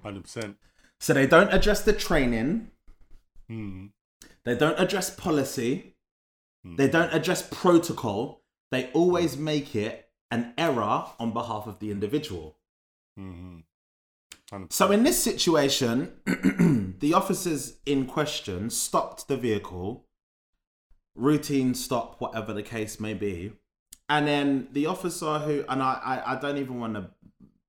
Hundred 0.02 0.24
percent. 0.24 0.58
So 1.00 1.14
they 1.14 1.28
don't 1.28 1.54
address 1.54 1.84
the 1.84 1.94
training, 1.94 2.72
Hmm. 3.48 3.88
they 4.46 4.56
don't 4.58 4.80
address 4.80 5.12
policy, 5.12 5.96
they 6.66 6.90
don't 6.90 7.14
address 7.14 7.48
protocol. 7.50 8.42
They 8.72 8.90
always 8.94 9.38
make 9.38 9.76
it 9.76 10.10
an 10.32 10.54
error 10.58 11.06
on 11.20 11.32
behalf 11.34 11.68
of 11.68 11.80
the 11.80 11.92
individual. 11.92 12.58
Mm-hmm. 13.18 13.60
So 14.70 14.92
in 14.92 15.04
this 15.04 15.22
situation, 15.22 16.14
the 17.00 17.14
officers 17.14 17.78
in 17.86 18.06
question 18.06 18.70
stopped 18.70 19.28
the 19.28 19.36
vehicle, 19.36 20.06
routine 21.16 21.74
stop, 21.74 22.22
whatever 22.22 22.54
the 22.54 22.64
case 22.64 23.00
may 23.00 23.14
be, 23.14 23.52
and 24.08 24.26
then 24.28 24.70
the 24.72 24.86
officer 24.86 25.40
who 25.40 25.66
and 25.68 25.84
I 25.84 26.00
I, 26.04 26.34
I 26.34 26.40
don't 26.40 26.58
even 26.58 26.80
want 26.80 26.94
to 26.94 27.10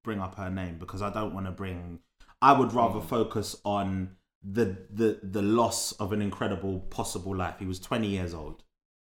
bring 0.05 0.21
up 0.21 0.37
her 0.37 0.51
name 0.51 0.79
because 0.79 1.03
I 1.03 1.11
don't 1.11 1.35
want 1.35 1.47
to 1.47 1.53
bring. 1.53 2.01
I 2.41 2.53
would 2.53 2.73
rather 2.73 3.01
mm. 3.01 3.05
focus 3.05 3.57
on 3.65 4.17
the 4.43 4.77
the 4.91 5.19
the 5.23 5.43
loss 5.43 5.93
of 5.93 6.13
an 6.13 6.23
incredible 6.23 6.81
possible 6.91 7.35
life. 7.35 7.57
He 7.59 7.67
was 7.67 7.81
twenty 7.81 8.09
years 8.09 8.35
old. 8.35 8.63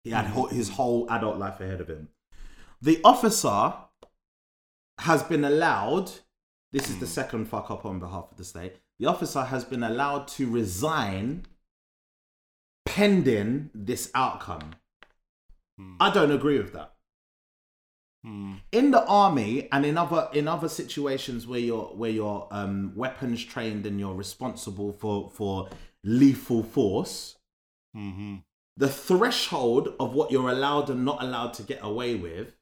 He 0.05 0.11
had 0.11 0.27
ho- 0.27 0.47
mm. 0.47 0.53
his 0.53 0.71
whole 0.71 1.07
adult 1.11 1.37
life 1.37 1.61
ahead 1.61 1.83
of 1.83 1.89
him. 1.89 2.09
The 2.81 3.01
officer 3.05 3.75
has 5.01 5.23
been 5.23 5.45
allowed. 5.45 6.11
This 6.73 6.89
is 6.91 6.99
the 6.99 7.07
second 7.07 7.47
fuck 7.47 7.71
up 7.71 7.85
on 7.87 7.99
behalf 7.99 8.27
of 8.31 8.37
the 8.37 8.45
state. 8.45 8.77
The 8.99 9.07
officer 9.07 9.43
has 9.45 9.65
been 9.65 9.83
allowed 9.83 10.29
to 10.29 10.51
resign 10.51 11.47
pending 12.85 13.71
this 13.75 14.11
outcome. 14.15 14.73
I 16.01 16.11
don't 16.11 16.33
agree 16.33 16.59
with 16.59 16.73
that. 16.73 16.95
In 18.25 18.91
the 18.91 19.05
army 19.07 19.69
and 19.73 19.87
in 19.87 19.97
other 19.97 20.29
in 20.35 20.49
other 20.49 20.69
situations 20.69 21.47
where 21.47 21.61
you're 21.61 21.85
where 21.97 22.11
you're 22.11 22.47
um, 22.51 22.93
weapons 22.97 23.43
trained 23.45 23.87
and 23.87 23.99
you're 23.99 24.15
responsible 24.15 24.93
for 24.93 25.31
for 25.31 25.69
lethal 26.05 26.63
force, 26.63 27.37
Mm-hmm. 27.97 28.37
the 28.77 28.89
threshold 28.89 29.95
of 29.99 30.13
what 30.15 30.31
you're 30.31 30.51
allowed 30.51 30.91
and 30.91 31.05
not 31.05 31.23
allowed 31.23 31.55
to 31.55 31.63
get 31.63 31.79
away 31.83 32.15
with 32.17 32.55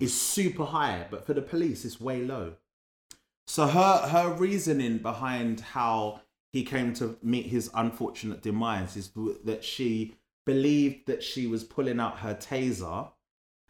is 0.00 0.18
super 0.18 0.64
high, 0.66 1.06
but 1.10 1.26
for 1.26 1.34
the 1.34 1.42
police, 1.42 1.84
it's 1.84 2.00
way 2.00 2.22
low. 2.22 2.54
So 3.48 3.66
her 3.66 4.08
her 4.08 4.34
reasoning 4.34 4.98
behind 4.98 5.60
how 5.60 6.20
he 6.52 6.64
came 6.64 6.92
to 6.94 7.16
meet 7.22 7.46
his 7.46 7.70
unfortunate 7.72 8.42
demise 8.42 8.94
is 8.94 9.10
that 9.44 9.64
she 9.64 10.16
believed 10.44 11.06
that 11.06 11.22
she 11.22 11.46
was 11.46 11.64
pulling 11.64 11.98
out 11.98 12.18
her 12.18 12.34
taser, 12.34 13.10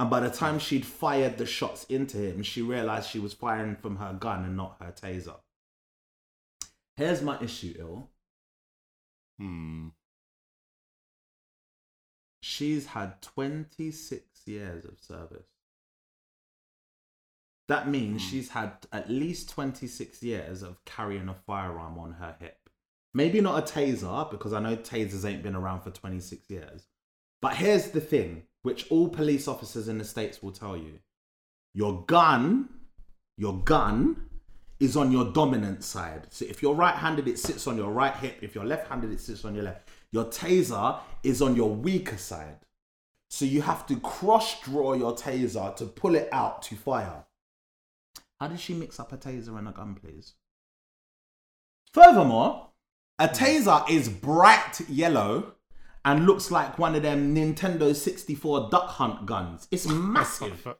and 0.00 0.10
by 0.10 0.18
the 0.18 0.30
time 0.30 0.58
she'd 0.58 0.84
fired 0.84 1.38
the 1.38 1.46
shots 1.46 1.84
into 1.84 2.16
him, 2.18 2.42
she 2.42 2.60
realized 2.60 3.08
she 3.08 3.20
was 3.20 3.34
firing 3.34 3.76
from 3.76 3.96
her 3.96 4.14
gun 4.14 4.44
and 4.44 4.56
not 4.56 4.78
her 4.80 4.92
taser. 4.92 5.36
Here's 6.96 7.22
my 7.22 7.40
issue, 7.40 7.74
ill. 7.78 8.10
Hmm. 9.38 9.88
She's 12.42 12.86
had 12.86 13.22
26 13.22 14.24
years 14.44 14.84
of 14.84 14.98
service. 14.98 15.46
That 17.68 17.88
means 17.88 18.22
hmm. 18.22 18.28
she's 18.28 18.50
had 18.50 18.72
at 18.92 19.10
least 19.10 19.50
26 19.50 20.22
years 20.22 20.62
of 20.62 20.84
carrying 20.84 21.28
a 21.28 21.34
firearm 21.34 21.98
on 21.98 22.12
her 22.12 22.34
hip. 22.40 22.56
Maybe 23.14 23.40
not 23.40 23.58
a 23.58 23.72
taser, 23.72 24.30
because 24.30 24.52
I 24.52 24.60
know 24.60 24.76
tasers 24.76 25.28
ain't 25.28 25.42
been 25.42 25.56
around 25.56 25.80
for 25.80 25.90
26 25.90 26.50
years. 26.50 26.86
But 27.40 27.54
here's 27.54 27.90
the 27.90 28.00
thing, 28.00 28.44
which 28.62 28.90
all 28.90 29.08
police 29.08 29.48
officers 29.48 29.88
in 29.88 29.98
the 29.98 30.04
States 30.04 30.42
will 30.42 30.52
tell 30.52 30.76
you 30.76 31.00
your 31.74 32.02
gun, 32.06 32.68
your 33.36 33.58
gun 33.62 34.28
is 34.80 34.96
on 34.96 35.12
your 35.12 35.32
dominant 35.32 35.84
side. 35.84 36.26
So 36.30 36.44
if 36.44 36.62
you're 36.62 36.74
right 36.74 36.94
handed, 36.94 37.28
it 37.28 37.38
sits 37.38 37.66
on 37.66 37.76
your 37.76 37.90
right 37.90 38.14
hip. 38.16 38.38
If 38.42 38.54
you're 38.54 38.64
left 38.64 38.88
handed, 38.88 39.12
it 39.12 39.20
sits 39.20 39.44
on 39.44 39.54
your 39.54 39.64
left. 39.64 39.88
Your 40.10 40.24
taser 40.26 40.98
is 41.22 41.42
on 41.42 41.56
your 41.56 41.70
weaker 41.70 42.16
side. 42.16 42.58
So 43.30 43.44
you 43.44 43.62
have 43.62 43.86
to 43.86 44.00
cross 44.00 44.60
draw 44.62 44.94
your 44.94 45.14
taser 45.14 45.74
to 45.76 45.84
pull 45.84 46.14
it 46.14 46.28
out 46.32 46.62
to 46.62 46.76
fire. 46.76 47.24
How 48.40 48.48
did 48.48 48.60
she 48.60 48.74
mix 48.74 49.00
up 49.00 49.12
a 49.12 49.16
taser 49.16 49.58
and 49.58 49.68
a 49.68 49.72
gun, 49.72 49.94
please? 49.94 50.34
Furthermore, 51.92 52.68
a 53.18 53.28
mm. 53.28 53.34
taser 53.34 53.90
is 53.90 54.08
bright 54.08 54.80
yellow 54.88 55.54
and 56.04 56.26
looks 56.26 56.50
like 56.50 56.78
one 56.78 56.94
of 56.94 57.02
them 57.02 57.34
Nintendo 57.34 57.94
64 57.94 58.68
Duck 58.70 58.88
Hunt 58.90 59.26
guns. 59.26 59.66
It's 59.70 59.86
massive. 59.88 60.66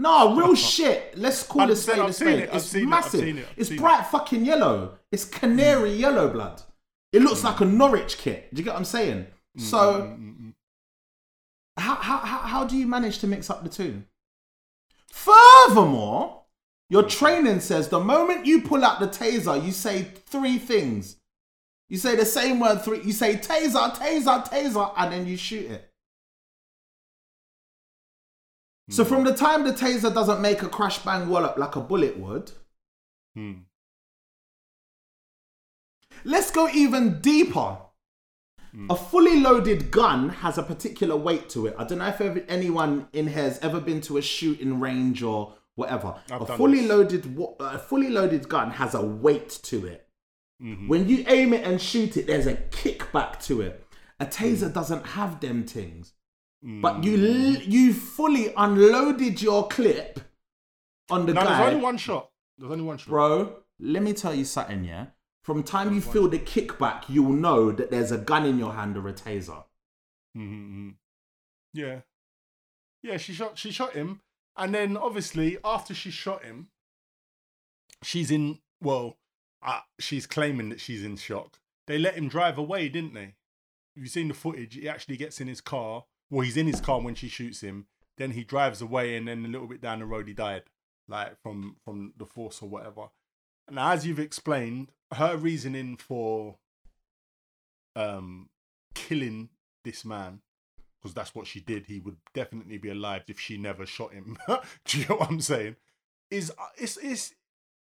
No, 0.00 0.36
real 0.36 0.54
shit. 0.54 1.18
Let's 1.18 1.42
call 1.42 1.68
it 1.68 1.74
100%, 1.74 1.76
spade 1.76 1.98
a 1.98 2.04
I've 2.04 2.14
spade. 2.14 2.38
it, 2.38 2.50
It's 2.52 2.64
seen 2.66 2.82
it, 2.84 2.86
massive. 2.86 3.26
it, 3.36 3.46
It's 3.56 3.68
seen 3.68 3.78
it. 3.78 3.80
bright 3.80 4.06
fucking 4.06 4.44
yellow. 4.44 4.96
It's 5.10 5.24
canary 5.24 5.90
mm. 5.90 5.98
yellow 5.98 6.28
blood. 6.28 6.62
It 7.12 7.20
looks 7.20 7.40
mm. 7.40 7.44
like 7.46 7.60
a 7.62 7.64
Norwich 7.64 8.16
kit. 8.16 8.54
Do 8.54 8.60
you 8.60 8.64
get 8.64 8.74
what 8.74 8.78
I'm 8.78 8.84
saying? 8.84 9.26
Mm, 9.58 9.60
So, 9.60 10.18
how, 11.76 11.96
how, 11.96 12.18
how, 12.18 12.38
how 12.38 12.64
do 12.64 12.76
you 12.76 12.86
manage 12.86 13.18
to 13.18 13.26
mix 13.26 13.50
up 13.50 13.64
the 13.64 13.68
two? 13.68 14.04
Furthermore, 15.10 16.37
your 16.90 17.02
training 17.02 17.60
says 17.60 17.88
the 17.88 18.00
moment 18.00 18.46
you 18.46 18.62
pull 18.62 18.84
out 18.84 19.00
the 19.00 19.08
taser, 19.08 19.62
you 19.64 19.72
say 19.72 20.02
three 20.02 20.58
things. 20.58 21.16
You 21.88 21.96
say 21.96 22.16
the 22.16 22.24
same 22.24 22.60
word 22.60 22.82
three. 22.82 23.02
You 23.02 23.12
say 23.12 23.36
taser, 23.36 23.94
taser, 23.94 24.46
taser, 24.48 24.92
and 24.96 25.12
then 25.12 25.26
you 25.26 25.36
shoot 25.36 25.70
it. 25.70 25.90
So 28.90 29.04
from 29.04 29.24
the 29.24 29.34
time 29.34 29.64
the 29.64 29.72
taser 29.72 30.12
doesn't 30.12 30.40
make 30.40 30.62
a 30.62 30.68
crash 30.68 30.98
bang 31.00 31.28
wallop 31.28 31.58
like 31.58 31.76
a 31.76 31.80
bullet 31.80 32.18
would, 32.18 32.52
Hmm. 33.34 33.52
let's 36.24 36.50
go 36.50 36.68
even 36.70 37.20
deeper. 37.20 37.78
A 38.90 38.96
fully 38.96 39.40
loaded 39.40 39.90
gun 39.90 40.28
has 40.28 40.56
a 40.58 40.62
particular 40.62 41.16
weight 41.16 41.48
to 41.50 41.66
it. 41.66 41.74
I 41.78 41.84
don't 41.84 41.98
know 41.98 42.06
if 42.08 42.20
ever, 42.20 42.44
anyone 42.48 43.08
in 43.12 43.26
here 43.26 43.42
has 43.44 43.58
ever 43.60 43.80
been 43.80 44.00
to 44.02 44.18
a 44.18 44.22
shooting 44.22 44.78
range 44.78 45.22
or 45.22 45.54
whatever. 45.78 46.16
I've 46.30 46.42
a 46.42 46.56
fully 46.56 46.80
this. 46.80 46.88
loaded 46.90 47.22
a 47.60 47.78
fully 47.78 48.10
loaded 48.10 48.48
gun 48.48 48.70
has 48.72 48.94
a 48.94 49.02
weight 49.04 49.48
to 49.70 49.86
it. 49.86 50.06
Mm-hmm. 50.62 50.88
When 50.88 51.08
you 51.08 51.24
aim 51.28 51.52
it 51.52 51.64
and 51.64 51.80
shoot 51.80 52.16
it, 52.16 52.26
there's 52.26 52.46
a 52.46 52.54
kickback 52.56 53.40
to 53.46 53.60
it. 53.62 53.86
A 54.20 54.26
Mm. 54.26 54.32
taser 54.32 54.72
doesn't 54.74 55.06
have 55.18 55.38
them 55.40 55.64
things. 55.64 56.14
But 56.60 57.04
you 57.04 57.16
you 57.16 57.94
fully 57.94 58.52
unloaded 58.56 59.40
your 59.40 59.68
clip 59.68 60.18
on 61.08 61.26
the 61.26 61.32
No, 61.34 61.42
there's 61.44 61.58
guy, 61.58 61.66
only 61.70 61.80
one 61.80 61.96
shot. 61.96 62.30
There's 62.58 62.72
only 62.72 62.84
one 62.84 62.98
shot. 62.98 63.08
bro. 63.08 63.56
Let 63.78 64.02
me 64.02 64.12
tell 64.12 64.34
you 64.34 64.44
something, 64.44 64.82
yeah. 64.82 65.06
From 65.44 65.62
time 65.62 65.94
you 65.94 66.00
feel 66.00 66.26
the 66.28 66.40
kickback, 66.40 67.04
you'll 67.08 67.32
know 67.46 67.70
that 67.70 67.92
there's 67.92 68.10
a 68.10 68.18
gun 68.18 68.44
in 68.44 68.58
your 68.58 68.72
hand 68.74 68.96
or 68.96 69.06
a 69.08 69.12
taser. 69.12 69.62
Mm-hmm. 70.36 70.90
Yeah, 71.72 72.00
yeah. 73.02 73.16
She 73.18 73.32
shot. 73.32 73.56
She 73.56 73.70
shot 73.70 73.92
him, 73.92 74.20
and 74.58 74.74
then 74.74 74.96
obviously 74.96 75.56
after 75.64 75.94
she 75.94 76.10
shot 76.10 76.44
him, 76.44 76.68
she's 78.02 78.30
in. 78.30 78.58
Well, 78.80 79.16
uh, 79.62 79.80
she's 79.98 80.26
claiming 80.26 80.68
that 80.68 80.80
she's 80.80 81.02
in 81.02 81.16
shock. 81.16 81.60
They 81.86 81.98
let 81.98 82.14
him 82.14 82.28
drive 82.28 82.58
away, 82.58 82.88
didn't 82.88 83.14
they? 83.14 83.34
You've 83.96 84.10
seen 84.10 84.28
the 84.28 84.34
footage? 84.34 84.74
He 84.74 84.88
actually 84.88 85.16
gets 85.16 85.40
in 85.40 85.48
his 85.48 85.60
car. 85.60 86.04
Well, 86.30 86.42
he's 86.42 86.56
in 86.56 86.66
his 86.66 86.80
car 86.80 87.00
when 87.00 87.14
she 87.14 87.28
shoots 87.28 87.62
him. 87.62 87.86
Then 88.18 88.32
he 88.32 88.44
drives 88.44 88.82
away, 88.82 89.16
and 89.16 89.26
then 89.26 89.44
a 89.44 89.48
little 89.48 89.66
bit 89.66 89.80
down 89.80 90.00
the 90.00 90.06
road, 90.06 90.28
he 90.28 90.34
died, 90.34 90.64
like 91.08 91.40
from 91.40 91.76
from 91.84 92.12
the 92.16 92.26
force 92.26 92.60
or 92.60 92.68
whatever. 92.68 93.08
And 93.66 93.78
as 93.78 94.06
you've 94.06 94.18
explained, 94.18 94.92
her 95.14 95.36
reasoning 95.36 95.96
for 95.96 96.58
um 97.96 98.48
killing 98.94 99.48
this 99.84 100.04
man 100.04 100.40
because 101.00 101.14
that's 101.14 101.34
what 101.34 101.46
she 101.46 101.60
did. 101.60 101.86
He 101.86 102.00
would 102.00 102.16
definitely 102.34 102.78
be 102.78 102.90
alive 102.90 103.22
if 103.28 103.38
she 103.40 103.56
never 103.56 103.86
shot 103.86 104.12
him. 104.12 104.36
Do 104.84 104.98
you 104.98 105.06
know 105.08 105.16
what 105.16 105.30
I'm 105.30 105.40
saying? 105.40 105.76
Is 106.30 106.50
uh, 106.50 106.66
it's 106.76 106.96
it's 106.98 107.34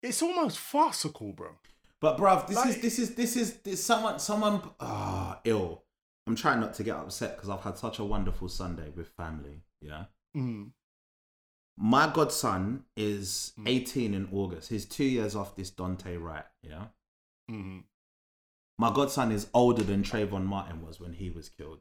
it's 0.02 0.22
almost 0.22 0.58
farcical, 0.58 1.32
bro. 1.32 1.50
But 2.00 2.18
bruv, 2.18 2.46
this 2.46 2.64
is 2.66 2.80
this 2.80 2.98
is 2.98 3.14
this 3.14 3.36
is 3.36 3.54
this 3.58 3.84
someone 3.84 4.18
someone 4.18 4.62
ah 4.80 5.40
ill. 5.44 5.84
I'm 6.26 6.36
trying 6.36 6.60
not 6.60 6.74
to 6.74 6.84
get 6.84 6.96
upset 6.96 7.36
because 7.36 7.48
I've 7.48 7.62
had 7.62 7.78
such 7.78 7.98
a 7.98 8.04
wonderful 8.04 8.48
Sunday 8.48 8.90
with 8.94 9.08
family. 9.08 9.62
Yeah. 9.80 10.04
Mm. 10.36 10.72
My 11.78 12.10
godson 12.12 12.84
is 12.96 13.52
Mm. 13.58 13.68
18 13.68 14.14
in 14.14 14.28
August. 14.32 14.68
He's 14.68 14.84
two 14.84 15.04
years 15.04 15.34
off 15.34 15.56
this 15.56 15.70
Daunte 15.70 16.20
Wright. 16.20 16.44
Yeah. 16.62 16.86
Mm. 17.50 17.84
My 18.78 18.92
godson 18.92 19.32
is 19.32 19.48
older 19.54 19.82
than 19.82 20.02
Trayvon 20.02 20.44
Martin 20.44 20.84
was 20.86 21.00
when 21.00 21.14
he 21.14 21.30
was 21.30 21.48
killed. 21.48 21.80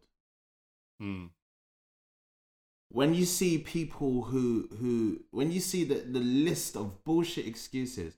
Mm. 1.02 1.30
When 2.90 3.14
you 3.14 3.26
see 3.26 3.58
people 3.58 4.24
who 4.24 4.70
who 4.80 5.20
when 5.32 5.52
you 5.52 5.60
see 5.60 5.84
the, 5.84 5.96
the 5.96 6.20
list 6.20 6.76
of 6.76 7.04
bullshit 7.04 7.46
excuses, 7.46 8.18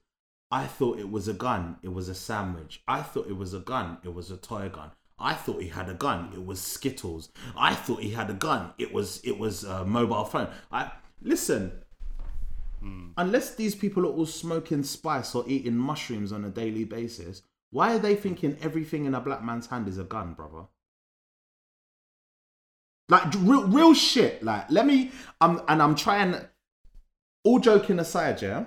I 0.51 0.65
thought 0.65 0.99
it 0.99 1.11
was 1.11 1.27
a 1.27 1.33
gun, 1.33 1.77
it 1.81 1.93
was 1.93 2.09
a 2.09 2.15
sandwich. 2.15 2.81
I 2.87 3.01
thought 3.01 3.27
it 3.27 3.37
was 3.37 3.53
a 3.53 3.59
gun, 3.59 3.97
it 4.03 4.13
was 4.13 4.31
a 4.31 4.37
toy 4.37 4.69
gun. 4.69 4.91
I 5.17 5.33
thought 5.33 5.61
he 5.61 5.67
had 5.67 5.89
a 5.89 5.93
gun, 5.93 6.29
it 6.33 6.45
was 6.45 6.61
Skittles. 6.61 7.29
I 7.57 7.75
thought 7.75 8.01
he 8.01 8.11
had 8.11 8.29
a 8.29 8.33
gun, 8.33 8.73
it 8.77 8.93
was 8.93 9.21
it 9.23 9.37
was 9.37 9.63
a 9.63 9.85
mobile 9.85 10.25
phone. 10.25 10.49
I 10.71 10.91
listen. 11.21 11.71
Unless 13.17 13.55
these 13.55 13.75
people 13.75 14.05
are 14.05 14.11
all 14.11 14.25
smoking 14.25 14.83
spice 14.83 15.35
or 15.35 15.43
eating 15.47 15.75
mushrooms 15.75 16.31
on 16.31 16.45
a 16.45 16.49
daily 16.49 16.85
basis, 16.85 17.41
why 17.71 17.95
are 17.95 17.99
they 17.99 18.15
thinking 18.15 18.57
everything 18.61 19.03
in 19.05 19.13
a 19.13 19.19
black 19.19 19.43
man's 19.43 19.67
hand 19.67 19.87
is 19.87 19.97
a 19.97 20.05
gun, 20.05 20.33
brother? 20.33 20.67
Like 23.09 23.33
real, 23.39 23.67
real 23.67 23.93
shit. 23.93 24.43
Like, 24.43 24.69
let 24.69 24.85
me. 24.85 25.11
Um, 25.41 25.61
and 25.67 25.81
I'm 25.81 25.95
trying. 25.95 26.35
All 27.43 27.59
joking 27.59 27.99
aside, 27.99 28.41
yeah. 28.41 28.65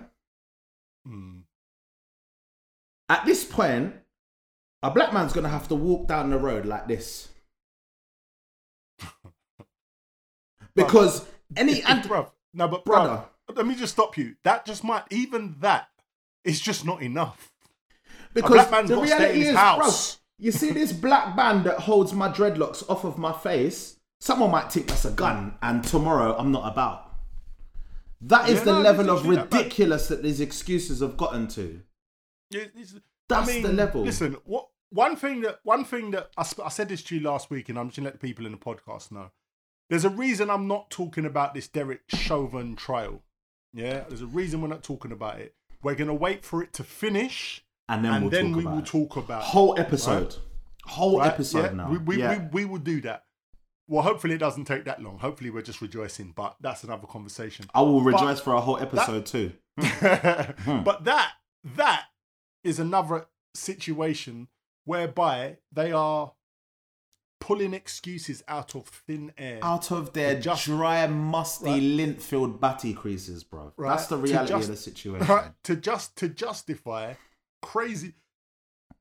Mm. 1.06 1.42
At 3.08 3.24
this 3.24 3.44
point, 3.44 3.94
a 4.82 4.90
black 4.90 5.12
man's 5.12 5.32
gonna 5.32 5.48
have 5.48 5.68
to 5.68 5.74
walk 5.74 6.08
down 6.08 6.30
the 6.30 6.38
road 6.38 6.66
like 6.66 6.88
this, 6.88 7.28
because 10.74 11.26
any 11.56 11.82
and 11.82 12.02
bruv, 12.02 12.30
no, 12.54 12.66
but 12.68 12.84
Brother. 12.84 13.24
let 13.54 13.66
me 13.66 13.74
just 13.74 13.92
stop 13.92 14.16
you. 14.16 14.36
That 14.44 14.64
just 14.64 14.82
might 14.82 15.04
even 15.10 15.56
that 15.60 15.88
is 16.44 16.60
just 16.60 16.84
not 16.84 17.02
enough. 17.02 17.52
because 18.34 18.50
black 18.50 18.70
man's 18.70 18.88
the 18.88 18.96
gotta 18.96 19.08
stay 19.08 19.16
in 19.16 19.20
reality 19.20 19.38
his 19.40 19.48
is, 19.48 19.56
house. 19.56 20.14
bruv, 20.14 20.18
you 20.38 20.52
see 20.52 20.70
this 20.70 20.92
black 20.92 21.36
band 21.36 21.64
that 21.64 21.80
holds 21.80 22.12
my 22.12 22.28
dreadlocks 22.28 22.88
off 22.88 23.04
of 23.04 23.18
my 23.18 23.32
face. 23.32 23.98
Someone 24.22 24.52
might 24.52 24.70
think 24.70 24.86
that's 24.86 25.04
a 25.04 25.10
gun, 25.10 25.56
and 25.62 25.82
tomorrow 25.82 26.36
I'm 26.38 26.52
not 26.52 26.70
about. 26.72 27.10
That 28.20 28.48
is 28.48 28.58
Yeah, 28.60 28.64
the 28.66 28.72
no, 28.74 28.80
level 28.82 29.10
of 29.10 29.26
literally 29.26 29.36
that 29.36 29.52
ridiculous 29.52 30.06
that 30.06 30.22
these 30.22 30.40
excuses 30.40 31.00
have 31.00 31.16
gotten 31.16 31.48
to. 31.48 31.82
It- 32.52 32.70
it's- 32.76 32.94
That's 33.28 33.48
the 33.52 33.72
level. 33.72 34.02
Listen, 34.02 34.36
what 34.44 34.68
one 34.90 35.16
thing 35.16 35.40
that 35.40 35.58
one 35.64 35.84
thing 35.84 36.12
that 36.12 36.30
I, 36.36 36.44
sp- 36.46 36.62
I 36.64 36.68
said 36.68 36.88
this 36.88 37.02
to 37.04 37.16
you 37.16 37.20
last 37.22 37.50
week, 37.50 37.68
and 37.68 37.76
I'm 37.76 37.88
just 37.88 37.96
gonna 37.96 38.10
let 38.10 38.12
the 38.20 38.20
people 38.20 38.46
in 38.46 38.52
the 38.52 38.58
podcast 38.58 39.10
know. 39.10 39.32
There's 39.90 40.04
a 40.04 40.10
reason 40.10 40.50
I'm 40.50 40.68
not 40.68 40.88
talking 40.90 41.24
about 41.26 41.52
this 41.54 41.66
Derek 41.66 42.02
Chauvin 42.08 42.76
trial. 42.76 43.22
Yeah, 43.72 44.04
there's 44.06 44.22
a 44.22 44.26
reason 44.26 44.60
we're 44.62 44.68
not 44.68 44.84
talking 44.84 45.10
about 45.10 45.40
it. 45.40 45.56
We're 45.82 45.96
gonna 45.96 46.14
wait 46.14 46.44
for 46.44 46.62
it 46.62 46.72
to 46.74 46.84
finish, 46.84 47.64
And 47.88 48.04
then 48.04 48.12
and 48.12 48.22
we'll 48.26 48.30
then 48.30 48.46
talk 48.50 48.56
we 48.56 48.62
about 48.62 48.72
will 48.74 48.78
it. 48.82 48.86
talk 48.86 49.16
about 49.16 49.42
whole 49.42 49.76
episode, 49.80 50.36
whole 50.84 51.18
right? 51.18 51.26
episode 51.32 51.64
Yeah, 51.64 51.72
now. 51.72 51.90
We, 51.90 51.98
we, 51.98 52.16
yeah. 52.18 52.38
we, 52.52 52.62
we 52.62 52.70
will 52.70 52.78
do 52.78 53.00
that. 53.00 53.24
Well, 53.92 54.02
hopefully 54.02 54.34
it 54.34 54.38
doesn't 54.38 54.64
take 54.64 54.86
that 54.86 55.02
long. 55.02 55.18
Hopefully 55.18 55.50
we're 55.50 55.60
just 55.60 55.82
rejoicing, 55.82 56.32
but 56.34 56.56
that's 56.62 56.82
another 56.82 57.06
conversation. 57.06 57.66
I 57.74 57.82
will 57.82 58.00
rejoice 58.00 58.40
for 58.40 58.54
a 58.54 58.60
whole 58.60 58.78
episode 58.78 59.26
too. 59.26 59.52
Hmm. 59.78 60.82
but 60.82 61.04
that 61.04 61.32
that 61.76 62.04
is 62.64 62.78
another 62.78 63.26
situation 63.54 64.48
whereby 64.84 65.58
they 65.70 65.92
are 65.92 66.32
pulling 67.38 67.74
excuses 67.74 68.42
out 68.48 68.74
of 68.74 68.86
thin 68.86 69.32
air. 69.36 69.58
Out 69.62 69.90
of 69.90 70.12
their 70.14 70.40
just- 70.40 70.64
dry, 70.64 71.06
musty, 71.06 71.70
Right. 71.70 71.82
lint-filled 71.82 72.60
batty 72.62 72.94
creases, 72.94 73.44
bro. 73.44 73.72
Right. 73.76 73.90
That's 73.90 74.06
the 74.06 74.16
reality 74.16 74.48
just- 74.54 74.68
of 74.70 74.74
the 74.74 74.80
situation. 74.90 75.26
right, 75.26 75.50
to 75.64 75.76
just 75.76 76.16
to 76.16 76.28
justify 76.28 77.14
crazy 77.62 78.14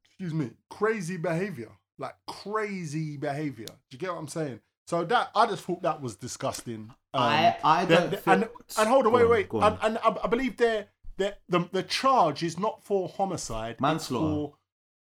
excuse 0.05 0.33
me 0.33 0.51
crazy 0.69 1.15
behavior 1.17 1.69
like 1.97 2.15
crazy 2.27 3.17
behavior 3.17 3.65
do 3.65 3.73
you 3.91 3.97
get 3.97 4.11
what 4.11 4.19
i'm 4.19 4.27
saying 4.27 4.59
so 4.91 5.03
that 5.05 5.25
i 5.35 5.45
just 5.51 5.63
thought 5.65 5.81
that 5.81 6.01
was 6.01 6.13
disgusting. 6.27 6.81
Um, 7.13 7.21
I, 7.23 7.57
I 7.63 7.85
don't 7.85 8.11
the- 8.11 8.17
feel- 8.17 8.33
and, 8.33 8.43
and 8.79 8.87
hold 8.89 9.05
on 9.05 9.11
Go 9.13 9.17
wait 9.19 9.29
wait. 9.35 9.49
go 9.49 9.61
and, 9.61 9.77
and 9.85 9.97
I, 9.99 10.09
I 10.25 10.27
believe 10.27 10.57
they're, 10.57 10.87
they're, 11.17 11.35
the, 11.53 11.59
the 11.71 11.83
charge 11.83 12.43
is 12.43 12.55
not 12.65 12.83
for 12.87 13.07
homicide 13.09 13.73
it's 13.73 13.81
Manslaughter. 13.81 14.33
for 14.33 14.53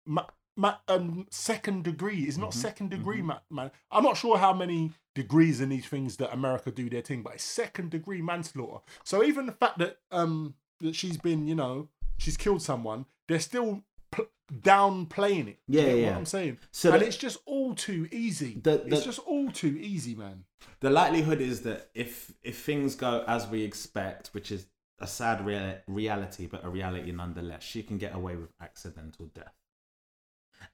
ma, 0.07 0.22
ma, 0.57 0.74
um, 0.89 1.26
second 1.30 1.85
degree. 1.85 2.20
It's 2.28 2.37
not 2.45 2.51
Mm-hmm, 2.51 2.61
second 2.68 2.89
degree 2.91 3.22
ma, 3.22 3.39
man 3.51 3.70
i'm 3.91 4.05
not 4.09 4.16
sure 4.16 4.37
how 4.39 4.53
many 4.53 4.80
degrees 5.14 5.61
in 5.61 5.68
these 5.68 5.87
things 5.87 6.16
that 6.18 6.33
america 6.33 6.70
do 6.70 6.89
their 6.89 7.03
thing 7.09 7.22
but 7.22 7.35
it's 7.35 7.45
second 7.62 7.91
degree 7.91 8.22
manslaughter. 8.22 8.80
So 9.05 9.14
even 9.24 9.47
the 9.47 9.53
fact 9.62 9.78
that 9.78 9.99
um 10.11 10.55
that 10.80 10.95
she's 11.01 11.18
been 11.28 11.47
you 11.51 11.55
know 11.62 11.89
she's 12.18 12.37
killed 12.37 12.62
someone 12.62 13.07
they're 13.28 13.39
still 13.53 13.83
p- 14.13 14.23
downplaying 14.53 15.49
it 15.49 15.59
You 15.67 15.81
Yeah, 15.81 15.93
yeah. 15.95 16.07
what 16.11 16.17
i'm 16.19 16.27
saying 16.27 16.59
So 16.71 16.93
and 16.93 17.01
the- 17.03 17.07
it's 17.07 17.17
just 17.17 17.39
all 17.47 17.75
too 17.75 18.09
easy 18.13 18.55
The- 18.61 18.79
the- 18.79 18.95
it's 18.97 19.05
just 19.05 19.19
all 19.21 19.51
too 19.51 19.77
easy 19.81 20.15
man 20.15 20.45
the 20.81 20.91
likelihood 20.91 21.41
is 21.41 21.63
that 21.63 21.91
if 21.95 22.33
if 22.43 22.57
things 22.63 22.95
go 22.95 23.25
as 23.27 23.47
we 23.49 23.63
expect, 23.63 24.29
which 24.35 24.51
is 24.53 24.67
a 24.99 25.07
sad 25.07 25.45
rea- 25.45 25.81
reality, 25.89 26.47
but 26.47 26.65
a 26.65 26.69
reality 26.71 27.11
nonetheless, 27.13 27.63
she 27.65 27.83
can 27.83 27.99
get 27.99 28.15
away 28.15 28.37
with 28.37 28.51
accidental 28.61 29.27
death. 29.27 29.55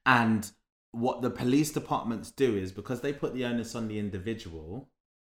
And 0.05 0.51
what 0.93 1.22
the 1.22 1.30
police 1.30 1.72
departments 1.72 2.30
do 2.30 2.57
is 2.57 2.72
because 2.72 3.01
they 3.01 3.12
put 3.12 3.34
the 3.34 3.45
onus 3.45 3.74
on 3.74 3.89
the 3.89 3.99
individual, 3.99 4.91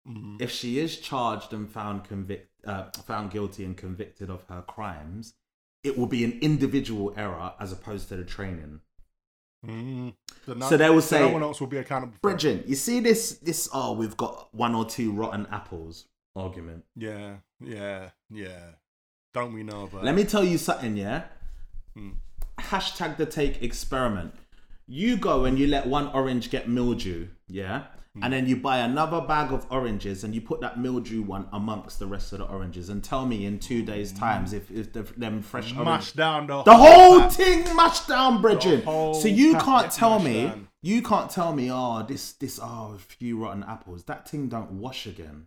Mhm. 0.07 0.41
if 0.41 0.51
she 0.51 0.79
is 0.79 0.99
charged 0.99 1.53
and 1.53 1.69
found 1.69 2.03
convict, 2.03 2.49
uh, 2.65 2.89
found 3.05 3.31
guilty 3.31 3.63
and 3.65 3.77
convicted 3.77 4.29
of 4.29 4.43
her 4.45 4.61
crimes, 4.63 5.35
it 5.83 5.97
will 5.97 6.07
be 6.07 6.23
an 6.23 6.37
individual 6.41 7.13
error 7.15 7.53
as 7.59 7.71
opposed 7.71 8.09
to 8.09 8.15
the 8.15 8.23
training. 8.23 8.81
Mm. 9.65 10.13
So, 10.45 10.59
So 10.59 10.77
they 10.77 10.89
will 10.89 11.01
so 11.01 11.17
say- 11.17 11.19
no 11.19 11.29
one 11.33 11.43
else 11.43 11.59
will 11.59 11.67
be 11.67 11.77
accountable. 11.77 12.15
Bridget, 12.21 12.67
you 12.67 12.75
see 12.75 12.99
this? 12.99 13.33
This 13.39 13.69
oh, 13.73 13.93
we've 13.93 14.15
got 14.17 14.53
one 14.53 14.75
or 14.75 14.85
two 14.85 15.11
rotten 15.11 15.47
apples 15.51 16.05
argument. 16.35 16.85
Yeah, 16.95 17.37
yeah, 17.59 18.11
yeah. 18.29 18.71
Don't 19.33 19.53
we 19.53 19.63
know 19.63 19.83
about? 19.83 20.03
Let 20.03 20.15
me 20.15 20.23
tell 20.23 20.43
you 20.43 20.57
something, 20.57 20.95
yeah. 20.97 21.23
Mm. 21.97 22.15
Hashtag 22.59 23.17
the 23.17 23.25
take 23.25 23.61
experiment. 23.61 24.33
You 24.91 25.17
go 25.17 25.45
and 25.45 25.57
you 25.59 25.67
let 25.67 25.85
one 25.85 26.07
orange 26.07 26.49
get 26.49 26.67
mildew, 26.67 27.27
yeah, 27.47 27.83
and 28.23 28.33
then 28.33 28.47
you 28.47 28.55
buy 28.57 28.79
another 28.79 29.21
bag 29.21 29.53
of 29.53 29.67
oranges 29.69 30.23
and 30.23 30.33
you 30.33 30.41
put 30.41 30.61
that 30.61 30.79
mildew 30.79 31.21
one 31.21 31.47
amongst 31.53 31.99
the 31.99 32.07
rest 32.07 32.33
of 32.33 32.39
the 32.39 32.45
oranges, 32.45 32.89
and 32.89 33.03
tell 33.03 33.25
me 33.27 33.45
in 33.45 33.59
two 33.59 33.83
days' 33.83 34.11
times 34.11 34.51
if 34.51 34.71
if 34.71 34.91
the, 34.91 35.03
them 35.03 35.43
fresh 35.43 35.71
orange 35.73 35.85
mash 35.85 36.11
down 36.13 36.47
the 36.47 36.63
The 36.63 36.75
whole 36.75 37.29
thing 37.29 37.63
mashed 37.75 38.07
down, 38.07 38.41
Bridget. 38.41 38.83
So 38.83 39.27
you 39.27 39.55
can't 39.57 39.91
tell 39.91 40.17
me, 40.19 40.45
down. 40.47 40.67
you 40.81 41.03
can't 41.03 41.29
tell 41.29 41.53
me, 41.53 41.69
oh, 41.71 42.03
this, 42.07 42.31
this, 42.33 42.59
oh, 42.61 42.93
a 42.95 42.97
few 42.97 43.37
rotten 43.37 43.63
apples. 43.63 44.05
That 44.05 44.27
thing 44.27 44.49
don't 44.49 44.71
wash 44.71 45.05
again. 45.05 45.45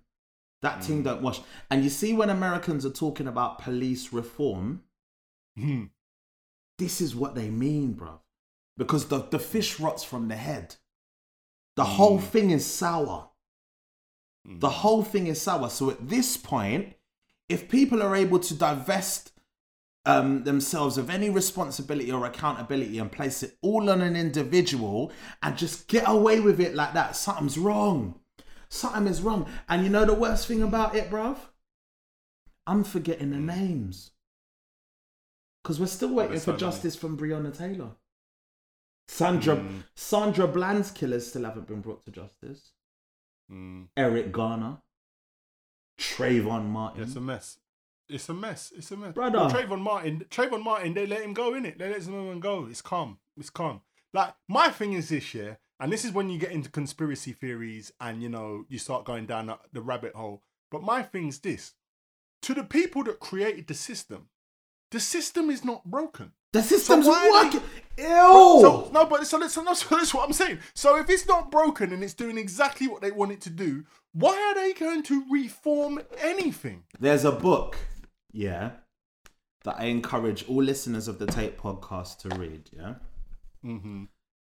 That 0.62 0.78
Mm. 0.78 0.84
thing 0.84 1.02
don't 1.02 1.20
wash. 1.22 1.40
And 1.68 1.82
you 1.82 1.90
see, 1.90 2.14
when 2.14 2.30
Americans 2.30 2.86
are 2.86 2.90
talking 2.90 3.26
about 3.26 3.58
police 3.58 4.12
reform, 4.12 4.82
Hmm. 5.58 5.86
this 6.78 7.00
is 7.00 7.16
what 7.16 7.34
they 7.34 7.50
mean, 7.50 7.94
bro. 7.94 8.20
Because 8.76 9.08
the, 9.08 9.20
the 9.20 9.38
fish 9.38 9.78
rots 9.78 10.02
from 10.02 10.28
the 10.28 10.36
head. 10.36 10.76
The 11.76 11.84
whole 11.84 12.18
Mm. 12.18 12.24
thing 12.24 12.50
is 12.50 12.66
sour. 12.66 13.30
The 14.44 14.68
Mm. 14.68 14.72
whole 14.72 15.02
thing 15.04 15.26
is 15.26 15.40
sour. 15.40 15.68
So 15.70 15.90
at 15.90 16.08
this 16.08 16.36
point, 16.36 16.94
if 17.48 17.68
people 17.68 18.02
are 18.02 18.16
able 18.16 18.38
to 18.40 18.54
divest 18.54 19.32
um, 20.04 20.42
themselves 20.42 20.98
of 20.98 21.08
any 21.08 21.30
responsibility 21.30 22.10
or 22.10 22.26
accountability 22.26 22.98
and 22.98 23.12
place 23.12 23.44
it 23.44 23.56
all 23.62 23.88
on 23.88 24.00
an 24.00 24.16
individual 24.16 25.12
and 25.44 25.56
just 25.56 25.86
get 25.86 26.02
away 26.08 26.40
with 26.40 26.58
it 26.60 26.74
like 26.74 26.92
that, 26.92 27.14
something's 27.14 27.56
wrong. 27.56 28.18
Something 28.68 29.06
is 29.06 29.22
wrong. 29.22 29.48
And 29.68 29.84
you 29.84 29.90
know 29.90 30.04
the 30.04 30.12
worst 30.14 30.48
thing 30.48 30.60
about 30.60 30.96
it, 30.96 31.08
bruv? 31.08 31.36
I'm 32.66 32.82
forgetting 32.82 33.30
the 33.30 33.38
names. 33.38 34.10
Because 35.62 35.78
we're 35.78 35.86
still 35.86 36.14
waiting 36.14 36.40
for 36.40 36.56
justice 36.56 36.96
from 36.96 37.16
Breonna 37.16 37.56
Taylor. 37.56 37.92
Sandra 39.08 39.56
Mm. 39.56 39.84
Sandra 39.94 40.46
Bland's 40.48 40.90
killers 40.90 41.26
still 41.28 41.44
haven't 41.44 41.66
been 41.66 41.80
brought 41.80 42.04
to 42.04 42.10
justice. 42.10 42.72
Mm. 43.50 43.88
Eric 43.96 44.32
Garner, 44.32 44.78
Trayvon 45.98 46.66
Martin. 46.66 47.02
It's 47.02 47.16
a 47.16 47.20
mess. 47.20 47.58
It's 48.08 48.28
a 48.28 48.34
mess. 48.34 48.72
It's 48.76 48.90
a 48.90 48.96
mess. 48.96 49.14
Brother. 49.14 49.38
Well, 49.38 49.50
Trayvon 49.50 49.80
Martin, 49.80 50.24
Trayvon 50.30 50.62
Martin, 50.62 50.94
they 50.94 51.06
let 51.06 51.22
him 51.22 51.32
go 51.34 51.54
in 51.54 51.64
it. 51.64 51.78
They 51.78 51.88
let 51.90 52.02
him 52.02 52.40
go. 52.40 52.66
It's 52.66 52.82
calm. 52.82 53.18
It's 53.36 53.50
calm. 53.50 53.80
Like 54.12 54.34
my 54.48 54.68
thing 54.70 54.92
is 54.92 55.08
this 55.08 55.32
year, 55.34 55.58
and 55.80 55.92
this 55.92 56.04
is 56.04 56.12
when 56.12 56.28
you 56.28 56.38
get 56.38 56.52
into 56.52 56.70
conspiracy 56.70 57.32
theories 57.32 57.92
and 58.00 58.22
you 58.22 58.28
know 58.28 58.64
you 58.68 58.78
start 58.78 59.04
going 59.04 59.26
down 59.26 59.54
the- 59.72 59.80
rabbit 59.82 60.14
hole. 60.14 60.42
But 60.70 60.82
my 60.82 61.02
thing's 61.02 61.38
this: 61.38 61.74
to 62.42 62.54
the 62.54 62.64
people 62.64 63.04
that 63.04 63.20
created 63.20 63.66
the 63.66 63.74
system, 63.74 64.28
the 64.90 65.00
system 65.00 65.48
is 65.50 65.64
not 65.64 65.84
broken. 65.84 66.32
the 66.52 66.62
system's 66.62 67.06
are 67.08 67.30
working. 67.30 67.62
Ew. 67.98 68.04
So 68.04 68.90
no, 68.92 69.06
but 69.06 69.26
so 69.26 69.38
that's, 69.38 69.54
so 69.54 69.62
that's, 69.64 70.14
what 70.14 70.26
I'm 70.26 70.32
saying. 70.32 70.58
So 70.74 70.98
if 70.98 71.10
it's 71.10 71.26
not 71.26 71.50
broken 71.50 71.92
and 71.92 72.02
it's 72.02 72.14
doing 72.14 72.38
exactly 72.38 72.88
what 72.88 73.02
they 73.02 73.10
want 73.10 73.32
it 73.32 73.40
to 73.42 73.50
do, 73.50 73.84
why 74.12 74.34
are 74.34 74.54
they 74.54 74.72
going 74.72 75.02
to 75.04 75.24
reform 75.30 76.00
anything? 76.18 76.84
There's 76.98 77.24
a 77.24 77.32
book, 77.32 77.76
yeah, 78.32 78.70
that 79.64 79.76
I 79.78 79.84
encourage 79.84 80.48
all 80.48 80.62
listeners 80.62 81.08
of 81.08 81.18
the 81.18 81.26
Take 81.26 81.58
podcast 81.58 82.18
to 82.20 82.36
read, 82.36 82.70
yeah. 82.72 82.94
Mm-hmm. 83.64 84.04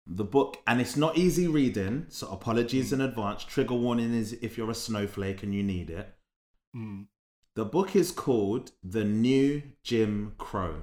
The 0.09 0.25
book, 0.25 0.59
and 0.67 0.81
it's 0.81 0.97
not 0.97 1.19
easy 1.19 1.49
reading, 1.49 2.07
so 2.09 2.29
apologies 2.29 2.93
in 2.93 3.01
advance. 3.01 3.45
Trigger 3.45 3.75
warning 3.75 4.15
is 4.15 4.35
if 4.35 4.57
you're 4.57 4.71
a 4.71 4.75
snowflake 4.75 5.43
and 5.43 5.53
you 5.55 5.65
need 5.65 5.91
it. 5.91 6.15
Mm. 6.77 7.07
The 7.57 7.65
book 7.65 7.97
is 7.97 8.13
called 8.13 8.73
The 8.85 9.03
New 9.03 9.63
Jim 9.83 10.35
Crow. 10.39 10.83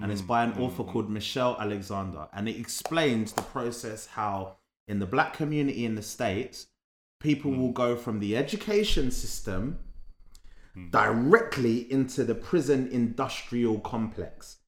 And 0.00 0.10
it's 0.10 0.22
mm, 0.22 0.26
by 0.26 0.44
an 0.44 0.52
mm, 0.52 0.60
author 0.60 0.84
mm. 0.84 0.88
called 0.90 1.10
Michelle 1.10 1.56
Alexander. 1.60 2.26
And 2.32 2.48
it 2.48 2.58
explains 2.58 3.32
the 3.32 3.42
process 3.42 4.06
how, 4.06 4.56
in 4.88 4.98
the 4.98 5.06
black 5.06 5.34
community 5.34 5.84
in 5.84 5.94
the 5.94 6.02
States, 6.02 6.68
people 7.20 7.52
will 7.52 7.72
go 7.72 7.94
from 7.96 8.18
the 8.18 8.36
education 8.36 9.10
system 9.10 9.78
directly 10.90 11.92
into 11.92 12.24
the 12.24 12.34
prison 12.34 12.88
industrial 12.90 13.78
complex. 13.80 14.58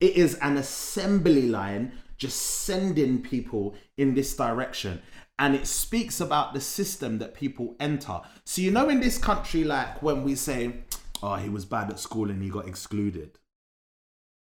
It 0.00 0.16
is 0.16 0.34
an 0.36 0.58
assembly 0.58 1.48
line 1.48 1.92
just 2.18 2.40
sending 2.40 3.22
people 3.22 3.74
in 3.96 4.14
this 4.14 4.36
direction. 4.36 5.00
And 5.38 5.54
it 5.54 5.66
speaks 5.66 6.20
about 6.20 6.54
the 6.54 6.60
system 6.60 7.18
that 7.18 7.34
people 7.34 7.74
enter. 7.80 8.20
So, 8.44 8.62
you 8.62 8.70
know, 8.70 8.88
in 8.88 9.00
this 9.00 9.18
country, 9.18 9.64
like 9.64 10.02
when 10.02 10.22
we 10.22 10.34
say, 10.34 10.84
oh, 11.22 11.36
he 11.36 11.48
was 11.48 11.64
bad 11.64 11.90
at 11.90 11.98
school 11.98 12.30
and 12.30 12.42
he 12.42 12.50
got 12.50 12.68
excluded. 12.68 13.38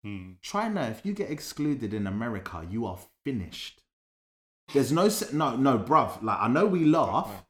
Mm. 0.05 0.35
Try. 0.41 0.69
If 0.87 1.05
you 1.05 1.13
get 1.13 1.31
excluded 1.31 1.93
in 1.93 2.07
America, 2.07 2.65
you 2.69 2.85
are 2.85 2.99
finished. 3.23 3.81
There's 4.73 4.91
no 4.91 5.09
no 5.33 5.55
no, 5.55 5.79
bruv. 5.79 6.21
Like 6.21 6.39
I 6.39 6.47
know 6.47 6.65
we 6.65 6.85
laugh. 6.85 7.45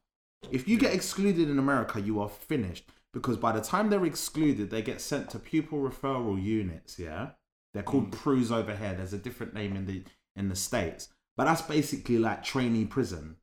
If 0.50 0.68
you 0.68 0.78
get 0.78 0.94
excluded 0.94 1.48
in 1.50 1.58
America, 1.58 2.00
you 2.00 2.20
are 2.20 2.28
finished 2.28 2.88
because 3.12 3.36
by 3.36 3.52
the 3.52 3.60
time 3.60 3.90
they're 3.90 4.04
excluded, 4.04 4.70
they 4.70 4.82
get 4.82 5.00
sent 5.00 5.30
to 5.30 5.38
pupil 5.38 5.78
referral 5.78 6.42
units. 6.42 6.98
Yeah, 6.98 7.30
they're 7.74 7.82
called 7.82 8.12
PRUs 8.12 8.52
over 8.52 8.74
here. 8.74 8.94
There's 8.94 9.12
a 9.12 9.18
different 9.18 9.54
name 9.54 9.76
in 9.76 9.86
the 9.86 10.04
in 10.34 10.48
the 10.48 10.56
states, 10.56 11.08
but 11.36 11.44
that's 11.44 11.62
basically 11.62 12.18
like 12.18 12.42
trainee 12.42 12.84
prison 12.84 13.36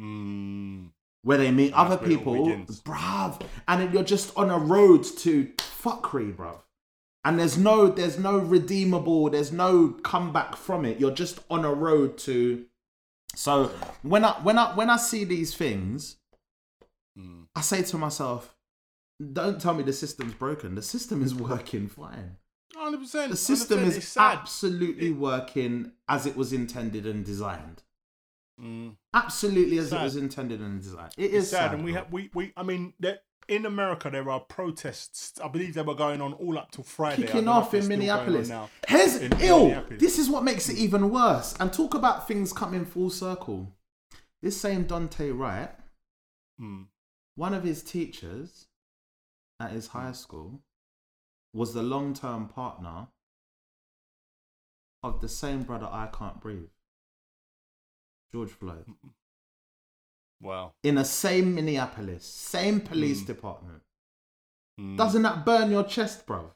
Mm. 0.00 0.90
where 1.22 1.36
they 1.38 1.50
meet 1.50 1.74
other 1.74 1.96
it 1.96 2.00
all 2.00 2.06
people, 2.06 2.46
bruv, 2.84 3.42
and 3.68 3.92
you're 3.92 4.02
just 4.02 4.34
on 4.36 4.50
a 4.50 4.58
road 4.58 5.04
to 5.18 5.46
fuckery, 5.58 6.34
bruv. 6.34 6.60
And 7.24 7.38
there's 7.38 7.56
no, 7.56 7.88
there's 7.88 8.18
no 8.18 8.38
redeemable, 8.38 9.30
there's 9.30 9.52
no 9.52 9.90
comeback 10.02 10.56
from 10.56 10.84
it. 10.84 10.98
You're 10.98 11.12
just 11.14 11.38
on 11.50 11.64
a 11.64 11.72
road 11.72 12.18
to. 12.18 12.66
So 13.34 13.70
when 14.02 14.24
I 14.24 14.32
when 14.42 14.58
I 14.58 14.74
when 14.74 14.90
I 14.90 14.96
see 14.96 15.24
these 15.24 15.54
things, 15.54 16.16
Mm. 17.18 17.46
I 17.54 17.60
say 17.60 17.82
to 17.82 17.98
myself, 17.98 18.56
"Don't 19.32 19.60
tell 19.60 19.74
me 19.74 19.82
the 19.82 19.92
system's 19.92 20.34
broken. 20.34 20.74
The 20.74 20.82
system 20.82 21.22
is 21.22 21.34
working 21.34 21.88
fine. 21.88 22.36
100%. 22.74 23.28
The 23.30 23.36
system 23.36 23.80
100%, 23.80 23.86
is 23.86 24.08
sad. 24.08 24.38
absolutely 24.38 25.10
working 25.10 25.92
as 26.08 26.24
it 26.24 26.36
was 26.36 26.52
intended 26.52 27.06
and 27.06 27.24
designed. 27.24 27.82
Mm. 28.60 28.96
Absolutely 29.12 29.78
as 29.78 29.92
it 29.92 30.00
was 30.00 30.16
intended 30.16 30.60
and 30.60 30.80
designed. 30.80 31.12
It 31.18 31.26
It's 31.26 31.34
is 31.44 31.50
sad, 31.50 31.56
sad, 31.70 31.74
and 31.74 31.84
we 31.84 31.92
have 31.92 32.10
we 32.10 32.30
we. 32.34 32.52
I 32.56 32.62
mean, 32.62 32.94
there, 32.98 33.18
in 33.54 33.66
America 33.66 34.08
there 34.10 34.28
are 34.30 34.40
protests. 34.40 35.38
I 35.42 35.48
believe 35.48 35.74
they 35.74 35.82
were 35.82 35.94
going 35.94 36.20
on 36.20 36.32
all 36.34 36.58
up 36.58 36.70
till 36.70 36.84
Friday. 36.84 37.22
Kicking 37.22 37.44
don't 37.44 37.44
know 37.46 37.58
if 37.60 37.66
off 37.66 37.74
in 37.74 37.82
still 37.82 37.98
going 37.98 38.10
on 38.10 38.26
Minneapolis. 38.32 38.70
Here's 38.88 39.16
In- 39.16 39.32
ill. 39.40 39.60
Minneapolis. 39.66 40.00
This 40.00 40.18
is 40.18 40.28
what 40.30 40.44
makes 40.44 40.68
it 40.68 40.78
even 40.78 41.10
worse. 41.10 41.54
And 41.60 41.72
talk 41.72 41.94
about 41.94 42.26
things 42.28 42.52
coming 42.52 42.84
full 42.84 43.10
circle. 43.10 43.72
This 44.40 44.60
same 44.60 44.84
Daunte 44.86 45.36
Wright, 45.38 45.70
Mm. 46.60 46.86
one 47.36 47.54
of 47.54 47.64
his 47.64 47.82
teachers 47.82 48.66
at 49.60 49.70
his 49.72 49.88
high 49.88 50.12
school, 50.12 50.60
was 51.52 51.74
the 51.74 51.82
long-term 51.82 52.48
partner 52.48 53.08
of 55.02 55.20
the 55.20 55.28
same 55.28 55.62
brother 55.62 55.88
I 55.90 56.06
can't 56.06 56.40
breathe, 56.40 56.70
George 58.32 58.50
Floyd, 58.50 58.86
Wow. 60.42 60.72
in 60.82 60.96
the 60.96 61.04
same 61.04 61.54
Minneapolis, 61.54 62.24
same 62.26 62.80
police 62.80 63.22
Mm. 63.22 63.26
department. 63.26 63.82
Mm. 64.80 64.96
Doesn't 64.96 65.22
that 65.22 65.44
burn 65.46 65.70
your 65.70 65.84
chest, 65.84 66.26
bro? 66.26 66.52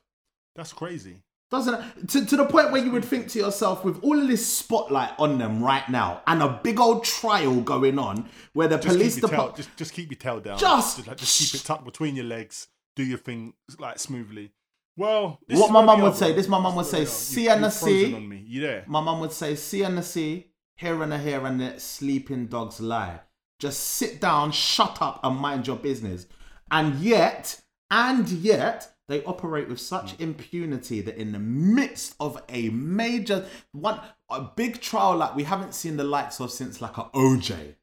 That's 0.57 0.73
crazy. 0.73 1.23
Doesn't 1.49 1.75
it? 1.75 2.09
To, 2.09 2.27
to 2.27 2.37
the 2.39 2.47
point 2.47 2.73
where 2.73 2.85
you 2.85 2.91
would 2.91 3.05
think 3.05 3.29
to 3.29 3.39
yourself, 3.39 3.85
with 3.85 4.03
all 4.03 4.19
of 4.21 4.27
this 4.27 4.45
spotlight 4.45 5.13
on 5.19 5.39
them 5.39 5.63
right 5.63 5.89
now 5.89 6.23
and 6.27 6.43
a 6.43 6.61
big 6.65 6.81
old 6.81 7.05
trial 7.05 7.61
going 7.61 8.01
on 8.01 8.29
where 8.53 8.67
the 8.67 8.79
Just 8.79 8.89
police 8.89 9.15
keep 9.15 9.23
your 9.23 9.29
tail, 9.31 9.37
department. 9.39 9.57
just 9.67 9.77
just 9.77 9.93
keep 9.93 10.11
your 10.11 10.19
tail 10.19 10.41
down. 10.41 10.59
Just- 10.59 11.07
like, 11.07 11.17
just 11.19 11.39
keep 11.53 11.61
it 11.61 11.65
tucked 11.65 11.85
between 11.85 12.17
your 12.17 12.25
legs. 12.25 12.67
Do 12.97 13.05
your 13.05 13.19
thing 13.19 13.55
like 13.79 14.01
smoothly. 14.01 14.53
Well, 14.97 15.39
this 15.47 15.61
What 15.61 15.71
my 15.71 15.85
mum 15.85 16.01
would 16.01 16.17
say, 16.17 16.33
this 16.33 16.49
my 16.49 16.59
mum 16.59 16.75
would 16.75 16.87
say, 16.87 17.05
see 17.05 17.49
and 17.49 17.61
you, 17.61 17.67
a 17.67 17.71
see. 17.71 18.15
on 18.15 18.27
me. 18.29 18.43
You 18.45 18.63
there? 18.63 18.85
My 18.89 19.01
mum 19.03 19.21
would 19.21 19.31
say, 19.33 19.55
see 19.55 19.83
and 19.83 19.99
the 19.99 20.03
see, 20.03 20.47
here 20.75 21.01
and 21.03 21.13
a 21.13 21.19
here, 21.19 21.45
and 21.47 21.61
let 21.61 21.81
sleeping 21.83 22.47
dogs 22.47 22.81
lie. 22.81 23.21
Just 23.59 23.81
sit 23.81 24.21
down, 24.21 24.53
shut 24.53 25.01
up, 25.01 25.21
and 25.23 25.37
mind 25.37 25.67
your 25.67 25.77
business. 25.77 26.27
And 26.71 26.97
yet, 27.01 27.63
and 27.91 28.29
yet, 28.29 28.93
they 29.09 29.23
operate 29.25 29.69
with 29.69 29.81
such 29.81 30.17
mm. 30.17 30.21
impunity 30.21 31.01
that 31.01 31.17
in 31.17 31.33
the 31.33 31.39
midst 31.39 32.17
of 32.19 32.43
a 32.49 32.69
major 32.71 33.47
one 33.73 34.01
a 34.29 34.41
big 34.43 34.81
trial 34.81 35.17
like 35.17 35.37
we 35.37 35.45
haven't 35.45 35.75
seen 35.75 35.97
the 35.97 36.05
likes 36.05 36.41
of 36.41 36.51
since 36.51 36.81
like 36.81 36.99
a 36.99 37.05
OJ. 37.15 37.77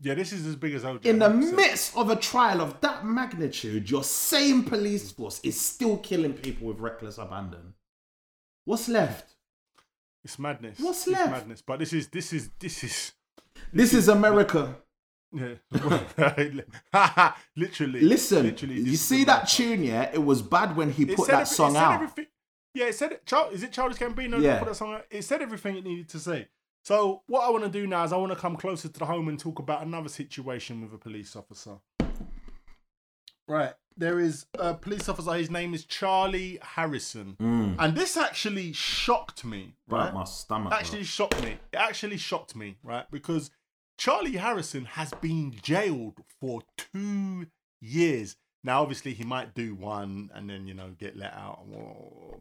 Yeah, 0.00 0.14
this 0.14 0.32
is 0.32 0.46
as 0.46 0.56
big 0.56 0.74
as 0.74 0.82
OJ. 0.82 1.06
In 1.06 1.18
the 1.18 1.30
100%. 1.30 1.56
midst 1.56 1.96
of 1.96 2.10
a 2.10 2.16
trial 2.16 2.60
of 2.60 2.80
that 2.82 3.06
magnitude, 3.06 3.90
your 3.90 4.04
same 4.04 4.64
police 4.64 5.10
force 5.10 5.40
is 5.42 5.58
still 5.58 5.96
killing 5.98 6.34
people 6.34 6.66
with 6.66 6.78
reckless 6.78 7.16
abandon. 7.16 7.72
What's 8.66 8.88
left? 8.88 9.34
It's 10.22 10.38
madness. 10.38 10.78
What's 10.78 11.06
It's 11.06 11.16
left? 11.16 11.30
madness. 11.30 11.62
But 11.62 11.78
this 11.78 11.92
is 11.92 12.08
this 12.08 12.32
is 12.32 12.50
this 12.58 12.84
is 12.84 13.12
This 13.72 13.94
is 13.94 14.08
America. 14.08 14.76
Yeah. 15.34 17.32
literally. 17.56 18.00
Listen, 18.00 18.44
literally, 18.44 18.80
you 18.80 18.96
see 18.96 19.24
that 19.24 19.48
tune, 19.48 19.82
yeah? 19.84 20.10
It 20.12 20.22
was 20.24 20.42
bad 20.42 20.76
when 20.76 20.90
he 20.92 21.04
It 21.04 21.16
put 21.16 21.26
that 21.28 21.34
every- 21.42 21.46
song 21.46 21.76
out. 21.76 21.94
everything- 21.94 22.26
Yeah, 22.74 22.86
it 22.86 22.94
said. 22.94 23.20
Char- 23.26 23.52
is 23.52 23.62
it 23.62 23.72
Charles 23.72 23.98
Gambino 23.98 24.40
Yeah. 24.42 24.58
put 24.58 24.68
that 24.68 24.74
song 24.74 24.94
out? 24.94 25.06
It 25.10 25.22
said 25.22 25.42
everything 25.42 25.76
it 25.76 25.84
needed 25.84 26.08
to 26.10 26.18
say. 26.18 26.48
So 26.84 27.22
what 27.26 27.42
I 27.44 27.50
want 27.50 27.64
to 27.64 27.70
do 27.70 27.86
now 27.86 28.04
is 28.04 28.12
I 28.12 28.16
want 28.16 28.32
to 28.32 28.38
come 28.38 28.56
closer 28.56 28.88
to 28.88 28.98
the 28.98 29.06
home 29.06 29.28
and 29.28 29.38
talk 29.38 29.58
about 29.58 29.82
another 29.86 30.08
situation 30.08 30.82
with 30.82 30.92
a 30.92 30.98
police 30.98 31.34
officer. 31.36 31.76
Right, 33.46 33.74
there 33.96 34.18
is 34.20 34.46
a 34.58 34.72
police 34.74 35.06
officer. 35.08 35.32
His 35.34 35.50
name 35.50 35.74
is 35.74 35.84
Charlie 35.84 36.58
Harrison, 36.62 37.36
Mm. 37.38 37.76
and 37.78 37.94
this 37.94 38.16
actually 38.16 38.72
shocked 38.72 39.44
me. 39.44 39.76
Right, 39.86 40.06
Right, 40.06 40.14
my 40.14 40.24
stomach. 40.24 40.70
bro. 40.70 40.78
actually 40.78 41.04
shocked 41.04 41.42
me. 41.42 41.58
It 41.72 41.76
actually 41.76 42.16
shocked 42.16 42.56
me, 42.56 42.78
right? 42.82 43.04
Because 43.10 43.50
Charlie 43.98 44.36
Harrison 44.36 44.84
has 44.84 45.12
been 45.20 45.52
jailed 45.62 46.18
for 46.40 46.62
two 46.76 47.46
years. 47.80 48.36
Now, 48.62 48.80
obviously, 48.82 49.12
he 49.14 49.24
might 49.24 49.54
do 49.54 49.74
one 49.74 50.30
and 50.34 50.48
then, 50.48 50.66
you 50.66 50.74
know, 50.74 50.90
get 50.98 51.16
let 51.16 51.34
out. 51.34 51.66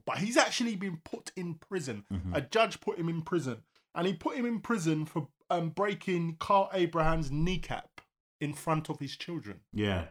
But 0.06 0.18
he's 0.20 0.38
actually 0.38 0.76
been 0.76 0.98
put 1.04 1.32
in 1.36 1.56
prison. 1.56 2.06
Mhm. 2.12 2.36
A 2.36 2.42
judge 2.42 2.80
put 2.80 2.98
him 2.98 3.10
in 3.10 3.22
prison. 3.22 3.64
And 3.96 4.08
he 4.08 4.14
put 4.14 4.36
him 4.36 4.46
in 4.46 4.60
prison 4.62 5.06
for 5.06 5.28
um, 5.50 5.70
breaking 5.70 6.38
Carl 6.40 6.70
Abraham's 6.74 7.30
kneecap 7.30 8.02
in 8.42 8.54
front 8.54 8.90
of 8.90 9.00
his 9.00 9.16
children 9.16 9.60
yeah. 9.72 10.08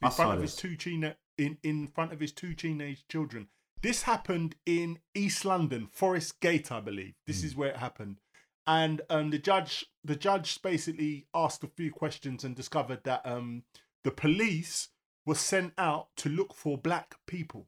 in 0.00 0.08
I 0.08 0.10
front 0.10 0.34
of 0.34 0.40
his 0.42 0.56
two 0.56 0.76
teen- 0.76 1.14
in, 1.36 1.58
in 1.62 1.88
front 1.88 2.12
of 2.12 2.20
his 2.20 2.32
two 2.32 2.54
teenage 2.54 3.06
children. 3.08 3.48
This 3.82 4.02
happened 4.02 4.56
in 4.64 4.98
East 5.14 5.44
London, 5.44 5.88
Forest 5.92 6.40
Gate, 6.40 6.72
I 6.72 6.80
believe. 6.80 7.14
This 7.26 7.40
Hmm. 7.42 7.46
is 7.48 7.56
where 7.56 7.68
it 7.70 7.76
happened. 7.76 8.20
And 8.68 9.00
um, 9.08 9.30
the 9.30 9.38
judge 9.38 9.86
the 10.04 10.14
judge 10.14 10.60
basically 10.62 11.26
asked 11.34 11.64
a 11.64 11.68
few 11.68 11.90
questions 11.90 12.44
and 12.44 12.54
discovered 12.54 13.02
that 13.04 13.22
um, 13.24 13.62
the 14.04 14.10
police 14.10 14.88
were 15.26 15.34
sent 15.34 15.72
out 15.78 16.08
to 16.18 16.28
look 16.28 16.52
for 16.54 16.76
black 16.78 17.16
people. 17.26 17.66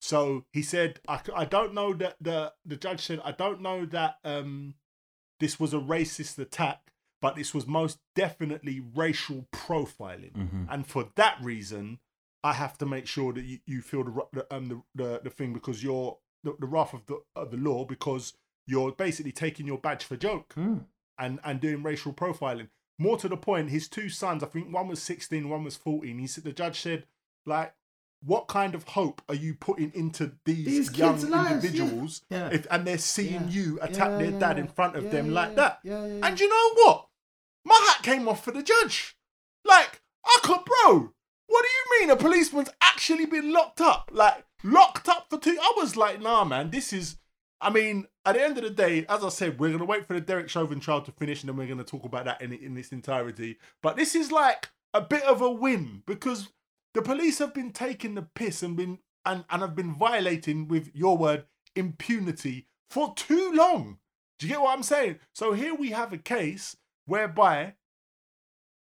So 0.00 0.44
he 0.52 0.62
said, 0.62 1.00
I, 1.08 1.20
I 1.34 1.44
don't 1.44 1.74
know 1.74 1.92
that 1.94 2.16
the 2.20 2.52
the 2.64 2.76
judge 2.76 3.00
said, 3.00 3.20
I 3.24 3.32
don't 3.32 3.60
know 3.60 3.84
that 3.86 4.18
um, 4.24 4.74
this 5.40 5.58
was 5.58 5.74
a 5.74 5.78
racist 5.78 6.38
attack, 6.38 6.92
but 7.20 7.34
this 7.36 7.52
was 7.52 7.66
most 7.66 7.98
definitely 8.14 8.80
racial 8.94 9.48
profiling 9.52 10.32
Mhm. 10.36 10.66
and 10.70 10.86
for 10.86 11.10
that 11.16 11.38
reason, 11.42 11.98
I 12.44 12.52
have 12.52 12.76
to 12.78 12.86
make 12.86 13.06
sure 13.06 13.32
that 13.32 13.44
you, 13.44 13.58
you 13.66 13.80
feel 13.82 14.04
the, 14.04 14.26
the 14.32 14.54
um 14.54 14.68
the, 14.68 14.82
the 14.94 15.20
the 15.24 15.30
thing 15.30 15.52
because 15.54 15.82
you're 15.82 16.18
the, 16.44 16.54
the 16.60 16.66
wrath 16.66 16.92
of 16.94 17.06
the 17.06 17.20
of 17.34 17.50
the 17.50 17.56
law 17.56 17.84
because 17.84 18.34
you're 18.66 18.92
basically 18.92 19.32
taking 19.32 19.66
your 19.66 19.78
badge 19.78 20.04
for 20.04 20.16
joke 20.16 20.54
Mm. 20.56 20.84
and 21.18 21.38
and 21.44 21.60
doing 21.60 21.82
racial 21.82 22.12
profiling. 22.12 22.68
More 22.98 23.16
to 23.18 23.28
the 23.28 23.36
point, 23.36 23.70
his 23.70 23.88
two 23.88 24.08
sons, 24.08 24.42
I 24.42 24.46
think 24.46 24.72
one 24.72 24.86
was 24.88 25.02
16, 25.02 25.48
one 25.48 25.64
was 25.64 25.76
14. 25.76 26.18
He 26.18 26.26
said 26.28 26.44
the 26.44 26.52
judge 26.52 26.80
said, 26.80 27.06
like, 27.44 27.74
what 28.22 28.46
kind 28.46 28.74
of 28.74 28.84
hope 28.84 29.20
are 29.28 29.34
you 29.34 29.54
putting 29.54 29.90
into 29.94 30.32
these, 30.44 30.64
These 30.64 30.96
young 30.98 31.20
lives, 31.28 31.28
yeah. 31.28 31.50
individuals 31.54 32.22
Yeah. 32.30 32.48
if 32.52 32.66
and 32.70 32.86
they're 32.86 32.96
seeing 32.98 33.48
Yeah. 33.48 33.48
you 33.48 33.78
attack 33.82 34.18
their 34.18 34.30
dad 34.30 34.58
in 34.58 34.68
front 34.68 34.96
of 34.96 35.10
them 35.10 35.30
like 35.34 35.56
that? 35.56 35.80
Yeah, 35.82 36.06
yeah, 36.06 36.14
yeah. 36.18 36.26
And 36.26 36.38
you 36.40 36.48
know 36.48 36.74
what? 36.84 37.08
My 37.64 37.74
hat 37.88 38.02
came 38.04 38.28
off 38.28 38.44
for 38.44 38.52
the 38.52 38.62
judge. 38.62 39.16
Like, 39.64 40.02
I 40.24 40.38
could, 40.42 40.60
bro. 40.64 41.12
What 41.46 41.62
do 41.64 41.68
you 41.68 42.00
mean 42.00 42.10
a 42.10 42.16
policeman's 42.16 42.70
actually 42.80 43.26
been 43.26 43.52
locked 43.52 43.80
up? 43.80 44.10
Like, 44.12 44.44
locked 44.62 45.08
up 45.08 45.26
for 45.28 45.38
two? 45.38 45.58
I 45.60 45.72
was 45.76 45.96
like, 45.96 46.20
nah, 46.22 46.44
man. 46.44 46.70
This 46.70 46.92
is. 46.92 47.16
I 47.64 47.70
mean, 47.70 48.06
at 48.26 48.34
the 48.34 48.42
end 48.42 48.58
of 48.58 48.64
the 48.64 48.70
day, 48.70 49.06
as 49.08 49.24
I 49.24 49.30
said, 49.30 49.58
we're 49.58 49.72
gonna 49.72 49.86
wait 49.86 50.06
for 50.06 50.12
the 50.12 50.20
Derek 50.20 50.50
Chauvin 50.50 50.80
trial 50.80 51.00
to 51.00 51.12
finish, 51.12 51.42
and 51.42 51.48
then 51.48 51.56
we're 51.56 51.66
gonna 51.66 51.82
talk 51.82 52.04
about 52.04 52.26
that 52.26 52.42
in 52.42 52.52
in 52.52 52.76
its 52.76 52.92
entirety. 52.92 53.58
But 53.82 53.96
this 53.96 54.14
is 54.14 54.30
like 54.30 54.68
a 54.92 55.00
bit 55.00 55.24
of 55.24 55.40
a 55.40 55.50
win 55.50 56.02
because 56.06 56.50
the 56.92 57.02
police 57.02 57.38
have 57.38 57.54
been 57.54 57.72
taking 57.72 58.14
the 58.14 58.22
piss 58.22 58.62
and 58.62 58.76
been 58.76 58.98
and 59.24 59.44
and 59.48 59.62
have 59.62 59.74
been 59.74 59.94
violating, 59.94 60.68
with 60.68 60.90
your 60.94 61.16
word, 61.16 61.46
impunity 61.74 62.66
for 62.90 63.14
too 63.14 63.50
long. 63.52 63.98
Do 64.38 64.46
you 64.46 64.52
get 64.52 64.60
what 64.60 64.76
I'm 64.76 64.82
saying? 64.82 65.18
So 65.34 65.54
here 65.54 65.74
we 65.74 65.90
have 65.90 66.12
a 66.12 66.18
case 66.18 66.76
whereby 67.06 67.74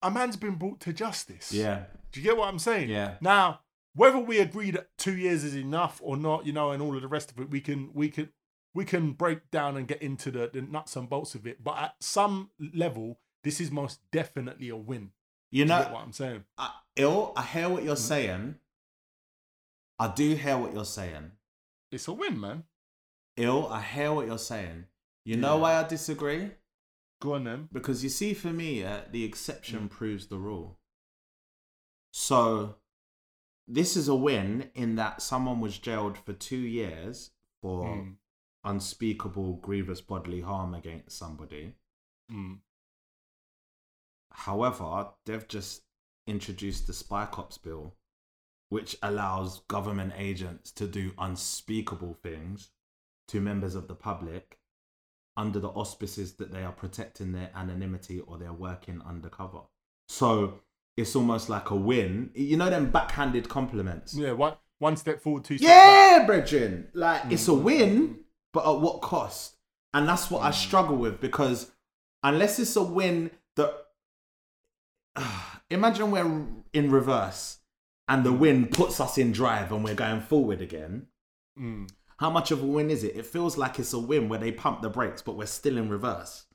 a 0.02 0.10
man's 0.10 0.36
been 0.36 0.54
brought 0.54 0.80
to 0.80 0.92
justice. 0.92 1.52
Yeah. 1.52 1.84
Do 2.12 2.20
you 2.20 2.24
get 2.24 2.36
what 2.36 2.48
I'm 2.48 2.58
saying? 2.58 2.90
Yeah. 2.90 3.14
Now, 3.20 3.60
whether 3.94 4.18
we 4.18 4.38
agree 4.38 4.70
that 4.70 4.90
two 4.96 5.16
years 5.16 5.42
is 5.42 5.56
enough 5.56 6.00
or 6.02 6.16
not, 6.16 6.46
you 6.46 6.52
know, 6.52 6.70
and 6.70 6.80
all 6.80 6.94
of 6.94 7.02
the 7.02 7.08
rest 7.08 7.32
of 7.32 7.40
it, 7.40 7.50
we 7.50 7.60
can 7.60 7.90
we 7.92 8.08
can 8.08 8.28
we 8.74 8.84
can 8.84 9.12
break 9.12 9.50
down 9.50 9.76
and 9.76 9.88
get 9.88 10.02
into 10.02 10.30
the, 10.30 10.50
the 10.52 10.62
nuts 10.62 10.96
and 10.96 11.08
bolts 11.08 11.34
of 11.34 11.46
it. 11.46 11.62
But 11.64 11.78
at 11.78 11.94
some 12.00 12.50
level, 12.74 13.18
this 13.44 13.60
is 13.60 13.70
most 13.70 14.00
definitely 14.12 14.68
a 14.68 14.76
win. 14.76 15.10
You 15.50 15.64
know, 15.64 15.78
what 15.78 16.02
I'm 16.02 16.12
saying? 16.12 16.44
I, 16.58 16.70
ill. 16.96 17.32
I 17.36 17.42
hear 17.42 17.68
what 17.68 17.82
you're 17.82 17.96
saying. 17.96 18.56
I 19.98 20.08
do 20.08 20.34
hear 20.34 20.58
what 20.58 20.74
you're 20.74 20.84
saying. 20.84 21.32
It's 21.90 22.06
a 22.06 22.12
win, 22.12 22.38
man. 22.38 22.64
Ill. 23.36 23.66
I 23.68 23.80
hear 23.80 24.12
what 24.12 24.26
you're 24.26 24.38
saying. 24.38 24.84
You 25.24 25.36
know 25.36 25.56
why 25.58 25.74
I 25.74 25.84
disagree? 25.84 26.50
Go 27.20 27.34
on 27.34 27.44
then. 27.44 27.68
Because 27.72 28.04
you 28.04 28.10
see, 28.10 28.34
for 28.34 28.48
me, 28.48 28.84
uh, 28.84 29.00
the 29.10 29.24
exception 29.24 29.88
Mm. 29.88 29.90
proves 29.90 30.26
the 30.26 30.38
rule. 30.38 30.78
So, 32.12 32.76
this 33.66 33.96
is 33.96 34.08
a 34.08 34.14
win 34.14 34.70
in 34.74 34.96
that 34.96 35.20
someone 35.22 35.60
was 35.60 35.78
jailed 35.78 36.16
for 36.18 36.32
two 36.32 36.56
years 36.58 37.30
for 37.60 37.84
Mm. 37.86 38.16
Unspeakable, 38.68 39.54
grievous 39.54 40.00
bodily 40.00 40.42
harm 40.42 40.74
against 40.74 41.16
somebody. 41.16 41.74
Mm. 42.30 42.58
However, 44.30 45.08
they've 45.24 45.48
just 45.48 45.82
introduced 46.26 46.86
the 46.86 46.92
Spy 46.92 47.26
Cops 47.26 47.56
Bill, 47.58 47.94
which 48.68 48.96
allows 49.02 49.60
government 49.68 50.12
agents 50.16 50.70
to 50.72 50.86
do 50.86 51.12
unspeakable 51.18 52.14
things 52.22 52.68
to 53.28 53.40
members 53.40 53.74
of 53.74 53.88
the 53.88 53.94
public 53.94 54.58
under 55.36 55.60
the 55.60 55.68
auspices 55.68 56.34
that 56.34 56.52
they 56.52 56.62
are 56.62 56.72
protecting 56.72 57.32
their 57.32 57.50
anonymity 57.54 58.20
or 58.20 58.36
they're 58.36 58.52
working 58.52 59.00
undercover. 59.06 59.60
So 60.08 60.60
it's 60.96 61.14
almost 61.16 61.48
like 61.48 61.70
a 61.70 61.76
win. 61.76 62.30
You 62.34 62.56
know 62.56 62.68
them 62.68 62.90
backhanded 62.90 63.48
compliments. 63.48 64.14
Yeah, 64.14 64.32
one 64.32 64.54
one 64.78 64.96
step 64.96 65.20
forward, 65.20 65.44
two 65.44 65.58
steps 65.58 65.70
back. 65.70 66.20
Yeah, 66.20 66.26
brethren. 66.26 66.88
Like 66.92 67.22
it's 67.30 67.48
a 67.48 67.54
win, 67.54 68.18
but 68.52 68.68
at 68.68 68.80
what 68.80 69.00
cost? 69.00 69.56
And 69.94 70.08
that's 70.08 70.30
what 70.30 70.42
I 70.42 70.50
struggle 70.50 70.96
with 70.96 71.20
because 71.20 71.70
unless 72.22 72.58
it's 72.58 72.76
a 72.76 72.82
win 72.82 73.30
that 73.56 73.74
imagine 75.70 76.10
we're 76.10 76.46
in 76.72 76.90
reverse 76.90 77.58
and 78.06 78.24
the 78.24 78.32
win 78.32 78.66
puts 78.66 79.00
us 79.00 79.18
in 79.18 79.32
drive 79.32 79.70
and 79.72 79.84
we're 79.84 79.94
going 79.94 80.20
forward 80.20 80.60
again. 80.60 81.06
Mm. 81.58 81.90
How 82.18 82.30
much 82.30 82.50
of 82.50 82.62
a 82.62 82.66
win 82.66 82.90
is 82.90 83.04
it? 83.04 83.16
It 83.16 83.26
feels 83.26 83.56
like 83.56 83.78
it's 83.78 83.92
a 83.92 83.98
win 83.98 84.28
where 84.28 84.38
they 84.38 84.50
pump 84.50 84.82
the 84.82 84.90
brakes, 84.90 85.22
but 85.22 85.36
we're 85.36 85.46
still 85.46 85.78
in 85.78 85.88
reverse. 85.88 86.46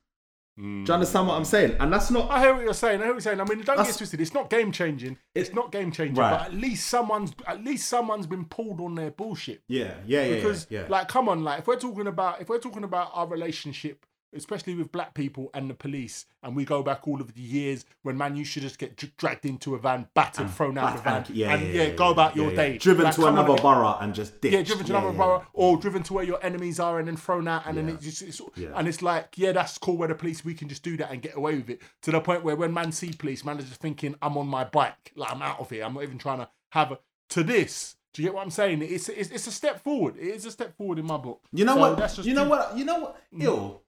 Mm. 0.59 0.85
Do 0.85 0.91
you 0.91 0.93
understand 0.93 1.27
what 1.27 1.33
I'm 1.35 1.45
saying? 1.45 1.77
And 1.79 1.91
that's 1.91 2.11
not 2.11 2.29
I 2.29 2.41
hear 2.41 2.53
what 2.53 2.63
you're 2.63 2.73
saying. 2.75 3.01
I 3.01 3.05
hear 3.05 3.13
what 3.13 3.15
you're 3.15 3.21
saying. 3.21 3.41
I 3.41 3.43
mean, 3.45 3.57
don't 3.61 3.75
That's- 3.77 3.87
get 3.87 3.97
twisted. 3.97 4.21
It's 4.21 4.33
not 4.35 4.49
game 4.51 4.71
changing. 4.71 5.17
It's 5.33 5.49
It- 5.49 5.55
not 5.55 5.71
game 5.71 5.91
changing. 5.91 6.15
Right. 6.15 6.29
But 6.31 6.41
at 6.47 6.53
least 6.53 6.87
someone's 6.87 7.33
at 7.47 7.63
least 7.63 7.89
someone's 7.89 8.27
been 8.27 8.45
pulled 8.45 8.79
on 8.79 8.93
their 8.95 9.09
bullshit. 9.09 9.63
Yeah, 9.67 9.95
yeah, 10.05 10.23
yeah, 10.25 10.35
because 10.35 10.67
yeah. 10.69 10.81
yeah. 10.81 10.87
like 10.89 11.07
come 11.07 11.27
on 11.27 11.43
like 11.43 11.59
if 11.59 11.67
we're 11.67 11.79
talking 11.79 12.05
about 12.07 12.39
if 12.41 12.49
we're 12.49 12.59
talking 12.59 12.83
about 12.83 13.09
our 13.13 13.27
relationship 13.27 14.05
especially 14.35 14.75
with 14.75 14.91
black 14.91 15.13
people 15.13 15.49
and 15.53 15.69
the 15.69 15.73
police 15.73 16.25
and 16.43 16.55
we 16.55 16.65
go 16.65 16.83
back 16.83 17.07
all 17.07 17.21
of 17.21 17.33
the 17.33 17.41
years 17.41 17.85
when 18.01 18.17
man 18.17 18.35
you 18.35 18.43
should 18.43 18.61
just 18.63 18.77
get 18.79 18.95
dr- 18.97 19.15
dragged 19.17 19.45
into 19.45 19.75
a 19.75 19.79
van 19.79 20.07
battered 20.13 20.45
ah, 20.47 20.49
thrown 20.49 20.77
out 20.77 20.89
of 20.91 20.97
the 20.97 21.01
van 21.09 21.17
And- 21.25 21.29
yeah, 21.29 21.53
and 21.53 21.61
yeah, 21.67 21.73
yeah, 21.73 21.83
yeah, 21.89 21.89
go 21.95 22.09
about 22.11 22.35
your 22.35 22.51
day 22.53 22.77
Driven 22.77 23.05
Like, 23.05 23.15
to 23.15 23.27
another 23.27 23.55
borough 23.55 23.97
and 23.99 24.13
just 24.13 24.41
ditched. 24.41 24.53
yeah, 24.53 24.61
driven 24.63 24.85
to 24.85 24.97
another 24.97 25.13
borough, 25.17 25.45
or 25.53 25.77
driven 25.77 26.03
to 26.03 26.13
where 26.13 26.23
your 26.23 26.43
enemies 26.43 26.79
are, 26.79 26.99
and 26.99 27.07
then 27.07 27.15
thrown 27.17 27.47
out, 27.47 27.63
and 27.65 27.77
then 27.77 27.89
it 27.89 27.99
just, 28.01 28.21
it's, 28.21 28.41
and 28.57 28.87
it's 28.87 29.01
like, 29.01 29.37
yeah, 29.37 29.51
that's 29.51 29.77
cool. 29.77 29.97
Where 29.97 30.07
the 30.07 30.15
police, 30.15 30.43
we 30.43 30.53
can 30.53 30.67
just 30.69 30.83
do 30.83 30.97
that 30.97 31.11
and 31.11 31.21
get 31.21 31.35
away 31.35 31.55
with 31.55 31.69
it. 31.69 31.81
To 32.03 32.11
the 32.11 32.19
point 32.21 32.43
where 32.43 32.55
when 32.55 32.73
man 32.73 32.91
see 32.91 33.11
police, 33.13 33.45
man 33.45 33.59
is 33.59 33.65
just 33.69 33.79
thinking, 33.81 34.15
I'm 34.21 34.37
on 34.37 34.47
my 34.47 34.63
bike, 34.63 35.11
like 35.15 35.31
I'm 35.31 35.41
out 35.41 35.59
of 35.59 35.69
here. 35.69 35.83
I'm 35.83 35.93
not 35.93 36.03
even 36.03 36.17
trying 36.17 36.39
to 36.39 36.49
have 36.71 36.91
a. 36.91 36.99
To 37.29 37.43
this, 37.43 37.95
do 38.13 38.21
you 38.21 38.27
get 38.27 38.35
what 38.35 38.43
I'm 38.43 38.51
saying? 38.51 38.81
It's 38.81 39.09
it's, 39.09 39.29
it's 39.29 39.47
a 39.47 39.51
step 39.51 39.83
forward. 39.83 40.17
It 40.17 40.27
is 40.27 40.45
a 40.45 40.51
step 40.51 40.75
forward 40.77 40.99
in 40.99 41.05
my 41.05 41.17
book. 41.17 41.41
You 41.51 41.65
know 41.65 41.75
So 41.75 41.79
what? 41.81 41.97
that's 41.97 42.15
just 42.17 42.27
You 42.27 42.33
know 42.33 42.43
two- 42.45 42.49
what? 42.49 42.77
You 42.77 42.85
know 42.85 42.99
what? 42.99 43.17
Mm. 43.33 43.43
Ill. 43.43 43.82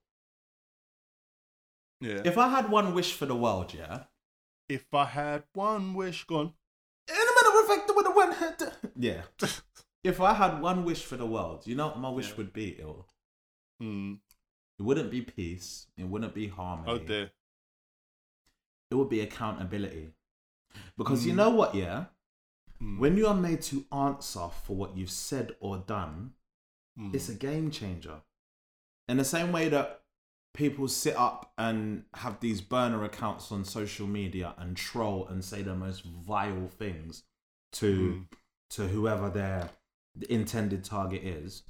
Yeah. 2.02 2.22
If 2.26 2.38
I 2.38 2.50
had 2.50 2.70
one 2.70 2.94
wish 2.94 3.14
for 3.14 3.26
the 3.26 3.36
world, 3.36 3.74
yeah. 3.74 4.04
If 4.68 4.86
I 4.94 5.06
had 5.06 5.44
one 5.54 5.94
wish, 5.94 6.26
gone. 6.26 6.54
In 7.08 7.16
a 7.16 7.20
matter 7.20 7.60
of 7.60 7.68
fact, 7.68 7.92
with 7.96 8.06
the 8.06 8.12
one. 8.12 8.92
Yeah. 8.98 9.22
if 10.04 10.20
I 10.22 10.34
had 10.34 10.62
one 10.62 10.86
wish 10.86 11.04
for 11.04 11.18
the 11.18 11.26
world, 11.26 11.68
you 11.68 11.76
know 11.76 11.88
what 11.88 12.00
my 12.00 12.10
wish 12.10 12.30
Yeah. 12.30 12.36
would 12.38 12.54
be, 12.54 12.78
ill. 12.80 13.08
Mm. 13.82 14.20
It 14.80 14.84
wouldn't 14.84 15.12
be 15.12 15.22
peace. 15.22 15.88
It 15.98 16.06
wouldn't 16.06 16.34
be 16.34 16.48
harmony. 16.48 16.92
Oh 16.92 16.98
dear. 16.98 17.32
it 18.92 18.96
would 18.96 19.10
be 19.10 19.22
accountability. 19.22 20.10
Because 20.98 21.26
you 21.26 21.32
hmm. 21.32 21.38
know 21.38 21.50
what, 21.50 21.74
yeah? 21.76 22.06
Hmm. 22.80 23.00
When 23.00 23.18
you 23.18 23.28
are 23.28 23.34
made 23.34 23.62
to 23.64 23.86
answer 23.92 24.48
for 24.64 24.76
what 24.76 24.98
you've 24.98 25.12
said 25.12 25.56
or 25.60 25.78
done, 25.78 26.34
hmm. 26.98 27.12
it's 27.14 27.30
a 27.30 27.34
game 27.34 27.72
changer. 27.72 28.22
In 29.08 29.18
the 29.18 29.24
same 29.26 29.52
way 29.52 29.70
that 29.70 30.02
people 30.56 30.88
sit 30.88 31.16
up 31.16 31.52
and 31.58 32.04
have 32.16 32.40
these 32.40 32.62
burner 32.62 33.04
accounts 33.04 33.52
on 33.52 33.64
social 33.64 34.08
media 34.08 34.54
and 34.58 34.76
troll 34.76 35.28
and 35.28 35.44
say 35.44 35.62
the 35.62 35.76
most 35.76 36.04
vile 36.04 36.68
things 36.68 37.24
to 37.74 38.12
hmm. 38.12 38.22
to 38.72 38.88
whoever 38.88 39.30
their 39.30 39.70
intended 40.30 40.84
target 40.84 41.24
is. 41.24 41.64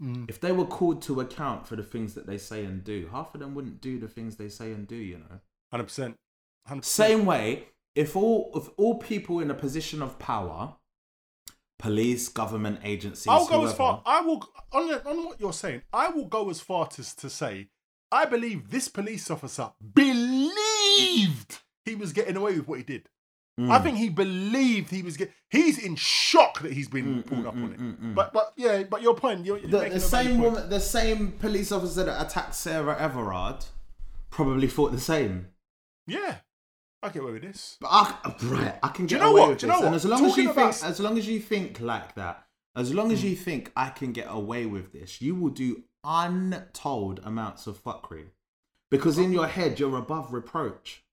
Hmm. 0.00 0.24
If 0.28 0.40
they 0.40 0.52
were 0.52 0.66
called 0.66 1.02
to 1.02 1.20
account 1.20 1.66
for 1.66 1.76
the 1.76 1.82
things 1.82 2.14
that 2.14 2.26
they 2.26 2.38
say 2.38 2.64
and 2.64 2.82
do, 2.82 3.08
half 3.12 3.34
of 3.34 3.40
them 3.40 3.54
wouldn't 3.54 3.80
do 3.80 3.98
the 3.98 4.08
things 4.08 4.36
they 4.36 4.48
say 4.48 4.72
and 4.72 4.86
do, 4.86 4.96
you 4.96 5.18
know. 5.18 5.40
Hundred 5.70 5.84
percent. 5.84 6.16
Same 6.82 7.24
way, 7.24 7.68
if 7.94 8.16
all 8.16 8.50
if 8.54 8.68
all 8.76 8.96
people 8.96 9.40
in 9.40 9.50
a 9.50 9.54
position 9.54 10.02
of 10.02 10.18
power, 10.18 10.74
police, 11.78 12.28
government 12.28 12.80
agencies, 12.84 13.28
I'll 13.28 13.46
go 13.46 13.64
as 13.64 13.72
far. 13.72 14.02
I 14.04 14.20
will 14.20 14.44
on 14.72 14.90
on 15.06 15.24
what 15.24 15.40
you're 15.40 15.52
saying. 15.52 15.82
I 15.92 16.08
will 16.08 16.26
go 16.26 16.50
as 16.50 16.60
far 16.60 16.86
to 16.88 17.16
to 17.16 17.30
say 17.30 17.68
I 18.12 18.26
believe 18.26 18.70
this 18.70 18.88
police 18.88 19.30
officer 19.30 19.70
believed 19.94 21.58
he 21.84 21.94
was 21.94 22.12
getting 22.12 22.36
away 22.36 22.56
with 22.58 22.68
what 22.68 22.78
he 22.78 22.84
did. 22.84 23.08
Mm. 23.60 23.70
I 23.70 23.78
think 23.80 23.98
he 23.98 24.08
believed 24.08 24.90
he 24.90 25.02
was 25.02 25.16
getting. 25.16 25.34
He's 25.50 25.78
in 25.78 25.96
shock 25.96 26.60
that 26.62 26.72
he's 26.72 26.88
been 26.88 27.22
Mm, 27.22 27.26
pulled 27.26 27.44
mm, 27.44 27.48
up 27.48 27.54
mm, 27.54 27.64
on 27.64 27.72
it. 27.72 28.14
But 28.14 28.32
but 28.32 28.52
yeah, 28.56 28.82
but 28.84 29.02
your 29.02 29.14
point. 29.14 29.44
You're, 29.44 29.58
you're 29.58 29.70
the, 29.70 29.78
the 29.78 29.84
a 29.84 29.88
valid 29.88 30.02
same 30.02 30.26
point. 30.40 30.40
woman, 30.54 30.68
the 30.70 30.80
same 30.80 31.32
police 31.32 31.70
officer 31.72 32.04
that 32.04 32.22
attacked 32.26 32.54
Sarah 32.54 32.96
Everard, 32.98 33.64
probably 34.30 34.68
thought 34.68 34.92
the 34.92 35.00
same. 35.00 35.48
Yeah, 36.06 36.36
I 37.02 37.10
get 37.10 37.22
away 37.22 37.32
with 37.32 37.42
this. 37.42 37.76
But 37.80 37.88
I, 37.88 38.34
right, 38.44 38.74
I 38.82 38.88
can 38.88 39.04
get 39.06 39.16
you 39.16 39.20
know 39.22 39.30
away 39.32 39.40
what? 39.42 39.48
with 39.50 39.58
Do 39.58 39.66
you 39.66 39.72
know 39.72 39.78
this. 39.80 39.86
And 39.86 39.94
as 39.96 40.04
long 40.06 40.24
as 40.24 40.36
you 40.38 40.50
about- 40.50 40.74
think, 40.74 40.90
as 40.90 41.00
long 41.00 41.18
as 41.18 41.28
you 41.28 41.40
think 41.40 41.80
like 41.80 42.14
that, 42.14 42.44
as 42.74 42.94
long 42.94 43.12
as 43.12 43.22
you 43.22 43.36
think 43.36 43.70
I 43.76 43.90
can 43.90 44.12
get 44.12 44.26
away 44.30 44.64
with 44.64 44.92
this, 44.92 45.20
you 45.20 45.34
will 45.34 45.50
do 45.50 45.82
untold 46.04 47.20
amounts 47.24 47.66
of 47.66 47.82
fuckery, 47.82 48.26
because 48.90 49.18
in 49.18 49.32
your 49.32 49.46
head 49.46 49.78
you're 49.78 49.96
above 49.96 50.32
reproach. 50.32 51.04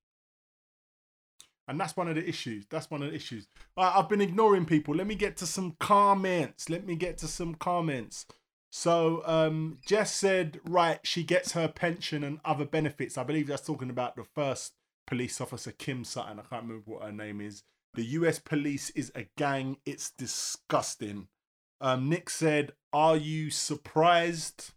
And 1.67 1.79
that's 1.79 1.95
one 1.95 2.07
of 2.07 2.15
the 2.15 2.27
issues. 2.27 2.65
That's 2.67 2.89
one 2.89 3.03
of 3.03 3.11
the 3.11 3.15
issues. 3.15 3.47
I, 3.77 3.99
I've 3.99 4.09
been 4.09 4.21
ignoring 4.21 4.65
people. 4.65 4.95
Let 4.95 5.05
me 5.05 5.13
get 5.13 5.37
to 5.37 5.45
some 5.45 5.75
comments. 5.79 6.67
Let 6.67 6.83
me 6.83 6.95
get 6.95 7.19
to 7.19 7.27
some 7.27 7.53
comments. 7.53 8.25
So 8.71 9.21
um, 9.25 9.77
Jess 9.85 10.11
said, 10.13 10.59
right, 10.65 10.99
she 11.03 11.23
gets 11.23 11.51
her 11.51 11.67
pension 11.67 12.23
and 12.23 12.39
other 12.43 12.65
benefits. 12.65 13.19
I 13.19 13.23
believe 13.23 13.47
that's 13.47 13.65
talking 13.65 13.91
about 13.91 14.15
the 14.15 14.23
first 14.23 14.73
police 15.05 15.39
officer, 15.39 15.71
Kim 15.71 16.03
Sutton. 16.03 16.39
I 16.39 16.43
can't 16.43 16.63
remember 16.63 16.83
what 16.85 17.03
her 17.03 17.11
name 17.11 17.39
is. 17.39 17.63
The 17.93 18.03
US 18.03 18.39
police 18.39 18.89
is 18.91 19.11
a 19.13 19.27
gang. 19.37 19.77
It's 19.85 20.11
disgusting. 20.11 21.27
Um, 21.81 22.09
Nick 22.09 22.29
said, 22.29 22.73
Are 22.93 23.17
you 23.17 23.49
surprised? 23.49 24.71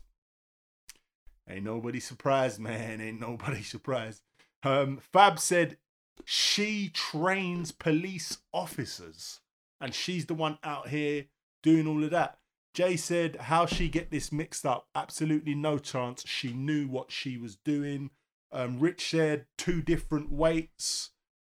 Ain't 1.53 1.65
nobody 1.65 2.01
surprised, 2.01 2.59
man. 2.59 3.01
Ain't 3.01 3.21
nobody 3.21 3.63
surprised. 3.63 4.23
Um, 4.63 4.99
Fab 5.13 5.39
said, 5.39 5.77
she 6.25 6.91
trains 6.93 7.73
police 7.73 8.39
officers 8.53 9.41
and 9.81 9.95
she's 9.95 10.27
the 10.27 10.35
one 10.35 10.59
out 10.63 10.89
here 10.89 11.27
doing 11.63 11.87
all 11.87 12.03
of 12.05 12.11
that. 12.11 12.39
Jay 12.75 12.97
said, 12.97 13.37
How 13.37 13.67
she 13.67 13.89
get 13.89 14.11
this 14.11 14.33
mixed 14.33 14.65
up? 14.65 14.87
Absolutely 14.95 15.55
no 15.55 15.79
chance. 15.79 16.25
She 16.27 16.53
knew 16.53 16.89
what 16.89 17.13
she 17.13 17.37
was 17.37 17.57
doing. 17.57 18.11
Um, 18.51 18.81
Rich 18.81 19.11
said, 19.11 19.47
Two 19.59 19.83
different 19.83 20.33
weights. 20.33 21.11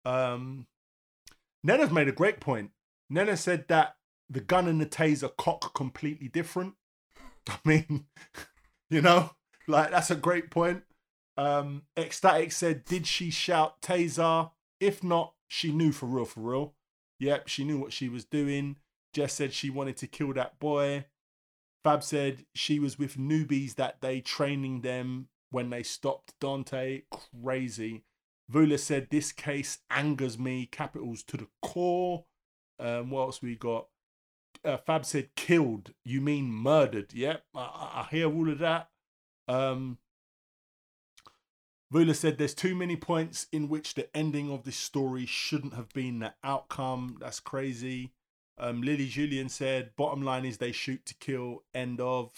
Um, 0.04 0.68
Nena's 1.64 1.92
made 1.92 2.08
a 2.08 2.14
great 2.14 2.40
point. 2.40 2.72
Nena 3.10 3.38
said 3.38 3.68
that 3.70 3.96
the 4.30 4.42
gun 4.42 4.68
and 4.68 4.82
the 4.82 4.86
taser 4.86 5.36
cock 5.38 5.74
completely 5.74 6.28
different. 6.28 6.74
I 7.48 7.58
mean, 7.64 8.06
you 8.90 9.02
know, 9.02 9.32
like 9.68 9.92
that's 9.92 10.12
a 10.12 10.16
great 10.16 10.50
point. 10.50 10.84
Um, 11.38 11.84
Ecstatic 11.98 12.52
said, 12.52 12.86
Did 12.86 13.08
she 13.08 13.30
shout 13.30 13.82
taser? 13.82 14.52
If 14.80 15.04
not, 15.04 15.34
she 15.48 15.72
knew 15.72 15.92
for 15.92 16.06
real, 16.06 16.26
for 16.26 16.40
real. 16.42 16.74
Yep, 17.20 17.48
she 17.48 17.64
knew 17.64 17.80
what 17.80 17.94
she 17.94 18.10
was 18.10 18.26
doing. 18.26 18.78
Jess 19.14 19.34
said 19.34 19.54
she 19.54 19.70
wanted 19.70 19.98
to 19.98 20.08
kill 20.08 20.34
that 20.34 20.60
boy. 20.60 21.06
Fab 21.84 22.04
said 22.04 22.46
she 22.54 22.80
was 22.80 23.00
with 23.00 23.16
newbies 23.16 23.76
that 23.76 24.02
day, 24.02 24.20
training 24.20 24.82
them 24.82 25.28
when 25.52 25.70
they 25.70 25.84
stopped 25.84 26.34
Daunte. 26.42 27.04
Crazy. 27.44 28.04
Vula 28.52 28.80
said, 28.80 29.08
This 29.10 29.32
case 29.32 29.80
angers 29.90 30.38
me. 30.38 30.66
Capitals 30.66 31.24
to 31.24 31.38
the 31.38 31.48
core. 31.62 32.26
Um, 32.80 33.12
what 33.12 33.22
else 33.22 33.42
we 33.42 33.56
got? 33.56 33.88
Uh, 34.64 34.78
Fab 34.78 35.06
said, 35.06 35.30
Killed. 35.36 35.94
You 36.04 36.22
mean 36.22 36.52
murdered? 36.52 37.14
Yep, 37.14 37.44
I, 37.56 37.60
I, 37.60 38.02
I 38.02 38.08
hear 38.12 38.34
all 38.34 38.50
of 38.50 38.60
that. 38.60 38.90
Um, 39.48 39.98
Vula 41.94 42.16
said 42.16 42.38
there's 42.38 42.54
too 42.54 42.76
many 42.76 42.96
points 42.96 43.48
in 43.52 43.70
which 43.70 43.94
the 43.94 44.16
ending 44.16 44.52
of 44.52 44.64
this 44.64 44.76
story 44.76 45.26
shouldn't 45.26 45.74
have 45.76 45.90
been 45.94 46.20
the 46.20 46.34
outcome. 46.44 47.18
That's 47.20 47.40
crazy. 47.40 48.12
Um, 48.58 48.82
Lily 48.82 49.08
Julian 49.08 49.50
said 49.50 49.92
bottom 49.96 50.22
line 50.22 50.46
is 50.46 50.58
they 50.58 50.72
shoot 50.72 51.06
to 51.06 51.16
kill. 51.16 51.64
End 51.74 52.00
of. 52.02 52.32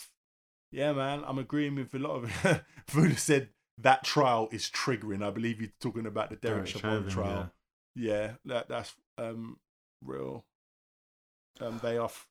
Yeah, 0.71 0.91
man, 0.93 1.23
I'm 1.25 1.38
agreeing 1.39 1.75
with 1.75 1.93
a 1.93 1.99
lot 1.99 2.23
of 2.23 2.31
it. 2.45 2.61
Vula 2.89 3.17
said 3.17 3.49
that 3.77 4.03
trial 4.03 4.49
is 4.51 4.69
triggering. 4.69 5.23
I 5.25 5.29
believe 5.29 5.61
you're 5.61 5.71
talking 5.79 6.05
about 6.05 6.29
the 6.29 6.35
Derek, 6.35 6.65
Derek 6.65 6.81
Chauvin 6.81 7.09
trial. 7.09 7.51
Yeah, 7.95 8.34
that 8.45 8.67
that's 8.67 8.93
um 9.17 9.57
real. 10.03 10.45
Um, 11.59 11.79
they 11.81 11.97
are 11.97 12.05
f- 12.05 12.27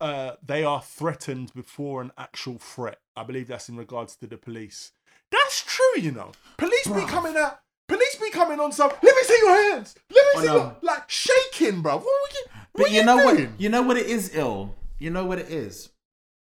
uh 0.00 0.32
they 0.44 0.64
are 0.64 0.82
threatened 0.82 1.52
before 1.54 2.00
an 2.02 2.12
actual 2.16 2.58
threat. 2.58 3.00
I 3.16 3.22
believe 3.24 3.48
that's 3.48 3.68
in 3.68 3.76
regards 3.76 4.16
to 4.16 4.26
the 4.26 4.36
police. 4.36 4.92
That's 5.30 5.62
true, 5.64 6.00
you 6.02 6.12
know. 6.12 6.32
Police 6.58 6.86
be 6.86 7.04
coming 7.06 7.36
out. 7.36 7.60
Police 7.88 8.16
be 8.16 8.30
coming 8.30 8.60
on 8.60 8.72
some. 8.72 8.90
Let 8.90 9.02
me 9.16 9.22
see 9.22 9.38
your 9.42 9.70
hands. 9.72 9.94
Let 10.10 10.24
me 10.26 10.32
On 10.36 10.42
see 10.42 10.48
a- 10.48 10.52
your 10.54 10.76
like 10.82 11.08
shaking, 11.10 11.82
bro. 11.82 11.96
What 11.98 12.04
were 12.04 12.10
you? 12.34 12.44
What 12.72 12.82
But 12.84 12.90
you 12.90 12.98
you 12.98 13.04
know 13.06 13.16
doing? 13.32 13.50
what? 13.52 13.60
You 13.60 13.68
know 13.68 13.82
what 13.82 13.96
it 13.96 14.06
is, 14.06 14.34
ill. 14.34 14.74
You 14.98 15.10
know 15.10 15.24
what 15.24 15.38
it 15.38 15.50
is. 15.50 15.90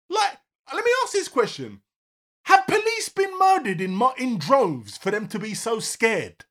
Like, 0.10 0.38
let 0.74 0.84
me 0.86 0.92
ask 1.04 1.14
this 1.14 1.28
question: 1.28 1.82
Have 2.46 2.66
police 2.68 3.10
been 3.10 3.38
murdered 3.38 3.82
in 3.82 4.00
in 4.18 4.38
droves 4.38 4.96
for 4.98 5.12
them 5.12 5.28
to 5.30 5.40
be 5.40 5.54
so 5.54 5.80
scared? 5.80 6.46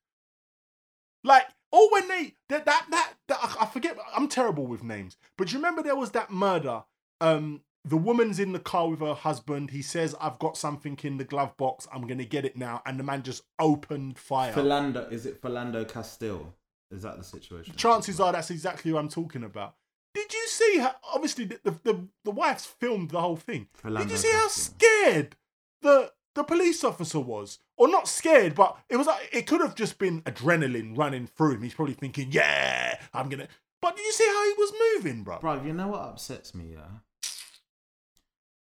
Like, 1.24 1.46
or 1.70 1.90
when 1.92 2.08
they 2.08 2.34
that 2.48 2.64
that 2.66 2.86
that, 2.90 3.12
that 3.28 3.38
I- 3.42 3.62
I 3.62 3.66
forget. 3.66 3.96
I'm 4.14 4.28
terrible 4.28 4.66
with 4.66 4.82
names, 4.82 5.16
but 5.38 5.52
you 5.52 5.58
remember 5.58 5.82
there 5.82 5.96
was 5.96 6.10
that 6.12 6.30
murder. 6.30 6.84
Um, 7.20 7.60
the 7.84 7.96
woman's 7.96 8.38
in 8.38 8.52
the 8.52 8.60
car 8.60 8.88
with 8.88 9.00
her 9.00 9.14
husband. 9.14 9.70
He 9.70 9.82
says, 9.82 10.14
"I've 10.20 10.38
got 10.38 10.56
something 10.56 10.98
in 11.02 11.16
the 11.18 11.24
glove 11.24 11.56
box. 11.56 11.86
I'm 11.92 12.06
gonna 12.06 12.24
get 12.24 12.44
it 12.44 12.56
now," 12.56 12.82
and 12.86 12.98
the 12.98 13.04
man 13.04 13.22
just 13.22 13.44
opened 13.58 14.18
fire. 14.18 14.52
Philando, 14.52 15.10
is 15.10 15.26
it 15.26 15.40
Philando 15.42 15.86
Castile? 15.88 16.54
Is 16.90 17.02
that 17.02 17.16
the 17.18 17.24
situation? 17.24 17.74
Chances 17.76 18.20
are 18.20 18.32
that's 18.32 18.50
exactly 18.50 18.92
what 18.92 19.00
I'm 19.00 19.08
talking 19.08 19.42
about. 19.42 19.74
Did 20.14 20.32
you 20.32 20.46
see 20.46 20.78
how? 20.78 20.94
Obviously, 21.14 21.46
the 21.46 21.60
the, 21.64 21.70
the, 21.82 22.08
the 22.24 22.30
wife's 22.30 22.66
filmed 22.66 23.10
the 23.10 23.20
whole 23.20 23.36
thing. 23.36 23.68
Did 23.82 24.10
you 24.10 24.16
see 24.16 24.32
how 24.32 24.48
scared 24.48 25.36
the 25.80 26.12
the 26.34 26.44
police 26.44 26.84
officer 26.84 27.20
was? 27.20 27.58
Or 27.76 27.88
not 27.88 28.06
scared, 28.06 28.54
but 28.54 28.78
it 28.88 28.96
was 28.96 29.06
like 29.06 29.28
it 29.32 29.46
could 29.46 29.60
have 29.60 29.74
just 29.74 29.98
been 29.98 30.22
adrenaline 30.22 30.96
running 30.96 31.26
through 31.26 31.54
him. 31.54 31.62
He's 31.62 31.74
probably 31.74 31.94
thinking, 31.94 32.28
"Yeah, 32.30 33.00
I'm 33.12 33.28
gonna." 33.28 33.48
But 33.80 33.96
did 33.96 34.04
you 34.04 34.12
see 34.12 34.26
how 34.26 34.44
he 34.44 34.52
was 34.52 34.72
moving, 34.94 35.24
bro? 35.24 35.40
Bro, 35.40 35.64
you 35.64 35.72
know 35.72 35.88
what 35.88 36.02
upsets 36.02 36.54
me, 36.54 36.74
yeah? 36.74 36.98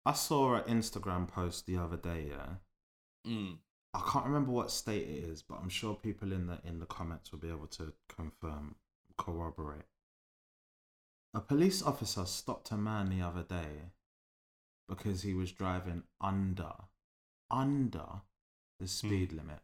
I 0.08 0.14
saw 0.14 0.54
an 0.54 0.62
Instagram 0.62 1.28
post 1.28 1.66
the 1.66 1.76
other 1.76 1.98
day, 1.98 2.28
yeah. 2.30 2.54
Mm. 3.30 3.58
I 3.92 4.00
can't 4.10 4.24
remember 4.24 4.52
what 4.52 4.70
state 4.70 5.02
it 5.02 5.24
is, 5.24 5.42
but 5.42 5.58
I'm 5.60 5.68
sure 5.68 5.94
people 5.94 6.32
in 6.32 6.46
the 6.46 6.58
in 6.64 6.78
the 6.78 6.86
comments 6.86 7.30
will 7.30 7.40
be 7.40 7.50
able 7.50 7.66
to 7.66 7.92
confirm, 8.08 8.76
corroborate. 9.18 9.84
A 11.34 11.40
police 11.40 11.82
officer 11.82 12.24
stopped 12.24 12.70
a 12.70 12.78
man 12.78 13.10
the 13.10 13.20
other 13.20 13.42
day 13.42 13.90
because 14.88 15.20
he 15.20 15.34
was 15.34 15.52
driving 15.52 16.04
under 16.22 16.72
under 17.50 18.22
the 18.80 18.88
speed 18.88 19.34
limit. 19.34 19.60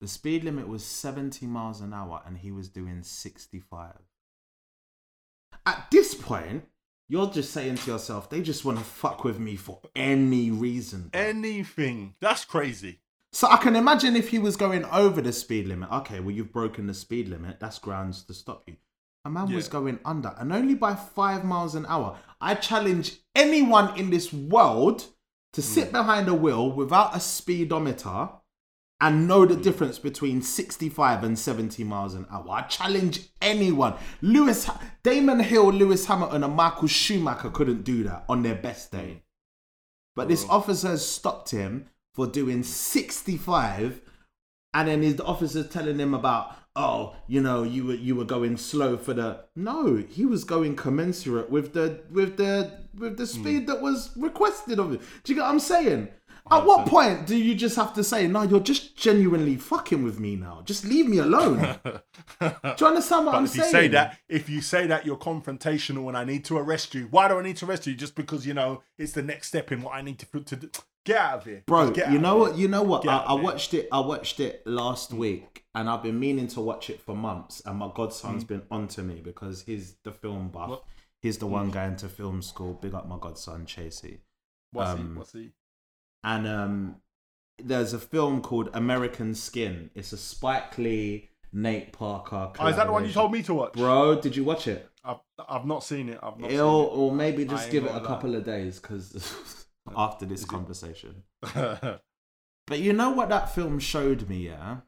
The 0.00 0.08
speed 0.08 0.42
limit 0.42 0.66
was 0.66 0.84
70 0.84 1.46
miles 1.46 1.80
an 1.80 1.94
hour 1.94 2.22
and 2.26 2.38
he 2.38 2.50
was 2.50 2.68
doing 2.68 3.04
65. 3.04 3.92
At 5.64 5.86
this 5.92 6.16
point, 6.16 6.64
you're 7.08 7.30
just 7.30 7.52
saying 7.52 7.76
to 7.76 7.90
yourself, 7.90 8.28
they 8.28 8.42
just 8.42 8.64
want 8.64 8.78
to 8.78 8.84
fuck 8.84 9.24
with 9.24 9.38
me 9.38 9.56
for 9.56 9.80
any 9.96 10.50
reason. 10.50 11.08
bro. 11.08 11.20
Anything. 11.20 12.14
That's 12.20 12.44
crazy. 12.44 13.00
So 13.32 13.48
I 13.48 13.56
can 13.56 13.76
imagine 13.76 14.16
if 14.16 14.28
he 14.30 14.38
was 14.38 14.56
going 14.56 14.84
over 14.86 15.20
the 15.20 15.32
speed 15.32 15.66
limit. 15.66 15.90
Okay, 15.90 16.20
well 16.20 16.34
you've 16.34 16.52
broken 16.52 16.86
the 16.86 16.94
speed 16.94 17.28
limit. 17.28 17.60
That's 17.60 17.78
grounds 17.78 18.22
to 18.24 18.34
stop 18.34 18.64
you. 18.66 18.76
A 19.24 19.30
man 19.30 19.52
was 19.52 19.68
going 19.68 19.98
under, 20.04 20.34
and 20.38 20.52
only 20.52 20.74
by 20.74 20.94
five 20.94 21.44
miles 21.44 21.74
an 21.74 21.84
hour. 21.86 22.16
I 22.40 22.54
challenge 22.54 23.16
anyone 23.34 23.98
in 23.98 24.10
this 24.10 24.32
world 24.32 25.04
to 25.52 25.60
sit 25.60 25.88
hmm. 25.88 25.92
behind 25.92 26.28
a 26.28 26.34
wheel 26.34 26.70
without 26.70 27.16
a 27.16 27.20
speedometer 27.20 28.30
and 29.00 29.28
know 29.28 29.46
the 29.46 29.56
difference 29.56 29.98
between 29.98 30.42
65 30.42 31.22
and 31.22 31.38
70 31.38 31.84
miles 31.84 32.14
an 32.14 32.26
hour. 32.30 32.50
I 32.50 32.62
challenge 32.62 33.28
anyone. 33.40 33.94
Lewis, 34.20 34.68
Damon 35.02 35.40
Hill, 35.40 35.72
Lewis 35.72 36.06
Hamilton, 36.06 36.42
and 36.42 36.54
Michael 36.54 36.88
Schumacher 36.88 37.50
couldn't 37.50 37.84
do 37.84 38.02
that 38.04 38.24
on 38.28 38.42
their 38.42 38.56
best 38.56 38.90
day. 38.90 39.22
But 40.16 40.26
this 40.26 40.44
officer 40.48 40.88
has 40.88 41.06
stopped 41.06 41.50
him 41.50 41.86
for 42.12 42.26
doing 42.26 42.64
65, 42.64 44.00
and 44.74 44.88
then 44.88 45.02
his 45.02 45.20
officer's 45.20 45.68
telling 45.68 46.00
him 46.00 46.12
about, 46.12 46.56
oh, 46.74 47.14
you 47.28 47.40
know, 47.40 47.62
you 47.62 47.86
were 47.86 47.94
you 47.94 48.16
were 48.16 48.24
going 48.24 48.56
slow 48.56 48.96
for 48.96 49.14
the. 49.14 49.44
No, 49.54 49.94
he 50.08 50.26
was 50.26 50.42
going 50.42 50.74
commensurate 50.74 51.50
with 51.50 51.72
the 51.72 52.00
with 52.10 52.36
the 52.36 52.80
with 52.96 53.16
the 53.16 53.26
hmm. 53.26 53.40
speed 53.40 53.66
that 53.68 53.80
was 53.80 54.10
requested 54.16 54.80
of 54.80 54.90
him. 54.90 55.00
Do 55.22 55.32
you 55.32 55.36
get 55.36 55.42
what 55.42 55.52
I'm 55.52 55.60
saying? 55.60 56.08
At 56.50 56.64
what 56.64 56.86
point 56.86 57.26
do 57.26 57.36
you 57.36 57.54
just 57.54 57.76
have 57.76 57.94
to 57.94 58.04
say, 58.04 58.26
no, 58.26 58.42
you're 58.42 58.60
just 58.60 58.96
genuinely 58.96 59.56
fucking 59.56 60.02
with 60.02 60.18
me 60.18 60.36
now? 60.36 60.62
Just 60.64 60.84
leave 60.84 61.08
me 61.08 61.18
alone. 61.18 61.58
do 61.84 62.00
you 62.40 62.86
understand 62.86 63.26
what 63.26 63.32
But 63.32 63.38
I'm 63.38 63.44
if 63.44 63.56
you 63.56 63.62
saying? 63.62 63.72
say 63.72 63.88
that, 63.88 64.18
if 64.28 64.48
you 64.48 64.60
say 64.60 64.86
that 64.86 65.04
you're 65.04 65.16
confrontational 65.16 66.08
and 66.08 66.16
I 66.16 66.24
need 66.24 66.44
to 66.46 66.56
arrest 66.56 66.94
you, 66.94 67.08
why 67.10 67.28
do 67.28 67.38
I 67.38 67.42
need 67.42 67.56
to 67.58 67.66
arrest 67.66 67.86
you? 67.86 67.94
Just 67.94 68.14
because 68.14 68.46
you 68.46 68.54
know 68.54 68.82
it's 68.96 69.12
the 69.12 69.22
next 69.22 69.48
step 69.48 69.72
in 69.72 69.82
what 69.82 69.94
I 69.94 70.02
need 70.02 70.18
to 70.20 70.40
to 70.40 70.56
do. 70.56 70.70
Get 71.04 71.16
out 71.16 71.38
of 71.38 71.44
here, 71.44 71.62
Bro, 71.66 71.94
you 72.10 72.18
know 72.18 72.36
what? 72.36 72.58
You 72.58 72.68
know 72.68 72.82
what? 72.82 73.08
I, 73.08 73.18
I 73.18 73.32
watched 73.32 73.72
it. 73.72 73.88
I 73.90 74.00
watched 74.00 74.40
it 74.40 74.62
last 74.66 75.10
week, 75.10 75.64
and 75.74 75.88
I've 75.88 76.02
been 76.02 76.20
meaning 76.20 76.48
to 76.48 76.60
watch 76.60 76.90
it 76.90 77.00
for 77.00 77.16
months. 77.16 77.62
And 77.64 77.78
my 77.78 77.90
godson's 77.94 78.44
been 78.44 78.62
onto 78.70 79.00
me 79.02 79.22
because 79.24 79.62
he's 79.62 79.94
the 80.04 80.12
film 80.12 80.48
buff. 80.48 80.66
Mm. 80.66 80.70
What? 80.70 80.84
He's 81.22 81.38
the 81.38 81.46
one 81.46 81.70
going 81.70 81.96
to 81.96 82.08
film 82.08 82.42
school. 82.42 82.74
Big 82.74 82.94
up 82.94 83.08
my 83.08 83.16
godson, 83.18 83.64
Chasey. 83.64 84.18
What's 84.72 84.90
um, 84.90 84.98
he? 84.98 85.18
What's 85.18 85.32
he? 85.32 85.52
And 86.24 86.46
um, 86.46 86.96
there's 87.58 87.92
a 87.92 87.98
film 87.98 88.40
called 88.42 88.70
American 88.74 89.34
Skin. 89.34 89.90
It's 89.94 90.12
a 90.12 90.16
Spike 90.16 90.78
Lee, 90.78 91.30
Nate 91.52 91.92
Parker. 91.92 92.52
Oh, 92.58 92.66
is 92.66 92.76
that 92.76 92.86
the 92.86 92.92
one 92.92 93.04
you 93.04 93.12
told 93.12 93.32
me 93.32 93.42
to 93.44 93.54
watch? 93.54 93.72
Bro, 93.74 94.20
did 94.20 94.36
you 94.36 94.44
watch 94.44 94.66
it? 94.66 94.88
I've, 95.04 95.20
I've 95.48 95.64
not 95.64 95.84
seen 95.84 96.08
it. 96.08 96.18
I've 96.22 96.38
not 96.38 96.50
It'll, 96.50 96.68
or 96.68 97.12
maybe 97.12 97.44
just 97.44 97.70
give 97.70 97.84
it 97.84 97.94
a 97.94 98.00
couple 98.00 98.34
of 98.34 98.44
days 98.44 98.78
because 98.78 99.66
after 99.96 100.26
this 100.26 100.40
Is 100.40 100.46
conversation. 100.46 101.22
But 102.68 102.80
you 102.80 102.92
know 102.92 103.10
what 103.10 103.30
that 103.30 103.54
film 103.54 103.78
showed 103.78 104.28
me, 104.28 104.46
yeah? 104.46 104.78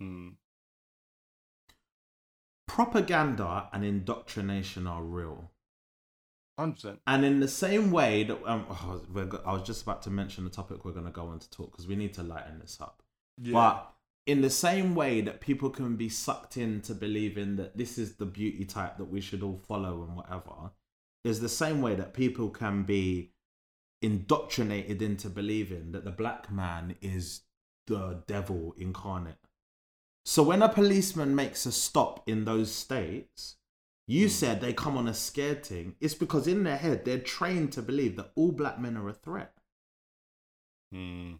Hmm. 0.00 0.30
propaganda 2.66 3.68
and 3.72 3.84
indoctrination 3.84 4.88
are 4.88 5.04
real. 5.04 5.52
100%. 6.58 6.98
And 7.06 7.24
in 7.24 7.40
the 7.40 7.48
same 7.48 7.90
way 7.90 8.24
that 8.24 8.38
um, 8.46 8.66
oh, 8.70 9.00
I 9.44 9.52
was 9.52 9.62
just 9.62 9.82
about 9.82 10.02
to 10.02 10.10
mention 10.10 10.44
the 10.44 10.50
topic 10.50 10.84
we're 10.84 10.92
going 10.92 11.06
to 11.06 11.12
go 11.12 11.26
on 11.26 11.38
to 11.40 11.50
talk 11.50 11.72
because 11.72 11.86
we 11.86 11.96
need 11.96 12.14
to 12.14 12.22
lighten 12.22 12.58
this 12.60 12.78
up. 12.80 13.02
Yeah. 13.40 13.52
But 13.52 13.92
in 14.26 14.40
the 14.40 14.50
same 14.50 14.94
way 14.94 15.20
that 15.20 15.40
people 15.40 15.70
can 15.70 15.96
be 15.96 16.08
sucked 16.08 16.56
into 16.56 16.94
believing 16.94 17.56
that 17.56 17.76
this 17.76 17.98
is 17.98 18.16
the 18.16 18.26
beauty 18.26 18.64
type 18.64 18.96
that 18.98 19.10
we 19.10 19.20
should 19.20 19.42
all 19.42 19.60
follow 19.68 20.04
and 20.04 20.16
whatever, 20.16 20.70
is 21.24 21.40
the 21.40 21.48
same 21.48 21.82
way 21.82 21.94
that 21.94 22.14
people 22.14 22.50
can 22.50 22.84
be 22.84 23.32
indoctrinated 24.00 25.02
into 25.02 25.28
believing 25.28 25.92
that 25.92 26.04
the 26.04 26.10
black 26.10 26.52
man 26.52 26.94
is 27.00 27.40
the 27.86 28.22
devil 28.26 28.74
incarnate. 28.76 29.36
So 30.26 30.42
when 30.42 30.62
a 30.62 30.68
policeman 30.68 31.34
makes 31.34 31.66
a 31.66 31.72
stop 31.72 32.22
in 32.26 32.44
those 32.44 32.72
states, 32.72 33.56
you 34.06 34.28
said 34.28 34.60
they 34.60 34.72
come 34.72 34.96
on 34.96 35.08
a 35.08 35.14
scared 35.14 35.64
thing. 35.64 35.94
It's 36.00 36.14
because 36.14 36.46
in 36.46 36.64
their 36.64 36.76
head 36.76 37.04
they're 37.04 37.18
trained 37.18 37.72
to 37.72 37.82
believe 37.82 38.16
that 38.16 38.32
all 38.34 38.52
black 38.52 38.78
men 38.78 38.96
are 38.96 39.08
a 39.08 39.12
threat. 39.14 39.52
Hmm. 40.92 41.34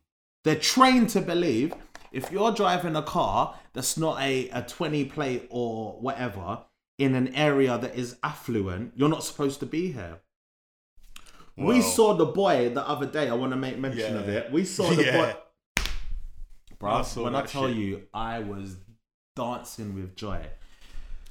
They're 0.44 0.56
trained 0.56 1.08
to 1.10 1.20
believe 1.20 1.74
if 2.12 2.30
you're 2.30 2.52
driving 2.52 2.96
a 2.96 3.02
car 3.02 3.54
that's 3.72 3.96
not 3.96 4.20
a, 4.20 4.48
a 4.50 4.62
20 4.62 5.06
plate 5.06 5.46
or 5.50 5.92
whatever 6.00 6.60
in 6.98 7.14
an 7.14 7.34
area 7.34 7.76
that 7.78 7.94
is 7.96 8.16
affluent, 8.22 8.92
you're 8.94 9.08
not 9.08 9.24
supposed 9.24 9.60
to 9.60 9.66
be 9.66 9.92
here. 9.92 10.20
we 11.56 11.80
saw 11.82 12.14
the 12.14 12.26
boy 12.26 12.68
the 12.70 12.86
other 12.86 13.06
day. 13.06 13.28
I 13.28 13.34
want 13.34 13.52
to 13.52 13.56
make 13.56 13.78
mention 13.78 14.16
of 14.16 14.28
it. 14.28 14.50
We 14.52 14.64
saw 14.64 14.90
the 14.94 15.04
Yeah. 15.04 15.16
boy. 15.76 15.84
Bro, 16.78 17.02
when 17.04 17.34
I 17.34 17.42
tell 17.42 17.68
shit. 17.68 17.76
you, 17.76 18.02
I 18.12 18.40
was 18.40 18.76
dancing 19.36 19.94
with 19.94 20.14
joy. 20.16 20.46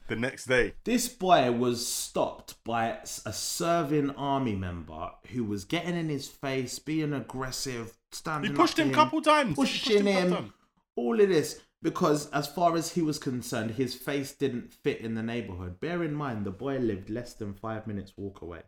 The 0.07 0.15
next 0.15 0.45
day. 0.45 0.73
This 0.83 1.07
boy 1.07 1.51
was 1.51 1.87
stopped 1.87 2.61
by 2.63 2.99
a 3.25 3.33
serving 3.33 4.11
army 4.11 4.55
member 4.55 5.11
who 5.31 5.45
was 5.45 5.63
getting 5.63 5.95
in 5.95 6.09
his 6.09 6.27
face, 6.27 6.77
being 6.79 7.13
aggressive, 7.13 7.97
standing. 8.11 8.51
He 8.51 8.57
pushed 8.57 8.77
him 8.77 8.89
a 8.89 8.93
couple 8.93 9.21
times. 9.21 9.55
Pushing 9.55 10.05
couple 10.05 10.37
him, 10.37 10.53
all 10.95 11.19
of 11.19 11.29
this 11.29 11.61
because, 11.83 12.29
as 12.31 12.47
far 12.47 12.75
as 12.77 12.93
he 12.93 13.01
was 13.01 13.19
concerned, 13.19 13.71
his 13.71 13.93
face 13.93 14.31
didn't 14.31 14.73
fit 14.73 15.01
in 15.01 15.15
the 15.15 15.21
neighborhood. 15.21 15.81
Bear 15.81 16.01
in 16.01 16.13
mind, 16.13 16.45
the 16.45 16.51
boy 16.51 16.77
lived 16.77 17.09
less 17.09 17.33
than 17.33 17.53
five 17.53 17.85
minutes 17.85 18.13
walk 18.15 18.41
away. 18.41 18.61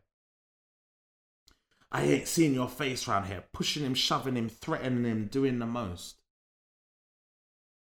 I 1.92 2.04
ain't 2.04 2.28
seen 2.28 2.54
your 2.54 2.68
face 2.68 3.08
round 3.08 3.28
here, 3.28 3.46
pushing 3.54 3.86
him, 3.86 3.94
shoving 3.94 4.36
him, 4.36 4.50
threatening 4.50 5.06
him, 5.06 5.28
doing 5.28 5.60
the 5.60 5.66
most. 5.66 6.18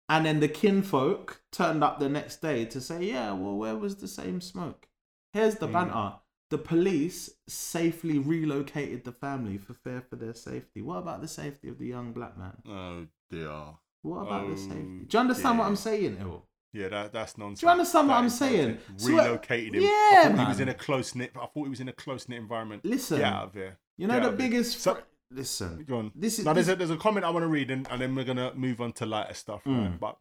And 0.10 0.26
then 0.26 0.40
the 0.40 0.48
kinfolk 0.48 1.42
turned 1.52 1.84
up 1.84 2.00
the 2.00 2.10
next 2.10 2.42
day 2.42 2.66
to 2.66 2.82
say, 2.82 3.04
yeah, 3.04 3.32
well, 3.32 3.56
where 3.56 3.76
was 3.76 3.98
the 3.98 4.08
same 4.08 4.42
smoke? 4.42 4.88
Here's 5.34 5.56
the 5.56 5.68
banter. 5.68 6.14
The 6.50 6.58
police 6.58 7.30
safely 7.48 8.18
relocated 8.18 9.04
the 9.04 9.12
family 9.12 9.60
for 9.60 9.76
fear 9.76 10.02
for 10.10 10.16
their 10.16 10.34
safety. 10.34 10.82
What 10.82 10.98
about 10.98 11.22
the 11.22 11.28
safety 11.28 11.70
of 11.70 11.78
the 11.78 11.86
young 11.86 12.12
black 12.12 12.36
man? 12.40 12.58
Oh 12.68 13.06
dear. 13.30 13.76
What 14.02 14.22
about 14.22 14.48
the 14.48 14.54
Oh, 14.54 14.56
safety? 14.56 15.06
Do 15.08 15.08
you 15.12 15.20
understand 15.20 15.60
what 15.60 15.66
I'm 15.66 15.74
oh, 15.74 15.76
saying, 15.76 16.18
Il? 16.20 16.46
Yeah, 16.74 16.88
that, 16.90 17.14
that's 17.14 17.38
nonsense. 17.38 17.60
Do 17.62 17.66
you 17.68 17.72
understand 17.72 18.08
what 18.08 18.16
I'm 18.16 18.30
saying? 18.30 18.80
nonsense. 18.88 19.04
So 19.04 19.18
uh, 19.18 19.38
him. 19.48 19.74
Yeah, 19.76 19.90
I 19.90 20.22
thought 20.24 20.36
man. 20.36 20.46
he 20.46 20.50
was 20.50 20.60
in 20.60 20.70
a 20.70 20.74
close 20.74 21.14
knit. 21.14 21.32
I 21.36 21.46
thought 21.46 21.64
he 21.64 21.70
was 21.70 21.80
in 21.82 21.90
a 21.90 21.94
close 21.94 22.28
knit 22.28 22.40
environment. 22.40 22.84
Listen, 22.84 23.20
Get 23.20 23.28
out 23.32 23.46
of 23.48 23.54
here. 23.54 23.78
you 23.98 24.08
know 24.08 24.20
Get 24.20 24.32
the 24.32 24.38
biggest. 24.38 24.80
So- 24.80 24.98
listen, 25.32 25.84
Go 25.88 25.98
on. 26.00 26.12
this 26.16 26.40
is 26.40 26.46
now, 26.46 26.54
there's 26.54 26.68
this- 26.68 26.74
a, 26.74 26.78
there's 26.78 26.90
a 26.92 26.98
comment 26.98 27.26
I 27.26 27.30
want 27.30 27.44
to 27.44 27.48
read, 27.48 27.72
and, 27.72 27.88
and 27.90 28.02
then 28.02 28.16
we're 28.16 28.24
gonna 28.26 28.54
move 28.56 28.82
on 28.82 28.94
to 28.94 29.06
lighter 29.06 29.34
stuff. 29.34 29.62
Right? 29.66 29.92
Mm. 29.92 30.00
But 30.00 30.18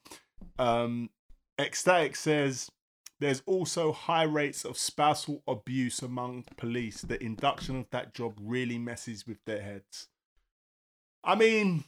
um, 0.59 1.11
ecstatic 1.59 2.17
says 2.17 2.71
there's 3.21 3.43
also 3.47 3.93
high 3.93 4.23
rates 4.23 4.65
of 4.65 4.79
spousal 4.79 5.43
abuse 5.49 6.03
among 6.03 6.45
police. 6.57 7.03
The 7.03 7.23
induction 7.23 7.77
of 7.81 7.87
that 7.91 8.15
job 8.15 8.35
really 8.41 8.79
messes 8.79 9.27
with 9.27 9.39
their 9.45 9.61
heads. 9.63 10.09
I 11.25 11.35
mean, 11.35 11.85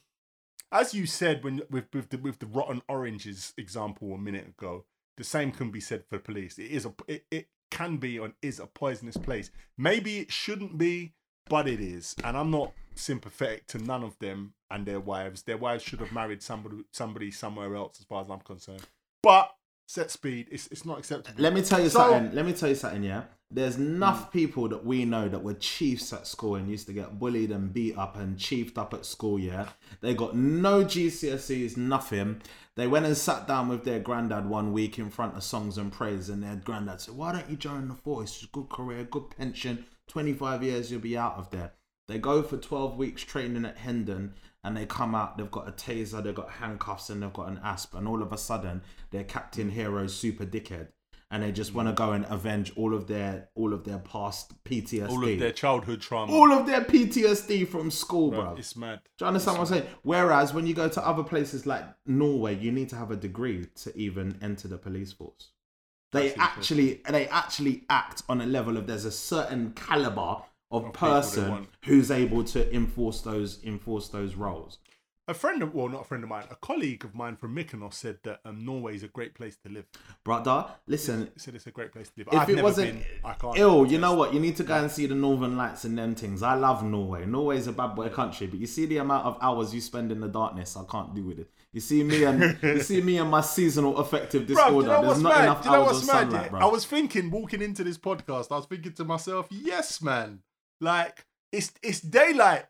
as 0.73 0.93
you 0.95 1.07
said 1.07 1.45
when 1.45 1.63
with 1.71 1.87
with 1.93 2.11
the 2.11 2.19
with 2.19 2.39
the 2.41 2.47
rotten 2.47 2.83
oranges 2.89 3.53
example 3.57 4.13
a 4.15 4.19
minute 4.19 4.49
ago, 4.49 4.85
the 5.17 5.25
same 5.25 5.53
can 5.53 5.71
be 5.71 5.81
said 5.81 6.05
for 6.09 6.19
police. 6.19 6.59
It 6.59 6.71
is 6.71 6.85
a 6.87 6.93
it, 7.07 7.25
it 7.31 7.49
can 7.71 7.99
be 7.99 8.17
and 8.17 8.35
is 8.43 8.59
a 8.59 8.67
poisonous 8.67 9.17
place. 9.17 9.51
Maybe 9.79 10.19
it 10.19 10.33
shouldn't 10.33 10.77
be, 10.79 11.15
but 11.49 11.69
it 11.69 11.81
is. 11.81 12.17
And 12.25 12.37
I'm 12.37 12.51
not 12.51 12.73
sympathetic 13.01 13.67
to 13.69 13.79
none 13.79 14.05
of 14.05 14.19
them 14.19 14.55
and 14.71 14.87
their 14.87 15.01
wives. 15.01 15.43
Their 15.43 15.57
wives 15.57 15.83
should 15.83 16.01
have 16.01 16.13
married 16.13 16.43
somebody 16.43 16.85
somebody 16.93 17.31
somewhere 17.31 17.75
else, 17.75 17.99
as 18.01 18.07
far 18.07 18.23
as 18.23 18.31
I'm 18.31 18.41
concerned. 18.41 18.87
But 19.23 19.55
set 19.87 20.11
speed, 20.11 20.47
it's 20.51 20.69
it's 20.69 20.87
not 20.87 20.99
acceptable. 20.99 21.43
Let 21.43 21.53
me 21.53 21.63
tell 21.63 21.81
you 21.81 21.89
So- 21.89 21.99
something. 21.99 22.35
Let 22.35 22.47
me 22.47 22.53
tell 22.53 22.69
you 22.69 22.75
something. 22.77 23.03
Yeah, 23.03 23.25
there's 23.51 23.77
hmm. 23.77 23.97
enough 23.97 24.33
people 24.33 24.69
that 24.69 24.85
we 24.85 25.05
know 25.05 25.29
that 25.29 25.43
were 25.43 25.55
chiefs 25.55 26.13
at 26.13 26.27
school 26.27 26.55
and 26.55 26.71
used 26.71 26.87
to 26.87 26.93
get 26.93 27.19
bullied 27.19 27.51
and 27.51 27.73
beat 27.73 27.99
up 27.99 28.17
and 28.17 28.39
chiefed 28.39 28.79
up 28.79 28.95
at 28.95 29.05
school. 29.05 29.39
Yeah, 29.39 29.69
they 30.01 30.15
got 30.15 30.37
no 30.37 30.85
GCSEs, 30.85 31.77
nothing. 31.77 32.43
They 32.77 32.87
went 32.87 33.07
and 33.07 33.17
sat 33.17 33.49
down 33.49 33.69
with 33.69 33.85
their 33.85 33.99
granddad 33.99 34.49
one 34.49 34.73
week 34.73 34.99
in 34.99 35.11
front 35.11 35.37
of 35.37 35.43
songs 35.43 35.77
and 35.77 35.91
praise, 35.93 36.29
and 36.29 36.43
their 36.43 36.57
granddad 36.57 37.01
said, 37.01 37.17
"Why 37.17 37.33
don't 37.33 37.51
you 37.51 37.57
join 37.57 37.89
the 37.89 37.95
force? 37.95 38.37
It's 38.37 38.45
a 38.45 38.47
good 38.47 38.69
career, 38.69 39.05
good 39.05 39.31
pension. 39.37 39.87
25 40.07 40.63
years, 40.63 40.91
you'll 40.91 41.01
be 41.01 41.19
out 41.19 41.35
of 41.37 41.51
there." 41.51 41.73
They 42.11 42.19
go 42.19 42.43
for 42.43 42.57
12 42.57 42.97
weeks 42.97 43.23
training 43.23 43.65
at 43.65 43.79
Hendon 43.79 44.35
and 44.65 44.77
they 44.77 44.85
come 44.85 45.15
out, 45.15 45.39
they've 45.39 45.51
got 45.51 45.69
a 45.69 45.73
taser, 45.73 46.21
they've 46.21 46.35
got 46.35 46.51
handcuffs, 46.51 47.09
and 47.09 47.23
they've 47.23 47.33
got 47.33 47.49
an 47.49 47.61
asp, 47.63 47.95
and 47.95 48.09
all 48.09 48.21
of 48.21 48.33
a 48.33 48.37
sudden 48.37 48.83
they're 49.13 49.23
Captain 49.23 49.71
mm. 49.71 49.75
Hero's 49.75 50.15
super 50.15 50.45
dickhead. 50.45 50.89
And 51.31 51.45
they 51.45 51.53
just 51.53 51.73
want 51.73 51.87
to 51.87 51.93
mm. 51.93 51.97
go 51.97 52.11
and 52.11 52.27
avenge 52.29 52.73
all 52.75 52.93
of 52.93 53.07
their 53.07 53.49
all 53.55 53.73
of 53.73 53.85
their 53.85 54.01
past 54.01 54.53
PTSD. 54.65 55.09
all 55.09 55.25
of 55.25 55.39
their 55.39 55.53
childhood 55.53 56.01
trauma. 56.01 56.33
All 56.33 56.53
of 56.53 56.67
their 56.67 56.81
PTSD 56.81 57.69
from 57.69 57.93
school, 57.93 58.33
bro. 58.33 58.43
Bro, 58.43 58.57
it's 58.57 58.75
mad. 58.75 59.03
Do 59.17 59.25
you 59.25 59.29
understand 59.29 59.59
what 59.59 59.71
I'm 59.71 59.75
saying? 59.75 59.87
Whereas 60.03 60.53
when 60.53 60.67
you 60.67 60.75
go 60.75 60.89
to 60.89 61.07
other 61.07 61.23
places 61.23 61.65
like 61.65 61.85
Norway, 62.05 62.57
you 62.57 62.73
need 62.73 62.89
to 62.89 62.97
have 62.97 63.13
a 63.13 63.17
degree 63.17 63.69
to 63.77 63.97
even 63.97 64.37
enter 64.43 64.67
the 64.67 64.79
police 64.79 65.13
force. 65.13 65.53
They 66.11 66.31
That's 66.31 66.41
actually 66.41 67.03
they 67.09 67.29
actually 67.29 67.85
act 67.89 68.25
on 68.29 68.41
a 68.41 68.47
level 68.47 68.77
of 68.77 68.89
there's 68.89 69.05
a 69.05 69.13
certain 69.13 69.73
caliber 69.75 70.39
of, 70.71 70.87
Of 70.87 70.93
person 70.93 71.67
who's 71.85 72.11
able 72.11 72.45
to 72.45 72.75
enforce 72.75 73.21
those 73.23 73.59
enforce 73.65 74.09
those 74.09 74.35
roles. 74.35 74.79
A 75.29 75.35
friend 75.35 75.63
of, 75.63 75.73
well, 75.75 75.89
not 75.89 76.01
a 76.01 76.05
friend 76.05 76.25
of 76.25 76.31
mine, 76.31 76.47
a 76.51 76.57
colleague 76.57 77.05
of 77.05 77.15
mine 77.15 77.37
from 77.37 77.55
Mykonos 77.55 77.95
said 77.95 78.19
that 78.25 78.41
um, 78.45 78.65
Norway 78.65 78.97
is 78.97 79.05
a 79.05 79.09
great 79.09 79.33
place 79.33 79.57
to 79.65 79.71
live. 79.71 79.85
Brother, 80.25 80.67
listen, 80.89 81.31
He 81.35 81.39
said 81.39 81.55
it's 81.55 81.69
a 81.69 81.71
great 81.71 81.93
place 81.93 82.09
to 82.09 82.15
live. 82.19 82.29
if 82.33 82.35
I've 82.35 82.49
it 82.51 82.57
never 82.57 82.65
wasn't 82.67 82.95
been. 82.95 83.05
I 83.25 83.35
can't. 83.35 83.57
ill, 83.57 83.87
you 83.87 83.99
know 83.99 84.15
what? 84.15 84.35
You 84.35 84.41
need 84.41 84.57
to 84.57 84.65
go 84.65 84.75
and 84.75 84.91
see 84.91 85.07
the 85.07 85.15
Northern 85.15 85.57
Lights 85.57 85.85
and 85.85 85.97
them 85.97 86.17
things. 86.17 86.43
I 86.43 86.55
love 86.55 86.83
Norway. 86.83 87.27
Norway 87.27 87.59
is 87.59 87.69
a 87.69 87.73
bad 87.73 87.95
boy 87.95 88.09
country, 88.09 88.49
but 88.49 88.59
you 88.59 88.67
see 88.67 88.87
the 88.87 88.97
amount 88.97 89.25
of 89.25 89.39
hours 89.41 89.73
you 89.73 89.81
spend 89.81 90.11
in 90.11 90.19
the 90.21 90.27
darkness. 90.27 90.77
I 90.77 90.83
can't 90.91 91.15
do 91.15 91.23
with 91.25 91.39
it. 91.39 91.49
You 91.73 91.81
see 91.81 92.03
me 92.03 92.25
and 92.25 92.59
you 92.61 92.81
see 92.83 93.01
me 93.01 93.19
and 93.19 93.31
my 93.31 93.43
seasonal 93.43 93.99
affective 93.99 94.49
disorder. 94.49 94.71
do 94.73 94.77
you 94.79 94.83
know 94.89 95.03
There's 95.03 95.23
not 95.23 95.33
mad? 95.37 95.45
enough 95.45 95.65
you 95.65 95.71
know 95.71 95.85
hours 95.85 95.99
of 95.99 96.05
sunlight, 96.05 96.43
yeah? 96.45 96.49
bro. 96.49 96.61
I 96.61 96.65
was 96.65 96.85
thinking, 96.87 97.31
walking 97.31 97.63
into 97.63 97.85
this 97.85 97.99
podcast, 97.99 98.51
I 98.51 98.57
was 98.57 98.67
thinking 98.67 98.95
to 98.95 99.05
myself, 99.05 99.47
yes, 99.51 100.03
man. 100.03 100.41
Like, 100.81 101.27
it's 101.53 101.73
it's 101.83 102.01
daylight 102.01 102.65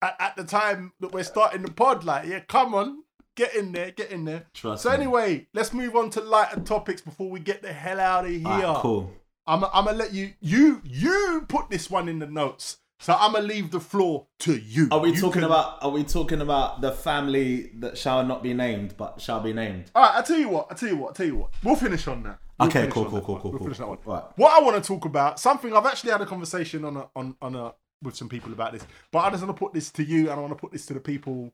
at, 0.00 0.16
at 0.18 0.36
the 0.36 0.44
time 0.44 0.92
that 1.00 1.12
we're 1.12 1.22
starting 1.22 1.62
the 1.62 1.70
pod. 1.70 2.04
Like, 2.04 2.26
yeah, 2.28 2.40
come 2.40 2.74
on, 2.74 3.04
get 3.36 3.54
in 3.54 3.72
there, 3.72 3.90
get 3.90 4.10
in 4.10 4.24
there. 4.24 4.46
Trust 4.54 4.82
so 4.82 4.90
me. 4.90 4.96
anyway, 4.96 5.46
let's 5.54 5.72
move 5.72 5.94
on 5.96 6.10
to 6.10 6.20
lighter 6.20 6.60
topics 6.60 7.00
before 7.00 7.30
we 7.30 7.40
get 7.40 7.62
the 7.62 7.72
hell 7.72 8.00
out 8.00 8.24
of 8.24 8.30
here. 8.30 8.46
Alright, 8.46 8.76
cool. 8.82 9.10
I'm 9.46 9.64
I'm 9.64 9.84
gonna 9.86 9.92
let 9.98 10.12
you 10.12 10.32
you 10.40 10.80
you 10.84 11.44
put 11.48 11.68
this 11.70 11.90
one 11.90 12.08
in 12.08 12.18
the 12.18 12.26
notes. 12.26 12.78
So 13.00 13.12
I'm 13.18 13.32
gonna 13.32 13.44
leave 13.48 13.72
the 13.72 13.80
floor 13.80 14.28
to 14.40 14.56
you. 14.56 14.86
Are 14.92 15.00
we 15.00 15.10
You 15.10 15.16
talking 15.20 15.40
can- 15.40 15.44
about? 15.44 15.82
Are 15.82 15.90
we 15.90 16.04
talking 16.04 16.40
about 16.40 16.80
the 16.80 16.92
family 16.92 17.72
that 17.80 17.98
shall 17.98 18.24
not 18.24 18.44
be 18.44 18.54
named 18.54 18.94
but 18.96 19.20
shall 19.20 19.40
be 19.40 19.52
named? 19.52 19.90
All 19.94 20.02
right, 20.04 20.18
I 20.18 20.22
tell 20.22 20.38
you 20.38 20.48
what. 20.48 20.68
I 20.70 20.74
tell 20.76 20.88
you 20.88 20.96
what. 20.96 21.10
I 21.10 21.14
tell 21.14 21.26
you 21.26 21.36
what. 21.36 21.50
We'll 21.64 21.74
finish 21.74 22.06
on 22.06 22.22
that. 22.22 22.38
Okay, 22.60 22.80
finish 22.80 22.94
cool, 22.94 23.04
cool, 23.06 23.20
cool, 23.22 23.38
cool, 23.38 23.50
We'll 23.50 23.58
cool. 23.58 23.66
finish 23.66 23.78
that 23.78 23.88
one. 23.88 23.98
Right. 24.04 24.24
What 24.36 24.52
I 24.52 24.64
want 24.64 24.82
to 24.82 24.86
talk 24.86 25.04
about, 25.04 25.40
something 25.40 25.74
I've 25.74 25.86
actually 25.86 26.12
had 26.12 26.20
a 26.20 26.26
conversation 26.26 26.84
on 26.84 26.96
a 26.96 27.08
on 27.16 27.36
on 27.42 27.54
a 27.54 27.74
with 28.02 28.16
some 28.16 28.28
people 28.28 28.52
about 28.52 28.72
this, 28.72 28.86
but 29.10 29.20
I 29.20 29.30
just 29.30 29.44
want 29.44 29.56
to 29.56 29.60
put 29.60 29.72
this 29.72 29.90
to 29.92 30.04
you, 30.04 30.30
and 30.30 30.32
I 30.32 30.40
want 30.42 30.50
to 30.50 30.56
put 30.56 30.72
this 30.72 30.86
to 30.86 30.94
the 30.94 31.00
people 31.00 31.52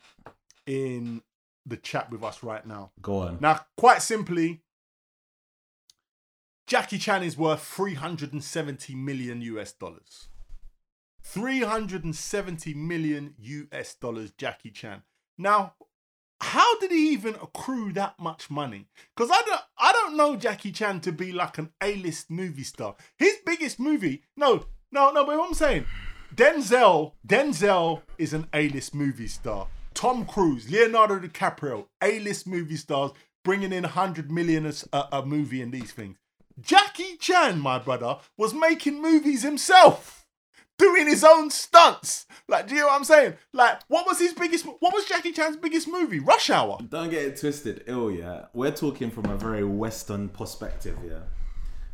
in 0.66 1.22
the 1.66 1.76
chat 1.76 2.10
with 2.10 2.22
us 2.24 2.42
right 2.42 2.66
now. 2.66 2.90
Go 3.02 3.18
on. 3.18 3.38
Now, 3.40 3.60
quite 3.76 4.00
simply, 4.02 4.62
Jackie 6.66 6.98
Chan 6.98 7.22
is 7.22 7.36
worth 7.36 7.62
370 7.62 8.94
million 8.94 9.40
US 9.42 9.72
dollars. 9.72 10.28
370 11.22 12.74
million 12.74 13.34
US 13.38 13.94
dollars, 13.94 14.32
Jackie 14.32 14.70
Chan. 14.70 15.02
Now, 15.36 15.74
how 16.40 16.78
did 16.78 16.90
he 16.90 17.10
even 17.12 17.34
accrue 17.34 17.92
that 17.94 18.18
much 18.20 18.50
money? 18.50 18.86
Because 19.14 19.30
I 19.30 19.42
don't, 19.44 19.60
I 19.78 19.92
don't 20.08 20.16
know 20.16 20.36
Jackie 20.36 20.72
Chan 20.72 21.00
to 21.00 21.12
be 21.12 21.32
like 21.32 21.58
an 21.58 21.70
A-list 21.82 22.30
movie 22.30 22.62
star. 22.62 22.96
His 23.18 23.36
biggest 23.44 23.78
movie, 23.78 24.22
no, 24.36 24.64
no, 24.90 25.10
no. 25.10 25.24
But 25.26 25.36
what 25.36 25.48
I'm 25.48 25.54
saying, 25.54 25.84
Denzel, 26.34 27.12
Denzel 27.26 28.00
is 28.16 28.32
an 28.32 28.46
A-list 28.54 28.94
movie 28.94 29.28
star. 29.28 29.68
Tom 29.92 30.24
Cruise, 30.24 30.70
Leonardo 30.70 31.18
DiCaprio, 31.18 31.86
A-list 32.02 32.46
movie 32.46 32.76
stars, 32.76 33.10
bringing 33.44 33.72
in 33.72 33.82
100 33.82 34.30
million 34.30 34.72
a, 34.92 35.04
a, 35.12 35.26
movie 35.26 35.60
and 35.60 35.72
these 35.72 35.92
things. 35.92 36.16
Jackie 36.58 37.16
Chan, 37.18 37.58
my 37.58 37.78
brother, 37.78 38.16
was 38.36 38.54
making 38.54 39.02
movies 39.02 39.42
himself 39.42 40.17
doing 40.78 41.06
his 41.06 41.24
own 41.24 41.50
stunts. 41.50 42.26
Like, 42.48 42.68
do 42.68 42.74
you 42.74 42.80
know 42.80 42.86
what 42.86 42.96
I'm 42.96 43.04
saying? 43.04 43.34
Like, 43.52 43.80
what 43.88 44.06
was 44.06 44.18
his 44.18 44.32
biggest? 44.32 44.64
What 44.64 44.94
was 44.94 45.04
Jackie 45.04 45.32
Chan's 45.32 45.56
biggest 45.56 45.86
movie? 45.88 46.18
Rush 46.20 46.48
Hour. 46.50 46.78
Don't 46.88 47.10
get 47.10 47.22
it 47.24 47.38
twisted, 47.38 47.84
ill. 47.86 48.10
Yeah, 48.10 48.46
we're 48.54 48.70
talking 48.70 49.10
from 49.10 49.26
a 49.26 49.36
very 49.36 49.64
Western 49.64 50.28
perspective. 50.30 50.96
Yeah, 51.06 51.18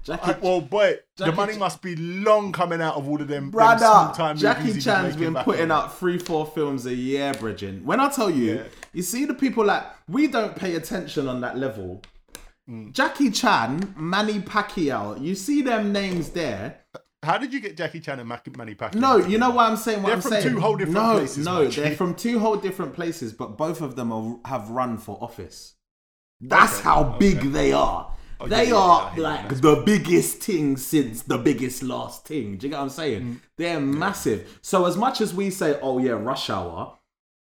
Jackie. 0.05 0.31
Uh, 0.33 0.39
well, 0.41 0.61
boy, 0.61 0.99
the 1.17 1.33
money 1.33 1.55
Ch- 1.55 1.59
must 1.59 1.83
be 1.83 1.97
long 1.97 2.53
coming 2.53 2.81
out 2.81 2.95
of 2.95 3.09
all 3.09 3.21
of 3.21 3.27
them. 3.27 3.45
them 3.45 3.51
Brother, 3.51 3.79
small-time 3.85 4.37
Jackie 4.37 4.73
was 4.73 5.17
been 5.17 5.35
putting 5.35 5.73
out 5.73 5.99
three, 5.99 6.19
four 6.19 6.47
films 6.47 6.87
a 6.87 6.95
year, 6.95 7.35
Bridging. 7.35 7.85
When 7.85 7.99
I 7.99 8.09
tell 8.11 8.31
you, 8.31 8.57
Yeah. 8.57 8.63
you 8.93 9.03
see 9.03 9.25
the 9.25 9.35
people 9.35 9.65
like 9.65 9.83
we 10.09 10.29
don't 10.29 10.55
pay 10.55 10.77
attention 10.77 11.27
on 11.27 11.41
that 11.41 11.59
level. 11.59 12.01
Mm. 12.71 12.93
Jackie 12.93 13.31
Chan, 13.31 13.95
Manny 13.97 14.41
Pacquiao, 14.41 15.21
you 15.21 15.35
see 15.35 15.61
them 15.63 15.93
names 15.93 16.31
there. 16.31 16.81
How 17.25 17.39
did 17.39 17.53
you 17.53 17.61
get 17.61 17.77
Jackie 17.77 18.01
Chan 18.01 18.19
and 18.21 18.29
Manny 18.29 18.75
Pacquiao? 18.75 18.95
No, 18.95 19.17
you 19.17 19.39
know 19.39 19.51
what 19.51 19.69
I'm 19.71 19.77
saying. 19.77 20.03
What 20.03 20.09
They're 20.09 20.17
I'm 20.17 20.23
from 20.23 20.31
saying. 20.33 20.49
two 20.49 20.61
whole 20.61 20.77
different 20.77 20.95
no, 20.95 21.13
places, 21.19 21.45
No, 21.45 21.67
they're 21.69 21.97
from 22.03 22.15
two 22.15 22.39
whole 22.39 22.57
different 22.57 22.95
places, 22.95 23.33
but 23.33 23.57
both 23.57 23.81
of 23.81 23.97
them 23.97 24.13
are, 24.13 24.37
have 24.45 24.71
run 24.71 24.99
for 24.99 25.19
office. 25.23 25.75
That's 26.41 26.75
Okay, 26.75 26.83
how 26.85 27.17
big 27.19 27.53
they 27.53 27.73
are. 27.73 28.13
Oh, 28.41 28.49
they 28.49 28.69
yeah, 28.69 28.75
are 28.75 29.01
yeah, 29.01 29.07
I 29.07 29.11
hear 29.11 29.17
you. 29.17 29.23
like 29.23 29.61
the 29.61 29.83
biggest 29.87 30.39
thing 30.43 30.77
since 30.77 31.23
the 31.23 31.39
biggest 31.39 31.83
last 31.83 32.27
thing. 32.27 32.57
Do 32.59 32.67
you 32.67 32.71
get 32.73 32.77
what 32.79 32.83
I'm 32.83 32.89
saying? 32.91 33.23
Mm. 33.23 33.41
They're 33.57 33.81
massive. 33.81 34.59
So 34.61 34.85
as 34.87 34.97
much 34.97 35.21
as 35.21 35.33
we 35.33 35.51
say, 35.51 35.79
"Oh 35.81 35.99
yeah, 35.99 36.13
Rush 36.13 36.51
Hour," 36.51 36.99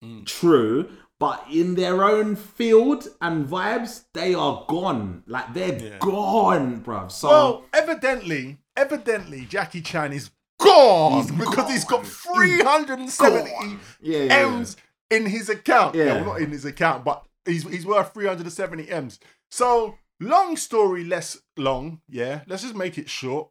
Mm. 0.06 0.26
true, 0.28 0.88
but 1.20 1.44
in 1.52 1.74
their 1.74 2.04
own 2.04 2.36
field 2.36 3.08
and 3.20 3.48
vibes, 3.48 4.04
they 4.14 4.36
are 4.36 4.64
gone. 4.70 5.24
Like 5.26 5.54
they're 5.56 5.76
Yeah. 5.82 5.98
gone, 6.00 6.82
bruv. 6.84 7.12
So 7.12 7.28
Well, 7.28 7.66
evidently, 7.74 8.60
evidently, 8.78 9.46
Jackie 9.46 9.82
Chan 9.82 10.14
is 10.14 10.30
gone 10.60 11.28
because 11.38 11.70
he's 11.70 11.84
got 11.84 12.06
370 12.06 13.52
Yeah, 13.52 13.78
yeah, 14.02 14.24
yeah. 14.24 14.34
M's 14.36 14.78
in 15.10 15.26
his 15.26 15.50
account. 15.50 15.96
Yeah. 15.96 16.06
Yeah. 16.06 16.14
well, 16.16 16.26
not 16.26 16.42
in 16.42 16.52
his 16.52 16.64
account, 16.64 17.04
but 17.04 17.26
he's 17.46 17.64
he's 17.64 17.86
worth 17.86 18.14
370 18.14 18.90
M's. 18.90 19.20
So, 19.52 19.98
long 20.20 20.56
story 20.56 21.04
less 21.04 21.38
long, 21.58 22.02
yeah, 22.08 22.42
let's 22.48 22.64
just 22.64 22.76
make 22.76 22.98
it 22.98 23.10
short. 23.10 23.50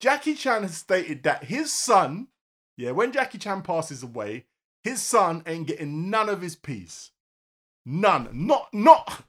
Jackie 0.00 0.34
Chan 0.34 0.62
has 0.62 0.76
stated 0.76 1.22
that 1.22 1.44
his 1.44 1.72
son, 1.72 2.28
yeah, 2.76 2.90
when 2.90 3.12
Jackie 3.12 3.38
Chan 3.38 3.62
passes 3.62 4.02
away, 4.02 4.44
his 4.82 5.00
son 5.00 5.42
ain't 5.46 5.66
getting 5.68 6.10
none 6.10 6.28
of 6.28 6.42
his 6.42 6.56
piece. 6.56 7.10
None. 7.86 8.28
Not 8.32 8.68
not 8.72 9.24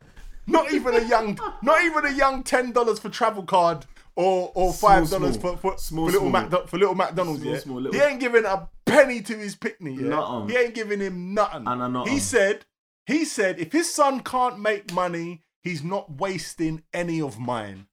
not 0.48 0.72
even 0.72 0.96
a 0.96 1.04
young 1.04 1.38
not 1.62 1.84
even 1.84 2.06
a 2.06 2.12
young 2.12 2.44
ten 2.44 2.72
dollars 2.72 3.00
for 3.00 3.10
travel 3.10 3.44
card 3.44 3.86
or 4.16 4.52
or 4.56 4.74
five 4.74 5.10
dollars 5.10 5.38
for 5.38 5.58
for, 5.58 5.78
Small, 5.78 6.06
for 6.08 6.12
little 6.14 6.30
small. 6.30 6.50
Mac, 6.50 6.68
for 6.68 6.78
little 6.78 6.96
McDonald's. 6.96 7.42
Small, 7.42 7.54
yeah, 7.54 7.60
small, 7.60 7.82
little- 7.82 8.00
he 8.00 8.06
ain't 8.06 8.20
giving 8.20 8.46
a 8.46 8.70
penny 8.86 9.22
to 9.22 9.38
his 9.38 9.56
pickney. 9.56 9.94
Yeah, 9.96 10.10
Nothing. 10.10 10.50
he 10.50 10.58
ain't 10.58 10.74
giving 10.76 11.00
him 11.00 11.34
nothing. 11.34 11.68
And. 11.68 12.08
He 12.08 12.20
said 12.20 12.66
he 13.06 13.26
said 13.26 13.60
if 13.60 13.72
his 13.72 13.94
son 13.94 14.22
can't 14.22 14.60
make 14.60 14.94
money, 14.94 15.42
he's 15.62 15.84
not 15.84 16.18
wasting 16.18 16.84
any 16.94 17.22
of 17.22 17.38
mine. 17.40 17.88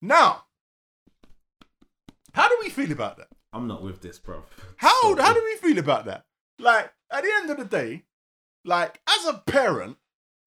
Now, 0.00 0.44
how 2.32 2.48
do 2.48 2.56
we 2.62 2.70
feel 2.70 2.92
about 2.92 3.16
that? 3.18 3.28
I'm 3.52 3.66
not 3.68 3.82
with 3.82 4.00
this, 4.02 4.18
bruv. 4.18 4.42
How 4.76 5.16
how 5.16 5.32
do 5.32 5.42
we 5.44 5.56
feel 5.56 5.78
about 5.78 6.04
that? 6.06 6.24
Like 6.58 6.92
at 7.10 7.22
the 7.24 7.30
end 7.40 7.50
of 7.50 7.56
the 7.58 7.64
day, 7.64 8.04
like 8.64 9.00
as 9.08 9.26
a 9.26 9.34
parent, 9.46 9.96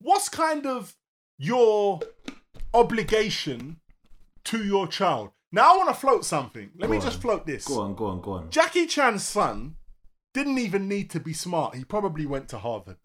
what's 0.02 0.30
kind 0.30 0.66
of 0.66 0.96
your 1.38 2.00
obligation 2.74 3.80
to 4.48 4.64
your 4.64 4.88
child? 4.88 5.30
Now 5.52 5.74
I 5.74 5.78
want 5.78 5.90
to 5.90 5.96
float 5.96 6.26
something. 6.26 6.72
Let 6.78 6.88
Go 6.88 6.92
me 6.92 6.98
on. 6.98 7.04
just 7.04 7.22
float 7.22 7.46
this. 7.46 7.66
Go 7.68 7.80
on, 7.82 7.96
go 7.96 8.06
on, 8.08 8.22
go 8.22 8.32
on. 8.34 8.50
Jackie 8.50 8.86
Chan's 8.86 9.24
son 9.24 9.76
didn't 10.34 10.58
even 10.58 10.88
need 10.88 11.10
to 11.12 11.20
be 11.20 11.34
smart. 11.34 11.76
He 11.76 11.84
probably 11.86 12.26
went 12.26 12.50
to 12.50 12.58
Harvard. 12.58 12.98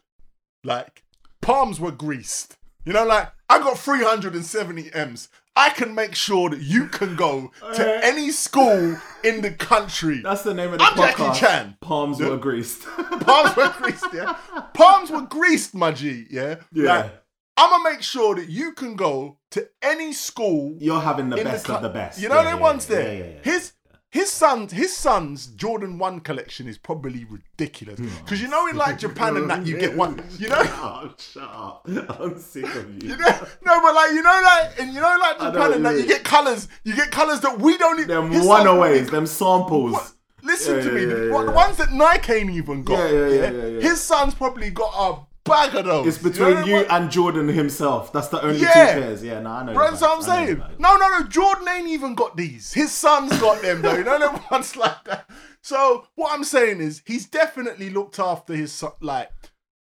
Like, 0.64 1.05
palms 1.40 1.78
were 1.81 1.93
greased. 1.93 2.56
You 2.85 2.93
know, 2.93 3.05
like, 3.05 3.31
I 3.48 3.59
got 3.60 3.78
370 3.78 4.90
M's. 4.93 5.28
I 5.55 5.69
can 5.70 5.94
make 5.94 6.14
sure 6.14 6.48
that 6.51 6.60
you 6.60 6.89
can 6.89 7.14
go 7.14 7.52
to 7.74 8.05
any 8.05 8.31
school 8.31 8.97
in 9.23 9.43
the 9.43 9.51
country. 9.52 10.20
That's 10.23 10.43
the 10.43 10.55
name 10.55 10.73
of 10.73 10.78
the 10.78 10.85
I'm 10.85 10.94
podcast. 10.94 11.16
Jackie 11.35 11.40
Chan. 11.40 11.77
Palms 11.81 12.19
Yeah. 12.19 12.31
were 12.31 12.39
greased. 12.39 12.82
Palms 13.20 13.55
were 13.56 13.69
greased, 13.78 14.06
yeah? 14.14 14.35
Palms 14.74 15.10
were 15.10 15.23
greased, 15.23 15.74
my 15.74 15.93
G, 15.93 16.27
yeah? 16.31 16.56
Yeah. 16.73 16.97
Like, 17.02 17.22
I'm 17.56 17.70
gonna 17.70 17.84
make 17.90 18.02
sure 18.02 18.34
that 18.36 18.48
you 18.48 18.72
can 18.72 18.96
go 18.96 19.38
to 19.50 19.68
any 19.82 20.12
school 20.12 20.74
You're 20.78 21.00
having 21.00 21.28
the 21.28 21.36
best 21.36 21.66
the 21.66 21.74
of 21.76 21.82
the 21.82 21.88
best. 21.90 22.20
You 22.20 22.28
know 22.28 22.36
Yeah, 22.36 22.44
them 22.50 22.56
yeah, 22.58 22.62
ones 22.62 22.88
yeah, 22.88 22.96
there. 22.96 23.12
yeah, 23.14 23.24
yeah, 23.24 23.30
yeah. 23.34 23.40
His 23.42 23.72
his 24.10 24.30
son's 24.30 24.72
his 24.72 24.94
son's 24.96 25.46
Jordan 25.46 25.98
One 25.98 26.20
collection 26.20 26.68
is 26.68 26.76
probably 26.78 27.24
ridiculous 27.24 27.98
Hmm. 27.98 28.08
because 28.24 28.42
you 28.42 28.48
know 28.48 28.66
in 28.66 28.76
like 28.76 28.98
Japan 28.98 29.36
and 29.36 29.48
that 29.50 29.66
you 29.66 29.76
get 29.78 29.96
one. 29.96 30.22
You 30.38 30.48
know. 30.48 30.62
Oh, 30.84 31.14
shut 31.18 31.42
up. 31.42 31.86
I'm 32.20 32.38
sick 32.38 32.64
of 32.64 33.02
you. 33.02 33.10
You 33.10 33.16
know, 33.16 33.46
no, 33.64 33.80
but 33.80 33.94
like 33.94 34.10
you 34.12 34.22
know, 34.22 34.40
like 34.44 34.80
and 34.80 34.92
you 34.94 35.00
know, 35.00 35.16
like 35.20 35.38
Japan 35.38 35.72
and 35.74 35.86
that 35.86 35.96
you 35.96 36.06
get 36.06 36.24
colors, 36.24 36.68
you 36.84 36.94
get 36.94 37.10
colors 37.10 37.40
that 37.40 37.58
we 37.58 37.76
don't. 37.78 38.00
e- 38.00 38.04
them 38.04 38.30
one-aways, 38.46 39.08
them 39.10 39.26
samples. 39.26 39.92
What? 39.92 40.10
Listen 40.42 40.82
to 40.84 40.90
me, 40.92 41.04
the, 41.04 41.14
the 41.28 41.52
ones 41.52 41.76
that 41.76 41.92
Nike 41.92 42.32
ain't 42.32 42.50
even 42.50 42.82
got. 42.82 42.98
Yeah, 43.10 43.28
yeah, 43.28 43.50
yeah. 43.50 43.80
His 43.80 44.00
son's 44.02 44.34
probably 44.34 44.70
got 44.70 44.92
a 44.92 45.20
bag 45.44 45.74
of 45.74 45.85
those. 45.85 46.06
It's 46.06 46.23
know 46.23 46.31
between 46.31 46.55
them 46.56 46.69
you 46.69 46.77
and 46.77 47.10
Jordan 47.10 47.48
himself. 47.48 48.12
That's 48.12 48.28
the 48.28 48.43
only 48.43 48.60
Yeah. 48.60 48.94
two 48.94 49.01
pairs. 49.01 49.23
Yeah, 49.24 49.40
no, 49.40 49.51
I 49.51 49.64
know. 49.64 49.74
That's 49.74 50.01
what 50.01 50.10
I'm. 50.10 50.16
I 50.31 50.44
know 50.44 50.47
saying. 50.47 50.62
No, 50.78 50.97
no, 50.97 51.09
no. 51.19 51.24
Jordan 51.28 51.69
ain't 51.69 51.89
even 51.89 52.14
got 52.14 52.36
these. 52.36 52.73
His 52.73 52.93
son's 52.93 53.39
got 53.40 53.62
them 53.62 53.82
though. 53.82 53.97
You 53.97 54.05
know 54.05 54.19
them 54.19 54.40
ones 54.51 54.77
like 54.77 55.05
that. 55.05 55.28
So 55.62 56.06
what 56.14 56.32
I'm 56.35 56.44
saying 56.44 56.81
is 56.81 57.02
he's 57.06 57.27
definitely 57.27 57.90
looked 57.90 58.19
after 58.19 58.55
his 58.55 58.73
son. 58.73 58.93
Like, 59.01 59.31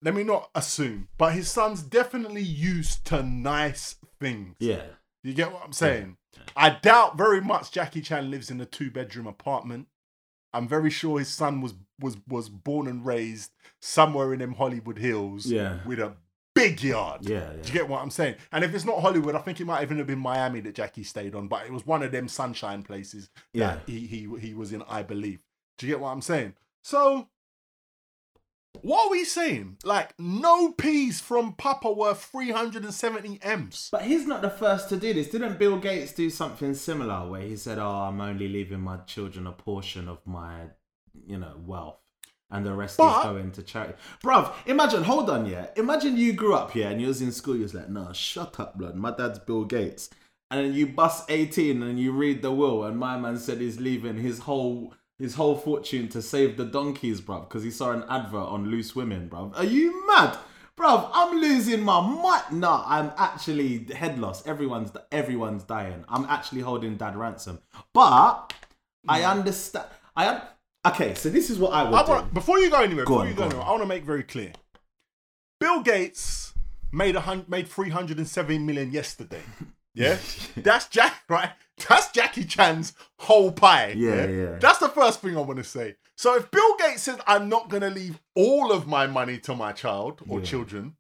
let 0.02 0.14
me 0.14 0.22
not 0.22 0.50
assume, 0.54 1.08
but 1.18 1.32
his 1.32 1.50
son's 1.50 1.82
definitely 1.82 2.42
used 2.42 3.04
to 3.06 3.22
nice 3.22 3.96
things. 4.20 4.56
Yeah. 4.58 4.82
You 5.22 5.32
get 5.32 5.52
what 5.52 5.62
I'm 5.64 5.72
saying? 5.72 6.18
I 6.56 6.70
doubt 6.70 7.16
very 7.16 7.40
much 7.40 7.70
Jackie 7.72 8.02
Chan 8.02 8.30
lives 8.30 8.50
in 8.50 8.60
a 8.60 8.66
two 8.66 8.90
bedroom 8.90 9.26
apartment. 9.26 9.86
I'm 10.52 10.68
very 10.68 10.90
sure 10.90 11.18
his 11.18 11.28
son 11.28 11.60
was 11.60 11.72
was 12.00 12.16
was 12.28 12.48
born 12.48 12.86
and 12.86 13.04
raised 13.04 13.50
somewhere 13.80 14.32
in 14.32 14.40
them 14.40 14.54
Hollywood 14.54 14.98
hills 14.98 15.46
Yeah. 15.46 15.78
with 15.86 15.98
a 16.00 16.14
big 16.54 16.82
yard. 16.82 17.20
Yeah, 17.28 17.50
Do 17.52 17.66
you 17.66 17.72
get 17.72 17.88
what 17.88 18.00
I'm 18.02 18.10
saying? 18.10 18.36
And 18.52 18.64
if 18.64 18.74
it's 18.74 18.84
not 18.84 19.00
Hollywood, 19.00 19.34
I 19.34 19.40
think 19.40 19.60
it 19.60 19.66
might 19.66 19.82
even 19.82 19.98
have 19.98 20.06
been 20.06 20.18
Miami 20.20 20.60
that 20.60 20.74
Jackie 20.74 21.02
stayed 21.04 21.34
on, 21.34 21.48
but 21.48 21.66
it 21.66 21.72
was 21.72 21.84
one 21.86 22.02
of 22.02 22.12
them 22.12 22.28
sunshine 22.28 22.82
places 22.84 23.28
Yeah. 23.52 23.74
that 23.76 23.82
he 23.88 24.06
he 24.06 24.28
he 24.38 24.54
was 24.54 24.72
in, 24.72 24.82
I 24.88 25.02
believe. 25.02 25.42
Do 25.78 25.86
you 25.86 25.92
get 25.92 26.00
what 26.00 26.10
I'm 26.10 26.22
saying? 26.22 26.54
So 26.82 27.28
What 28.82 29.06
are 29.06 29.10
we 29.10 29.24
saying? 29.24 29.78
Like, 29.84 30.14
no 30.18 30.72
peas 30.72 31.20
from 31.20 31.52
Papa 31.54 31.92
worth 31.92 32.24
370 32.24 33.38
M's. 33.40 33.88
But 33.92 34.02
he's 34.02 34.26
not 34.26 34.42
the 34.42 34.50
first 34.50 34.88
to 34.88 34.96
do 34.96 35.14
this. 35.14 35.28
Didn't 35.28 35.58
Bill 35.60 35.78
Gates 35.78 36.12
do 36.12 36.28
something 36.28 36.74
similar 36.74 37.28
where 37.30 37.40
he 37.42 37.56
said, 37.56 37.78
"Oh, 37.78 37.88
I'm 38.08 38.20
only 38.20 38.48
leaving 38.48 38.80
my 38.80 38.96
children 38.98 39.46
a 39.46 39.52
portion 39.52 40.08
of 40.08 40.26
my, 40.26 40.70
you 41.26 41.38
know, 41.38 41.54
wealth, 41.66 41.98
and 42.50 42.64
the 42.64 42.72
rest 42.72 42.96
But- 42.96 43.18
is 43.18 43.24
going 43.24 43.52
to 43.52 43.62
charity." 43.62 43.94
Bruv, 44.22 44.52
imagine. 44.66 45.04
Hold 45.04 45.30
on, 45.30 45.46
yeah. 45.46 45.68
Imagine 45.76 46.16
you 46.16 46.32
grew 46.32 46.54
up 46.54 46.72
here 46.72 46.88
and 46.88 47.00
you 47.00 47.08
was 47.08 47.22
in 47.22 47.32
school. 47.32 47.56
You 47.56 47.62
was 47.62 47.74
like, 47.74 47.88
"No, 47.88 48.12
shut 48.12 48.58
up, 48.60 48.78
blood. 48.78 48.96
My 48.96 49.10
dad's 49.10 49.38
Bill 49.38 49.64
Gates." 49.64 50.10
And 50.50 50.64
then 50.64 50.74
you 50.74 50.86
bust 50.86 51.30
18 51.30 51.82
and 51.82 51.98
you 51.98 52.12
read 52.12 52.42
the 52.42 52.52
will, 52.52 52.84
and 52.84 52.98
my 52.98 53.18
man 53.18 53.38
said 53.38 53.60
he's 53.60 53.80
leaving 53.80 54.16
his 54.18 54.40
whole 54.40 54.94
his 55.18 55.34
whole 55.34 55.56
fortune 55.56 56.08
to 56.08 56.20
save 56.20 56.56
the 56.56 56.64
donkeys, 56.64 57.20
bruv, 57.20 57.48
because 57.48 57.62
he 57.62 57.70
saw 57.70 57.92
an 57.92 58.04
advert 58.08 58.48
on 58.48 58.68
loose 58.68 58.96
women, 58.96 59.28
bruv. 59.28 59.56
Are 59.56 59.64
you 59.64 60.06
mad? 60.06 60.36
Bruv, 60.76 61.08
I'm 61.14 61.40
losing 61.40 61.84
my 61.84 62.00
mind. 62.00 62.60
No, 62.60 62.82
I'm 62.84 63.12
actually 63.16 63.84
head 63.94 64.18
loss. 64.18 64.44
Everyone's 64.46 64.90
everyone's 65.12 65.62
dying. 65.62 66.04
I'm 66.08 66.24
actually 66.24 66.62
holding 66.62 66.96
dad 66.96 67.16
ransom. 67.16 67.60
But 67.92 68.52
I 69.06 69.20
mm. 69.20 69.30
understand. 69.30 69.86
I 70.16 70.28
un- 70.28 70.42
okay. 70.86 71.14
So 71.14 71.28
this 71.30 71.50
is 71.50 71.58
what 71.58 71.72
I 71.72 71.82
would 71.84 71.94
I 71.94 72.04
do. 72.04 72.10
want, 72.12 72.34
before 72.34 72.58
you 72.58 72.70
go 72.70 72.80
anywhere, 72.82 73.04
Go 73.04 73.14
before 73.14 73.22
on, 73.22 73.28
you 73.28 73.34
go 73.34 73.40
go 73.42 73.46
anywhere, 73.48 73.66
I 73.66 73.70
want 73.70 73.82
to 73.82 73.86
make 73.88 74.04
very 74.04 74.22
clear. 74.22 74.52
Bill 75.60 75.82
Gates 75.82 76.52
made 76.92 77.16
a 77.16 77.20
hun- 77.20 77.44
made 77.48 77.68
370 77.68 78.58
million 78.58 78.90
yesterday. 78.92 79.42
Yeah, 79.96 80.18
that's 80.56 80.88
Jack, 80.88 81.22
right? 81.28 81.50
That's 81.88 82.10
Jackie 82.10 82.42
Chan's 82.42 82.94
whole 83.20 83.52
pie. 83.52 83.94
Yeah, 83.96 84.26
yeah. 84.26 84.58
That's 84.58 84.80
the 84.80 84.88
first 84.88 85.20
thing 85.20 85.36
I 85.36 85.40
want 85.40 85.58
to 85.58 85.62
say. 85.64 85.94
So 86.16 86.34
if 86.34 86.50
Bill 86.50 86.76
Gates 86.80 87.02
says 87.04 87.20
I'm 87.28 87.48
not 87.48 87.68
going 87.68 87.82
to 87.82 87.90
leave 87.90 88.18
all 88.34 88.72
of 88.72 88.88
my 88.88 89.06
money 89.06 89.38
to 89.38 89.54
my 89.54 89.70
child 89.70 90.20
or 90.28 90.40
Yeah. 90.40 90.44
children, 90.46 90.96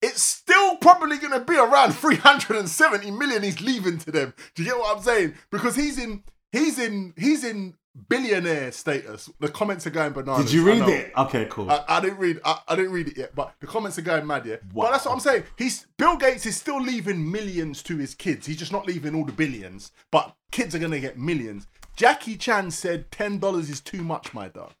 it's 0.00 0.22
still 0.22 0.76
probably 0.76 1.18
going 1.18 1.38
to 1.38 1.44
be 1.44 1.58
around 1.58 1.92
370 1.96 3.10
million 3.10 3.42
he's 3.42 3.60
leaving 3.60 3.98
to 3.98 4.10
them. 4.10 4.32
Do 4.54 4.62
you 4.62 4.70
get 4.70 4.78
what 4.78 4.96
I'm 4.96 5.02
saying? 5.02 5.34
Because 5.50 5.76
he's 5.76 5.98
in 5.98 6.22
he's 6.50 6.78
in 6.78 7.12
he's 7.18 7.44
in 7.44 7.74
billionaire 8.08 8.72
status. 8.72 9.30
The 9.40 9.48
comments 9.48 9.86
are 9.86 9.90
going 9.90 10.12
bananas. 10.12 10.46
Did 10.46 10.52
you 10.54 10.64
read 10.66 10.88
it? 10.88 11.12
Okay, 11.16 11.46
cool. 11.50 11.70
I, 11.70 11.84
I 11.88 12.00
didn't 12.00 12.18
read. 12.18 12.40
I, 12.44 12.58
I 12.68 12.76
didn't 12.76 12.92
read 12.92 13.08
it 13.08 13.16
yet, 13.16 13.34
but 13.34 13.54
the 13.60 13.66
comments 13.66 13.98
are 13.98 14.02
going 14.02 14.26
mad. 14.26 14.44
Yeah, 14.46 14.56
Wow. 14.72 14.86
but 14.86 14.92
that's 14.92 15.04
what 15.06 15.12
I'm 15.12 15.20
saying. 15.20 15.44
He's 15.56 15.86
Bill 15.96 16.16
Gates 16.16 16.46
is 16.46 16.56
still 16.56 16.80
leaving 16.80 17.30
millions 17.30 17.82
to 17.84 17.96
his 17.96 18.14
kids. 18.14 18.46
He's 18.46 18.56
just 18.56 18.72
not 18.72 18.86
leaving 18.86 19.14
all 19.14 19.24
the 19.24 19.32
billions, 19.32 19.92
but 20.10 20.34
kids 20.50 20.74
are 20.74 20.78
gonna 20.78 21.00
get 21.00 21.18
millions. 21.18 21.66
Jackie 21.96 22.36
Chan 22.36 22.72
said 22.72 23.10
ten 23.12 23.38
dollars 23.38 23.70
is 23.70 23.80
too 23.80 24.02
much, 24.02 24.34
my 24.34 24.48
dog. 24.48 24.72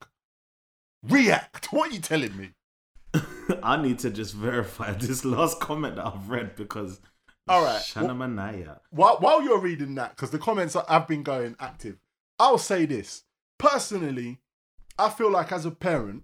React. 1.08 1.66
What 1.72 1.90
are 1.90 1.94
you 1.94 2.00
telling 2.00 2.36
me? 2.36 2.50
I 3.62 3.80
need 3.80 3.98
to 4.00 4.10
just 4.10 4.34
verify 4.34 4.92
this 4.98 5.24
last 5.24 5.60
comment 5.60 5.96
that 5.96 6.06
I've 6.06 6.28
read 6.28 6.56
because. 6.56 7.00
All 7.46 7.62
right. 7.62 7.80
Shana 7.82 8.16
Manaya. 8.16 8.78
While 8.90 9.18
while 9.18 9.42
you're 9.42 9.60
reading 9.60 9.94
that, 9.96 10.10
because 10.16 10.30
the 10.30 10.38
comments 10.38 10.74
are- 10.76 10.86
have 10.88 11.06
been 11.06 11.22
going 11.22 11.54
active, 11.60 11.98
I'll 12.38 12.58
say 12.58 12.86
this. 12.86 13.22
Personally. 13.58 14.38
I 14.96 15.08
feel 15.08 15.30
like 15.30 15.50
as 15.50 15.66
a 15.66 15.72
parent, 15.72 16.22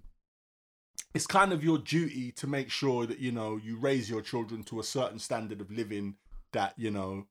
it's 1.13 1.27
kind 1.27 1.51
of 1.51 1.63
your 1.63 1.77
duty 1.77 2.31
to 2.33 2.47
make 2.47 2.69
sure 2.69 3.05
that 3.05 3.19
you 3.19 3.31
know 3.31 3.57
you 3.57 3.77
raise 3.77 4.09
your 4.09 4.21
children 4.21 4.63
to 4.63 4.79
a 4.79 4.83
certain 4.83 5.19
standard 5.19 5.61
of 5.61 5.71
living 5.71 6.15
that 6.53 6.73
you 6.77 6.91
know 6.91 7.25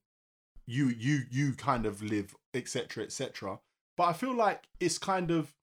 you 0.65 0.87
you 0.89 1.21
you 1.31 1.53
kind 1.53 1.85
of 1.85 2.01
live 2.01 2.35
etc 2.53 3.03
etc 3.03 3.59
but 3.97 4.03
i 4.03 4.13
feel 4.13 4.35
like 4.35 4.63
it's 4.79 4.97
kind 4.97 5.31
of 5.31 5.53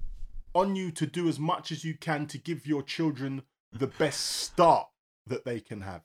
on 0.55 0.75
you 0.75 0.91
to 0.91 1.07
do 1.07 1.29
as 1.29 1.39
much 1.39 1.71
as 1.71 1.85
you 1.85 1.95
can 1.95 2.27
to 2.27 2.39
give 2.39 2.67
your 2.67 2.83
children 2.83 3.43
the 3.73 3.87
best 3.87 4.21
start 4.21 4.89
that 5.27 5.45
they 5.45 5.61
can 5.61 5.83
have. 5.83 6.03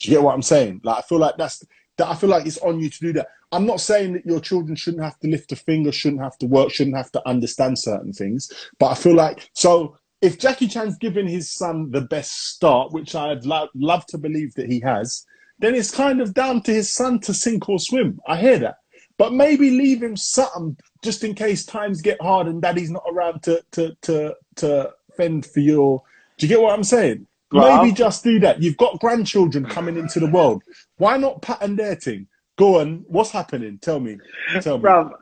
Do 0.00 0.08
you 0.08 0.16
get 0.16 0.22
what 0.22 0.34
i'm 0.34 0.42
saying? 0.42 0.80
Like 0.82 0.98
i 0.98 1.02
feel 1.02 1.18
like 1.18 1.36
that's 1.36 1.64
that 1.98 2.08
i 2.08 2.14
feel 2.14 2.30
like 2.30 2.46
it's 2.46 2.58
on 2.58 2.80
you 2.80 2.90
to 2.90 2.98
do 2.98 3.12
that 3.14 3.28
i'm 3.56 3.66
not 3.66 3.80
saying 3.80 4.12
that 4.12 4.26
your 4.26 4.40
children 4.40 4.76
shouldn't 4.76 5.02
have 5.02 5.18
to 5.18 5.28
lift 5.28 5.52
a 5.52 5.56
finger 5.56 5.90
shouldn't 5.90 6.22
have 6.22 6.36
to 6.38 6.46
work 6.46 6.70
shouldn't 6.70 6.96
have 6.96 7.10
to 7.10 7.26
understand 7.28 7.78
certain 7.78 8.12
things 8.12 8.50
but 8.78 8.88
i 8.88 8.94
feel 8.94 9.14
like 9.14 9.48
so 9.52 9.96
if 10.22 10.38
Jackie 10.38 10.66
Chan's 10.66 10.96
given 10.96 11.26
his 11.26 11.50
son 11.50 11.90
the 11.90 12.00
best 12.00 12.48
start, 12.48 12.92
which 12.92 13.14
I'd 13.14 13.44
lo- 13.44 13.68
love 13.74 14.06
to 14.06 14.18
believe 14.18 14.54
that 14.54 14.70
he 14.70 14.80
has, 14.80 15.24
then 15.58 15.74
it's 15.74 15.94
kind 15.94 16.20
of 16.20 16.34
down 16.34 16.62
to 16.62 16.72
his 16.72 16.92
son 16.92 17.20
to 17.20 17.34
sink 17.34 17.68
or 17.68 17.78
swim. 17.78 18.20
I 18.26 18.36
hear 18.36 18.58
that. 18.58 18.76
But 19.18 19.32
maybe 19.32 19.70
leave 19.70 20.02
him 20.02 20.16
something 20.16 20.76
just 21.02 21.24
in 21.24 21.34
case 21.34 21.64
times 21.64 22.02
get 22.02 22.20
hard 22.20 22.46
and 22.46 22.60
daddy's 22.60 22.90
not 22.90 23.04
around 23.10 23.42
to 23.44 23.62
to 23.72 23.96
to 24.02 24.34
to 24.56 24.92
fend 25.16 25.46
for 25.46 25.60
your 25.60 26.02
do 26.36 26.46
you 26.46 26.54
get 26.54 26.60
what 26.60 26.74
I'm 26.74 26.84
saying? 26.84 27.26
Right. 27.52 27.82
Maybe 27.82 27.94
just 27.94 28.24
do 28.24 28.38
that. 28.40 28.60
You've 28.60 28.76
got 28.76 29.00
grandchildren 29.00 29.64
coming 29.64 29.96
into 29.96 30.20
the 30.20 30.30
world. 30.30 30.62
Why 30.98 31.16
not 31.16 31.40
pattern 31.40 31.76
their 31.76 31.94
thing? 31.94 32.26
Go 32.56 32.80
on, 32.80 33.04
what's 33.08 33.30
happening? 33.30 33.78
Tell 33.78 34.00
me. 34.00 34.18
Tell 34.62 34.78
me. 34.78 34.84
Bruv, 34.84 35.12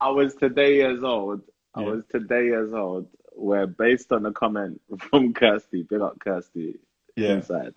I 0.00 0.08
was 0.10 0.34
today 0.36 0.76
years 0.76 1.02
old. 1.02 1.42
I 1.74 1.82
Yeah. 1.82 1.88
was 1.90 2.04
today 2.06 2.44
years 2.44 2.72
old. 2.72 3.08
Where 3.34 3.66
based 3.66 4.12
on 4.12 4.24
a 4.24 4.32
comment 4.32 4.80
from 4.98 5.34
Kirsty, 5.34 5.82
big 5.82 6.00
up 6.00 6.18
Kirsty 6.20 6.78
Yeah. 7.16 7.34
inside. 7.34 7.74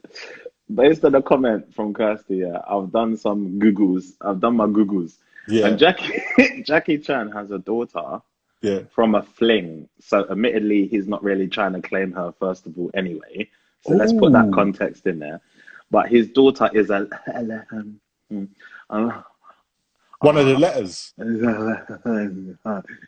Based 0.74 1.04
on 1.04 1.16
a 1.16 1.22
comment 1.22 1.74
from 1.74 1.94
Kirsty, 1.94 2.38
yeah, 2.38 2.62
I've 2.70 2.92
done 2.92 3.18
some 3.18 3.60
googles. 3.60 4.16
I've 4.22 4.40
done 4.40 4.56
my 4.56 4.68
googles. 4.68 5.18
Yeah. 5.48 5.68
And 5.68 5.80
Jackie 5.80 6.22
Jackie 6.66 7.00
Chan 7.00 7.32
has 7.32 7.50
a 7.52 7.58
daughter 7.60 8.22
Yeah. 8.62 8.84
from 8.92 9.16
a 9.16 9.24
fling. 9.24 9.90
So 10.00 10.30
admittedly, 10.30 10.88
he's 10.88 11.08
not 11.08 11.24
really 11.24 11.48
trying 11.48 11.74
to 11.74 11.82
claim 11.82 12.12
her 12.14 12.32
first 12.40 12.68
of 12.68 12.78
all 12.78 12.92
anyway. 12.94 13.50
So 13.82 13.96
let's 13.96 14.14
put 14.14 14.34
that 14.34 14.52
context 14.54 15.08
in 15.08 15.20
there. 15.20 15.42
But 15.90 16.10
his 16.10 16.30
daughter 16.30 16.70
is 16.74 16.90
a 16.92 17.06
hmm. 18.30 18.46
One 18.90 20.38
of 20.38 20.46
the 20.48 20.58
letters. 20.58 21.14
it's 21.18 21.28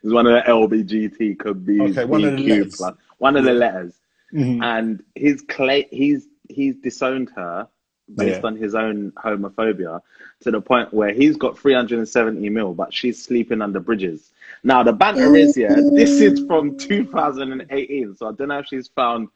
one 0.04 0.28
of 0.28 0.34
the 0.34 0.44
LBGT 0.48 1.40
could 1.40 1.66
be 1.66 1.82
Okay, 1.82 2.06
one 2.06 2.24
of 2.24 2.38
the 2.38 2.48
letters. 2.48 2.76
plus 2.78 2.96
one 3.18 3.36
of 3.36 3.44
the 3.44 3.54
letters, 3.54 3.94
Mhm. 4.34 4.64
and 4.64 5.04
he's 5.16 5.42
cla- 5.42 5.86
he's 5.92 6.28
he's 6.50 6.76
disowned 6.78 7.30
her 7.36 7.68
based 8.16 8.42
Yeah. 8.42 8.48
on 8.48 8.56
his 8.58 8.76
own 8.76 9.12
homophobia 9.12 10.02
to 10.42 10.52
the 10.52 10.62
point 10.62 10.94
where 10.94 11.14
he's 11.14 11.38
got 11.38 11.58
370 11.58 12.50
mil, 12.50 12.74
but 12.74 12.94
she's 12.94 13.22
sleeping 13.22 13.62
under 13.62 13.80
bridges. 13.80 14.32
Now 14.64 14.84
the 14.84 14.94
banter 14.94 15.36
is 15.36 15.58
yeah, 15.58 15.76
this 15.76 16.12
is 16.22 16.46
from 16.46 16.78
2018, 16.78 18.16
so 18.16 18.28
I 18.28 18.32
don't 18.34 18.48
know 18.50 18.60
if 18.60 18.68
she's 18.68 18.88
found 18.88 19.28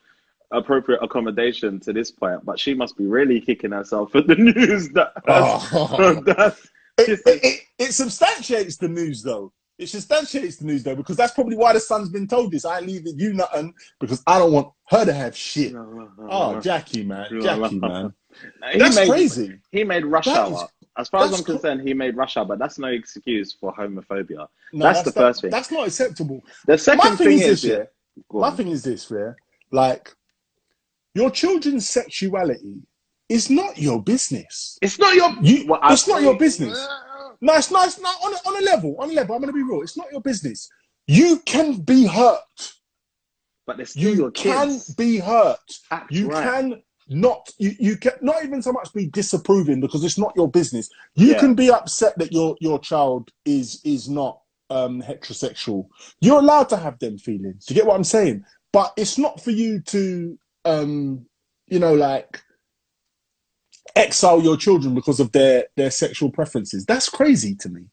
appropriate 0.51 0.99
accommodation 1.01 1.79
to 1.81 1.93
this 1.93 2.11
point, 2.11 2.43
but 2.45 2.59
she 2.59 2.73
must 2.73 2.97
be 2.97 3.05
really 3.05 3.41
kicking 3.41 3.71
herself 3.71 4.11
for 4.11 4.21
the 4.21 4.35
news 4.35 4.89
that 4.89 5.11
Oh. 5.27 6.21
that's 6.25 6.67
It, 6.97 7.19
it, 7.25 7.43
it, 7.43 7.61
it 7.79 7.91
substantiates 7.93 8.77
the 8.77 8.87
news, 8.87 9.21
though. 9.23 9.51
It 9.77 9.87
substantiates 9.87 10.55
the 10.55 10.65
news, 10.65 10.83
though, 10.83 10.95
because 10.95 11.17
that's 11.17 11.33
probably 11.33 11.57
why 11.57 11.73
the 11.73 11.79
son's 11.81 12.07
been 12.07 12.27
told 12.27 12.51
this. 12.53 12.63
I 12.63 12.79
leave 12.79 13.05
it 13.05 13.15
you 13.19 13.33
nothing 13.33 13.73
because 13.99 14.23
I 14.25 14.39
don't 14.39 14.53
want 14.53 14.69
her 14.89 15.03
to 15.03 15.11
have 15.13 15.35
shit. 15.35 15.73
Oh, 16.29 16.59
Jackie, 16.61 17.03
man, 17.03 17.27
Jackie, 17.41 17.79
man, 17.79 18.13
He 18.71 18.79
that's 18.79 18.95
made, 18.95 19.09
crazy. 19.09 19.59
He 19.71 19.83
made 19.83 20.05
rush 20.05 20.25
That 20.25 20.37
hour. 20.37 20.53
is- 20.53 20.63
as 20.97 21.09
far 21.09 21.25
as 21.25 21.33
I'm 21.37 21.43
co- 21.43 21.51
concerned, 21.53 21.85
he 21.85 21.93
made 21.93 22.15
rush 22.15 22.37
hour, 22.37 22.45
but 22.45 22.57
that's 22.57 22.79
no 22.79 22.87
excuse 22.87 23.51
for 23.51 23.73
homophobia. 23.73 24.47
No, 24.71 24.85
that's 24.85 25.01
the 25.01 25.11
that- 25.11 25.19
first 25.19 25.41
thing. 25.41 25.51
That's 25.51 25.69
not 25.69 25.87
acceptable. 25.87 26.41
The 26.67 26.77
second 26.77 26.99
My 27.11 27.15
thing 27.17 27.27
thing 27.27 27.37
is 27.39 27.43
is, 27.43 27.61
this, 27.63 27.69
yeah, 27.69 27.77
yeah. 28.15 28.39
My 28.39 28.47
on. 28.47 28.55
thing 28.55 28.67
is 28.69 28.81
this, 28.83 29.11
yeah. 29.11 29.33
Like, 29.73 30.15
your 31.15 31.31
children's 31.31 31.89
sexuality 31.89 32.75
is 33.29 33.49
not 33.49 33.77
your 33.79 34.03
business. 34.03 34.77
it's 34.81 34.99
not 34.99 35.15
your. 35.15 35.31
You, 35.41 35.65
Well, 35.67 35.79
I- 35.81 35.93
it's 35.93 36.07
not 36.07 36.21
your 36.21 36.37
business. 36.37 36.77
No, 37.41 37.53
it's 37.55 37.71
not. 37.71 37.87
It's 37.87 37.99
not 37.99 38.15
on 38.23 38.33
a, 38.33 38.37
on 38.47 38.61
a 38.61 38.65
level. 38.65 38.95
On 38.99 39.09
a 39.09 39.13
level, 39.13 39.35
I'm 39.35 39.41
going 39.41 39.51
to 39.51 39.57
be 39.57 39.63
real. 39.63 39.81
It's 39.81 39.97
not 39.97 40.11
your 40.11 40.21
business. 40.21 40.69
You 41.07 41.39
can 41.45 41.79
be 41.81 42.05
hurt. 42.05 42.39
But 43.65 43.77
they're 43.77 43.85
still 43.87 44.11
You 44.11 44.15
your 44.15 44.31
can 44.31 44.67
kids. 44.69 44.93
be 44.93 45.17
hurt. 45.17 45.57
You 46.11 46.27
right. 46.29 46.43
can 46.43 46.81
not. 47.09 47.49
You, 47.57 47.71
you 47.79 47.97
can 47.97 48.13
not 48.21 48.43
even 48.43 48.61
so 48.61 48.71
much 48.71 48.93
be 48.93 49.07
disapproving 49.07 49.79
because 49.81 50.03
it's 50.03 50.17
not 50.17 50.33
your 50.35 50.49
business. 50.49 50.89
You 51.15 51.31
Yeah. 51.31 51.39
can 51.39 51.55
be 51.55 51.71
upset 51.71 52.17
that 52.19 52.31
your 52.31 52.55
your 52.59 52.77
child 52.79 53.31
is 53.45 53.81
is 53.83 54.07
not 54.09 54.41
um 54.69 55.01
heterosexual. 55.01 55.87
You're 56.21 56.39
allowed 56.39 56.69
to 56.69 56.77
have 56.77 56.99
them 56.99 57.17
feelings. 57.17 57.65
Do 57.65 57.73
you 57.73 57.79
get 57.81 57.87
what 57.87 57.95
I'm 57.95 58.03
saying? 58.03 58.43
But 58.71 58.93
it's 58.97 59.17
not 59.17 59.41
for 59.41 59.51
you 59.51 59.81
to 59.81 60.37
um 60.65 61.25
you 61.67 61.79
know 61.79 61.93
like 61.93 62.41
exile 63.95 64.41
your 64.41 64.57
children 64.57 64.93
because 64.93 65.19
of 65.19 65.31
their 65.31 65.65
their 65.77 65.91
sexual 65.91 66.31
preferences. 66.31 66.85
That's 66.85 67.09
crazy 67.09 67.55
to 67.55 67.69
me. 67.69 67.87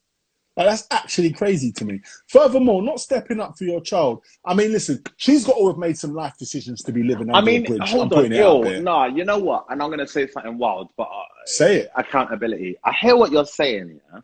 Like, 0.55 0.67
that's 0.67 0.87
actually 0.91 1.31
crazy 1.31 1.71
to 1.71 1.85
me. 1.85 1.99
Furthermore, 2.27 2.83
not 2.83 2.99
stepping 2.99 3.39
up 3.39 3.57
for 3.57 3.63
your 3.63 3.81
child. 3.81 4.23
I 4.45 4.53
mean, 4.53 4.71
listen, 4.71 5.01
she's 5.17 5.45
got 5.45 5.57
to 5.57 5.67
have 5.67 5.77
made 5.77 5.97
some 5.97 6.13
life 6.13 6.33
decisions 6.37 6.83
to 6.83 6.91
be 6.91 7.01
living 7.01 7.33
I 7.33 7.41
mean, 7.41 7.63
bridge. 7.63 7.79
I'm 7.81 7.87
hold 7.87 8.13
on, 8.13 8.19
putting 8.19 8.33
it 8.33 8.35
out 8.35 8.57
yo, 8.57 8.63
there. 8.63 8.81
nah, 8.81 9.05
you 9.07 9.25
know 9.25 9.39
what? 9.39 9.65
And 9.69 9.81
I'm 9.81 9.89
gonna 9.89 10.07
say 10.07 10.27
something 10.27 10.59
wild, 10.59 10.89
but 10.95 11.03
uh, 11.03 11.23
Say 11.45 11.77
it. 11.77 11.91
accountability. 11.95 12.77
I 12.83 12.93
hear 12.93 13.15
what 13.15 13.31
you're 13.31 13.45
saying, 13.47 13.99
yeah. 14.13 14.19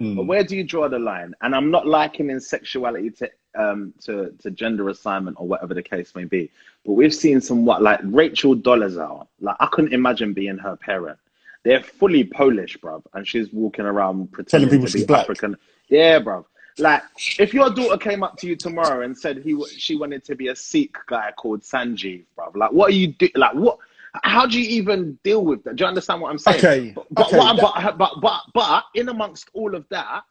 Mm. 0.00 0.16
But 0.16 0.26
where 0.26 0.42
do 0.42 0.56
you 0.56 0.64
draw 0.64 0.88
the 0.88 0.98
line? 0.98 1.34
And 1.42 1.54
I'm 1.54 1.70
not 1.70 1.86
likening 1.86 2.40
sexuality 2.40 3.10
to 3.10 3.30
um, 3.56 3.92
to 4.04 4.30
to 4.40 4.50
gender 4.50 4.88
assignment 4.88 5.36
or 5.40 5.46
whatever 5.46 5.74
the 5.74 5.82
case 5.82 6.14
may 6.14 6.24
be. 6.24 6.50
But 6.84 6.92
we've 6.92 7.14
seen 7.14 7.40
some 7.40 7.64
what 7.64 7.82
like 7.82 8.00
Rachel 8.04 8.54
Dolezal. 8.56 9.26
Like 9.40 9.56
I 9.60 9.66
couldn't 9.66 9.92
imagine 9.92 10.32
being 10.32 10.58
her 10.58 10.76
parent. 10.76 11.18
They're 11.62 11.82
fully 11.82 12.24
Polish, 12.24 12.78
bruv, 12.78 13.02
and 13.12 13.26
she's 13.28 13.52
walking 13.52 13.84
around 13.84 14.32
pretending 14.32 14.70
people 14.70 14.86
to 14.86 14.92
she's 14.92 15.02
be 15.02 15.06
black. 15.06 15.22
African. 15.24 15.56
Yeah, 15.88 16.18
bruv. 16.20 16.44
Like 16.78 17.02
if 17.38 17.52
your 17.52 17.68
daughter 17.68 17.98
came 17.98 18.22
up 18.22 18.38
to 18.38 18.46
you 18.46 18.56
tomorrow 18.56 19.04
and 19.04 19.16
said 19.18 19.38
he 19.44 19.62
she 19.66 19.96
wanted 19.96 20.24
to 20.24 20.34
be 20.36 20.48
a 20.48 20.56
Sikh 20.56 20.96
guy 21.06 21.32
called 21.36 21.60
Sanjeev, 21.62 22.24
bruv. 22.38 22.56
Like 22.56 22.72
what 22.72 22.90
are 22.90 22.94
you 22.94 23.08
do? 23.08 23.28
Like 23.34 23.54
what? 23.54 23.78
How 24.24 24.44
do 24.46 24.60
you 24.60 24.68
even 24.70 25.18
deal 25.22 25.44
with 25.44 25.62
that? 25.64 25.76
Do 25.76 25.84
you 25.84 25.88
understand 25.88 26.20
what 26.20 26.30
I'm 26.30 26.38
saying? 26.38 26.58
Okay, 26.58 26.92
But 26.96 27.06
but, 27.12 27.26
okay, 27.28 27.38
what 27.38 27.46
I'm- 27.76 27.96
but, 27.96 27.98
but 27.98 28.20
but 28.20 28.40
but 28.54 28.84
in 28.94 29.08
amongst 29.08 29.50
all 29.52 29.74
of 29.74 29.86
that, 29.90 30.22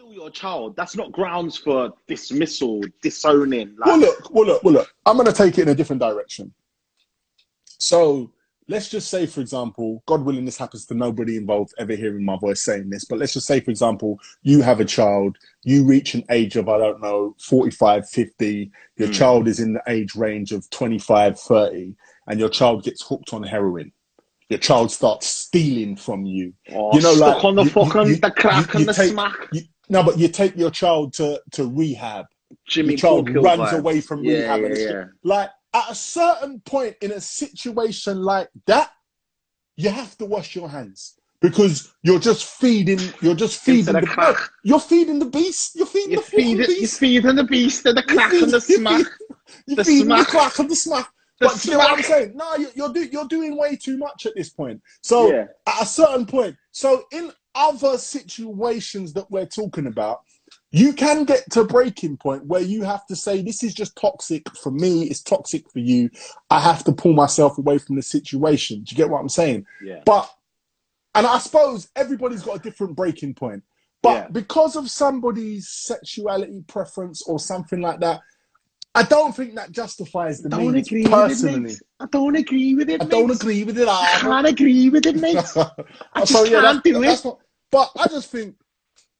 still 0.00 0.12
your 0.14 0.30
child. 0.30 0.76
That's 0.76 0.96
not 0.96 1.12
grounds 1.12 1.56
for 1.56 1.92
dismissal, 2.08 2.80
disowning. 3.02 3.74
Like, 3.78 3.86
Well, 3.86 3.98
look, 3.98 4.30
well, 4.34 4.46
look, 4.46 4.64
well, 4.64 4.74
look. 4.74 4.94
I'm 5.04 5.16
going 5.16 5.26
to 5.26 5.32
take 5.32 5.58
it 5.58 5.62
in 5.62 5.68
a 5.68 5.74
different 5.74 6.00
direction. 6.00 6.52
So 7.66 8.30
let's 8.68 8.88
just 8.88 9.10
say, 9.10 9.26
for 9.26 9.40
example, 9.40 10.02
God 10.06 10.24
willing, 10.24 10.44
this 10.44 10.56
happens 10.56 10.86
to 10.86 10.94
nobody 10.94 11.36
involved 11.36 11.74
ever 11.78 11.94
hearing 11.94 12.24
my 12.24 12.36
voice 12.38 12.62
saying 12.62 12.88
this, 12.88 13.04
but 13.04 13.18
let's 13.18 13.34
just 13.34 13.46
say, 13.46 13.60
for 13.60 13.70
example, 13.70 14.18
you 14.42 14.62
have 14.62 14.80
a 14.80 14.84
child, 14.84 15.36
you 15.64 15.84
reach 15.84 16.14
an 16.14 16.24
age 16.30 16.56
of, 16.56 16.68
I 16.68 16.78
don't 16.78 17.00
know, 17.02 17.34
45, 17.40 18.08
50, 18.08 18.70
your 18.96 19.08
Mm. 19.08 19.12
child 19.14 19.48
is 19.48 19.60
in 19.60 19.74
the 19.74 19.82
age 19.88 20.14
range 20.14 20.52
of 20.52 20.68
25, 20.70 21.38
30, 21.38 21.94
and 22.26 22.40
your 22.40 22.48
child 22.48 22.84
gets 22.84 23.02
hooked 23.06 23.32
on 23.34 23.42
heroin. 23.42 23.92
Your 24.48 24.58
child 24.58 24.90
starts 24.90 25.26
stealing 25.26 25.94
from 25.96 26.24
you. 26.24 26.52
oh, 26.72 26.94
you 26.96 27.02
know, 27.02 27.12
like, 27.12 27.44
on 27.44 27.54
the 27.54 27.64
you- 27.64 27.70
fucking 27.70 28.06
you- 28.06 28.16
the 28.16 28.30
crack 28.30 28.72
you- 28.72 28.80
and 28.80 28.88
the 28.88 28.92
take- 28.94 29.10
smack. 29.12 29.34
No, 29.90 30.02
but 30.02 30.18
you 30.18 30.28
take 30.28 30.56
your 30.56 30.70
child 30.70 31.12
to, 31.14 31.40
to 31.52 31.68
rehab 31.68 32.26
Jimmy 32.68 32.90
your 32.90 32.98
child 32.98 33.28
Corkhill 33.28 33.42
runs 33.44 33.60
vibes. 33.72 33.78
away 33.78 34.00
from 34.00 34.24
yeah, 34.24 34.34
rehab 34.54 34.60
yeah, 34.60 34.66
and 34.66 34.76
yeah. 34.78 35.04
like 35.24 35.50
at 35.74 35.90
a 35.90 35.94
certain 35.94 36.60
point 36.60 36.96
in 37.02 37.12
a 37.12 37.20
situation 37.20 38.22
like 38.22 38.48
that, 38.66 38.90
you 39.76 39.90
have 39.90 40.16
to 40.18 40.26
wash 40.26 40.54
your 40.56 40.68
hands 40.68 41.14
because 41.40 41.92
you're 42.02 42.18
just 42.18 42.44
feeding. 42.44 42.98
You're 43.22 43.34
just 43.34 43.60
feeding 43.62 43.94
the 43.94 44.00
the, 44.00 44.06
crack. 44.06 44.36
You're 44.62 44.80
feeding 44.80 45.18
the 45.18 45.24
beast. 45.26 45.74
You're 45.76 45.86
feeding 45.86 46.10
You 46.12 46.16
the 46.18 46.22
feed 46.22 46.58
beast. 46.58 46.98
feeding 46.98 47.36
the 47.36 47.44
beast 47.44 47.86
and 47.86 47.96
the 47.96 48.02
crack 48.02 48.30
feed- 48.30 48.42
and 48.44 48.52
the 48.52 48.60
smack. 48.60 49.06
You're 49.66 49.76
the 49.76 49.84
feeding 49.84 50.04
smack. 50.06 50.26
the 50.26 50.30
crack 50.30 50.58
and 50.58 50.70
the 50.70 50.76
smack. 50.76 51.08
The 51.40 51.46
But 51.48 51.64
you 51.64 51.70
know 51.72 51.78
what 51.78 51.90
I'm 51.92 52.02
saying? 52.02 52.32
No, 52.36 52.56
you- 52.56 52.70
you're 52.74 52.92
do, 52.92 53.04
you're 53.04 53.26
doing 53.28 53.56
way 53.56 53.74
too 53.76 53.96
much 53.96 54.26
at 54.26 54.34
this 54.36 54.50
point. 54.50 54.82
So 55.02 55.32
Yeah. 55.32 55.46
at 55.66 55.82
a 55.82 55.86
certain 55.86 56.26
point, 56.26 56.56
so 56.72 57.04
in 57.12 57.32
other 57.60 57.98
situations 57.98 59.12
that 59.12 59.30
we're 59.30 59.46
talking 59.46 59.86
about, 59.86 60.20
you 60.72 60.92
can 60.92 61.24
get 61.24 61.48
to 61.52 61.64
breaking 61.64 62.16
point 62.16 62.44
where 62.46 62.60
you 62.62 62.82
have 62.82 63.06
to 63.06 63.16
say, 63.16 63.42
This 63.42 63.62
is 63.62 63.74
just 63.74 63.96
toxic 63.96 64.42
for 64.56 64.70
me, 64.72 65.04
it's 65.04 65.22
toxic 65.22 65.70
for 65.70 65.78
you. 65.80 66.10
I 66.48 66.60
have 66.60 66.82
to 66.84 66.92
pull 66.92 67.12
myself 67.12 67.58
away 67.58 67.78
from 67.78 67.96
the 67.96 68.02
situation. 68.02 68.82
Do 68.82 68.92
you 68.92 68.96
get 68.96 69.10
what 69.10 69.20
I'm 69.20 69.28
saying? 69.28 69.66
Yeah. 69.82 70.00
But, 70.06 70.28
and 71.14 71.26
I 71.26 71.38
suppose 71.38 71.88
everybody's 71.96 72.42
got 72.42 72.56
a 72.56 72.62
different 72.62 72.96
breaking 72.96 73.34
point. 73.34 73.62
But 74.02 74.12
Yeah. 74.14 74.28
because 74.28 74.76
of 74.76 74.88
somebody's 74.90 75.68
sexuality 75.68 76.64
preference 76.66 77.22
or 77.22 77.38
something 77.38 77.80
like 77.80 78.00
that, 78.00 78.20
I 78.94 79.04
don't 79.04 79.36
think 79.36 79.54
that 79.54 79.70
justifies 79.70 80.40
the 80.42 80.48
don't 80.48 80.72
means 80.72 80.88
agree 80.88 81.02
with 81.02 81.12
it, 81.12 81.28
personally. 81.28 81.74
I 82.00 82.06
don't 82.10 82.34
agree 82.34 82.74
with 82.74 82.88
it, 82.90 83.02
I 83.02 83.04
don't 83.04 83.28
mate. 83.28 83.36
agree 83.36 83.62
with 83.64 83.78
it. 83.78 83.86
I 83.86 84.14
I 84.16 84.18
can't 84.20 84.46
agree 84.48 84.88
with 84.88 85.06
it, 85.06 85.16
mate. 85.16 85.36
I 86.16 86.20
just 86.20 86.32
So, 86.32 86.42
yeah, 86.44 86.60
can't 86.60 86.82
that- 86.82 86.84
do 86.84 87.00
that's 87.00 87.24
it. 87.24 87.34
But 87.70 87.90
I 87.98 88.08
just 88.08 88.30
think, 88.30 88.56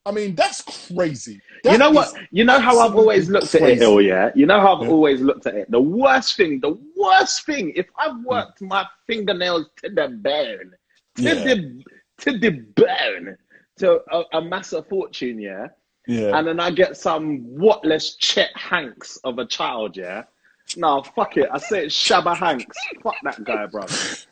I 0.07 0.13
mean, 0.13 0.35
that's 0.35 0.63
crazy. 0.63 1.41
you 1.65 1.79
know 1.79 1.91
what? 1.91 2.15
You 2.31 2.45
know 2.45 2.59
how 2.59 2.79
I've 2.81 2.95
always 2.97 3.29
looked 3.29 3.55
at 3.55 3.61
it, 3.61 3.65
crazy. 3.65 3.81
Hill, 3.81 4.01
yeah? 4.01 4.31
You 4.35 4.47
know 4.47 4.61
how 4.61 4.77
I've 4.77 4.85
Yeah. 4.85 4.91
always 4.93 5.21
looked 5.21 5.47
at 5.47 5.55
it? 5.55 5.71
The 5.71 5.81
worst 5.81 6.37
thing, 6.37 6.61
the 6.61 6.79
worst 6.97 7.45
thing, 7.45 7.73
if 7.77 7.87
I've 7.99 8.15
mm. 8.15 8.25
worked 8.25 8.63
my 8.63 8.87
fingernails 9.07 9.67
to 9.83 9.91
the 9.91 10.09
bone, 10.09 10.73
to 11.17 11.23
Yeah. 11.23 11.35
the 11.35 11.85
to 12.19 12.39
the 12.39 12.51
bone, 12.77 13.37
to 13.79 14.01
a, 14.13 14.25
a 14.33 14.83
fortune, 14.83 15.39
yeah? 15.39 15.69
Yeah. 16.07 16.37
and 16.37 16.47
then 16.49 16.61
I 16.61 16.71
get 16.71 16.97
some 16.97 17.45
whatless 17.45 18.17
Chet 18.17 18.51
Hanks 18.57 19.17
of 19.25 19.39
a 19.39 19.47
child, 19.47 19.97
yeah? 19.97 20.25
No, 20.77 21.03
fuck 21.03 21.37
it. 21.37 21.49
I 21.53 21.59
say 21.59 21.87
it's 21.87 21.95
Shabba 21.97 22.37
Hanks. 22.37 22.77
Fuck 23.03 23.15
that 23.25 23.43
guy, 23.45 23.67
bro. 23.67 23.85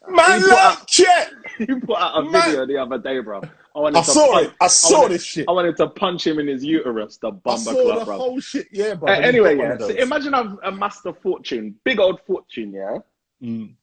Man, 0.09 0.41
He 0.41 0.49
put 0.49 0.59
out- 0.59 0.87
Chet. 0.87 1.33
He 1.59 1.67
put 1.67 1.99
out 1.99 2.19
a 2.19 2.23
Man. 2.23 2.43
video 2.45 2.67
the 2.67 2.79
other 2.79 2.99
day, 2.99 3.19
bro. 3.21 3.43
I 3.79 3.81
wanted 3.81 3.99
I 3.99 4.03
to 4.03 4.11
saw 4.11 4.33
punch, 4.33 4.47
it. 4.49 4.55
I 4.61 4.67
saw 4.67 5.01
wanted- 5.03 5.15
this 5.15 5.25
shit. 5.25 5.47
I 5.49 5.53
wanted 5.53 5.77
to 5.77 5.87
punch 5.89 6.27
him 6.27 6.41
in 6.41 6.49
his 6.49 6.65
uterus, 6.65 7.17
the 7.19 7.29
I 7.29 7.31
bumper 7.31 7.59
saw 7.61 7.73
club, 7.83 7.99
the 8.01 8.05
bro. 8.07 8.19
whole 8.19 8.41
shit. 8.41 8.67
Yeah, 8.73 8.95
bro. 8.95 9.09
Uh, 9.13 9.17
anyway, 9.21 9.57
yeah. 9.57 9.79
So 9.79 9.89
imagine 9.91 10.35
I've 10.35 10.59
amassed 10.65 11.07
a 11.07 11.13
fortune, 11.13 11.77
big 11.85 12.01
old 12.01 12.21
fortune, 12.27 12.73
yeah, 12.73 12.99
Mm. 13.41 13.75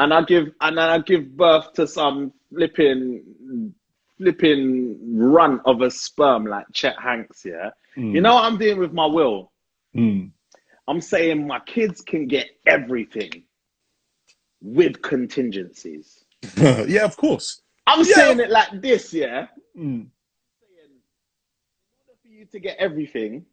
and 0.00 0.12
I 0.12 0.22
give 0.22 0.48
and 0.60 0.76
then 0.76 0.88
I 0.88 0.98
give 0.98 1.36
birth 1.36 1.72
to 1.74 1.86
some 1.86 2.32
flipping 2.52 3.72
flipping 4.18 4.98
runt 5.16 5.60
of 5.64 5.80
a 5.82 5.90
sperm 5.92 6.44
like 6.46 6.66
Chet 6.72 6.98
Hanks, 7.00 7.44
yeah. 7.44 7.70
Mm. 7.96 8.14
You 8.14 8.20
know 8.20 8.34
what 8.34 8.44
I'm 8.46 8.58
doing 8.58 8.78
with 8.78 8.92
my 8.92 9.06
will? 9.06 9.52
Mm. 9.94 10.30
I'm 10.88 11.00
saying 11.00 11.46
my 11.46 11.60
kids 11.60 12.00
can 12.00 12.26
get 12.26 12.48
everything 12.66 13.44
with 14.60 15.02
contingencies. 15.02 16.24
yeah, 16.56 17.04
of 17.04 17.16
course. 17.16 17.62
I'm 17.86 18.00
Yeah. 18.04 18.14
saying 18.14 18.40
it 18.40 18.50
like 18.50 18.80
this, 18.80 19.12
yeah. 19.12 19.46
Mm. 19.76 20.06
In 20.08 20.10
order 21.98 22.18
for 22.22 22.28
you 22.28 22.44
to 22.46 22.58
get 22.58 22.76
everything, 22.78 23.44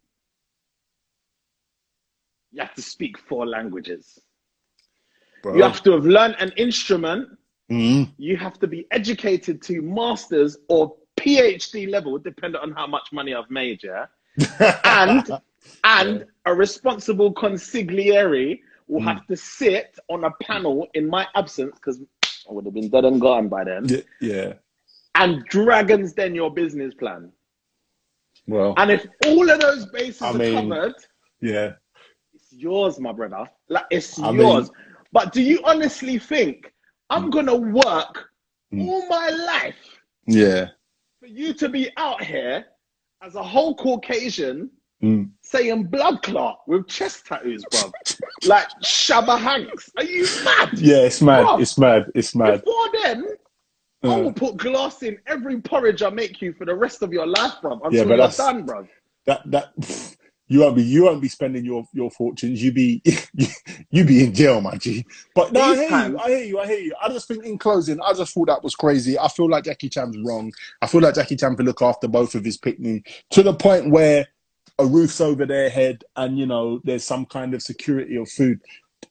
you 2.52 2.62
have 2.62 2.74
to 2.76 2.82
speak 2.82 3.18
four 3.18 3.46
languages. 3.46 4.20
Bro. 5.42 5.56
You 5.58 5.64
have 5.64 5.84
to 5.84 5.92
have 5.92 6.06
learned 6.06 6.36
an 6.40 6.52
instrument. 6.58 7.30
Mm. 7.72 8.12
You 8.18 8.38
have 8.38 8.60
to 8.60 8.68
be 8.68 8.88
educated 8.92 9.62
to 9.64 9.82
masters 9.82 10.58
or 10.70 10.96
PhD 11.18 11.90
level, 11.90 12.18
depending 12.18 12.62
on 12.62 12.72
how 12.72 12.88
much 12.88 13.12
money 13.12 13.34
I've 13.34 13.50
made, 13.50 13.82
yeah. 13.84 14.06
And 14.86 15.30
and 15.84 16.26
a 16.46 16.54
responsible 16.54 17.34
consigliere 17.34 18.60
will 18.88 19.02
Mm. 19.02 19.06
have 19.06 19.26
to 19.28 19.36
sit 19.36 19.98
on 20.10 20.24
a 20.26 20.32
panel 20.42 20.88
in 20.94 21.10
my 21.10 21.28
absence 21.36 21.76
because 21.76 22.02
I 22.50 22.54
would 22.54 22.66
have 22.66 22.74
been 22.74 22.90
dead 22.90 23.06
and 23.06 23.20
gone 23.22 23.48
by 23.48 23.64
then. 23.64 23.86
yeah, 23.88 23.98
yeah. 24.22 24.54
And 25.16 25.44
Dragons' 25.46 26.14
Den 26.14 26.34
your 26.36 26.52
business 26.52 26.94
plan. 26.94 27.32
Well, 28.48 28.74
And 28.78 28.92
if 28.92 29.06
all 29.26 29.50
of 29.50 29.60
those 29.62 29.86
bases 29.88 30.22
I 30.22 30.30
are 30.30 30.34
mean- 30.34 30.70
covered, 30.70 30.96
yeah. 31.40 31.74
it's 32.34 32.52
yours, 32.52 33.00
my 33.00 33.12
brother. 33.14 33.50
Like 33.70 33.86
it's 33.92 34.20
I 34.20 34.32
yours. 34.32 34.70
mean- 34.72 34.80
but 35.12 35.32
do 35.32 35.42
you 35.42 35.62
honestly 35.64 36.18
think 36.18 36.74
I'm 37.10 37.30
gonna 37.30 37.56
work 37.56 38.30
Mm. 38.74 38.88
all 38.88 39.08
my 39.08 39.30
life 39.30 40.00
Yeah. 40.26 40.70
for 41.20 41.28
you 41.28 41.54
to 41.54 41.70
be 41.70 41.92
out 41.98 42.24
here 42.24 42.66
as 43.22 43.36
a 43.36 43.44
whole 43.44 43.76
Caucasian 43.76 44.72
Mm. 45.04 45.32
saying 45.42 45.84
blood 45.88 46.24
clot 46.24 46.60
with 46.66 46.88
chest 46.88 47.26
tattoos, 47.26 47.66
bro? 47.70 47.92
like 48.48 48.68
Shabba 48.84 49.38
Hanks. 49.38 49.90
Are 49.98 50.04
you 50.04 50.26
mad? 50.46 50.70
Yeah, 50.80 51.00
it's 51.00 51.22
mad. 51.22 51.44
Bro. 51.44 51.58
It's 51.60 51.78
mad. 51.78 52.06
It's 52.16 52.34
mad. 52.36 52.64
Before 52.64 52.90
then, 53.04 53.26
I 54.04 54.08
Uh, 54.08 54.18
will 54.20 54.34
put 54.34 54.56
glass 54.58 55.04
in 55.04 55.18
every 55.28 55.60
porridge 55.62 56.02
I 56.04 56.10
make 56.10 56.42
you 56.42 56.54
for 56.54 56.66
the 56.66 56.74
rest 56.76 57.02
of 57.04 57.12
your 57.12 57.28
life, 57.28 57.54
bro. 57.62 57.74
Until 57.84 57.94
Yeah, 57.94 58.04
but 58.06 58.18
you're 58.18 58.28
done, 58.30 58.66
bro. 58.66 58.88
that 59.26 59.42
that 59.52 59.74
you 60.48 60.60
won't 60.62 60.76
be 60.76 60.84
you 60.84 61.04
won't 61.04 61.22
be 61.22 61.28
spending 61.30 61.66
your 61.66 61.86
your 61.94 62.10
fortunes. 62.12 62.64
You 62.64 62.72
be 62.72 63.02
you 63.92 64.04
be 64.06 64.24
in 64.24 64.34
jail, 64.34 64.62
my 64.62 64.76
G. 64.78 65.06
But 65.36 65.52
no, 65.52 65.62
I 65.62 65.76
hear 65.76 65.90
times- 65.90 66.12
you. 66.14 66.20
I 66.20 66.30
hear 66.30 66.44
you. 66.46 66.60
I 66.60 66.68
hear 66.68 66.80
you. 66.80 66.96
I 67.02 67.10
just 67.10 67.28
think 67.28 67.44
in 67.46 67.58
closing, 67.58 68.00
I 68.02 68.14
just 68.14 68.34
thought 68.34 68.48
that 68.48 68.64
was 68.64 68.76
crazy. 68.76 69.18
I 69.20 69.28
feel 69.28 69.50
like 69.50 69.66
Jackie 69.66 69.90
Chan's 69.90 70.18
wrong. 70.26 70.52
I 70.82 70.88
feel 70.88 71.02
like 71.02 71.16
Jackie 71.16 71.36
Chan 71.36 71.56
can 71.58 71.66
look 71.66 71.82
after 71.82 72.08
both 72.08 72.36
of 72.36 72.44
his 72.46 72.58
picnic 72.58 73.26
to 73.32 73.44
the 73.44 73.54
point 73.54 73.90
where 73.90 74.28
a 74.80 74.86
roof 74.86 75.22
over 75.22 75.46
their 75.46 75.70
head 75.70 76.04
and 76.16 76.38
you 76.38 76.46
know 76.46 76.82
there's 76.84 77.04
some 77.04 77.26
kind 77.26 77.54
of 77.54 77.62
security 77.62 78.18
or 78.18 78.26
food. 78.26 78.60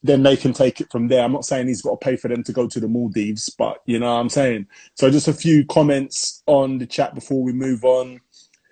Then 0.01 0.23
they 0.23 0.35
can 0.35 0.51
take 0.51 0.81
it 0.81 0.91
from 0.91 1.07
there. 1.07 1.23
I'm 1.23 1.31
not 1.31 1.45
saying 1.45 1.67
he's 1.67 1.81
got 1.81 2.01
to 2.01 2.05
pay 2.05 2.17
for 2.17 2.27
them 2.27 2.43
to 2.43 2.51
go 2.51 2.67
to 2.67 2.79
the 2.79 2.87
Maldives, 2.87 3.49
but 3.57 3.77
you 3.85 3.99
know 3.99 4.13
what 4.13 4.19
I'm 4.19 4.29
saying. 4.29 4.67
So 4.95 5.09
just 5.09 5.29
a 5.29 5.33
few 5.33 5.65
comments 5.65 6.43
on 6.45 6.77
the 6.77 6.85
chat 6.85 7.15
before 7.15 7.41
we 7.41 7.53
move 7.53 7.85
on. 7.85 8.19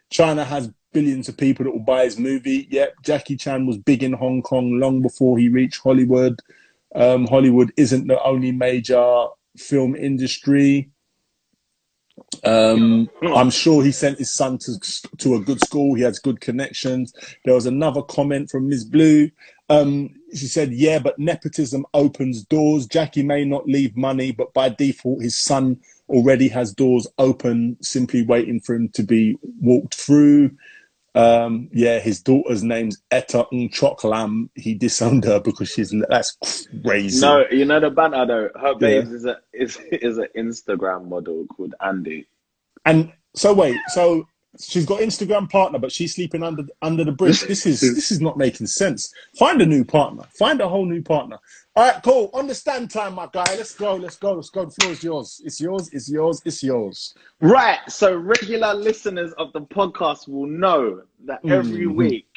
China 0.10 0.44
has 0.44 0.70
billions 0.92 1.30
of 1.30 1.38
people 1.38 1.64
that 1.64 1.72
will 1.72 1.80
buy 1.80 2.04
his 2.04 2.20
movie. 2.20 2.68
Yep, 2.70 2.96
Jackie 3.04 3.38
Chan 3.38 3.66
was 3.66 3.78
big 3.78 4.04
in 4.04 4.14
Hong 4.14 4.42
Kong 4.42 4.80
long 4.80 5.02
before 5.02 5.38
he 5.38 5.48
reached 5.48 5.82
Hollywood. 5.82 6.38
Um, 6.96 7.26
Hollywood 7.28 7.72
isn't 7.78 8.08
the 8.08 8.22
only 8.24 8.52
major 8.52 9.26
film 9.58 9.96
industry. 9.96 10.90
Um, 12.44 13.10
I'm 13.22 13.50
sure 13.50 13.84
he 13.84 13.92
sent 13.92 14.18
his 14.18 14.32
son 14.32 14.58
to 14.60 14.80
to 15.18 15.36
a 15.36 15.40
good 15.40 15.64
school. 15.64 15.96
He 15.96 16.04
has 16.04 16.20
good 16.20 16.42
connections. 16.42 17.14
There 17.46 17.54
was 17.54 17.66
another 17.66 18.02
comment 18.02 18.50
from 18.50 18.68
Ms. 18.68 18.86
Blue. 18.86 19.30
Um, 19.70 20.10
she 20.34 20.48
said, 20.48 20.74
"Yeah, 20.74 21.00
but 21.00 21.20
nepotism 21.20 21.86
opens 21.94 22.44
doors. 22.44 22.88
Jackie 22.88 23.24
may 23.24 23.46
not 23.46 23.68
leave 23.68 23.96
money, 23.96 24.32
but 24.32 24.54
by 24.54 24.70
default, 24.70 25.22
his 25.22 25.36
son 25.36 25.80
already 26.10 26.48
has 26.50 26.74
doors 26.74 27.08
open, 27.18 27.78
simply 27.82 28.24
waiting 28.24 28.60
for 28.60 28.76
him 28.76 28.90
to 28.90 29.04
be 29.04 29.38
walked 29.62 29.96
through." 29.96 30.52
Um, 31.14 31.70
yeah, 31.74 32.00
his 32.00 32.22
daughter's 32.22 32.64
name's 32.64 33.02
Etta 33.12 33.46
Ng 33.52 33.70
Chok 33.70 34.04
Lam. 34.04 34.50
He 34.56 34.74
disowned 34.74 35.26
her 35.26 35.40
because 35.40 35.70
she's 35.70 35.94
that's 36.10 36.68
crazy. 36.84 37.20
No, 37.20 37.44
you 37.52 37.66
know 37.66 37.80
the 37.80 37.90
banter 37.90 38.26
though. 38.26 38.50
Her 38.60 38.76
babes 38.76 39.12
is 39.12 39.26
a 39.26 39.38
is 39.54 39.78
is 39.92 40.18
an 40.18 40.28
Instagram 40.38 41.10
model 41.10 41.46
called 41.48 41.76
Andy. 41.82 42.28
And 42.86 43.12
so 43.36 43.54
wait, 43.54 43.78
so 43.90 44.26
she's 44.60 44.86
got 44.86 45.02
Instagram 45.02 45.50
partner, 45.50 45.80
but 45.80 45.92
she's 45.92 46.16
sleeping 46.16 46.44
under 46.44 46.64
under 46.82 47.04
the 47.04 47.12
bridge. 47.12 47.44
This 47.48 47.66
is 47.66 47.82
this 47.82 48.12
is 48.12 48.22
not 48.22 48.38
making 48.38 48.68
sense. 48.68 49.14
Find 49.38 49.62
a 49.62 49.66
new 49.66 49.84
partner. 49.84 50.24
Find 50.38 50.62
a 50.62 50.70
whole 50.70 50.86
new 50.86 51.02
partner. 51.02 51.40
All 51.76 51.88
right, 51.90 52.04
cool. 52.04 52.30
Understand 52.34 52.92
time, 52.92 53.16
my 53.16 53.30
guy. 53.32 53.46
Let's 53.56 53.74
go. 53.74 53.96
Let's 53.96 54.18
go. 54.18 54.34
Let's 54.34 54.50
go. 54.50 54.66
The 54.66 54.72
floor 54.72 54.92
is 54.92 55.04
yours. 55.04 55.42
It's 55.46 55.62
yours. 55.62 55.90
It's 55.94 56.10
yours. 56.12 56.42
It's 56.44 56.62
yours. 56.62 57.14
Right. 57.40 57.80
So 57.88 58.14
regular 58.18 58.74
listeners 58.74 59.32
of 59.38 59.54
the 59.54 59.62
podcast 59.62 60.28
will 60.28 60.48
know 60.48 61.04
that 61.26 61.40
every 61.46 61.86
Mhm. 61.86 61.96
week, 61.96 62.28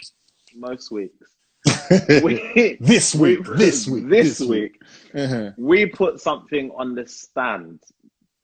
most 0.54 0.92
weeks, 0.92 1.30
we, 2.22 2.76
this 2.80 3.14
week. 3.16 3.48
we- 3.48 3.56
This 3.56 3.88
week. 3.88 4.08
this 4.08 4.40
week, 4.40 4.80
Uh-huh. 5.14 5.50
we 5.58 5.86
put 5.86 6.20
something 6.20 6.70
on 6.76 6.94
the 6.94 7.06
stand. 7.08 7.80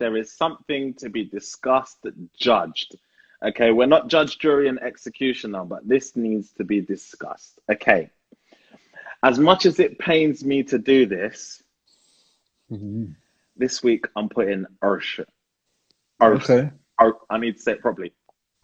There 0.01 0.17
is 0.17 0.33
something 0.33 0.95
to 0.95 1.09
be 1.09 1.25
discussed, 1.25 2.05
judged. 2.37 2.97
Okay, 3.45 3.71
we're 3.71 3.87
not 3.87 4.09
judge, 4.09 4.39
jury, 4.39 4.69
and 4.69 4.81
executioner, 4.83 5.65
but 5.65 5.87
this 5.87 6.17
needs 6.17 6.53
to 6.55 6.65
be 6.65 6.81
discussed. 6.81 7.61
Okay. 7.71 8.11
As 9.23 9.39
much 9.39 9.67
as 9.67 9.79
it 9.81 9.99
pains 9.99 10.45
me 10.45 10.63
to 10.65 10.79
do 10.79 11.07
this, 11.07 11.63
Mhm. 12.71 13.15
this 13.57 13.83
week 13.83 14.07
I'm 14.17 14.29
putting 14.29 14.65
Ursha. 14.83 15.27
Ursha. 16.21 16.43
Okay. 16.51 16.71
Ur- 17.01 17.19
I 17.29 17.39
need 17.39 17.57
to 17.57 17.63
say 17.63 17.73
it 17.73 17.81
properly. 17.81 18.15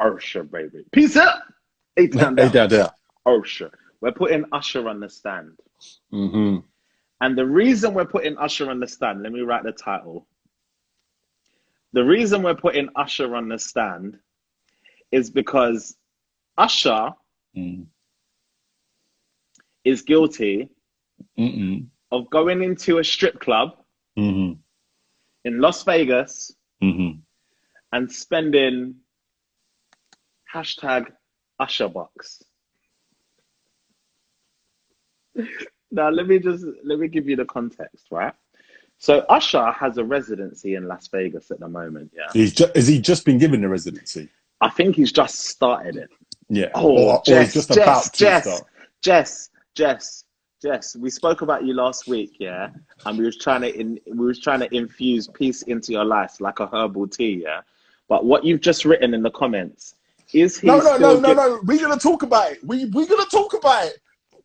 Ursha, 0.01 0.49
baby. 0.51 0.85
Peace 0.93 1.17
out. 1.17 1.43
Eight 1.97 2.13
down, 2.13 2.35
down. 2.35 2.91
Ursha. 3.27 3.73
We're 4.01 4.13
putting 4.13 4.45
Usher 4.53 4.89
on 4.89 5.01
the 5.01 5.09
stand. 5.09 5.59
Mm-hmm. 6.13 6.59
And 7.21 7.39
the 7.39 7.47
reason 7.47 7.95
we're 7.95 8.05
putting 8.05 8.37
Usher 8.37 8.71
on 8.71 8.79
the 8.81 8.87
stand, 8.87 9.23
let 9.23 9.33
me 9.33 9.41
write 9.41 9.65
the 9.65 9.73
title. 9.73 10.27
The 11.93 12.05
reason 12.05 12.43
we're 12.43 12.55
putting 12.55 12.91
Usher 12.95 13.35
on 13.35 13.49
the 13.49 13.59
stand 13.59 14.19
is 15.11 15.31
because 15.31 15.97
Usher 16.57 17.15
Mm. 17.57 17.87
Is 19.87 20.03
guilty 20.03 20.69
Mm-mm. 21.39 21.87
of 22.11 22.29
going 22.31 22.63
into 22.63 22.99
a 22.99 23.05
strip 23.05 23.41
club 23.41 23.71
Mm-hmm. 24.19 24.53
in 25.45 25.61
Las 25.61 25.83
Vegas 25.85 26.53
Mm-hmm. 26.83 27.19
and 27.93 28.13
spending 28.13 28.97
hashtag 30.55 31.07
Usher 31.59 31.89
bucks. 31.89 32.43
now 35.91 36.09
let 36.11 36.27
me 36.27 36.39
just 36.39 36.65
let 36.85 36.99
me 36.99 37.09
give 37.09 37.29
you 37.29 37.37
the 37.37 37.45
context, 37.45 38.07
right? 38.11 38.35
So 38.99 39.21
Usher 39.29 39.71
has 39.73 39.99
a 39.99 40.05
residency 40.05 40.75
in 40.75 40.87
Las 40.89 41.09
Vegas 41.09 41.51
at 41.51 41.61
the 41.61 41.69
moment, 41.69 42.13
yeah. 42.15 42.29
He's 42.33 42.55
just, 42.55 42.75
has 42.75 42.87
he 42.89 42.99
just 43.01 43.25
been 43.27 43.37
given 43.39 43.61
the 43.61 43.69
residency? 43.69 44.29
I 44.63 44.71
think 44.71 44.97
he's 44.97 45.13
just 45.13 45.41
started 45.41 45.97
it. 45.97 46.09
Yeah. 46.49 46.71
Oh, 46.75 46.91
or, 46.93 47.13
or 47.17 47.23
Jess, 47.27 47.53
he's 47.53 47.67
just 47.67 47.69
Jess, 47.79 47.85
about 47.85 48.05
to 48.05 48.19
Jess, 48.19 48.45
start. 48.45 48.63
Jess, 49.03 49.51
Jess, 49.81 50.25
Jess. 50.63 50.97
We 50.97 51.11
spoke 51.11 51.43
about 51.43 51.65
you 51.65 51.75
last 51.75 52.09
week, 52.09 52.37
yeah, 52.41 52.71
and 53.05 53.19
we 53.19 53.25
was 53.27 53.37
trying 53.37 53.61
to 53.61 53.79
in, 53.79 54.01
we 54.07 54.27
was 54.27 54.41
trying 54.41 54.61
to 54.61 54.75
infuse 54.75 55.29
peace 55.29 55.63
into 55.63 55.93
your 55.93 56.05
life 56.05 56.41
like 56.41 56.59
a 56.61 56.67
herbal 56.67 57.09
tea, 57.09 57.43
yeah. 57.45 57.61
But 58.09 58.25
what 58.25 58.45
you've 58.45 58.63
just 58.63 58.85
written 58.85 59.13
in 59.15 59.23
the 59.23 59.31
comments 59.31 59.95
is 60.33 60.59
he 60.59 60.67
No, 60.67 60.79
no, 60.79 60.97
no, 60.97 61.21
no, 61.21 61.35
no. 61.35 61.61
We're 61.65 61.79
gonna 61.81 62.01
talk 62.01 62.23
about 62.23 62.53
it. 62.53 62.65
We 62.65 62.87
we're 62.87 63.07
gonna 63.07 63.27
talk 63.27 63.53
about 63.55 63.87
it. 63.87 63.99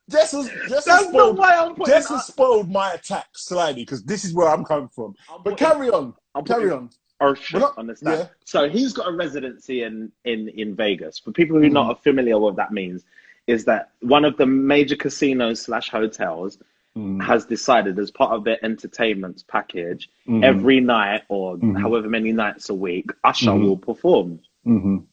Jess 0.09 0.33
has 0.33 0.49
Jess 0.67 0.85
has 0.85 1.05
spoiled, 1.07 1.37
why 1.37 1.55
I'm 1.55 1.75
putting. 1.75 1.93
Jess 1.93 2.09
has 2.09 2.25
spoiled 2.27 2.69
my 2.69 2.91
attack 2.91 3.27
slightly 3.33 3.83
because 3.83 4.03
this 4.03 4.25
is 4.25 4.33
where 4.33 4.49
I'm 4.49 4.65
coming 4.65 4.89
from. 4.89 5.15
I'm 5.31 5.41
But 5.43 5.51
putting 5.57 5.67
carry 5.67 5.89
on, 5.89 6.13
I'm 6.35 6.43
carry 6.43 6.63
putting 6.69 6.77
on. 6.77 6.89
Ursher 7.21 7.53
We're 7.53 7.59
not- 7.59 7.77
on 7.77 7.85
the 7.87 7.95
stand. 7.95 8.19
yeah. 8.19 8.27
So 8.45 8.67
he's 8.67 8.93
got 8.93 9.07
a 9.07 9.11
residency 9.15 9.83
in 9.83 10.11
in 10.25 10.49
in 10.49 10.75
Vegas. 10.75 11.19
For 11.19 11.31
people 11.31 11.55
who 11.57 11.61
are 11.63 11.65
Mm-hmm. 11.67 11.73
not 11.75 12.03
familiar 12.03 12.33
with 12.35 12.43
what 12.43 12.55
that 12.57 12.73
means, 12.73 13.05
is 13.47 13.65
that 13.65 13.91
one 14.01 14.25
of 14.25 14.37
the 14.37 14.45
major 14.45 14.95
casinos 14.95 15.61
slash 15.61 15.89
hotels 15.89 16.57
Mm, 16.97 17.23
has 17.23 17.45
decided 17.45 17.97
as 17.99 18.11
part 18.11 18.33
of 18.33 18.43
their 18.43 18.57
entertainment 18.65 19.45
package 19.47 20.09
mhm, 20.27 20.43
every 20.43 20.81
night 20.81 21.21
or 21.29 21.55
Mhm. 21.55 21.79
however 21.79 22.09
many 22.09 22.33
nights 22.33 22.69
a 22.69 22.73
week, 22.73 23.09
Usher 23.23 23.51
Mhm. 23.51 23.61
will 23.61 23.77
perform. 23.77 24.41
mhm, 24.65 25.05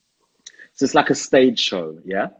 So 0.72 0.84
it's 0.84 0.94
like 0.96 1.10
a 1.10 1.14
stage 1.14 1.60
show, 1.60 1.98
yeah. 2.04 2.30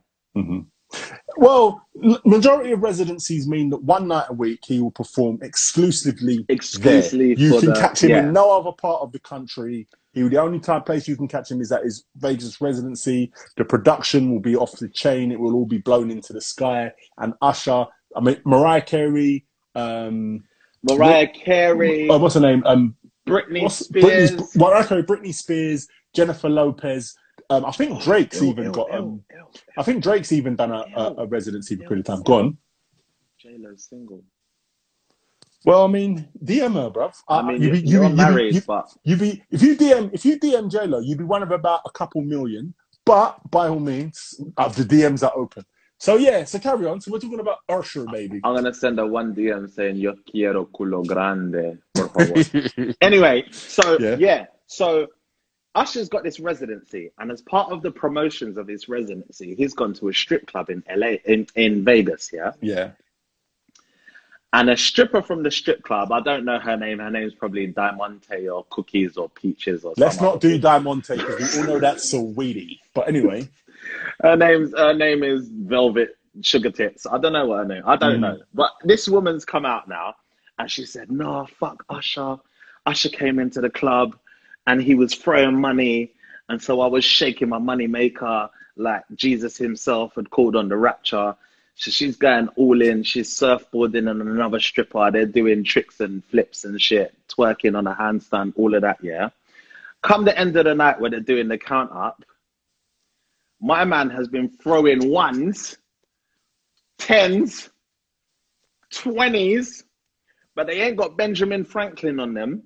Well, 1.37 1.87
majority 2.25 2.73
of 2.73 2.83
residencies 2.83 3.47
mean 3.47 3.71
that 3.71 3.83
one 3.83 4.09
night 4.09 4.27
a 4.29 4.33
week 4.33 4.61
he 4.67 4.81
will 4.81 4.91
perform 4.91 5.39
exclusively 5.43 6.45
Exclusively 6.49 7.35
there. 7.35 7.45
You 7.45 7.55
for 7.55 7.61
can 7.61 7.69
the- 7.75 7.81
catch 7.81 8.03
him 8.03 8.11
yeah. 8.11 8.21
in 8.21 8.33
no 8.33 8.51
other 8.59 8.73
part 8.73 9.03
of 9.03 9.13
the 9.13 9.21
country. 9.21 9.87
He, 10.13 10.27
the 10.27 10.39
only 10.39 10.59
time 10.59 10.83
place 10.83 11.07
you 11.07 11.17
can 11.17 11.29
catch 11.29 11.51
him 11.51 11.61
is 11.61 11.71
at 11.71 11.85
his 11.85 12.05
Vegas 12.17 12.61
residency. 12.61 13.33
The 13.57 13.65
production 13.65 14.33
will 14.33 14.41
be 14.41 14.57
off 14.57 14.73
the 14.73 14.89
chain. 14.89 15.31
It 15.31 15.39
will 15.39 15.55
all 15.55 15.67
be 15.67 15.79
blown 15.79 16.11
into 16.11 16.33
the 16.33 16.41
sky. 16.41 16.93
And 17.19 17.35
Usher, 17.41 17.87
I 18.17 18.21
mean 18.21 18.41
Mariah 18.45 18.83
Carey, 18.83 19.45
um, 19.75 20.43
Mariah 20.83 21.29
Carey, 21.29 22.09
oh, 22.09 22.19
what's 22.19 22.35
her 22.35 22.41
name? 22.41 22.63
Um, 22.67 22.97
Britney 23.29 23.71
Spears. 23.71 24.33
Britney's, 24.33 24.57
Mariah 24.57 24.87
Carey, 24.87 25.03
Britney 25.03 25.35
Spears, 25.35 25.87
Jennifer 26.15 26.49
Lopez. 26.49 27.15
Um, 27.51 27.65
I 27.65 27.71
think 27.73 28.03
Drake's 28.03 28.43
Ew, 28.43 28.51
even 28.51 28.65
ew, 28.65 28.73
got. 28.73 28.89
ew, 28.93 28.99
Um, 28.99 29.25
ew, 29.33 29.47
I 29.79 29.83
think 29.83 30.03
Drake's 30.03 30.33
even 30.33 30.57
done 30.57 30.71
a, 30.73 30.85
a, 30.97 31.15
a 31.19 31.27
residency 31.27 31.77
for 31.77 31.85
a 31.85 31.89
period 31.89 32.09
of 32.09 32.15
time. 32.17 32.23
Go 32.25 32.35
on. 32.35 32.59
J-Lo's 33.41 33.87
single. 33.89 34.23
Well, 35.65 35.85
I 35.85 35.89
mean, 35.89 36.29
DM 36.45 36.75
her, 36.75 36.91
bruv. 36.91 37.15
I 37.29 37.43
mean, 37.43 37.63
you 37.63 37.73
be, 37.73 37.81
you're 37.81 38.05
you, 38.05 38.11
be- 38.11 38.15
married, 38.15 38.55
you, 38.55 38.61
but 38.67 38.89
you 39.03 39.17
be 39.17 39.43
if 39.51 39.61
you 39.63 39.77
DM 39.77 40.11
if 40.13 40.25
you 40.25 40.39
DM 40.39 40.71
J 40.71 40.87
Lo, 40.87 41.01
you'd 41.01 41.19
be 41.19 41.25
one 41.25 41.43
of 41.43 41.51
about 41.51 41.81
a 41.85 41.91
couple 41.91 42.23
million. 42.23 42.75
But 43.05 43.39
by 43.51 43.69
all 43.69 43.81
means, 43.81 44.39
uh, 44.57 44.69
the 44.69 44.85
DMs 44.85 45.27
are 45.27 45.33
open. 45.37 45.65
So 45.99 46.17
yeah, 46.17 46.45
so 46.45 46.59
carry 46.61 46.87
on. 46.87 47.01
So 47.01 47.11
we're 47.11 47.19
talking 47.19 47.41
about 47.41 47.59
Usher, 47.69 48.05
baby. 48.07 48.41
I'm 48.45 48.55
gonna 48.55 48.73
send 48.73 48.99
her 48.99 49.07
one 49.07 49.35
DM 49.35 49.69
saying 49.69 49.97
"Yo 49.97 50.15
quiero 50.31 50.67
culo 50.67 51.05
grande." 51.05 51.79
Por 51.95 52.09
favor. 52.11 52.95
anyway, 53.01 53.45
so 53.51 53.99
Yeah. 53.99 54.17
yeah. 54.19 54.47
so 54.67 55.09
Usher's 55.75 56.09
got 56.09 56.25
this 56.25 56.41
residency, 56.41 57.13
and 57.19 57.31
as 57.31 57.43
part 57.43 57.71
of 57.71 57.83
the 57.83 57.91
promotions 57.91 58.57
of 58.57 58.67
his 58.67 58.89
residency, 58.89 59.55
he's 59.55 59.75
gone 59.75 59.93
to 59.95 60.09
a 60.09 60.15
strip 60.15 60.47
club 60.47 60.71
in 60.71 60.83
LA, 60.95 61.17
in 61.25 61.47
in 61.55 61.85
Vegas, 61.85 62.31
yeah. 62.33 62.53
yeah. 62.61 62.91
And 64.55 64.71
a 64.71 64.77
stripper 64.77 65.21
from 65.21 65.43
the 65.43 65.51
strip 65.51 65.83
club, 65.83 66.11
I 66.11 66.21
don't 66.21 66.45
know 66.47 66.59
her 66.59 66.77
name. 66.77 67.01
Her 67.01 67.11
name's 67.11 67.35
probably 67.35 67.67
Diamante 67.67 68.49
or 68.49 68.65
Cookies 68.71 69.19
or 69.19 69.29
Peaches 69.29 69.85
or 69.85 69.91
something. 69.91 70.03
Let's 70.05 70.21
not 70.23 70.41
do 70.41 70.59
Diamante 70.59 71.17
because 71.17 71.55
we 71.55 71.61
all 71.61 71.67
know 71.67 71.79
that's 71.79 72.11
sweetie. 72.11 72.81
But 72.95 73.09
anyway, 73.09 73.49
Her 74.23 74.37
name's 74.37 74.73
her 74.73 74.95
name 74.95 75.23
is 75.23 75.49
Velvet 75.49 76.17
Sugar 76.43 76.71
Tits. 76.71 77.07
I 77.07 77.19
don't 77.19 77.33
know 77.35 77.47
what 77.47 77.59
her 77.59 77.65
name. 77.67 77.83
I 77.87 77.97
don't 77.97 78.17
Mm. 78.17 78.21
know. 78.21 78.39
But 78.55 78.73
this 78.85 79.07
woman's 79.09 79.45
come 79.45 79.65
out 79.67 79.87
now, 79.89 80.15
and 80.59 80.71
she 80.71 80.85
said, 80.87 81.11
"No, 81.11 81.47
fuck 81.61 81.85
Usher. 81.89 82.37
Usher 82.87 83.09
came 83.11 83.39
into 83.39 83.61
the 83.61 83.71
club, 83.71 84.17
and 84.69 84.83
he 84.83 84.95
was 84.95 85.15
throwing 85.15 85.61
money, 85.61 86.13
and 86.49 86.63
so 86.63 86.81
I 86.83 86.87
was 86.87 87.05
shaking 87.05 87.49
my 87.49 87.59
money 87.59 87.87
maker 87.87 88.51
like 88.77 89.03
Jesus 89.17 89.57
himself 89.57 90.15
had 90.15 90.31
called 90.31 90.55
on 90.55 90.69
the 90.69 90.77
rapture." 90.77 91.35
So 91.75 91.91
she's 91.91 92.17
going 92.17 92.49
all 92.57 92.83
in. 92.83 93.03
She's 93.03 93.31
surfboarding 93.31 94.11
and 94.11 94.21
another 94.21 94.61
stripper. 94.61 95.11
They're 95.11 95.27
doing 95.27 95.65
tricks 95.65 96.01
and 96.01 96.25
flips 96.25 96.65
and 96.65 96.81
shit, 96.81 97.15
twerking 97.29 97.79
on 97.79 97.87
a 97.87 97.95
handstand, 97.95 98.53
all 98.57 98.75
of 98.75 98.83
that. 98.83 98.99
Yeah. 99.03 99.31
Come 100.03 100.25
the 100.25 100.37
end 100.39 100.57
of 100.57 100.65
the 100.65 100.75
night 100.75 101.01
when 101.01 101.13
they're 101.13 101.21
doing 101.21 101.49
the 101.49 101.57
count 101.57 101.91
up, 101.93 102.25
my 103.61 103.85
man 103.85 104.11
has 104.11 104.29
been 104.29 104.49
throwing 104.49 105.09
ones, 105.09 105.79
tens, 106.99 107.71
twenties, 108.91 109.85
but 110.55 110.67
they 110.67 110.83
ain't 110.83 110.97
got 110.97 111.17
Benjamin 111.17 111.65
Franklin 111.65 112.21
on 112.21 112.35
them. 112.35 112.65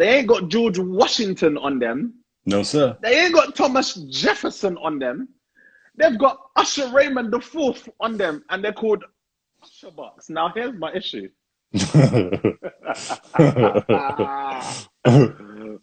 They 0.00 0.16
ain't 0.16 0.28
got 0.28 0.48
George 0.48 0.78
Washington 0.78 1.58
on 1.58 1.78
them. 1.78 2.14
no 2.46 2.62
sir. 2.62 2.96
They 3.02 3.20
ain't 3.26 3.34
got 3.34 3.54
Thomas 3.54 3.96
Jefferson 4.08 4.78
on 4.78 4.98
them. 4.98 5.28
They've 5.94 6.18
got 6.18 6.38
Usher 6.56 6.88
Raymond 6.88 7.30
the 7.30 7.38
Fourth 7.38 7.86
on 8.00 8.16
them, 8.16 8.42
and 8.48 8.64
they're 8.64 8.72
called 8.72 9.04
Usher 9.62 9.90
Bucks. 9.90 10.30
Now 10.30 10.50
here's 10.54 10.72
my 10.72 10.90
issue. 10.94 11.28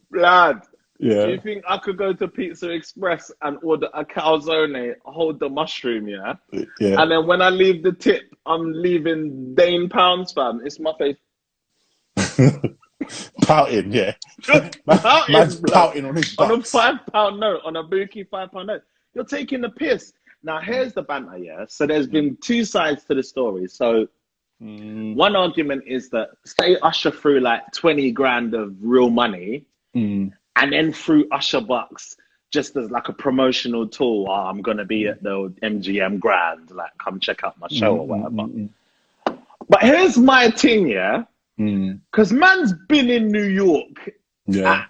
Blood. 0.10 0.64
Do 1.00 1.30
you 1.30 1.40
think 1.40 1.64
I 1.70 1.78
could 1.78 2.00
go 2.00 2.12
to 2.12 2.28
Pizza 2.28 2.72
Express 2.72 3.30
and 3.44 3.60
order 3.62 3.90
a 3.94 4.04
calzone, 4.04 4.96
hold 5.06 5.40
the 5.40 5.48
mushroom, 5.48 6.08
yeah? 6.08 6.34
Yeah. 6.80 7.04
And 7.04 7.12
then 7.12 7.28
when 7.28 7.44
I 7.44 7.52
leave 7.52 7.84
the 7.84 7.94
tip, 7.94 8.34
I'm 8.48 8.74
leaving 8.74 9.54
Daine 9.54 9.92
pounds, 9.92 10.34
fam. 10.34 10.62
It's 10.66 10.80
my 10.80 10.94
face. 10.98 11.18
pouting, 13.42 13.92
yeah. 13.92 14.14
Pouting, 14.88 15.34
Man's 15.34 15.60
pouting 15.62 16.06
on 16.06 16.16
his 16.16 16.36
on 16.38 16.52
a 16.52 16.64
five 16.64 16.96
pound 17.12 17.40
note, 17.40 17.62
on 17.66 17.76
a 17.76 17.84
bookie 17.84 18.24
five 18.24 18.52
pound 18.52 18.68
note. 18.68 18.84
you're 19.14 19.26
taking 19.26 19.62
the 19.62 19.70
piss. 19.70 20.14
Now 20.44 20.60
here's 20.60 20.94
the 20.94 21.02
banter, 21.04 21.38
yeah. 21.38 21.66
So 21.68 21.88
there's 21.88 22.08
been 22.08 22.38
two 22.42 22.64
sides 22.66 23.04
to 23.06 23.16
the 23.16 23.24
story. 23.24 23.68
So 23.68 24.08
Mm, 24.62 25.16
one 25.16 25.36
argument 25.36 25.84
is 25.86 26.10
that 26.10 26.30
say 26.46 26.78
Usher 26.78 27.12
threw 27.12 27.40
like 27.40 27.72
20 27.74 28.12
grand 28.12 28.56
of 28.56 28.76
real 28.82 29.10
money 29.12 29.68
mm, 29.96 30.32
and 30.56 30.74
then 30.74 30.92
threw 30.94 31.28
Usher 31.32 31.62
bucks 31.62 32.18
just 32.52 32.76
as 32.76 32.90
like 32.90 33.08
a 33.10 33.14
promotional 33.14 33.88
tool. 33.88 34.26
Oh, 34.28 34.34
I'm 34.34 34.62
gonna 34.64 34.86
be 34.86 35.08
at 35.08 35.22
the 35.22 35.54
MGM 35.62 36.20
Grand, 36.20 36.72
like 36.72 36.92
come 36.98 37.20
check 37.20 37.44
out 37.44 37.60
my 37.60 37.68
show 37.68 37.98
or 37.98 38.08
mm, 38.08 38.08
whatever. 38.08 38.50
mm, 38.50 38.70
But 39.70 39.84
here's 39.84 40.18
my 40.18 40.50
thing, 40.50 40.88
yeah, 40.88 41.26
mm, 41.60 42.00
because 42.12 42.32
man's 42.34 42.74
been 42.88 43.10
in 43.10 43.28
New 43.32 43.46
York. 43.46 44.12
yeah. 44.48 44.74
at- 44.74 44.90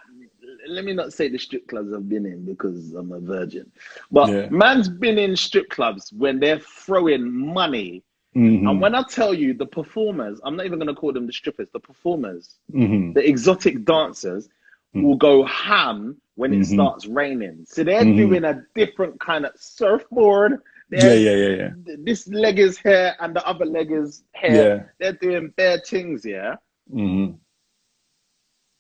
let 0.70 0.84
me 0.84 0.94
not 0.94 1.14
say 1.14 1.30
the 1.30 1.38
strip 1.38 1.66
clubs 1.68 1.94
I've 1.94 2.10
been 2.10 2.26
in 2.26 2.44
because 2.44 2.94
I'm 2.94 3.12
a 3.14 3.20
virgin, 3.20 3.72
but 4.12 4.30
Yeah. 4.30 4.50
man's 4.50 4.90
been 4.90 5.18
in 5.18 5.36
strip 5.38 5.70
clubs 5.70 6.12
when 6.12 6.40
they're 6.40 6.60
throwing 6.60 7.32
money. 7.32 8.04
Mhm, 8.36 8.70
And 8.70 8.82
when 8.82 8.94
I 8.94 9.04
tell 9.04 9.34
you 9.34 9.54
the 9.54 9.66
performers, 9.66 10.40
I'm 10.44 10.56
not 10.58 10.66
even 10.66 10.78
gonna 10.78 10.94
call 10.94 11.14
them 11.14 11.26
the 11.26 11.32
strippers, 11.34 11.70
the 11.72 11.80
performers, 11.80 12.58
mhm, 12.72 13.14
the 13.14 13.28
exotic 13.28 13.86
dancers 13.86 14.50
Mm. 14.94 15.04
will 15.04 15.16
go 15.16 15.44
ham 15.46 16.20
when 16.36 16.54
it 16.54 16.60
Mhm. 16.60 16.66
starts 16.74 17.08
raining. 17.08 17.66
So 17.66 17.84
they're 17.84 18.04
Mhm. 18.04 18.16
doing 18.18 18.44
a 18.44 18.64
different 18.76 19.20
kind 19.20 19.46
of 19.46 19.54
surfboard. 19.56 20.62
Yeah, 20.90 21.00
They're- 21.02 21.18
yeah, 21.20 21.36
yeah, 21.48 21.56
yeah. 21.88 21.96
This 22.04 22.28
leg 22.28 22.60
is 22.60 22.78
here 22.78 23.16
and 23.20 23.36
the 23.36 23.46
other 23.46 23.66
leg 23.66 23.92
is 23.92 24.24
here. 24.36 24.52
Yeah. 24.52 24.84
They're 25.00 25.14
doing 25.20 25.54
bare 25.58 25.80
things, 25.80 26.24
yeah. 26.26 26.56
hmm 26.92 27.32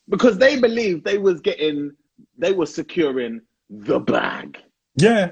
Because 0.09 0.38
they 0.38 0.59
believed 0.59 1.03
they 1.03 1.17
was 1.17 1.41
getting, 1.41 1.91
they 2.38 2.53
were 2.53 2.65
securing 2.65 3.41
the 3.69 3.99
bag. 3.99 4.57
Yeah. 4.95 5.31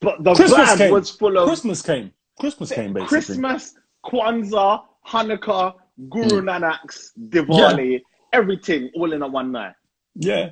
But 0.00 0.22
the 0.24 0.34
Christmas 0.34 0.68
bag 0.68 0.78
came. 0.78 0.92
was 0.92 1.10
full 1.10 1.38
of 1.38 1.46
Christmas 1.48 1.80
came. 1.80 2.12
Christmas 2.38 2.70
came, 2.72 2.92
basically. 2.92 3.08
Christmas, 3.08 3.74
Kwanzaa, 4.04 4.82
Hanukkah, 5.06 5.74
Guru 6.10 6.42
Nanak's, 6.42 7.12
Diwali, 7.28 8.00
everything 8.32 8.90
all 8.94 9.12
in 9.12 9.22
a 9.22 9.28
one 9.28 9.52
night. 9.52 9.74
Yeah. 10.14 10.50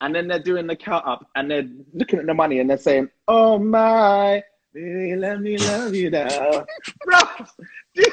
and 0.00 0.14
then 0.14 0.28
they're 0.28 0.38
doing 0.42 0.66
the 0.66 0.76
count 0.76 1.06
up 1.06 1.26
and 1.34 1.50
they're 1.50 1.68
looking 1.92 2.18
at 2.18 2.26
the 2.26 2.34
money 2.34 2.58
and 2.60 2.68
they're 2.70 2.76
saying, 2.78 3.08
"Oh 3.28 3.58
my, 3.58 4.42
baby, 4.74 5.16
let 5.16 5.40
me 5.40 5.56
love 5.58 5.94
you 5.94 6.10
now, 6.10 6.64
bro." 7.04 7.18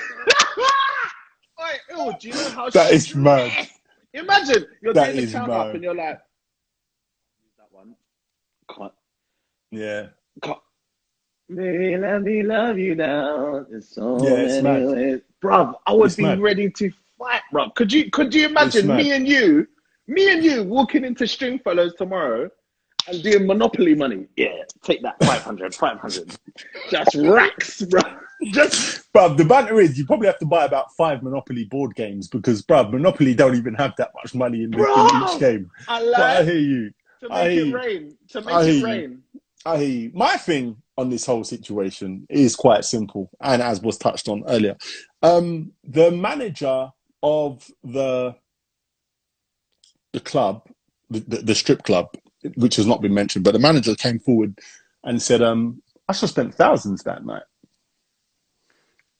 Wait, 1.59 1.79
ew, 1.89 2.13
do 2.19 2.27
you 2.29 2.33
know 2.33 2.49
how 2.49 2.69
That 2.69 2.91
is 2.91 3.03
stressed- 3.09 3.15
mad. 3.15 3.67
Imagine 4.13 4.65
you're 4.81 4.93
That 4.93 5.05
doing 5.05 5.17
the 5.17 5.23
is 5.23 5.31
count 5.33 5.51
up 5.51 5.73
and 5.73 5.83
you're 5.83 5.95
like, 5.95 6.19
"That 7.57 7.67
one, 7.71 7.95
can't, 8.75 8.91
Yeah. 9.71 10.07
can't." 10.43 10.59
Baby, 11.53 11.97
let 11.97 12.21
me 12.23 12.43
love 12.43 12.77
you 12.77 12.95
now. 12.95 13.65
There's 13.69 13.87
so 13.89 14.17
Yeah, 14.23 14.35
it's 14.35 14.63
many 14.63 14.85
mad. 14.85 14.95
ways. 14.95 15.21
Bruv, 15.41 15.75
I 15.85 15.93
would 15.93 16.07
It's 16.07 16.15
be 16.15 16.23
mad. 16.23 16.39
ready 16.41 16.69
to 16.71 16.91
fight, 17.17 17.41
bruv. 17.53 17.73
Could 17.75 17.91
you 17.93 18.09
could 18.11 18.33
you 18.33 18.45
imagine 18.47 18.87
mad. 18.87 18.97
me 18.97 19.11
and 19.13 19.27
you, 19.27 19.67
me 20.07 20.31
and 20.33 20.43
you 20.43 20.63
walking 20.63 21.05
into 21.05 21.25
Stringfellows 21.27 21.93
tomorrow 21.95 22.49
and 23.07 23.23
doing 23.23 23.47
Monopoly 23.47 23.95
money? 23.95 24.27
Yeah, 24.37 24.63
take 24.83 25.01
that 25.03 25.21
500, 25.23 25.75
500. 25.75 26.35
Just 26.89 27.15
racks, 27.19 27.81
bruv. 27.83 28.19
Just 28.53 29.11
Bruv, 29.13 29.37
the 29.37 29.45
banter 29.45 29.79
is 29.79 29.97
you 29.97 30.05
probably 30.05 30.27
have 30.27 30.39
to 30.39 30.45
buy 30.45 30.65
about 30.65 30.95
five 30.95 31.23
Monopoly 31.23 31.65
board 31.65 31.95
games 31.95 32.27
because, 32.27 32.61
bruv, 32.63 32.91
Monopoly 32.91 33.35
don't 33.35 33.55
even 33.55 33.75
have 33.75 33.93
that 33.97 34.11
much 34.15 34.35
money 34.35 34.63
in, 34.63 34.73
the, 34.73 34.87
in 34.95 35.09
each 35.09 35.37
game. 35.39 35.71
I 35.87 36.01
But 36.15 36.37
I 36.37 36.43
hear 36.43 36.59
you. 36.59 36.91
to 37.21 37.29
I 37.29 37.43
make 37.43 37.51
hear 37.51 37.63
it 37.63 37.67
you. 37.67 37.75
rain. 37.75 38.17
To 38.29 38.41
make 38.41 38.49
I 38.55 38.65
hear 38.65 38.73
it 38.75 38.79
you. 38.79 39.19
I 39.65 39.77
hear 39.77 39.89
you. 39.89 40.11
My 40.13 40.37
thing 40.37 40.77
on 40.97 41.09
this 41.09 41.25
whole 41.25 41.43
situation 41.43 42.25
is 42.29 42.55
quite 42.55 42.85
simple, 42.85 43.29
and 43.41 43.61
as 43.61 43.81
was 43.81 43.97
touched 43.97 44.29
on 44.29 44.43
earlier, 44.47 44.77
um, 45.23 45.73
the 45.83 46.11
manager 46.11 46.89
of 47.23 47.69
the 47.83 48.35
the 50.13 50.19
club, 50.19 50.67
the, 51.09 51.19
the, 51.21 51.37
the 51.37 51.55
strip 51.55 51.83
club, 51.83 52.09
which 52.55 52.75
has 52.75 52.85
not 52.85 53.01
been 53.01 53.13
mentioned, 53.13 53.45
but 53.45 53.53
the 53.53 53.59
manager 53.59 53.95
came 53.95 54.19
forward 54.19 54.59
and 55.03 55.21
said, 55.21 55.41
um, 55.41 55.81
I 56.07 56.11
"Usher 56.11 56.27
spent 56.27 56.55
thousands 56.55 57.03
that 57.03 57.25
night. 57.25 57.43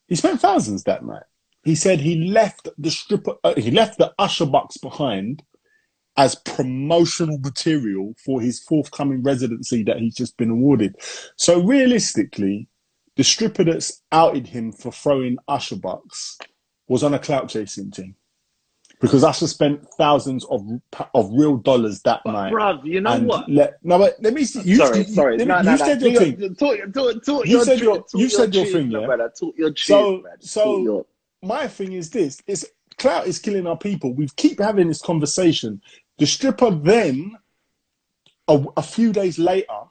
He 0.08 0.16
spent 0.16 0.42
thousands 0.42 0.84
that 0.84 1.06
night. 1.06 1.24
He 1.64 1.76
said 1.76 2.00
he 2.00 2.30
left 2.30 2.68
the 2.78 2.92
stripper, 2.92 3.36
uh, 3.44 3.54
he 3.56 3.72
left 3.72 3.98
the 3.98 4.14
Usher 4.20 4.46
bucks 4.46 4.78
behind." 4.78 5.44
as 6.18 6.36
promotional 6.36 7.38
material 7.40 8.14
for 8.24 8.42
his 8.42 8.60
forthcoming 8.60 9.24
residency 9.24 9.82
that 9.82 9.98
he's 9.98 10.14
just 10.14 10.36
been 10.36 10.50
awarded. 10.50 10.94
So 11.38 11.62
realistically, 11.62 12.68
the 13.16 13.24
stripper 13.24 13.64
that's 13.64 14.02
outed 14.12 14.48
him 14.48 14.74
for 14.74 14.92
throwing 14.92 15.38
Usher 15.48 15.78
bucks 15.78 16.38
was 16.88 17.02
on 17.02 17.14
a 17.14 17.20
clout 17.20 17.50
chasing 17.50 17.92
team 17.92 18.16
because 19.02 19.24
Usher 19.24 19.48
spent 19.48 19.86
thousands 19.98 20.46
of 20.46 20.62
of 21.14 21.30
real 21.34 21.58
dollars 21.58 22.02
that 22.04 22.22
But 22.24 22.32
night. 22.34 22.54
bruv, 22.54 22.86
you 22.86 23.02
know 23.02 23.20
what? 23.22 23.50
let 23.50 23.84
no, 23.84 23.98
but 23.98 24.16
let 24.22 24.34
me 24.34 24.46
see. 24.46 24.62
You, 24.62 24.78
sorry, 24.78 25.00
you, 25.00 25.04
sorry. 25.06 25.38
me- 25.38 25.46
No, 25.46 25.58
you 25.58 25.64
no, 25.64 25.72
no. 25.72 25.78
said 25.78 26.02
your 26.02 26.14
thing. 26.22 26.56
Talk, 26.56 26.78
talk, 26.94 27.24
talk 27.26 27.46
You 27.46 27.52
your 27.58 27.66
said 27.66 27.80
your- 27.80 28.06
you 28.14 28.30
said 28.30 28.54
your 28.56 28.66
thing, 28.66 28.92
yeah? 28.92 29.06
brother. 29.06 29.32
Talk 29.38 29.56
your 29.58 29.72
truth, 29.72 29.86
So- 29.88 30.12
man. 30.22 30.38
So- 30.40 30.82
your- 30.84 31.06
my 31.44 31.68
thing 31.68 31.94
is 31.94 32.10
this: 32.12 32.42
is 32.48 32.70
clout 32.98 33.26
is 33.28 33.40
killing 33.40 33.66
our 33.68 33.78
people. 33.78 34.14
We 34.14 34.30
keep 34.36 34.60
having 34.60 34.88
this 34.88 35.02
conversation. 35.02 35.82
The 36.20 36.28
stripper 36.28 36.70
then, 36.70 37.36
a, 38.48 38.64
a 38.78 38.84
few 38.84 39.12
days 39.12 39.40
later, 39.40 39.82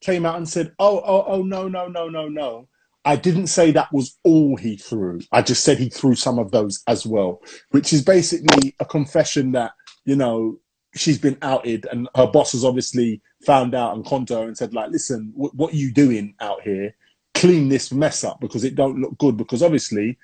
came 0.00 0.24
out 0.24 0.36
and 0.36 0.48
said, 0.48 0.72
"Oh, 0.78 1.00
oh, 1.04 1.24
oh, 1.26 1.42
no, 1.42 1.66
no, 1.68 1.88
no, 1.88 2.08
no, 2.08 2.28
no. 2.28 2.68
I 3.04 3.16
didn't 3.16 3.46
say 3.46 3.70
that 3.72 3.92
was 3.92 4.18
all 4.24 4.56
he 4.56 4.76
threw. 4.76 5.20
I 5.32 5.42
just 5.42 5.64
said 5.64 5.78
he 5.78 5.88
threw 5.88 6.14
some 6.14 6.38
of 6.38 6.50
those 6.50 6.82
as 6.86 7.06
well, 7.06 7.40
which 7.70 7.92
is 7.92 8.02
basically 8.02 8.74
a 8.78 8.84
confession 8.84 9.52
that 9.52 9.72
you 10.04 10.16
know 10.16 10.58
she's 10.94 11.18
been 11.18 11.38
outed 11.42 11.86
and 11.92 12.08
her 12.16 12.26
boss 12.26 12.52
has 12.52 12.64
obviously 12.64 13.20
found 13.46 13.74
out 13.74 13.94
and 13.94 14.04
conned 14.04 14.28
her 14.28 14.42
and 14.42 14.56
said, 14.58 14.74
like, 14.74 14.90
listen, 14.90 15.32
wh- 15.36 15.54
what 15.54 15.72
are 15.72 15.76
you 15.76 15.92
doing 15.92 16.34
out 16.40 16.60
here? 16.62 16.92
Clean 17.34 17.68
this 17.68 17.92
mess 17.92 18.24
up 18.24 18.40
because 18.40 18.64
it 18.64 18.74
don't 18.74 19.00
look 19.00 19.16
good. 19.18 19.36
Because 19.36 19.62
obviously, 19.62 20.18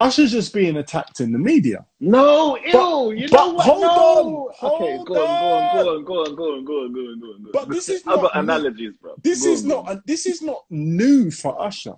Usher's 0.00 0.32
just 0.32 0.54
being 0.54 0.78
attacked 0.78 1.20
in 1.20 1.30
the 1.30 1.38
media. 1.38 1.84
No, 2.00 2.56
ew, 2.56 2.72
But- 2.72 3.08
you 3.18 3.28
know 3.28 3.48
what? 3.50 3.64
hold 3.66 3.82
no. 3.82 3.88
on, 3.90 4.72
okay, 4.72 4.96
hold 4.96 5.06
go 5.08 5.26
on, 5.26 5.74
go 5.74 5.74
on, 5.74 5.74
go 5.74 5.90
on, 5.90 6.04
go 6.04 6.14
on, 6.14 6.34
go 6.34 6.54
on, 6.54 6.64
go 6.64 6.72
on, 6.74 6.94
go 6.94 7.00
on, 7.00 7.20
go 7.20 7.26
on. 7.26 7.50
But 7.52 7.68
this 7.68 7.88
is 7.90 8.00
I've 8.06 8.16
got 8.20 8.34
not- 8.34 8.36
analogies, 8.44 8.94
bro. 9.00 9.14
This 9.22 9.44
Go 9.44 9.50
is 9.52 9.62
on, 9.64 9.68
not 9.68 10.06
this 10.06 10.24
is 10.26 10.40
not 10.42 10.64
new 10.70 11.30
for 11.30 11.60
Usher. 11.60 11.94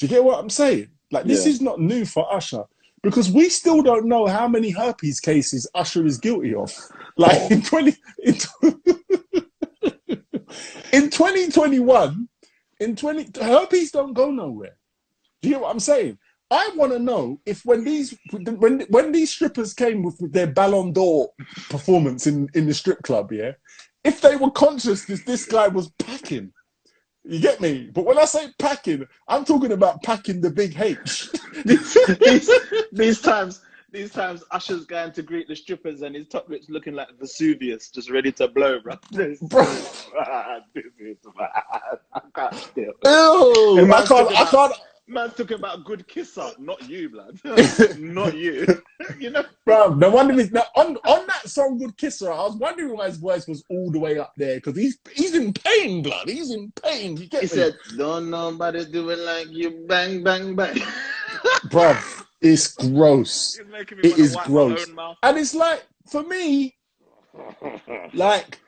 Do 0.00 0.06
you 0.06 0.08
get 0.10 0.24
what 0.24 0.40
I'm 0.40 0.50
saying? 0.50 0.88
Like 1.12 1.26
this 1.26 1.44
Yeah. 1.44 1.52
is 1.52 1.60
not 1.60 1.78
new 1.78 2.04
for 2.06 2.26
Usher 2.34 2.64
because 3.02 3.30
we 3.30 3.50
still 3.50 3.82
don't 3.82 4.06
know 4.06 4.26
how 4.26 4.48
many 4.48 4.70
herpes 4.70 5.20
cases 5.20 5.68
Usher 5.74 6.06
is 6.06 6.16
guilty 6.18 6.54
of. 6.54 6.74
Like 7.18 7.50
in 7.50 7.60
twenty 7.62 7.94
in, 8.24 8.34
in 10.92 11.10
2021, 11.10 12.28
in 12.80 12.96
20 12.96 13.30
herpes 13.42 13.90
don't 13.92 14.14
go 14.14 14.30
nowhere. 14.30 14.76
Do 15.42 15.48
you 15.48 15.54
get 15.56 15.60
what 15.62 15.70
I'm 15.70 15.80
saying? 15.80 16.18
I 16.50 16.70
want 16.74 16.92
to 16.92 16.98
know 16.98 17.40
if 17.44 17.64
when 17.66 17.84
these 17.84 18.18
when 18.32 18.80
when 18.88 19.12
these 19.12 19.30
strippers 19.30 19.74
came 19.74 20.02
with 20.02 20.32
their 20.32 20.46
Ballon 20.48 20.92
d'Or 20.92 21.28
performance 21.68 22.26
in 22.26 22.48
in 22.54 22.66
the 22.66 22.74
strip 22.74 23.02
club, 23.02 23.32
yeah, 23.32 23.52
if 24.02 24.20
they 24.22 24.36
were 24.36 24.50
conscious 24.50 25.04
that 25.04 25.26
this 25.26 25.44
guy 25.44 25.68
was 25.68 25.90
packing. 25.98 26.52
You 27.24 27.38
get 27.38 27.60
me? 27.60 27.90
But 27.92 28.04
when 28.04 28.18
I 28.18 28.24
say 28.24 28.48
packing, 28.58 29.06
I'm 29.28 29.44
talking 29.44 29.72
about 29.72 30.02
packing 30.02 30.40
the 30.40 30.50
big 30.50 30.80
H. 30.80 31.28
these, 31.64 32.48
these 32.92 33.20
times, 33.20 33.60
these 33.92 34.10
times, 34.10 34.42
Usher's 34.52 34.86
going 34.86 35.12
to 35.12 35.22
greet 35.22 35.48
the 35.48 35.56
strippers, 35.56 36.02
and 36.02 36.14
his 36.14 36.28
top 36.28 36.48
lip's 36.48 36.70
looking 36.70 36.94
like 36.94 37.08
Vesuvius, 37.18 37.90
just 37.90 38.10
ready 38.10 38.32
to 38.32 38.48
blow, 38.48 38.80
bro. 38.80 38.96
This 39.10 39.40
Bro. 39.40 39.62
is. 39.62 40.06
This 40.74 40.84
is 40.84 41.26
mad. 41.38 41.50
I 42.14 42.20
can't. 42.34 42.70
Ew, 42.76 43.92
I 43.92 44.06
can't. 44.06 44.30
I 44.30 44.44
can't. 44.50 44.74
Man's 45.10 45.34
talking 45.34 45.58
about 45.58 45.84
good 45.84 46.06
kisser, 46.06 46.50
not 46.58 46.88
you, 46.88 47.10
blood. 47.10 47.38
not 47.98 48.36
you. 48.36 48.64
you 49.18 49.30
know. 49.30 49.44
Bro, 49.66 49.94
no 49.94 50.10
wonder 50.10 50.34
he's 50.34 50.52
now 50.52 50.64
on 50.76 50.96
on 50.98 51.26
that 51.26 51.48
song 51.48 51.78
"Good 51.78 51.96
Kisser." 51.96 52.30
I 52.32 52.42
was 52.44 52.56
wondering 52.56 52.96
why 52.96 53.06
his 53.06 53.16
voice 53.16 53.46
was 53.48 53.64
all 53.68 53.90
the 53.90 53.98
way 53.98 54.18
up 54.18 54.32
there 54.36 54.56
because 54.56 54.76
he's 54.76 54.98
he's 55.12 55.34
in 55.34 55.52
pain, 55.52 56.02
blood. 56.02 56.28
He's 56.28 56.50
in 56.52 56.72
pain. 56.82 57.16
You 57.16 57.26
get 57.26 57.40
He 57.42 57.46
me, 57.46 57.48
said, 57.48 57.76
"Don't 57.96 58.30
nobody 58.30 58.84
do 58.84 59.10
it 59.10 59.18
like 59.18 59.48
you." 59.50 59.84
Bang, 59.88 60.22
bang, 60.22 60.54
bang. 60.54 60.76
bruv? 61.66 62.24
It's 62.40 62.72
gross, 62.74 63.58
It's 63.58 63.68
making 63.70 63.98
It 63.98 64.12
wanna 64.12 64.22
is 64.22 64.34
wipe 64.36 64.48
my 64.48 64.52
gross. 64.52 64.86
and 65.22 65.38
it's 65.38 65.54
like 65.54 65.84
for 66.10 66.22
me, 66.22 66.74
like 68.14 68.60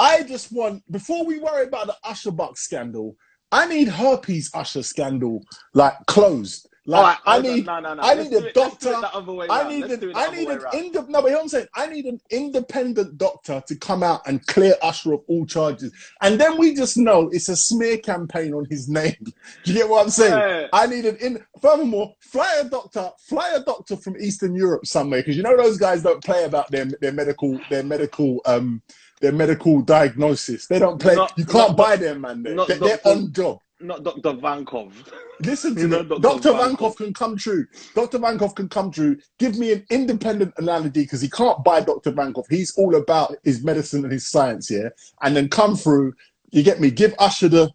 I 0.00 0.22
just 0.22 0.50
want 0.52 0.82
before 0.90 1.24
we 1.24 1.38
worry 1.38 1.66
about 1.66 1.86
the 1.86 1.96
Usher 2.04 2.30
Bucks 2.32 2.62
scandal, 2.62 3.14
I 3.52 3.66
need 3.66 3.88
herpes 3.88 4.50
Usher 4.54 4.82
scandal 4.82 5.42
like 5.74 5.94
closed. 6.06 6.68
Like 6.84 7.00
right, 7.00 7.18
I 7.26 7.40
need, 7.40 7.64
No, 7.64 7.78
no, 7.78 7.94
no. 7.94 8.02
I 8.02 8.14
need 8.14 8.32
a 8.32 8.38
it- 8.38 8.54
do 8.54 8.60
doctor. 8.60 8.88
it 8.88 9.00
the 9.02 9.14
other 9.14 9.32
way 9.32 9.46
I 9.48 9.68
need 9.68 9.84
an, 9.84 10.00
the 10.00 10.12
I 10.16 10.34
need 10.34 10.48
an 10.48 10.58
round. 10.58 10.92
no, 11.10 11.22
but 11.22 11.26
you 11.26 11.30
know 11.30 11.36
what 11.36 11.42
I'm 11.42 11.48
saying. 11.48 11.66
I 11.76 11.86
need 11.86 12.06
an 12.06 12.20
independent 12.30 13.18
doctor 13.18 13.62
to 13.68 13.76
come 13.76 14.02
out 14.02 14.22
and 14.26 14.44
clear 14.48 14.74
Usher 14.82 15.12
of 15.12 15.20
all 15.28 15.46
charges, 15.46 15.92
and 16.22 16.40
then 16.40 16.58
we 16.58 16.74
just 16.74 16.96
know 16.96 17.28
it's 17.32 17.48
a 17.48 17.54
smear 17.54 17.98
campaign 17.98 18.52
on 18.52 18.66
his 18.68 18.88
name. 19.00 19.14
Do 19.22 19.72
you 19.72 19.74
get 19.74 19.88
what 19.88 20.02
I'm 20.02 20.10
saying? 20.10 20.32
Yeah. 20.32 20.66
I 20.72 20.88
need 20.88 21.04
an 21.06 21.16
in. 21.18 21.44
Furthermore, 21.60 22.14
fly 22.18 22.52
a 22.60 22.64
doctor, 22.68 23.10
fly 23.28 23.52
a 23.54 23.60
doctor 23.62 23.96
from 23.96 24.16
Eastern 24.20 24.56
Europe 24.56 24.84
somewhere, 24.84 25.20
because 25.20 25.36
you 25.36 25.44
know 25.44 25.56
those 25.56 25.78
guys 25.78 26.02
don't 26.02 26.24
play 26.24 26.42
about 26.44 26.68
their 26.72 26.86
their 27.00 27.12
medical 27.12 27.60
their 27.70 27.84
medical 27.84 28.40
um 28.44 28.82
their 29.22 29.32
medical 29.32 29.80
diagnosis. 29.80 30.66
They 30.66 30.78
don't 30.80 31.00
play. 31.00 31.14
Not- 31.14 31.32
you 31.38 31.44
can't 31.46 31.68
not- 31.70 31.76
buy 31.76 31.96
them, 31.96 32.20
man. 32.22 32.42
There. 32.42 32.54
not 32.54 32.68
They, 32.68 32.76
they're 32.78 32.96
doctor- 32.98 33.08
on 33.08 33.32
job. 33.32 33.58
Not 33.80 34.04
Dr. 34.04 34.34
Vankov. 34.34 34.92
Listen 35.40 35.74
to 35.74 35.88
me. 35.88 36.02
Dr. 36.04 36.20
Dr. 36.20 36.50
Vankov. 36.50 36.76
Vankov 36.76 36.96
can 36.96 37.14
come 37.14 37.36
true. 37.36 37.66
Dr. 37.96 38.18
Vankov 38.20 38.54
can 38.54 38.68
come 38.68 38.92
true. 38.92 39.16
Give 39.40 39.56
me 39.58 39.72
an 39.72 39.84
independent 39.90 40.54
analogy 40.58 41.02
because 41.02 41.20
he 41.20 41.28
can't 41.28 41.64
buy 41.64 41.80
Dr. 41.80 42.12
Vankov. 42.12 42.44
He's 42.48 42.72
all 42.76 42.94
about 42.94 43.34
his 43.42 43.64
medicine 43.64 44.04
and 44.04 44.12
his 44.12 44.28
science, 44.28 44.70
yeah? 44.70 44.90
And 45.22 45.34
then 45.34 45.48
come 45.48 45.74
through. 45.76 46.12
You 46.50 46.62
get 46.62 46.80
me? 46.80 46.90
Give 46.92 47.12
Usher 47.18 47.48
the, 47.48 47.70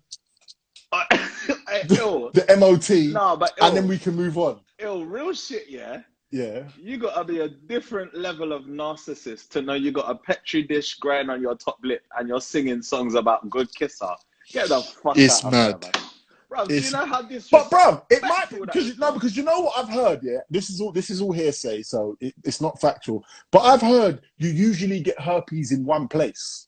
ill. 1.97 2.31
the 2.33 2.45
MOT 2.57 3.11
No, 3.13 3.35
but 3.35 3.51
and 3.61 3.75
then 3.75 3.87
we 3.87 3.97
can 3.97 4.15
move 4.15 4.37
on. 4.37 4.59
ill, 4.79 5.05
real 5.05 5.33
shit, 5.33 5.65
yeah. 5.69 6.01
Yeah. 6.31 6.63
You 6.77 6.97
gotta 6.97 7.23
be 7.23 7.39
a 7.39 7.47
different 7.47 8.13
level 8.13 8.51
of 8.51 8.63
narcissist 8.63 9.49
to 9.49 9.61
know 9.61 9.73
you 9.73 9.91
got 9.91 10.09
a 10.11 10.15
petri 10.15 10.63
dish 10.63 10.95
growing 10.95 11.29
on 11.29 11.41
your 11.41 11.55
top 11.55 11.77
lip 11.83 12.03
and 12.17 12.27
you're 12.27 12.41
singing 12.41 12.81
songs 12.81 13.15
about 13.15 13.49
good 13.49 13.73
kisser. 13.73 14.09
Get 14.51 14.69
the 14.69 14.81
fuck 14.81 15.17
It's 15.17 15.43
out 15.43 15.51
mad. 15.51 15.75
of 15.75 15.81
there, 15.81 15.91
man. 15.93 16.09
Bro, 16.49 16.65
do 16.67 16.79
you 16.79 16.91
know 16.91 17.05
how 17.05 17.21
this? 17.21 17.49
But 17.49 17.69
bro, 17.69 18.01
it 18.09 18.21
might 18.21 18.49
because 18.49 18.97
no, 18.97 19.11
because 19.11 19.35
you 19.35 19.43
know 19.43 19.59
what 19.61 19.77
I've 19.77 19.89
heard. 19.89 20.21
Yeah, 20.23 20.37
this 20.49 20.69
is 20.69 20.79
all 20.79 20.93
this 20.93 21.09
is 21.09 21.21
all 21.21 21.33
hearsay, 21.33 21.81
so 21.81 22.17
it, 22.21 22.33
it's 22.45 22.61
not 22.61 22.79
factual. 22.79 23.23
But 23.51 23.59
I've 23.59 23.81
heard 23.81 24.21
you 24.37 24.49
usually 24.49 25.01
get 25.01 25.19
herpes 25.19 25.73
in 25.73 25.85
one 25.85 26.07
place. 26.07 26.67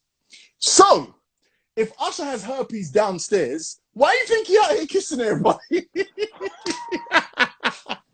So 0.57 1.15
if 1.77 1.93
Usher 1.97 2.25
has 2.25 2.43
herpes 2.43 2.91
downstairs, 2.91 3.79
why 3.93 4.11
do 4.11 4.17
you 4.17 4.27
think 4.27 4.47
he 4.47 4.57
out 4.61 4.71
here 4.71 4.85
kissing 4.85 5.21
everybody? 5.21 5.87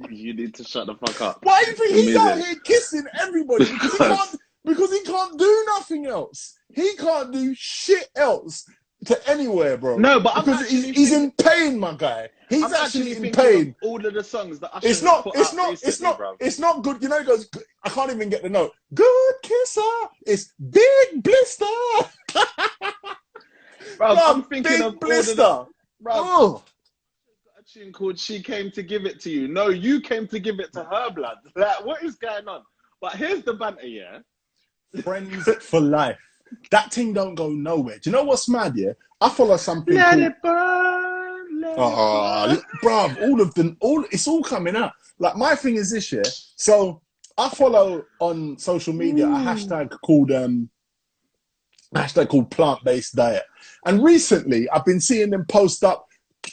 You 0.10 0.34
need 0.34 0.54
to 0.56 0.64
shut 0.64 0.88
the 0.88 0.96
fuck 0.96 1.22
up. 1.22 1.40
why 1.44 1.64
do 1.64 1.70
you 1.72 1.76
think 1.78 1.92
he's 1.92 2.16
out 2.16 2.38
here 2.38 2.56
kissing 2.64 3.06
everybody? 3.22 3.66
Because 3.72 3.92
he 3.92 3.98
can't. 3.98 4.36
Because 4.66 4.92
he 4.92 5.02
can't 5.04 5.38
do 5.40 5.64
nothing 5.68 6.06
else. 6.08 6.58
He 6.74 6.96
can't 6.96 7.32
do 7.32 7.54
shit 7.56 8.10
else 8.16 8.66
to 9.06 9.30
anywhere, 9.30 9.78
bro. 9.78 9.98
No, 9.98 10.20
but 10.20 10.36
I'm 10.36 10.44
because 10.46 10.68
he's, 10.68 10.84
actually 10.86 10.94
he's 10.94 11.14
in 11.14 11.32
pain, 11.32 11.80
my 11.80 11.94
guy. 11.94 12.30
He's 12.50 12.64
I'm 12.64 12.74
actually, 12.74 13.16
in 13.16 13.32
pain. 13.32 13.70
of 13.70 13.76
all 13.90 14.04
of 14.06 14.14
the 14.14 14.24
songs 14.24 14.60
that 14.60 14.76
Usher 14.76 14.88
It's 14.88 15.00
has 15.00 15.04
not. 15.04 15.24
put 15.24 15.36
It's 15.36 15.50
out 15.52 15.56
not. 15.56 15.74
It's 15.84 16.02
not. 16.02 16.18
bro. 16.18 16.36
It's 16.40 16.60
not 16.60 16.84
good. 16.84 17.02
You 17.02 17.10
know, 17.10 17.20
he 17.20 17.26
goes. 17.26 17.48
I 17.84 17.90
can't 17.90 18.12
even 18.12 18.30
get 18.30 18.42
the 18.42 18.50
note. 18.50 18.72
Good 18.94 19.34
kisser. 19.44 19.82
It's 20.26 20.52
big 20.70 21.24
blister. 21.24 21.66
Bro, 23.98 24.16
Bro, 24.16 24.16
I'm 24.18 24.44
thinking 24.44 24.64
big 24.64 24.82
of 24.82 24.86
all 24.86 24.90
of 24.90 25.00
the, 25.00 25.06
blister. 25.06 25.66
bro, 26.02 26.14
Oh, 26.16 26.64
called 27.94 28.18
"She 28.20 28.42
Came 28.42 28.72
to 28.72 28.84
Give 28.84 29.06
It 29.06 29.20
to 29.22 29.30
You." 29.30 29.48
No, 29.48 29.70
you 29.70 30.02
came 30.02 30.28
to 30.28 30.40
give 30.40 30.60
it 30.60 30.72
to 30.74 30.84
her, 30.84 31.10
blood. 31.12 31.38
Like, 31.56 31.86
what 31.86 32.04
is 32.04 32.16
going 32.16 32.48
on? 32.48 32.62
But 33.02 33.14
here's 33.16 33.44
the 33.44 33.54
banter, 33.54 33.86
yeah. 33.88 34.20
friends 35.02 35.48
for 35.62 35.80
life. 35.80 36.18
That 36.72 36.94
thing 36.94 37.14
don't 37.14 37.36
go 37.36 37.50
nowhere. 37.50 38.00
Do 38.00 38.10
you 38.10 38.16
know 38.16 38.24
what's 38.24 38.48
mad? 38.50 38.74
Yeah, 38.76 38.94
I 39.20 39.30
follow 39.30 39.58
something. 39.58 39.96
Let 39.96 40.12
called, 40.12 40.22
it 40.22 40.34
burn. 40.42 41.62
Let 41.62 41.72
it 41.72 41.78
Oh, 41.80 42.48
burn. 42.48 42.62
bruv, 42.84 43.22
all 43.30 43.42
of 43.42 43.54
them, 43.56 43.78
all 43.82 44.04
it's 44.12 44.28
all 44.28 44.44
coming 44.44 44.76
out. 44.76 44.94
Like 45.20 45.36
my 45.36 45.56
thing 45.56 45.76
is 45.76 45.92
this 45.92 46.12
year. 46.12 46.24
So 46.56 47.02
I 47.38 47.50
follow 47.50 48.06
on 48.20 48.58
social 48.58 48.94
media 48.94 49.26
a 49.26 49.30
hashtag 49.30 49.90
called 50.02 50.32
um 50.32 50.70
hashtag 51.94 52.30
called 52.30 52.52
plant 52.52 52.84
based 52.84 53.16
diet, 53.16 53.44
and 53.86 54.04
recently 54.04 54.70
I've 54.70 54.86
been 54.86 55.02
seeing 55.02 55.30
them 55.32 55.46
post 55.46 55.84
up 55.84 56.05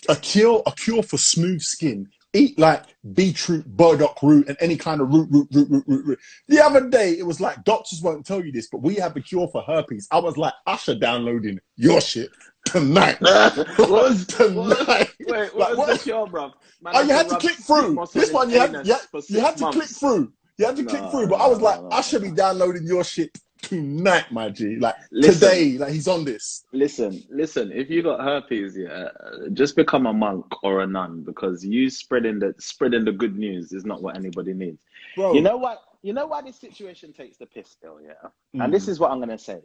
a 0.09 0.17
cure 0.17 0.63
a 0.67 0.73
cure 0.73 1.03
for 1.03 1.19
smooth 1.19 1.61
skin. 1.61 2.09
Eat 2.35 2.59
like 2.59 2.85
beetroot, 3.13 3.67
burdock 3.77 4.23
root, 4.23 4.49
and 4.49 4.57
any 4.59 4.75
kind 4.77 5.03
of 5.03 5.11
root, 5.13 5.29
root, 5.31 5.49
root, 5.53 5.69
root, 5.71 5.85
root, 5.87 6.07
root. 6.07 6.19
The 6.49 6.65
other 6.65 6.89
day, 6.89 7.11
it 7.19 7.27
was 7.27 7.43
like 7.43 7.63
doctors 7.65 8.01
won't 8.01 8.25
tell 8.25 8.43
you 8.43 8.51
this, 8.51 8.69
but 8.73 8.79
we 8.81 8.95
have 8.95 9.15
a 9.17 9.21
cure 9.21 9.49
for 9.49 9.61
herpes. 9.63 10.09
I 10.11 10.19
was 10.19 10.39
like, 10.39 10.55
Usher 10.67 10.95
downloading 10.95 11.59
your 11.77 12.01
shit 12.01 12.31
tonight. 12.65 13.21
what 13.21 13.57
was, 13.91 14.27
what 14.39 14.79
tonight. 14.79 15.11
wait, 15.21 15.55
what 15.55 15.57
Like, 15.57 15.69
was 15.71 15.77
what- 15.79 15.89
the 15.99 15.99
cure, 16.05 16.27
bro? 16.27 16.53
Man, 16.81 16.95
Oh, 16.97 17.03
you 17.03 17.11
had 17.13 17.29
to 17.29 17.37
click 17.37 17.57
through. 17.57 18.03
This 18.15 18.33
one 18.33 18.49
you 18.49 18.59
had, 18.61 18.73
you 18.87 18.95
had, 18.95 19.07
you 19.29 19.41
had 19.41 19.57
to 19.59 19.63
months. 19.65 19.77
click 19.77 19.89
through. 19.91 20.33
You 20.57 20.65
had 20.67 20.77
to 20.77 20.85
click 20.85 21.11
through. 21.11 21.27
But 21.29 21.37
I 21.41 21.47
was 21.49 21.59
no, 21.59 21.65
like, 21.67 21.83
no, 21.83 21.91
I 21.91 22.01
should 22.01 22.23
be 22.23 22.31
downloading 22.31 22.85
your 22.87 23.05
shit 23.05 23.37
tonight, 23.63 24.31
my 24.31 24.51
G. 24.51 24.77
Like 24.77 24.97
Listen. 25.11 25.35
today, 25.35 25.79
like 25.79 25.93
he's 25.93 26.09
on 26.09 26.25
this. 26.25 26.65
Listen, 26.73 27.23
listen. 27.31 27.73
If 27.73 27.91
you 27.91 28.03
got 28.03 28.21
herpes, 28.21 28.77
yeah, 28.77 29.09
just 29.53 29.77
become 29.77 30.07
a 30.07 30.13
monk 30.13 30.45
or 30.63 30.81
a 30.83 30.87
nun 30.87 31.23
because 31.23 31.65
you 31.65 31.91
spreading 31.91 32.39
the 32.39 32.55
spreading 32.59 33.05
the 33.05 33.13
good 33.13 33.37
news 33.39 33.73
is 33.73 33.85
not 33.85 34.03
what 34.03 34.17
anybody 34.17 34.55
needs. 34.55 34.83
Bro, 35.17 35.35
You 35.35 35.43
know 35.43 35.57
what? 35.57 35.83
You 36.03 36.13
know 36.13 36.27
why 36.27 36.43
this 36.43 36.57
situation 36.57 37.13
takes 37.13 37.37
the 37.39 37.47
piss, 37.47 37.69
still, 37.71 38.01
yeah. 38.01 38.29
And 38.63 38.73
this 38.73 38.87
Mm. 38.87 38.89
is 38.91 39.01
what 39.01 39.11
I'm 39.13 39.21
gonna 39.21 39.39
say. 39.39 39.61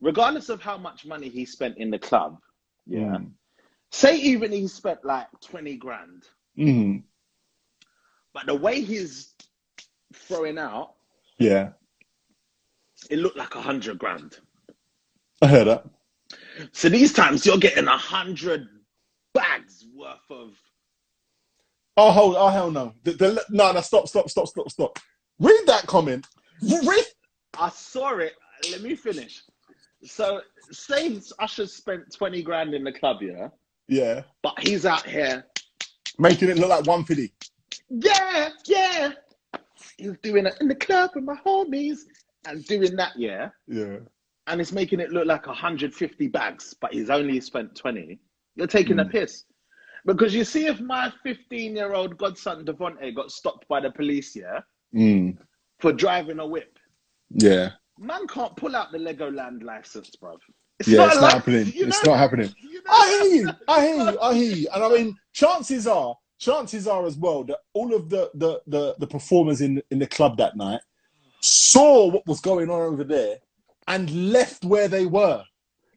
Regardless 0.00 0.48
of 0.48 0.62
how 0.62 0.78
much 0.78 1.04
money 1.04 1.28
he 1.28 1.44
spent 1.44 1.78
in 1.78 1.90
the 1.90 1.98
club, 1.98 2.38
yeah. 2.86 3.00
Mm. 3.18 3.32
Say 3.90 4.18
even 4.18 4.52
he 4.52 4.68
spent 4.68 5.04
like 5.04 5.26
twenty 5.40 5.76
grand, 5.76 6.24
Mm. 6.58 7.02
but 8.32 8.46
the 8.46 8.54
way 8.54 8.82
he's 8.82 9.34
throwing 10.14 10.58
out, 10.58 10.94
Yeah, 11.38 11.70
it 13.08 13.18
looked 13.18 13.36
like 13.36 13.54
a 13.54 13.60
hundred 13.62 13.98
grand. 13.98 14.38
I 15.42 15.46
heard 15.46 15.66
that. 15.68 15.84
So 16.72 16.88
these 16.88 17.12
times 17.12 17.46
you're 17.46 17.58
getting 17.58 17.86
a 17.88 17.96
hundred 17.96 18.66
bags 19.34 19.86
worth 19.94 20.30
of 20.30 20.52
Oh, 21.96 22.12
hold, 22.12 22.34
oh 22.38 22.48
hell 22.48 22.70
no. 22.70 22.94
The, 23.04 23.12
the, 23.12 23.44
no, 23.50 23.72
no, 23.72 23.80
stop, 23.80 24.08
stop, 24.08 24.30
stop, 24.30 24.48
stop, 24.48 24.70
stop. 24.70 24.98
Read 25.38 25.62
that 25.66 25.86
comment. 25.86 26.26
Read. 26.62 27.04
I 27.58 27.68
saw 27.70 28.16
it. 28.18 28.34
Let 28.70 28.80
me 28.82 28.94
finish. 28.94 29.42
So, 30.04 30.40
say 30.70 31.20
Usher 31.38 31.66
spent 31.66 32.12
20 32.14 32.42
grand 32.42 32.74
in 32.74 32.84
the 32.84 32.92
club, 32.92 33.18
yeah? 33.20 33.48
Yeah, 33.88 34.22
But 34.42 34.58
he's 34.60 34.86
out 34.86 35.04
here, 35.06 35.44
making 36.18 36.48
it 36.48 36.58
look 36.58 36.70
like 36.70 36.86
one 36.86 37.04
fifty. 37.04 37.32
yeah, 37.90 38.50
yeah. 38.66 39.12
He's 39.98 40.16
doing 40.22 40.46
it 40.46 40.54
in 40.60 40.68
the 40.68 40.74
club 40.76 41.10
with 41.14 41.24
my 41.24 41.36
homies 41.44 41.98
and 42.46 42.64
doing 42.66 42.96
that, 42.96 43.12
yeah? 43.16 43.50
Yeah, 43.66 43.98
And 44.46 44.60
it's 44.60 44.72
making 44.72 45.00
it 45.00 45.10
look 45.10 45.26
like 45.26 45.46
150 45.46 46.28
bags, 46.28 46.74
but 46.80 46.92
he's 46.92 47.10
only 47.10 47.40
spent 47.40 47.74
20. 47.76 48.18
You're 48.56 48.66
taking 48.66 48.98
a 48.98 49.04
Mm. 49.04 49.12
piss. 49.12 49.44
Because 50.06 50.34
you 50.34 50.44
see, 50.44 50.66
if 50.66 50.80
my 50.80 51.12
15 51.22 51.76
year 51.76 51.92
old 51.92 52.16
godson 52.16 52.64
Devonte 52.64 53.14
got 53.14 53.30
stopped 53.30 53.68
by 53.68 53.80
the 53.80 53.90
police, 53.90 54.34
yeah, 54.34 54.60
mm. 54.94 55.36
for 55.78 55.92
driving 55.92 56.38
a 56.38 56.46
whip, 56.46 56.78
yeah, 57.30 57.72
man 57.98 58.26
can't 58.26 58.56
pull 58.56 58.74
out 58.74 58.92
the 58.92 58.98
Legoland 58.98 59.62
license, 59.62 60.10
bruv. 60.20 60.38
It's 60.78 60.88
yeah. 60.88 61.04
It's 61.06 61.16
not 61.16 61.24
li- 61.24 61.30
happening. 61.32 61.66
you 61.74 61.86
It's 61.86 62.02
know- 62.04 62.12
not 62.12 62.18
happening. 62.18 62.50
you 62.62 62.82
know- 62.82 62.90
I 62.90 63.08
hear 63.28 63.34
you. 63.42 63.50
I 63.68 63.86
hear 63.86 63.96
you. 64.10 64.18
I 64.20 64.34
hear 64.34 64.56
you. 64.56 64.68
And 64.74 64.82
I 64.84 64.88
mean, 64.88 65.16
chances 65.34 65.86
are, 65.86 66.16
chances 66.38 66.88
are 66.88 67.04
as 67.04 67.18
well 67.18 67.44
that 67.44 67.58
all 67.74 67.94
of 67.94 68.08
the 68.08 68.30
the 68.34 68.62
the, 68.66 68.94
the 68.98 69.06
performers 69.06 69.60
in 69.60 69.82
in 69.90 69.98
the 69.98 70.06
club 70.06 70.38
that 70.38 70.56
night 70.56 70.80
saw 71.40 72.06
what 72.10 72.26
was 72.26 72.40
going 72.40 72.70
on 72.70 72.80
over 72.80 73.04
there 73.04 73.38
and 73.88 74.32
left 74.32 74.64
where 74.64 74.88
they 74.88 75.06
were. 75.06 75.44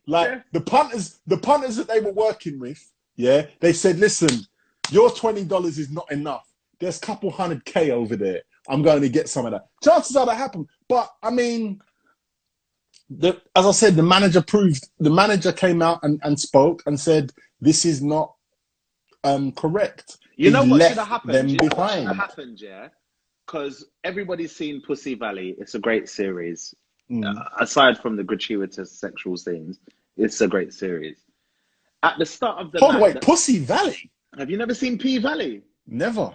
Like 0.07 0.30
Yeah. 0.30 0.41
the 0.52 0.61
punters, 0.61 1.20
the 1.28 1.38
punters 1.38 1.76
that 1.78 1.88
they 1.88 1.99
were 1.99 2.11
working 2.11 2.60
with, 2.60 2.80
yeah, 3.15 3.45
they 3.60 3.74
said, 3.74 3.99
"Listen, 3.99 4.45
your 4.90 5.10
twenty 5.11 5.45
dollars 5.45 5.78
is 5.78 5.90
not 5.91 6.11
enough. 6.11 6.48
There's 6.80 6.98
a 6.98 7.02
couple 7.02 7.32
hundred 7.32 7.64
k 7.65 7.91
over 7.91 8.15
there. 8.15 8.41
I'm 8.68 8.82
going 8.82 9.02
to 9.02 9.10
get 9.10 9.30
some 9.30 9.45
of 9.45 9.52
that." 9.52 9.68
Chances 9.84 10.15
are 10.15 10.26
that 10.26 10.36
happened, 10.36 10.68
but 10.90 11.10
I 11.22 11.30
mean, 11.30 11.82
the, 13.10 13.40
as 13.56 13.65
I 13.65 13.72
said, 13.72 13.95
the 13.95 14.03
manager 14.03 14.41
proved 14.41 14.90
the 14.99 15.10
manager 15.10 15.52
came 15.53 15.82
out 15.82 15.99
and, 16.03 16.20
and 16.24 16.40
spoke 16.40 16.84
and 16.86 16.99
said 16.99 17.32
this 17.61 17.86
is 17.86 18.02
not 18.02 18.34
um, 19.24 19.52
correct. 19.53 20.18
You 20.36 20.52
know 20.52 20.65
what 20.65 20.82
should 20.82 20.98
have 20.98 21.07
happened? 21.07 21.34
them 21.34 21.48
you 21.48 21.57
know 21.57 21.70
behind. 21.70 22.07
have 22.07 22.18
happened, 22.18 22.60
yeah? 22.60 22.90
Because 23.53 23.85
everybody's 24.03 24.55
seen 24.55 24.81
Pussy 24.81 25.13
Valley. 25.13 25.53
It's 25.59 25.75
a 25.75 25.80
great 25.80 26.09
series. 26.09 26.73
Mm. 27.11 27.23
Uh, 27.23 27.43
aside 27.59 27.99
from 27.99 28.15
the 28.15 28.23
gratuitous 28.23 28.91
sexual 28.91 29.38
scenes, 29.38 29.80
it's 30.17 30.41
a 30.41 30.47
great 30.47 30.73
series. 30.73 31.17
At 32.01 32.17
the 32.17 32.25
start 32.25 32.57
of 32.59 32.71
the 32.71 32.80
Hold 32.80 32.99
wait, 32.99 33.21
Pussy 33.21 33.59
Valley? 33.59 34.09
have 34.39 34.49
you 34.49 34.57
never 34.57 34.73
seen 34.73 34.97
P 34.97 35.19
Valley? 35.19 35.61
Never. 35.85 36.34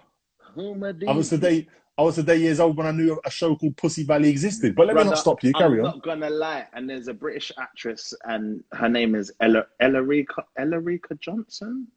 Whom 0.54 0.84
are 0.84 0.94
I 1.08 1.10
was 1.10 1.28
today. 1.28 1.66
I 1.98 2.02
was 2.02 2.14
today 2.14 2.36
years 2.36 2.60
old 2.60 2.76
when 2.76 2.86
I 2.86 2.92
knew 2.92 3.20
a 3.24 3.30
show 3.32 3.56
called 3.56 3.76
Pussy 3.76 4.04
Valley 4.04 4.30
existed. 4.30 4.76
But 4.76 4.86
let 4.86 4.94
me 4.94 5.02
not 5.02 5.18
stop 5.18 5.42
you. 5.42 5.52
Carry 5.52 5.80
on. 5.80 5.86
I'm 5.86 5.92
not 5.96 6.04
gonna 6.04 6.30
lie, 6.30 6.68
and 6.72 6.88
there's 6.88 7.08
a 7.08 7.14
British 7.14 7.50
actress, 7.58 8.14
and 8.26 8.62
her 8.74 8.88
name 8.88 9.16
is 9.16 9.32
Ella 9.40 9.66
Elarica 9.82 10.44
Elarica 10.56 11.18
Johnson. 11.18 11.88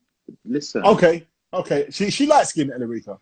Listen, 0.46 0.84
Okay. 0.84 1.28
Okay, 1.54 1.88
she 1.92 2.10
she 2.10 2.26
light 2.26 2.48
skinned 2.48 2.72
Enrica. 2.72 3.20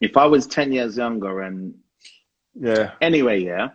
If 0.00 0.16
I 0.16 0.26
was 0.26 0.46
ten 0.46 0.72
years 0.72 0.96
younger 0.96 1.42
and 1.42 1.74
Yeah. 2.58 2.92
Anyway, 3.00 3.42
yeah. 3.42 3.68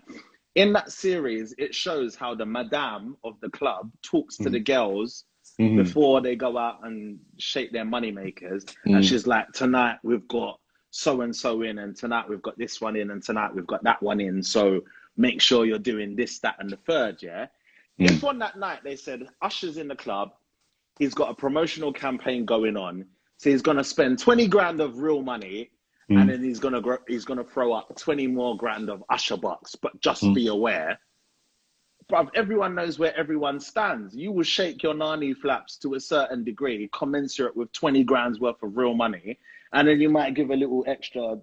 In 0.56 0.74
that 0.74 0.92
series, 0.92 1.54
it 1.58 1.74
shows 1.74 2.16
how 2.16 2.36
the 2.36 2.46
madame 2.46 3.16
of 3.24 3.40
the 3.40 3.50
club 3.50 3.92
talks 4.02 4.38
to 4.38 4.50
the 4.50 4.60
girls 4.60 5.26
Mhm. 5.60 5.78
before 5.78 6.22
they 6.22 6.36
go 6.36 6.58
out 6.58 6.86
and 6.86 7.20
shake 7.38 7.72
their 7.72 7.86
money 7.86 8.12
makers. 8.12 8.66
Mm. 8.88 8.96
And 8.96 9.06
she's 9.06 9.28
like, 9.28 9.52
tonight 9.52 9.98
we've 10.04 10.28
got 10.28 10.60
so 10.90 11.22
and 11.22 11.36
so 11.36 11.62
in, 11.62 11.78
and 11.80 11.96
tonight 11.96 12.28
we've 12.28 12.42
got 12.42 12.58
this 12.58 12.82
one 12.82 12.96
in, 12.96 13.12
and 13.12 13.22
tonight 13.24 13.54
we've 13.54 13.68
got 13.68 13.84
that 13.84 14.02
one 14.02 14.20
in. 14.20 14.42
So 14.44 14.82
make 15.16 15.42
sure 15.42 15.66
you're 15.66 15.80
doing 15.80 16.16
this, 16.16 16.40
that, 16.40 16.56
and 16.60 16.70
the 16.70 16.78
third, 16.78 17.22
yeah. 17.22 17.48
Mm. 18.00 18.10
If 18.10 18.24
on 18.24 18.40
that 18.40 18.58
night 18.58 18.84
they 18.84 18.96
said 18.96 19.28
Usher's 19.42 19.78
in 19.78 19.88
the 19.88 19.96
club, 19.96 20.34
he's 21.00 21.14
got 21.14 21.30
a 21.30 21.34
promotional 21.36 21.94
campaign 21.94 22.46
going 22.46 22.76
on, 22.78 23.06
so 23.42 23.50
he's 23.50 23.64
gonna 23.64 23.84
spend 23.84 24.20
20 24.20 24.46
grand 24.48 24.80
of 24.82 25.00
real 25.00 25.24
money 25.24 25.72
Mm. 26.12 26.22
and 26.22 26.30
then 26.30 26.44
he's 26.44 26.60
gonna 26.60 26.82
gr- 26.82 27.06
he's 27.08 27.26
gonna 27.26 27.44
throw 27.44 27.72
up 27.74 27.96
twenty 27.98 28.28
more 28.28 28.56
grand 28.58 28.90
of 28.90 29.04
Usher 29.10 29.38
bucks. 29.38 29.76
But 29.76 29.98
just 30.02 30.24
Mm. 30.24 30.36
be 30.36 30.48
aware, 30.48 31.00
bruv, 32.12 32.30
everyone 32.36 32.76
knows 32.76 33.00
where 33.00 33.16
everyone 33.16 33.60
stands. 33.62 34.14
You 34.16 34.32
will 34.34 34.44
shake 34.44 34.84
your 34.84 34.94
nani 34.94 35.34
flaps 35.34 35.78
to 35.78 35.94
a 35.96 36.00
certain 36.00 36.44
degree, 36.44 36.90
commensurate 36.92 37.56
with 37.56 37.72
twenty 37.72 38.04
grand's 38.04 38.40
worth 38.40 38.62
of 38.62 38.76
real 38.76 38.94
money, 38.94 39.40
and 39.74 39.88
then 39.88 40.02
you 40.02 40.10
might 40.10 40.34
give 40.34 40.50
a 40.52 40.56
little 40.56 40.84
extra 40.88 41.40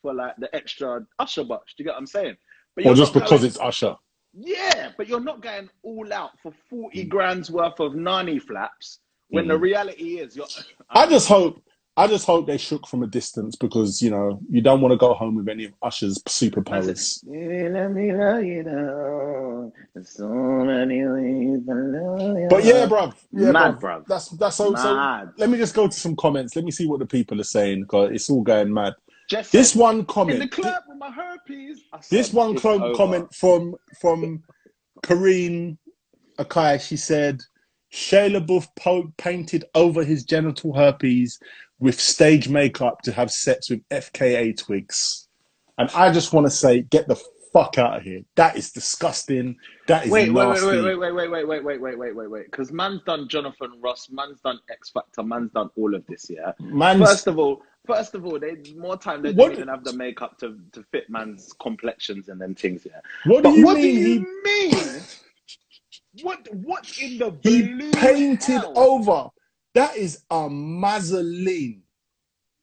for 0.00 0.14
like 0.14 0.36
the 0.36 0.54
extra 0.54 1.04
Usher 1.18 1.44
bucks. 1.44 1.74
Do 1.74 1.82
you 1.82 1.84
get 1.86 1.92
what 1.94 1.98
I'm 1.98 2.06
saying? 2.06 2.36
But 2.76 2.86
Or 2.86 2.94
just 2.94 3.12
because 3.12 3.40
going- 3.40 3.46
it's 3.46 3.58
Usher. 3.58 3.96
yeah, 4.32 4.92
but 4.96 5.08
you're 5.08 5.20
not 5.20 5.40
going 5.42 5.68
all 5.82 6.12
out 6.12 6.38
for 6.42 6.52
forty 6.68 7.02
grand's 7.04 7.50
worth 7.50 7.80
of 7.80 7.94
nani 7.96 8.38
flaps 8.38 9.00
when 9.30 9.46
Mm. 9.46 9.48
the 9.48 9.58
reality 9.58 10.18
is 10.18 10.36
you're. 10.36 10.46
I 10.90 11.06
just 11.06 11.28
hope 11.28 11.62
I 11.96 12.06
just 12.06 12.24
hope 12.24 12.46
they 12.46 12.56
shook 12.56 12.86
from 12.86 13.02
a 13.02 13.06
distance 13.06 13.56
because, 13.56 14.00
you 14.00 14.10
know, 14.10 14.40
you 14.48 14.62
don't 14.62 14.80
want 14.80 14.92
to 14.92 14.96
go 14.96 15.12
home 15.12 15.34
with 15.36 15.48
any 15.48 15.66
of 15.66 15.72
Usher's 15.82 16.18
superpowers. 16.22 17.20
Let 17.26 17.90
me 17.92 18.12
love 18.12 18.42
you 18.44 18.62
now. 18.62 19.72
There's 19.94 20.08
so 20.16 20.28
many 20.28 21.04
ways 21.04 21.66
to 21.66 21.74
love 21.74 22.38
you. 22.38 22.46
But 22.48 22.64
yeah, 22.64 22.86
bruv. 22.86 23.14
Yeah, 23.32 23.50
Mad, 23.50 23.74
bruv. 23.74 23.80
bruv. 23.80 24.06
That's 24.06 24.28
that's 24.30 24.56
so, 24.56 24.74
so 24.76 25.28
let 25.36 25.50
me 25.50 25.58
just 25.58 25.74
go 25.74 25.88
to 25.88 25.92
some 25.92 26.16
comments. 26.16 26.56
Let 26.56 26.64
me 26.64 26.70
see 26.70 26.86
what 26.86 27.00
the 27.00 27.06
people 27.06 27.38
are 27.40 27.44
saying 27.44 27.82
because 27.82 28.12
it's 28.12 28.30
all 28.30 28.42
going 28.42 28.72
mad. 28.72 28.94
Just 29.28 29.52
This 29.52 29.72
said, 29.72 29.80
one 29.80 29.98
in 29.98 30.04
comment. 30.06 30.38
the 30.40 30.48
club 30.48 30.82
with 30.88 30.96
my 30.98 31.10
herpes. 31.10 31.82
This 32.10 32.32
one 32.32 32.56
comment 32.56 33.34
from 33.34 33.74
from 34.00 34.42
Kareen 35.02 35.76
Akai. 36.38 36.80
She 36.80 36.96
said 36.96 37.40
Shia 37.92 38.36
LaBeouf 38.36 39.16
painted 39.16 39.64
over 39.74 40.04
his 40.04 40.24
genital 40.24 40.72
herpes 40.74 41.40
with 41.78 42.00
stage 42.00 42.48
makeup 42.48 43.02
to 43.02 43.12
have 43.12 43.30
sex 43.30 43.70
with 43.70 43.86
FKA 43.88 44.56
twigs, 44.56 45.28
and 45.78 45.90
I 45.94 46.12
just 46.12 46.32
want 46.32 46.46
to 46.46 46.50
say, 46.50 46.82
get 46.82 47.08
the 47.08 47.20
fuck 47.52 47.78
out 47.78 47.96
of 47.96 48.02
here. 48.04 48.20
That 48.36 48.56
is 48.56 48.70
disgusting. 48.70 49.56
That 49.88 50.04
is 50.04 50.10
Wait, 50.12 50.30
wait, 50.30 50.46
wait, 50.46 50.48
nasty. 50.50 50.66
wait, 50.66 50.96
wait, 50.96 51.12
wait, 51.14 51.30
wait, 51.30 51.30
wait, 51.30 51.46
wait, 51.46 51.64
wait, 51.64 51.80
wait, 51.80 51.98
wait, 51.98 52.14
wait, 52.16 52.30
wait. 52.30 52.44
Because 52.50 52.70
man's 52.70 53.02
done 53.02 53.28
Jonathan 53.28 53.72
Ross, 53.80 54.08
man's 54.10 54.40
done 54.40 54.60
X 54.70 54.90
Factor, 54.90 55.22
man's 55.22 55.50
done 55.52 55.70
all 55.76 55.94
of 55.94 56.06
this. 56.06 56.30
Yeah. 56.30 56.52
Man's 56.60 57.00
First 57.00 57.26
of 57.26 57.38
all, 57.38 57.62
first 57.86 58.14
of 58.14 58.24
all, 58.24 58.38
they 58.38 58.56
more 58.76 58.96
time 58.96 59.22
they 59.22 59.32
didn't 59.32 59.52
even 59.52 59.68
have 59.68 59.82
the 59.82 59.94
makeup 59.94 60.38
to, 60.38 60.58
to 60.72 60.84
fit 60.92 61.10
man's 61.10 61.52
complexions 61.54 62.28
and 62.28 62.40
them 62.40 62.54
things. 62.54 62.86
Yeah. 62.86 63.00
what 63.24 63.42
But 63.42 63.50
do 63.50 63.58
you 63.58 63.64
what 63.66 63.76
mean? 63.78 63.94
do 63.96 64.00
he 64.00 64.12
you 64.14 64.42
mean? 64.44 65.00
What 66.22 66.48
what 66.54 66.98
in 67.00 67.18
the 67.18 67.30
He 67.42 67.62
blue 67.62 67.90
painted 67.92 68.60
hell? 68.60 68.72
over. 68.76 69.28
That 69.74 69.96
is 69.96 70.24
a 70.30 70.48
mazzoline. 70.48 71.80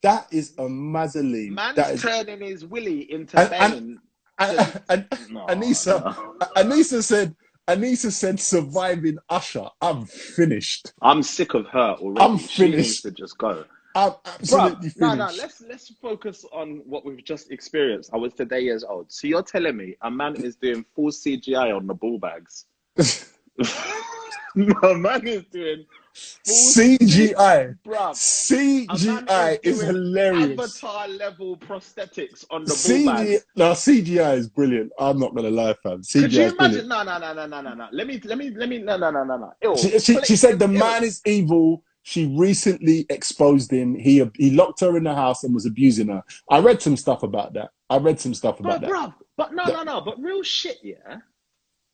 That 0.02 0.26
is 0.30 0.52
a 0.58 0.62
mazzoline. 0.64 1.52
Man's 1.52 1.76
That 1.76 1.94
is, 1.94 2.02
turning 2.02 2.40
his 2.40 2.64
willy 2.66 3.10
into 3.10 3.38
And- 3.38 3.50
Bane. 3.50 3.98
and, 4.38 4.80
and, 4.90 5.06
No, 5.30 5.46
Anissa, 5.46 6.00
no. 6.04 6.36
Anissa 6.56 7.02
said, 7.02 7.34
Anissa 7.66 8.12
said, 8.12 8.38
surviving 8.38 9.18
Usher. 9.28 9.68
I'm 9.80 10.04
finished. 10.06 10.92
I'm 11.02 11.22
sick 11.22 11.54
of 11.54 11.66
her 11.68 11.96
already. 11.98 12.20
I'm 12.20 12.38
She 12.38 12.64
needs 12.64 13.00
finished. 13.00 13.02
to 13.02 13.10
just 13.10 13.36
go. 13.38 13.64
I'm 13.96 14.12
absolutely 14.26 14.90
Bruh, 14.90 14.96
no, 14.98 15.10
finished. 15.10 15.36
no, 15.38 15.42
let's 15.42 15.60
let's 15.62 15.88
focus 16.00 16.44
on 16.52 16.82
what 16.84 17.04
we've 17.04 17.24
just 17.24 17.50
experienced. 17.50 18.10
I 18.12 18.18
was 18.18 18.34
today 18.34 18.60
years 18.60 18.84
old. 18.84 19.10
So 19.10 19.26
you're 19.26 19.42
telling 19.42 19.76
me 19.76 19.96
a 20.02 20.10
man 20.10 20.36
is 20.36 20.54
doing 20.56 20.84
full 20.94 21.08
CGI 21.10 21.74
on 21.74 21.86
the 21.86 21.94
ball 21.94 22.18
bags? 22.18 22.66
no, 24.54 24.94
man 24.94 25.26
is 25.26 25.44
doing 25.46 25.84
CGI. 26.14 27.76
bruv. 27.84 28.12
CGI 28.14 29.58
is 29.62 29.78
doing 29.80 29.94
hilarious. 29.94 30.58
Avatar 30.58 31.08
level 31.08 31.56
prosthetics 31.56 32.44
on 32.50 32.64
the 32.64 32.72
CGI, 32.72 33.04
bags. 33.04 33.46
no, 33.56 33.72
CGI 33.72 34.36
is 34.36 34.48
brilliant. 34.48 34.92
I'm 34.98 35.18
not 35.18 35.34
gonna 35.34 35.50
lie, 35.50 35.74
fam. 35.82 36.02
CGI 36.02 36.22
Could 36.22 36.32
you 36.32 36.42
is 36.42 36.52
imagine? 36.54 36.88
No, 36.88 37.02
no, 37.02 37.18
no, 37.18 37.34
no, 37.34 37.46
no, 37.46 37.60
no, 37.60 37.74
no. 37.74 37.88
Let 37.92 38.06
me, 38.06 38.20
let 38.24 38.38
me, 38.38 38.50
let 38.50 38.68
me. 38.68 38.78
No, 38.78 38.96
no, 38.96 39.10
no, 39.10 39.24
no, 39.24 39.36
no. 39.36 39.52
Ew. 39.62 39.76
She, 39.76 39.98
she, 39.98 40.20
she 40.22 40.36
said 40.36 40.58
the 40.58 40.68
Ew. 40.68 40.78
man 40.78 41.04
is 41.04 41.20
evil. 41.24 41.84
She 42.02 42.26
recently 42.36 43.04
exposed 43.10 43.70
him. 43.70 43.94
He 43.94 44.24
he 44.36 44.50
locked 44.50 44.80
her 44.80 44.96
in 44.96 45.04
the 45.04 45.14
house 45.14 45.44
and 45.44 45.54
was 45.54 45.66
abusing 45.66 46.08
her. 46.08 46.22
I 46.50 46.58
read 46.58 46.80
some 46.80 46.96
stuff 46.96 47.22
about 47.22 47.52
that. 47.54 47.70
I 47.90 47.98
read 47.98 48.18
some 48.18 48.34
stuff 48.34 48.60
about 48.60 48.80
that. 48.80 48.90
bruv, 48.90 49.14
but 49.36 49.54
no, 49.54 49.64
no, 49.64 49.82
no. 49.82 50.00
But 50.00 50.20
real 50.20 50.42
shit, 50.42 50.78
yeah. 50.82 51.18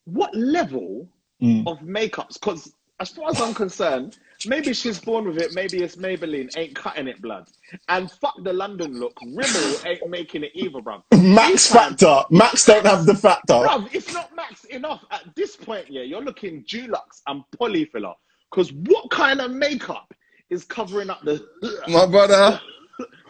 What 0.05 0.35
level 0.35 1.09
Mm. 1.43 1.67
of 1.67 1.81
makeups? 1.81 2.35
Because 2.35 2.73
as 3.01 3.11
far 3.11 3.31
as 3.31 3.41
I'm 3.41 3.55
concerned, 3.55 4.19
maybe 4.47 4.73
she's 4.73 5.01
born 5.01 5.27
with 5.27 5.39
it. 5.39 5.53
Maybe 5.55 5.83
it's 5.83 5.97
Maybelline 5.97 6.57
ain't 6.57 6.75
cutting 6.75 7.09
it, 7.09 7.21
blood. 7.21 7.49
And 7.89 8.11
fuck 8.11 8.35
the 8.45 8.53
London 8.53 8.99
look. 9.01 9.19
Rimmel 9.21 9.87
ain't 9.87 10.09
making 10.09 10.45
it 10.45 10.53
either, 10.55 10.79
bruv. 10.79 11.03
Max 11.13 11.71
Factor. 11.71 12.23
Max 12.31 12.65
don't 12.65 12.87
have 12.87 13.05
the 13.07 13.15
factor. 13.15 13.55
Bruv, 13.55 13.93
it's 13.93 14.13
not 14.13 14.35
max 14.37 14.65
enough 14.65 15.05
at 15.11 15.23
this 15.35 15.57
point. 15.57 15.87
Yeah, 15.91 16.03
you're 16.03 16.23
looking 16.23 16.65
Dulux 16.65 17.23
and 17.27 17.43
Polyfilla. 17.59 18.15
Because 18.51 18.73
what 18.73 19.11
kind 19.11 19.41
of 19.41 19.51
makeup 19.51 20.15
is 20.51 20.65
covering 20.65 21.11
up 21.11 21.21
the 21.25 21.45
My 21.89 22.07
brother, 22.07 22.61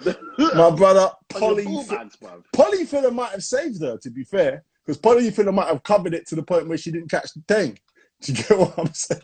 the 0.02 0.18
my 0.54 0.70
brother, 0.70 1.10
on 1.34 1.40
Polly 1.40 1.64
ball? 1.64 1.84
Polyfilla 2.54 3.12
might 3.12 3.30
have 3.30 3.42
saved 3.42 3.80
her. 3.80 3.96
To 3.98 4.10
be 4.10 4.24
fair, 4.24 4.62
because 4.84 5.00
Polyfilla 5.00 5.54
might 5.54 5.68
have 5.68 5.82
covered 5.82 6.12
it 6.12 6.26
to 6.28 6.34
the 6.34 6.42
point 6.42 6.68
where 6.68 6.76
she 6.76 6.90
didn't 6.90 7.10
catch 7.10 7.32
the 7.32 7.42
thing. 7.48 7.78
Do 8.26 8.32
you 8.32 8.38
get 8.42 8.58
what 8.58 8.78
I'm 8.78 8.92
saying? 8.94 9.20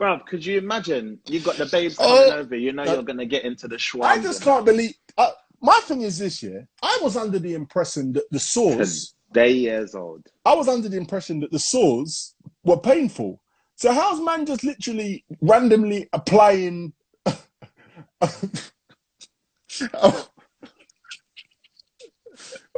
Bruv, 0.00 0.26
could 0.26 0.44
you 0.44 0.58
imagine? 0.58 1.20
You 1.26 1.38
got 1.38 1.56
the 1.56 1.66
babes 1.66 1.96
coming 1.96 2.12
Oh, 2.32 2.38
over. 2.38 2.56
You 2.56 2.72
know 2.72 2.84
that- 2.84 2.94
you're 2.94 3.02
gonna 3.04 3.26
get 3.26 3.44
into 3.44 3.68
the 3.68 3.76
schwa. 3.76 4.02
I 4.04 4.20
just 4.20 4.42
can't 4.42 4.64
believe. 4.64 4.92
Uh, 5.16 5.30
my 5.60 5.78
thing 5.84 6.02
is 6.02 6.18
this 6.18 6.42
year. 6.42 6.66
I 6.82 6.98
was 7.00 7.16
under 7.16 7.38
the 7.38 7.54
impression 7.54 8.12
that 8.14 8.24
the 8.32 8.40
sores. 8.40 9.14
Day 9.32 9.52
years 9.52 9.94
old. 9.94 10.26
I 10.44 10.54
was 10.54 10.66
under 10.68 10.88
the 10.88 10.96
impression 10.96 11.38
that 11.40 11.52
the 11.52 11.58
sores 11.60 12.34
were 12.64 12.78
painful. 12.78 13.40
So 13.76 13.92
how's 13.92 14.20
man 14.20 14.46
just 14.46 14.64
literally 14.64 15.24
randomly 15.40 16.08
applying? 16.12 16.92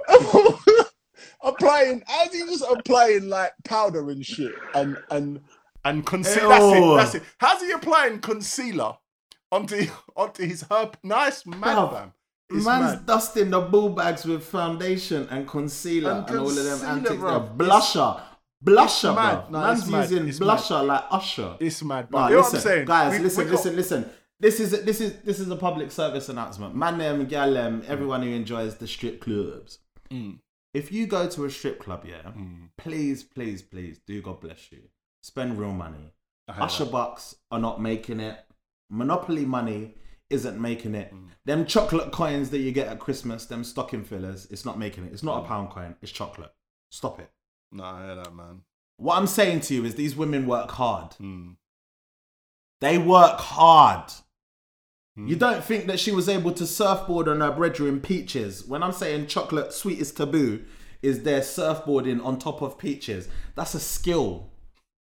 applying, 1.43 2.03
how's 2.07 2.33
he 2.33 2.41
just 2.41 2.65
applying 2.69 3.29
like 3.29 3.53
powder 3.65 4.11
and 4.11 4.25
shit 4.25 4.53
and 4.75 4.97
and 5.11 5.41
And 5.85 6.05
concealer. 6.07 6.49
That's 6.49 6.75
it. 6.75 6.97
That's 6.97 7.15
it. 7.17 7.23
How's 7.39 7.63
he 7.63 7.71
applying 7.73 8.21
concealer 8.21 8.95
onto 9.53 9.87
onto 10.17 10.45
his 10.47 10.65
herp? 10.65 10.95
Nice 11.03 11.47
man, 11.47 11.61
Bruv, 11.61 11.93
fam. 11.93 12.13
It's 12.51 12.65
Man's 12.65 12.93
mad. 12.97 13.07
dusting 13.07 13.51
the 13.51 13.61
ball 13.61 13.89
bags 13.91 14.25
with 14.25 14.45
foundation 14.45 15.27
and 15.31 15.49
concealer 15.49 16.13
and, 16.13 16.29
And 16.31 16.39
all 16.39 16.49
of 16.49 16.55
them 16.57 16.79
concealer, 16.79 16.97
antics. 16.97 17.23
bruv. 17.23 17.57
Blusher. 17.57 18.21
Blusher, 18.65 19.15
mad. 19.15 19.51
No, 19.51 19.61
Man's 19.61 19.81
it's 19.89 20.11
using 20.11 20.29
It's 20.29 20.39
blusher 20.41 20.87
like 20.87 21.05
Usher. 21.11 21.57
It's 21.61 21.83
mad. 21.83 22.11
Nah, 22.11 22.19
But 22.23 22.31
you 22.31 22.37
know 22.37 22.43
what 22.43 22.55
I'm 22.55 22.61
saying, 22.61 22.87
guys, 22.87 23.13
We- 23.13 23.19
listen, 23.25 23.45
we 23.45 23.51
got- 23.51 23.53
listen, 23.57 23.77
listen. 23.77 24.11
This 24.39 24.61
is 24.61 24.71
this 24.85 25.01
is 25.01 25.15
this 25.25 25.41
is 25.41 25.49
a 25.51 25.57
public 25.57 25.91
service 25.91 26.29
announcement. 26.29 26.75
Man, 26.75 26.99
them, 26.99 27.27
gal, 27.27 27.53
them, 27.55 27.83
everyone 27.87 28.23
who 28.23 28.29
enjoys 28.31 28.77
the 28.77 28.87
strip 28.87 29.21
clubs. 29.23 29.79
Mm. 30.11 30.39
If 30.77 30.93
you 30.93 31.07
go 31.07 31.27
to 31.29 31.45
a 31.47 31.51
strip 31.51 31.79
club, 31.81 32.05
yeah, 32.05 32.33
Mm. 32.37 32.69
please, 32.77 33.23
please, 33.25 33.63
please, 33.63 33.99
do 34.07 34.21
God 34.21 34.41
bless 34.41 34.71
you. 34.71 34.83
Spend 35.23 35.59
real 35.59 35.73
money. 35.73 36.13
Usher 36.49 36.85
that. 36.85 36.93
bucks 36.93 37.35
are 37.51 37.59
not 37.59 37.81
making 37.81 38.21
it. 38.21 38.39
Monopoly 38.91 39.47
money 39.47 39.95
isn't 40.29 40.61
making 40.61 40.95
it. 40.95 41.15
Mm. 41.15 41.29
Them 41.47 41.65
chocolate 41.67 42.13
coins 42.13 42.51
that 42.51 42.59
you 42.59 42.73
get 42.73 42.89
at 42.89 42.99
Christmas, 42.99 43.47
them 43.47 43.65
stocking 43.65 44.05
fillers, 44.05 44.47
it's 44.51 44.65
not 44.67 44.79
making 44.79 45.07
it. 45.07 45.13
It's 45.15 45.23
Mm. 45.23 45.31
not 45.31 45.45
a 45.45 45.49
pound 45.49 45.71
coin. 45.71 45.97
It's 46.03 46.13
chocolate. 46.13 46.55
Stop 46.91 47.21
it. 47.21 47.31
No, 47.73 47.83
I 47.85 48.05
hear 48.07 48.15
that, 48.17 48.35
man. 48.35 48.63
What 48.99 49.17
I'm 49.17 49.27
saying 49.27 49.61
to 49.67 49.75
you 49.75 49.85
is 49.87 49.95
these 49.95 50.15
women 50.15 50.47
work 50.47 50.71
hard. 50.73 51.13
Mm. 51.13 51.57
They 52.81 52.99
work 52.99 53.39
hard. 53.41 54.13
Mm. 55.19 55.29
You 55.29 55.37
don't 55.37 55.65
think 55.65 55.87
that 55.87 56.01
she 56.01 56.13
was 56.13 56.29
able 56.29 56.53
to 56.53 56.67
surfboard 56.67 57.29
on 57.29 57.41
her 57.41 57.53
brethren 57.53 58.01
peaches? 58.01 58.65
When 58.67 58.83
I'm 58.83 58.93
saying 58.93 59.29
chocolate 59.29 59.73
sweet 59.73 59.99
is 59.99 60.13
taboo, 60.13 60.65
is 61.03 61.23
their 61.23 61.41
surfboarding 61.41 62.25
on 62.25 62.39
top 62.39 62.63
of 62.63 62.79
peaches? 62.79 63.29
That's 63.55 63.75
a 63.75 63.81
skill. 63.81 64.51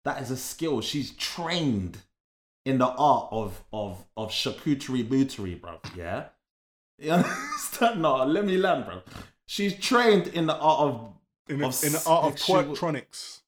That 0.05 0.21
is 0.21 0.31
a 0.31 0.37
skill. 0.37 0.81
She's 0.81 1.11
trained. 1.11 1.99
in 2.65 2.77
the 2.77 2.87
art 2.87 3.27
of 3.31 3.63
of 3.73 4.05
of 4.15 4.29
charcuterie 4.31 5.07
bootery, 5.07 5.59
bro. 5.59 5.79
Yeah, 5.95 6.25
you 6.99 7.11
understand? 7.11 8.01
No, 8.01 8.23
let 8.25 8.45
me 8.45 8.57
learn, 8.57 8.83
bro. 8.85 9.01
She's 9.47 9.75
trained 9.75 10.27
in 10.27 10.45
the 10.47 10.55
art 10.55 10.79
of 10.81 11.13
In 11.49 11.59
the, 11.59 11.67
of 11.67 11.83
in 11.83 11.91
the 11.93 12.03
art 12.07 12.25
of 12.25 12.35
twerktronics. 12.35 13.40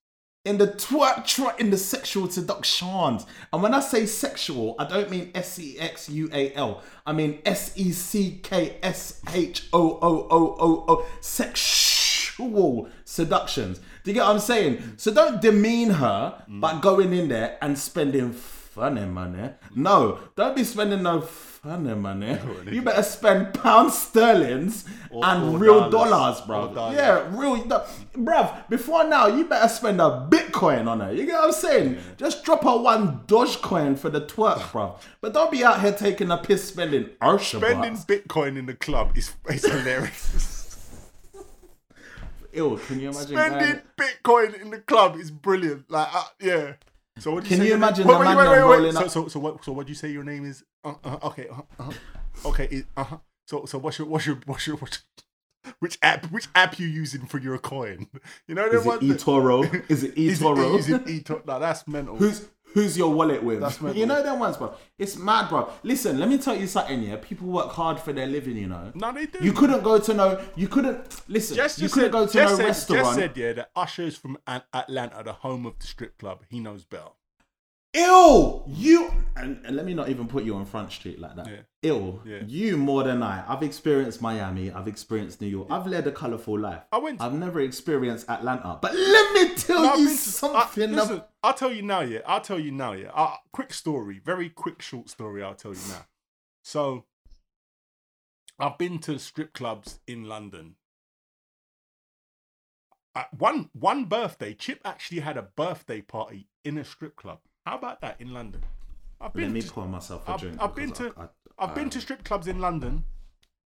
In 0.45 0.57
the 0.57 0.67
twerk 0.67 1.25
twer- 1.25 1.55
in 1.57 1.69
the 1.69 1.77
sexual 1.77 2.29
seductions. 2.29 3.25
And 3.51 3.63
when 3.63 3.73
I 3.73 3.79
say 3.79 4.05
sexual, 4.05 4.75
I 4.77 4.85
don't 4.85 5.09
mean 5.09 5.31
S 5.33 5.57
E 5.57 5.79
X 5.79 6.09
U 6.09 6.29
A 6.33 6.53
L. 6.53 6.81
I 7.05 7.13
mean 7.13 7.39
S 7.45 7.71
E 7.75 7.91
C 7.91 8.39
K 8.43 8.77
S 8.83 9.21
H 9.33 9.69
O 9.71 9.99
O 10.01 10.27
O 10.29 10.55
O 10.59 10.85
O 10.87 11.05
sexual 11.21 12.89
seductions. 13.05 13.79
Do 14.03 14.11
you 14.11 14.15
get 14.15 14.25
what 14.25 14.31
I'm 14.31 14.39
saying? 14.39 14.95
So 14.97 15.13
don't 15.13 15.41
demean 15.41 15.91
her 15.91 16.43
by 16.47 16.79
going 16.79 17.13
in 17.13 17.29
there 17.29 17.57
and 17.61 17.79
spending 17.79 18.33
funny 18.73 19.05
money. 19.05 19.51
No, 19.75 20.17
don't 20.35 20.55
be 20.55 20.63
spending 20.63 21.03
no 21.03 21.21
funny 21.21 21.93
money. 21.93 22.39
You 22.71 22.81
better 22.81 23.03
spend 23.03 23.53
pounds 23.53 23.95
sterlings 23.95 24.85
and 25.11 25.55
or 25.55 25.57
real 25.59 25.89
dollars. 25.91 26.09
dollars, 26.09 26.41
bro. 26.41 26.73
Dollars. 26.73 26.97
Yeah, 26.97 27.39
real, 27.39 27.63
no, 27.65 27.85
bruv. 28.15 28.67
Before 28.69 29.03
now, 29.03 29.27
you 29.27 29.45
better 29.45 29.67
spend 29.67 30.01
a 30.01 30.27
Bitcoin 30.29 30.87
on 30.87 31.01
her. 31.01 31.13
You 31.13 31.27
get 31.27 31.35
what 31.35 31.45
I'm 31.45 31.51
saying? 31.51 31.99
Just 32.17 32.43
drop 32.43 32.63
her 32.63 32.77
one 32.77 33.21
Dogecoin 33.27 33.97
for 33.97 34.09
the 34.09 34.21
twerk, 34.21 34.57
bruv. 34.71 34.99
But 35.21 35.33
don't 35.33 35.51
be 35.51 35.63
out 35.63 35.79
here 35.79 35.93
taking 35.93 36.31
a 36.31 36.37
piss 36.37 36.67
spending 36.67 37.05
Ursha 37.21 37.59
Spending 37.59 37.93
bucks. 37.93 38.05
Bitcoin 38.05 38.57
in 38.57 38.65
the 38.65 38.73
club 38.73 39.15
is, 39.15 39.33
is 39.49 39.65
hilarious. 39.65 40.61
Ew, 42.53 42.79
can 42.87 42.99
you 42.99 43.09
imagine? 43.09 43.37
Spending 43.37 43.81
Bitcoin 43.97 44.59
in 44.59 44.69
the 44.71 44.79
club 44.79 45.15
is 45.17 45.29
brilliant. 45.29 45.89
Like, 45.91 46.07
uh, 46.13 46.23
yeah. 46.39 46.73
So 47.19 47.33
what 47.33 47.45
Can 47.45 47.59
say 47.59 47.67
you 47.67 47.73
imagine 47.75 48.07
Wait, 48.07 48.13
the 48.13 48.19
wait, 48.19 48.25
man 48.25 48.37
wait, 48.37 48.63
wait, 48.65 48.83
wait. 48.83 48.93
So, 48.93 49.07
so, 49.07 49.27
so 49.27 49.39
what? 49.39 49.63
So 49.63 49.71
what 49.71 49.85
do 49.85 49.91
you 49.91 49.95
say 49.95 50.11
your 50.11 50.23
name 50.23 50.45
is? 50.45 50.63
Uh, 50.83 50.95
uh, 51.03 51.19
okay, 51.23 51.47
uh, 51.47 51.61
uh, 51.83 51.91
okay. 52.47 52.83
Uh, 52.97 53.17
so, 53.47 53.65
so 53.65 53.77
what's 53.77 53.99
your, 53.99 54.07
what's 54.07 54.25
your, 54.25 54.39
what's 54.45 54.65
your, 54.65 54.77
what's 54.77 55.03
which 55.79 55.97
app, 56.01 56.25
which 56.31 56.47
app 56.55 56.79
you 56.79 56.87
using 56.87 57.25
for 57.25 57.37
your 57.37 57.57
coin? 57.57 58.07
You 58.47 58.55
know, 58.55 58.65
Is 58.65 58.85
it 58.85 58.99
eToro? 58.99 59.89
Is 59.89 60.03
it 60.03 60.17
Is 60.17 60.41
it, 60.41 60.43
eToro? 60.43 60.77
is 60.79 60.89
it 60.89 61.05
eToro? 61.05 61.45
No, 61.45 61.59
that's 61.59 61.87
mental. 61.87 62.17
Who's 62.17 62.45
who's 62.73 62.97
your 62.97 63.13
wallet 63.13 63.43
with? 63.43 63.61
That's 63.61 63.79
mental. 63.81 63.99
you 63.99 64.05
know 64.05 64.21
them 64.21 64.39
ones, 64.39 64.57
bro. 64.57 64.73
It's 64.97 65.17
mad, 65.17 65.49
bro. 65.49 65.69
Listen, 65.83 66.19
let 66.19 66.29
me 66.29 66.37
tell 66.37 66.55
you 66.55 66.67
something. 66.67 67.01
Yeah, 67.03 67.17
people 67.17 67.47
work 67.47 67.69
hard 67.71 67.99
for 67.99 68.13
their 68.13 68.27
living. 68.27 68.57
You 68.57 68.67
know. 68.67 68.91
no, 68.95 69.11
they 69.11 69.25
do. 69.25 69.39
You 69.41 69.53
couldn't 69.53 69.83
go 69.83 69.99
to 69.99 70.13
no. 70.13 70.41
You 70.55 70.67
couldn't 70.67 71.21
listen. 71.27 71.55
Jess 71.55 71.77
you 71.77 71.83
just 71.83 71.93
couldn't 71.93 72.07
said, 72.07 72.11
go 72.11 72.25
to 72.27 72.33
Jess 72.33 72.49
no 72.51 72.57
said, 72.57 72.65
restaurant. 72.65 73.05
Jess 73.05 73.15
said, 73.15 73.37
yeah, 73.37 73.53
that 73.53 73.71
Usher 73.75 74.03
is 74.03 74.17
from 74.17 74.37
An- 74.47 74.63
Atlanta, 74.73 75.23
the 75.23 75.33
home 75.33 75.65
of 75.65 75.79
the 75.79 75.87
strip 75.87 76.17
club. 76.17 76.43
He 76.49 76.59
knows 76.59 76.83
better. 76.83 77.09
Ill, 77.95 78.63
you 78.67 79.11
and, 79.35 79.59
and 79.65 79.75
let 79.75 79.85
me 79.85 79.93
not 79.93 80.09
even 80.09 80.27
put 80.27 80.43
you 80.43 80.55
on 80.55 80.65
Front 80.65 80.91
Street 80.91 81.19
like 81.19 81.35
that. 81.35 81.47
Yeah. 81.47 81.57
Ill, 81.83 82.21
Yeah. 82.25 82.41
you 82.45 82.77
more 82.77 83.03
than 83.03 83.21
I. 83.21 83.43
I've 83.47 83.61
experienced 83.63 84.21
Miami. 84.21 84.71
I've 84.71 84.87
experienced 84.87 85.41
New 85.41 85.47
York. 85.47 85.67
I've 85.71 85.85
led 85.87 86.07
a 86.07 86.11
colorful 86.11 86.57
life. 86.59 86.81
I 86.91 86.97
went 86.97 87.21
I've 87.21 87.33
never 87.33 87.59
experienced 87.61 88.29
Atlanta. 88.29 88.77
But 88.81 88.93
let 88.95 89.33
me 89.33 89.55
tell 89.55 89.83
No, 89.83 89.95
you 89.95 90.07
to- 90.09 90.15
something. 90.15 90.89
I, 90.89 90.93
listen, 90.93 91.21
I'll 91.43 91.53
tell 91.53 91.71
you 91.71 91.81
now, 91.83 92.01
yeah. 92.01 92.19
I'll 92.25 92.41
tell 92.41 92.59
you 92.59 92.71
now, 92.71 92.93
yeah. 92.93 93.11
Uh, 93.13 93.35
quick 93.51 93.73
story, 93.73 94.19
very 94.23 94.49
quick, 94.49 94.81
short 94.81 95.09
story. 95.09 95.43
I'll 95.43 95.55
tell 95.55 95.73
you 95.73 95.79
now. 95.89 96.05
So, 96.63 97.05
I've 98.59 98.77
been 98.77 98.99
to 98.99 99.19
strip 99.19 99.53
clubs 99.53 99.99
in 100.07 100.23
London. 100.25 100.75
Uh, 103.15 103.23
one 103.37 103.69
one 103.73 104.05
birthday, 104.05 104.53
Chip 104.55 104.79
actually 104.85 105.19
had 105.19 105.37
a 105.37 105.43
birthday 105.43 106.01
party 106.01 106.47
in 106.63 106.77
a 106.77 106.83
strip 106.83 107.15
club. 107.15 107.39
How 107.65 107.77
about 107.77 108.01
that 108.01 108.19
in 108.19 108.33
London? 108.33 108.61
I've 109.21 109.35
let 109.35 109.51
me 109.51 109.61
to, 109.61 109.71
pour 109.71 109.87
myself 109.87 110.27
a 110.27 110.31
I've, 110.31 110.39
drink. 110.39 110.57
I've 110.59 110.75
been 110.75 110.91
to 110.93 111.13
I- 111.17 111.23
I- 111.23 111.29
I've 111.59 111.75
been 111.75 111.89
to 111.91 112.01
strip 112.01 112.23
clubs 112.23 112.47
in 112.47 112.59
London, 112.59 113.03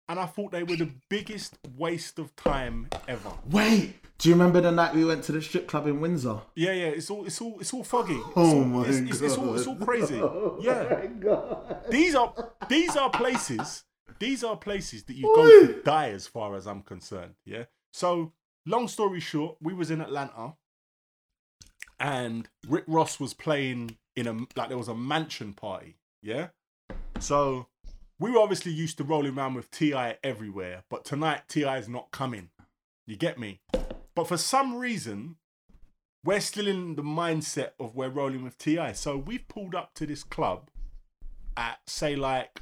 and 0.10 0.20
I 0.20 0.26
thought 0.26 0.52
they 0.52 0.64
were 0.64 0.76
the 0.76 0.92
biggest 1.08 1.58
waste 1.78 2.20
of 2.20 2.36
time 2.36 2.90
ever. 3.08 3.32
Wait, 3.50 3.94
do 4.18 4.28
you 4.30 4.36
remember 4.36 4.60
the 4.60 4.70
night 4.72 4.94
we 4.94 5.06
went 5.06 5.24
to 5.24 5.32
the 5.32 5.42
strip 5.42 5.68
club 5.68 5.88
in 5.88 6.02
Windsor? 6.02 6.42
Yeah, 6.56 6.74
yeah, 6.74 6.88
it's 6.88 7.10
all, 7.10 7.26
it's 7.26 7.40
all, 7.42 7.58
it's 7.60 7.74
all 7.74 7.86
foggy. 7.86 8.16
It's 8.16 8.28
Oh 8.36 8.58
all, 8.58 8.66
my 8.66 8.86
it's, 8.86 8.98
it's, 8.98 9.22
it's 9.22 9.38
all, 9.38 9.56
it's 9.56 9.66
all 9.66 9.78
crazy. 9.78 10.20
Oh 10.22 10.60
yeah, 10.62 11.08
these 11.90 12.16
are, 12.16 12.34
these 12.68 12.96
are 12.98 13.10
places, 13.10 13.86
these 14.20 14.44
are 14.44 14.58
places 14.58 15.04
that 15.06 15.16
you 15.16 15.24
go 15.34 15.50
to 15.50 15.82
die, 15.82 16.10
as 16.10 16.28
far 16.28 16.56
as 16.56 16.68
I'm 16.68 16.82
concerned. 16.84 17.36
Yeah. 17.46 17.64
So, 17.94 18.34
long 18.66 18.88
story 18.90 19.22
short, 19.22 19.56
we 19.62 19.74
was 19.74 19.90
in 19.90 20.02
Atlanta, 20.02 20.54
and 22.00 22.48
Rick 22.68 22.86
Ross 22.88 23.20
was 23.20 23.34
playing 23.34 23.98
in 24.16 24.28
a 24.28 24.34
like 24.56 24.70
there 24.70 24.78
was 24.78 24.88
a 24.88 24.96
mansion 24.96 25.54
party. 25.54 25.98
Yeah. 26.22 26.50
So 27.20 27.68
we 28.20 28.32
were 28.32 28.40
obviously 28.40 28.72
used 28.72 28.98
to 28.98 29.04
rolling 29.04 29.38
around 29.38 29.54
with 29.54 29.72
Ti 29.72 29.94
everywhere, 30.24 30.84
but 30.90 31.06
tonight 31.06 31.44
Ti 31.48 31.64
is 31.64 31.88
not 31.88 32.12
coming. 32.12 32.50
You 33.08 33.16
get 33.16 33.40
me? 33.40 33.62
But 34.16 34.28
for 34.28 34.38
some 34.38 34.76
reason, 34.76 35.38
we're 36.24 36.42
still 36.42 36.68
in 36.68 36.96
the 36.96 37.02
mindset 37.02 37.72
of 37.80 37.96
we're 37.96 38.10
rolling 38.10 38.44
with 38.44 38.58
Ti. 38.58 38.94
So 38.94 39.18
we've 39.18 39.48
pulled 39.48 39.74
up 39.74 39.94
to 39.96 40.06
this 40.06 40.24
club 40.24 40.70
at 41.56 41.80
say 41.88 42.16
like 42.16 42.62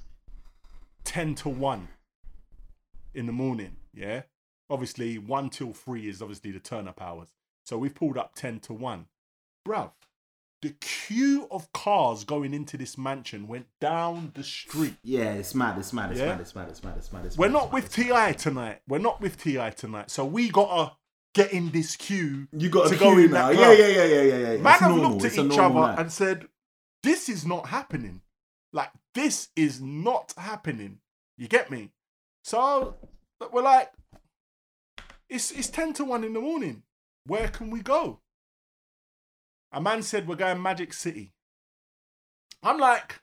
ten 1.04 1.36
to 1.36 1.50
one 1.50 1.88
in 3.14 3.26
the 3.26 3.34
morning. 3.34 3.78
Yeah, 3.94 4.24
obviously 4.70 5.18
one 5.18 5.50
till 5.50 5.74
three 5.74 6.08
is 6.08 6.22
obviously 6.22 6.52
the 6.52 6.60
turn 6.60 6.88
up 6.88 7.02
hours. 7.02 7.30
So 7.66 7.78
we've 7.78 7.96
pulled 7.96 8.18
up 8.18 8.36
ten 8.36 8.60
to 8.62 8.74
one, 8.74 9.08
bruv. 9.68 9.92
The 10.64 10.72
queue 10.82 11.48
of 11.52 11.72
cars 11.72 12.24
going 12.24 12.54
into 12.54 12.78
this 12.78 12.98
mansion 12.98 13.48
went 13.48 13.68
down 13.80 14.32
the 14.34 14.44
street. 14.44 14.96
Yeah, 15.04 15.34
it's 15.34 15.54
mad. 15.54 15.78
It's 15.78 15.94
mad. 15.94 16.12
It's 16.12 16.20
Yeah? 16.20 16.28
mad. 16.30 16.42
It's 16.42 16.56
mad. 16.56 16.70
It's 16.70 16.84
mad. 16.84 16.98
It's 16.98 17.14
mad. 17.14 17.26
It's 17.26 17.38
We're 17.38 17.48
mad, 17.48 17.54
not 17.54 17.64
it's 17.66 17.74
with 17.98 18.10
mad, 18.10 18.38
Ti 18.38 18.44
tonight. 18.44 18.82
We're 18.88 18.98
not 18.98 19.22
with 19.22 19.38
Ti 19.44 19.70
tonight. 19.78 20.10
So 20.10 20.26
we 20.26 20.50
gotta 20.50 20.96
get 21.36 21.52
in 21.54 21.70
this 21.72 21.96
queue. 21.96 22.48
You 22.52 22.70
got 22.70 22.90
to 22.90 22.96
go 22.96 23.12
in 23.14 23.26
in 23.26 23.32
now. 23.32 23.50
Yeah, 23.52 23.72
yeah, 23.72 23.88
yeah, 23.88 24.04
yeah, 24.06 24.22
yeah, 24.22 24.38
yeah. 24.54 24.58
Man 24.58 24.74
It's 24.74 24.80
have 24.82 24.90
normal. 24.92 25.12
looked 25.12 25.26
at 25.26 25.32
It's 25.34 25.38
each 25.54 25.60
other 25.60 25.76
night. 25.76 26.00
and 26.00 26.12
said, 26.12 26.48
"This 27.04 27.30
is 27.30 27.46
not 27.46 27.68
happening. 27.68 28.22
Like 28.74 28.90
this 29.14 29.50
is 29.56 29.80
not 29.80 30.34
happening." 30.38 31.00
You 31.38 31.48
get 31.48 31.70
me? 31.70 31.92
So 32.44 32.96
we're 33.52 33.62
like, 33.62 33.92
it's 35.30 35.52
it's 35.52 35.70
ten 35.70 35.94
to 35.94 36.04
one 36.06 36.24
in 36.24 36.34
the 36.34 36.42
morning. 36.42 36.82
Where 37.26 37.48
can 37.50 37.70
we 37.70 37.82
go? 37.82 38.22
A 39.72 39.82
man 39.82 40.02
said 40.02 40.28
we're 40.28 40.36
going 40.36 40.62
Magic 40.62 40.94
City. 40.94 41.34
I'm 42.64 42.78
like, 42.80 43.20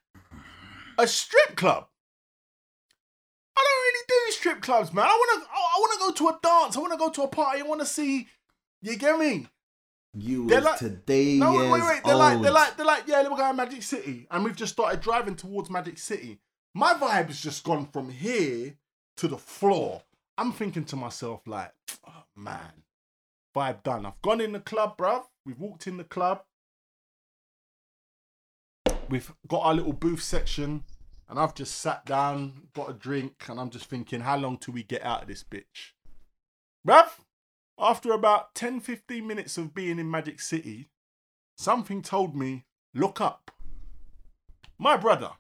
a 0.98 1.06
strip 1.06 1.56
club. 1.56 1.86
I 3.56 3.62
don't 3.62 3.82
really 3.82 4.04
do 4.08 4.32
strip 4.32 4.62
clubs, 4.62 4.92
man. 4.92 5.06
I 5.06 5.08
wanna, 5.08 5.46
I 5.48 5.80
wanna 5.80 5.98
go 5.98 6.12
to 6.12 6.28
a 6.28 6.38
dance. 6.42 6.76
I 6.76 6.80
wanna 6.80 6.96
go 6.96 7.10
to 7.10 7.22
a 7.22 7.28
party. 7.28 7.60
I 7.60 7.62
wanna 7.62 7.86
see. 7.86 8.28
You 8.82 8.96
get 8.96 9.18
me? 9.18 9.48
You 10.16 10.46
They're 10.46 10.60
like- 10.60 10.78
today 10.78 11.38
No, 11.38 11.52
wait, 11.52 11.70
wait, 11.70 11.82
wait. 11.82 12.04
They're 12.04 12.14
like, 12.14 12.40
they're 12.40 12.52
like, 12.52 12.76
they're 12.76 12.86
like, 12.86 13.04
yeah, 13.08 13.22
we're 13.28 13.36
going 13.36 13.56
Magic 13.56 13.82
City, 13.82 14.26
and 14.30 14.44
we've 14.44 14.54
just 14.56 14.72
started 14.74 15.00
driving 15.00 15.34
towards 15.34 15.70
Magic 15.70 15.98
City. 15.98 16.38
My 16.74 16.94
vibe 16.94 17.26
has 17.28 17.40
just 17.40 17.64
gone 17.64 17.86
from 17.92 18.10
here 18.10 18.76
to 19.16 19.28
the 19.28 19.38
floor. 19.38 20.02
I'm 20.38 20.52
thinking 20.52 20.84
to 20.86 20.96
myself, 20.96 21.40
like, 21.46 21.72
oh, 22.06 22.24
man, 22.36 22.83
vibe 23.54 23.82
done. 23.82 24.06
I've 24.06 24.20
gone 24.22 24.40
in 24.40 24.52
the 24.52 24.60
club, 24.60 24.98
bruv. 24.98 25.24
We've 25.46 25.60
walked 25.60 25.86
in 25.86 25.96
the 25.96 26.04
club. 26.04 26.42
We've 29.08 29.32
got 29.46 29.60
our 29.60 29.74
little 29.74 29.92
booth 29.92 30.22
section, 30.22 30.84
and 31.28 31.38
I've 31.38 31.54
just 31.54 31.78
sat 31.78 32.06
down, 32.06 32.68
got 32.74 32.90
a 32.90 32.94
drink, 32.94 33.44
and 33.48 33.60
I'm 33.60 33.70
just 33.70 33.86
thinking, 33.86 34.20
how 34.20 34.36
long 34.36 34.56
till 34.56 34.74
we 34.74 34.82
get 34.82 35.04
out 35.04 35.22
of 35.22 35.28
this 35.28 35.44
bitch? 35.44 35.92
Bruv, 36.86 37.08
after 37.78 38.12
about 38.12 38.54
10 38.54 38.80
15 38.80 39.26
minutes 39.26 39.58
of 39.58 39.74
being 39.74 39.98
in 39.98 40.10
Magic 40.10 40.40
City, 40.40 40.88
something 41.56 42.02
told 42.02 42.34
me, 42.34 42.64
look 42.94 43.20
up. 43.20 43.50
My 44.78 44.96
brother, 44.96 45.30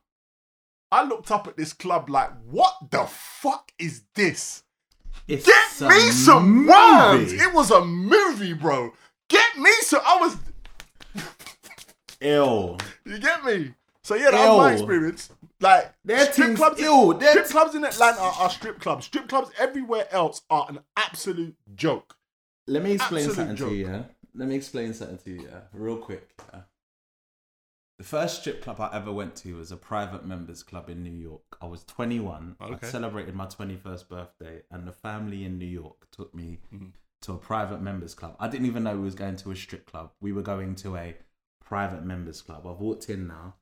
I 0.92 1.04
looked 1.04 1.30
up 1.30 1.48
at 1.48 1.56
this 1.56 1.72
club 1.72 2.08
like, 2.08 2.30
what 2.44 2.74
the 2.90 3.04
fuck 3.06 3.72
is 3.78 4.04
this? 4.14 4.62
It's 5.26 5.46
Get 5.46 5.88
me 5.88 6.10
some 6.10 6.66
worms! 6.66 7.32
It 7.32 7.52
was 7.54 7.70
a 7.70 7.84
movie, 7.84 8.52
bro. 8.52 8.92
Get 9.28 9.56
me 9.56 9.70
some. 9.80 10.02
I 10.04 10.18
was. 10.20 10.36
Ill. 12.20 12.78
You 13.04 13.18
get 13.18 13.44
me? 13.44 13.74
So 14.02 14.14
yeah, 14.14 14.30
that 14.30 14.48
was 14.48 14.58
my 14.58 14.72
experience. 14.72 15.30
Like 15.60 15.94
Their 16.04 16.30
strip 16.30 16.56
clubs, 16.56 16.78
ew, 16.78 17.16
their 17.18 17.30
strip 17.30 17.46
clubs 17.46 17.74
in 17.74 17.84
Atlanta 17.84 18.20
are 18.20 18.50
strip 18.50 18.80
clubs. 18.80 19.06
Strip 19.06 19.28
clubs 19.28 19.50
everywhere 19.58 20.06
else 20.12 20.42
are 20.50 20.66
an 20.68 20.80
absolute 20.96 21.56
joke. 21.74 22.16
Let 22.66 22.82
me 22.82 22.92
explain 22.92 23.24
Absolute 23.24 23.48
something 23.48 23.68
to 23.68 23.74
you, 23.74 23.86
yeah? 23.86 24.02
Let 24.34 24.48
me 24.48 24.56
explain 24.56 24.92
something 24.92 25.18
to 25.18 25.30
you, 25.30 25.48
yeah? 25.50 25.60
Real 25.72 25.96
quick. 25.96 26.28
Yeah? 26.52 26.60
The 27.98 28.04
first 28.04 28.40
strip 28.40 28.60
club 28.62 28.80
I 28.80 28.90
ever 28.92 29.12
went 29.12 29.36
to 29.36 29.56
was 29.56 29.70
a 29.70 29.76
private 29.76 30.26
members 30.26 30.62
club 30.64 30.90
in 30.90 31.02
New 31.04 31.12
York. 31.12 31.56
I 31.62 31.66
was 31.66 31.84
21. 31.84 32.56
I 32.60 32.76
celebrated 32.86 33.34
my 33.36 33.46
21st 33.46 34.08
birthday, 34.08 34.62
and 34.70 34.86
the 34.86 34.92
family 34.92 35.44
in 35.44 35.58
New 35.58 35.66
York 35.66 36.08
took 36.10 36.34
me 36.34 36.58
Mhm. 36.72 36.92
to 37.22 37.32
a 37.34 37.38
private 37.38 37.80
members 37.80 38.14
club. 38.14 38.36
I 38.40 38.48
didn't 38.48 38.66
even 38.66 38.82
know 38.82 38.96
we 38.96 39.04
was 39.04 39.14
going 39.14 39.36
to 39.36 39.50
a 39.52 39.56
strip 39.56 39.86
club. 39.86 40.12
We 40.20 40.32
were 40.32 40.42
going 40.42 40.74
to 40.76 40.96
a 40.96 41.16
private 41.64 42.04
members 42.04 42.42
club. 42.42 42.66
I've 42.66 42.80
walked 42.80 43.08
in 43.08 43.26
now. 43.26 43.56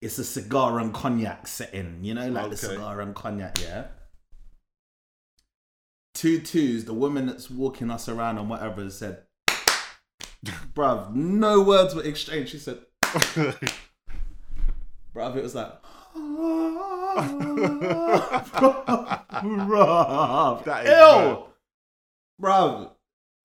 it's 0.00 0.16
a 0.16 0.22
cigar 0.24 0.78
and 0.78 0.94
cognac 0.94 1.48
setting, 1.48 2.04
you 2.04 2.14
know, 2.14 2.28
like 2.28 2.50
the 2.50 2.56
cigar 2.56 3.00
and 3.00 3.16
cognac, 3.16 3.58
yeah. 3.60 3.88
Two 6.14 6.40
twos, 6.40 6.84
the 6.84 6.94
woman 6.94 7.26
that's 7.26 7.50
walking 7.50 7.90
us 7.90 8.08
around 8.08 8.38
and 8.38 8.48
whatever 8.48 8.88
said, 8.90 9.26
bruv, 10.46 11.12
no 11.16 11.60
words 11.64 11.96
were 11.96 12.04
exchanged. 12.04 12.52
She 12.52 12.58
said, 12.60 12.78
bruv, 15.14 15.36
it 15.36 15.42
was 15.42 15.54
like, 15.54 15.72
bruv, 19.42 20.64
That 20.64 20.86
is 20.86 20.90
ew, 20.90 21.44
bruv. 22.40 22.90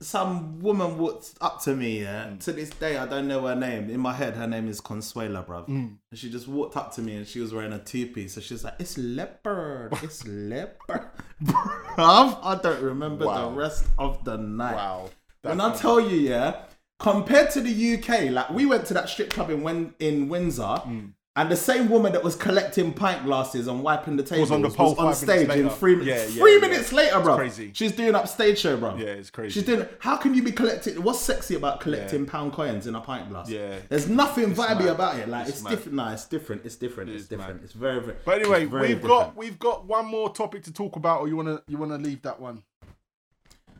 Some 0.01 0.59
woman 0.59 0.97
walked 0.97 1.31
up 1.39 1.61
to 1.63 1.73
me, 1.75 2.01
yeah. 2.01 2.25
Mm. 2.25 2.39
To 2.41 2.51
this 2.51 2.71
day, 2.71 2.97
I 2.97 3.05
don't 3.05 3.25
know 3.25 3.47
her 3.47 3.55
name. 3.55 3.89
In 3.89 4.01
my 4.01 4.11
head, 4.13 4.35
her 4.35 4.47
name 4.47 4.67
is 4.67 4.81
Consuela, 4.81 5.45
bruv. 5.45 5.69
Mm. 5.69 5.95
And 6.11 6.19
she 6.19 6.29
just 6.29 6.45
walked 6.45 6.75
up 6.75 6.93
to 6.95 7.01
me 7.01 7.15
and 7.15 7.25
she 7.25 7.39
was 7.39 7.53
wearing 7.53 7.71
a 7.71 7.79
two 7.79 8.07
piece. 8.07 8.33
So 8.33 8.41
she's 8.41 8.65
like, 8.65 8.73
It's 8.79 8.97
leopard. 8.97 9.93
It's 10.03 10.27
leopard. 10.27 11.07
Bruv, 11.41 12.37
I 12.43 12.59
don't 12.61 12.81
remember 12.83 13.25
Wow. 13.27 13.49
the 13.51 13.55
rest 13.55 13.85
of 13.97 14.25
the 14.25 14.35
night. 14.37 14.75
wow. 14.75 15.09
When 15.41 15.57
That's 15.59 15.79
I 15.79 15.81
tell 15.81 15.99
you, 16.01 16.17
yeah, 16.17 16.63
compared 17.03 17.51
to 17.51 17.61
the 17.61 17.93
UK, 17.95 18.31
like 18.31 18.49
we 18.49 18.65
went 18.65 18.85
to 18.87 18.93
that 18.95 19.09
strip 19.09 19.29
club 19.29 19.49
in 19.51 19.93
in 19.99 20.29
Windsor, 20.29 20.63
Mm. 20.63 21.11
and 21.35 21.51
the 21.51 21.55
same 21.55 21.89
woman 21.89 22.13
that 22.13 22.23
was 22.23 22.35
collecting 22.35 22.93
pint 22.93 23.25
glasses 23.25 23.67
and 23.67 23.83
wiping 23.83 24.15
the 24.17 24.23
tables 24.23 24.51
on 24.51 24.61
the 24.61 24.69
pole 24.69 24.95
on 24.99 25.13
stage 25.13 25.49
in 25.49 25.69
three, 25.69 25.95
Yeah, 26.05 26.13
yeah, 26.15 26.25
three 26.41 26.53
yeah. 26.55 26.59
minutes 26.61 26.93
later, 26.93 27.19
bro. 27.19 27.35
crazy. 27.35 27.71
She's 27.73 27.91
doing 27.91 28.15
upstage 28.15 28.57
show, 28.59 28.77
bro. 28.77 28.95
Yeah, 28.95 29.07
it's 29.19 29.29
crazy. 29.29 29.53
She's 29.53 29.65
doing. 29.65 29.85
How 29.99 30.15
can 30.15 30.33
you 30.33 30.41
be 30.43 30.51
collecting? 30.53 31.01
What's 31.03 31.19
sexy 31.19 31.55
about 31.55 31.81
collecting 31.81 32.25
pound 32.25 32.53
coins 32.53 32.87
in 32.87 32.95
a 32.95 33.01
pint 33.01 33.29
glass? 33.29 33.49
Yeah. 33.49 33.75
there's 33.89 34.07
nothing 34.07 34.53
vibey 34.55 34.85
mad. 34.85 34.95
about 34.95 35.19
it. 35.19 35.27
Like 35.27 35.47
It's 35.49 35.59
it's, 35.59 35.69
different. 35.69 35.95
Nah, 35.97 36.13
it's 36.13 36.25
different. 36.25 36.61
It's 36.65 36.77
different. 36.77 37.09
It 37.09 37.15
it's 37.15 37.27
different. 37.27 37.55
mad. 37.55 37.63
It's 37.65 37.73
very, 37.73 37.99
very. 37.99 38.15
But 38.23 38.39
anyway, 38.39 38.61
it's 38.63 38.71
very 38.71 38.87
we've 38.93 39.01
got 39.01 39.35
we've 39.35 39.59
got 39.59 39.85
one 39.85 40.05
more 40.05 40.29
topic 40.33 40.63
to 40.63 40.71
talk 40.71 40.95
about, 40.95 41.19
or 41.19 41.27
you 41.27 41.35
wanna 41.35 41.61
you 41.67 41.77
wanna 41.77 41.97
leave 41.97 42.21
that 42.21 42.39
one? 42.39 42.63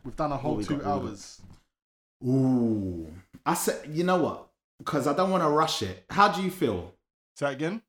We've 0.04 0.16
done 0.16 0.32
a 0.32 0.36
whole 0.36 0.60
two 0.62 0.76
got? 0.76 0.84
What 0.86 1.02
we 1.04 1.08
hours. 1.10 1.40
Ooh, 2.26 3.06
I 3.44 3.54
said. 3.54 3.88
You 3.90 4.04
know 4.04 4.20
what? 4.20 4.48
Because 4.78 5.06
I 5.06 5.12
don't 5.12 5.30
want 5.30 5.42
to 5.42 5.48
rush 5.48 5.82
it. 5.82 6.04
How 6.10 6.28
do 6.28 6.42
you 6.42 6.50
feel? 6.50 6.92
Say 7.36 7.46
that 7.46 7.52
again. 7.54 7.82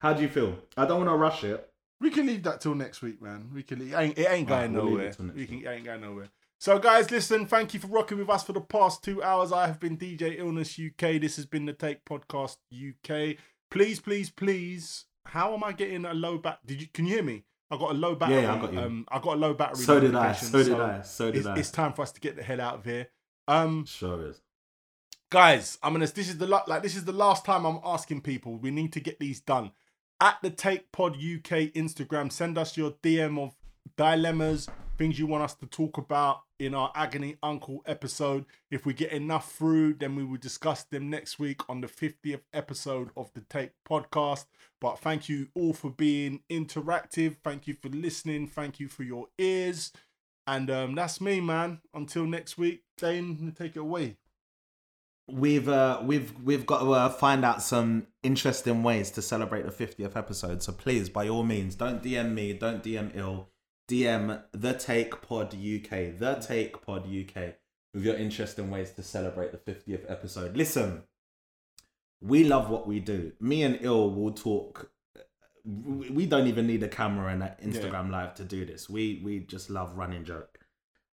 How 0.00 0.12
do 0.12 0.22
you 0.22 0.28
feel? 0.28 0.58
I 0.76 0.86
don't 0.86 0.98
want 0.98 1.10
to 1.10 1.16
rush 1.16 1.44
it. 1.44 1.70
We 2.00 2.10
can 2.10 2.26
leave 2.26 2.42
that 2.42 2.60
till 2.60 2.74
next 2.74 3.00
week, 3.02 3.22
man. 3.22 3.50
We 3.54 3.62
can. 3.62 3.78
Leave, 3.78 3.92
it 3.92 3.96
ain't, 3.96 4.18
it 4.18 4.26
ain't 4.28 4.48
going 4.48 4.72
we'll 4.72 4.86
nowhere. 4.86 5.06
it 5.06 5.16
till 5.16 5.26
next 5.26 5.36
We 5.36 5.46
can. 5.46 5.58
It 5.60 5.68
ain't 5.68 5.84
going 5.84 6.00
nowhere. 6.00 6.28
So, 6.58 6.78
guys, 6.78 7.10
listen. 7.10 7.46
Thank 7.46 7.74
you 7.74 7.80
for 7.80 7.86
rocking 7.88 8.18
with 8.18 8.30
us 8.30 8.44
for 8.44 8.52
the 8.52 8.60
past 8.60 9.02
two 9.02 9.22
hours. 9.22 9.52
I 9.52 9.66
have 9.66 9.80
been 9.80 9.96
DJ 9.96 10.38
Illness 10.38 10.78
UK. 10.78 11.20
This 11.20 11.36
has 11.36 11.46
been 11.46 11.66
the 11.66 11.72
Take 11.72 12.04
Podcast 12.04 12.56
UK. 12.72 13.36
Please, 13.70 14.00
please, 14.00 14.30
please. 14.30 15.04
How 15.26 15.54
am 15.54 15.64
I 15.64 15.72
getting 15.72 16.04
a 16.04 16.14
low 16.14 16.38
back? 16.38 16.58
Did 16.66 16.82
you? 16.82 16.88
Can 16.92 17.06
you 17.06 17.14
hear 17.14 17.22
me? 17.22 17.44
I 17.70 17.76
got 17.76 17.90
a 17.90 17.94
low 17.94 18.14
battery. 18.14 18.42
yeah, 18.42 18.54
I 18.54 18.58
got 18.60 18.72
you. 18.72 18.80
Um, 18.80 19.06
I 19.10 19.18
got 19.18 19.34
a 19.34 19.40
low 19.40 19.54
battery. 19.54 19.84
So 19.84 19.98
did 20.00 20.14
I. 20.14 20.28
notification, 20.28 20.48
So 20.50 20.64
did 20.64 20.80
I. 20.80 21.02
So 21.02 21.26
did 21.30 21.38
It's, 21.38 21.46
I. 21.46 21.56
it's 21.56 21.70
time 21.70 21.92
for 21.92 22.02
us 22.02 22.12
to 22.12 22.20
get 22.20 22.36
the 22.36 22.42
hell 22.42 22.60
out 22.60 22.74
of 22.76 22.84
here. 22.84 23.08
Um, 23.48 23.84
Sure 23.86 24.26
is. 24.28 24.40
guys 25.30 25.78
i'm 25.82 25.92
gonna 25.92 26.06
this 26.06 26.28
is 26.28 26.38
the 26.38 26.46
like 26.46 26.82
this 26.82 26.94
is 26.96 27.04
the 27.04 27.12
last 27.12 27.44
time 27.44 27.64
i'm 27.64 27.80
asking 27.84 28.20
people 28.20 28.56
we 28.58 28.70
need 28.70 28.92
to 28.92 29.00
get 29.00 29.18
these 29.18 29.40
done 29.40 29.70
at 30.20 30.36
the 30.42 30.50
take 30.50 30.90
pod 30.92 31.14
uk 31.14 31.50
instagram 31.74 32.30
send 32.30 32.56
us 32.56 32.76
your 32.76 32.92
dm 33.02 33.38
of 33.38 33.54
dilemmas 33.96 34.68
things 34.98 35.18
you 35.18 35.26
want 35.26 35.42
us 35.44 35.54
to 35.54 35.66
talk 35.66 35.98
about 35.98 36.42
in 36.58 36.74
our 36.74 36.90
agony 36.94 37.36
uncle 37.42 37.82
episode. 37.86 38.44
If 38.70 38.86
we 38.86 38.94
get 38.94 39.12
enough 39.12 39.52
through 39.52 39.94
then 39.94 40.16
we 40.16 40.24
will 40.24 40.38
discuss 40.38 40.84
them 40.84 41.10
next 41.10 41.38
week 41.38 41.68
on 41.68 41.80
the 41.80 41.86
50th 41.86 42.42
episode 42.52 43.10
of 43.16 43.32
the 43.34 43.42
take 43.42 43.72
podcast. 43.88 44.46
But 44.80 44.98
thank 44.98 45.28
you 45.28 45.48
all 45.54 45.72
for 45.72 45.90
being 45.90 46.40
interactive. 46.50 47.36
Thank 47.42 47.66
you 47.66 47.74
for 47.74 47.88
listening. 47.88 48.46
Thank 48.46 48.80
you 48.80 48.88
for 48.88 49.02
your 49.02 49.28
ears. 49.38 49.92
And 50.46 50.70
um, 50.70 50.94
that's 50.94 51.20
me 51.20 51.40
man. 51.40 51.80
Until 51.94 52.26
next 52.26 52.56
week 52.56 52.82
Daine 52.98 53.54
take 53.56 53.76
it 53.76 53.80
away. 53.80 54.16
We've 55.28 55.68
uh, 55.68 56.00
we've 56.04 56.32
we've 56.40 56.64
got 56.64 56.80
to 56.80 56.92
uh, 56.92 57.08
find 57.08 57.44
out 57.44 57.60
some 57.60 58.06
interesting 58.22 58.84
ways 58.84 59.10
to 59.12 59.22
celebrate 59.22 59.66
the 59.66 59.72
50th 59.86 60.16
episode. 60.16 60.62
So 60.62 60.72
please, 60.72 61.08
by 61.08 61.28
all 61.28 61.42
means, 61.42 61.74
don't 61.74 62.00
DM 62.00 62.32
me, 62.32 62.52
don't 62.52 62.80
DM 62.80 63.10
ill, 63.12 63.48
DM 63.88 64.42
the 64.52 64.72
Take 64.72 65.22
Pod 65.22 65.54
UK, 65.54 66.18
the 66.18 66.42
Take 66.46 66.84
Pod 66.84 67.04
UK, 67.04 67.54
with 67.94 68.04
your 68.04 68.16
interesting 68.16 68.70
ways 68.70 68.90
to 68.92 69.02
celebrate 69.02 69.52
the 69.52 69.72
50th 69.72 70.10
episode. 70.10 70.56
Listen, 70.56 71.02
we 72.20 72.44
love 72.44 72.68
what 72.68 72.86
we 72.86 73.00
do. 73.00 73.32
Me 73.40 73.62
and 73.62 73.78
ill 73.80 74.10
will 74.10 74.32
talk. 74.32 74.90
We 75.64 76.26
don't 76.26 76.46
even 76.46 76.66
need 76.66 76.82
a 76.82 76.88
camera 76.88 77.32
and 77.32 77.42
an 77.42 77.52
Instagram 77.62 78.10
live 78.10 78.34
to 78.36 78.44
do 78.44 78.64
this. 78.64 78.88
We 78.88 79.20
we 79.24 79.40
just 79.40 79.68
love 79.68 79.96
running 79.96 80.24
joke. 80.24 80.60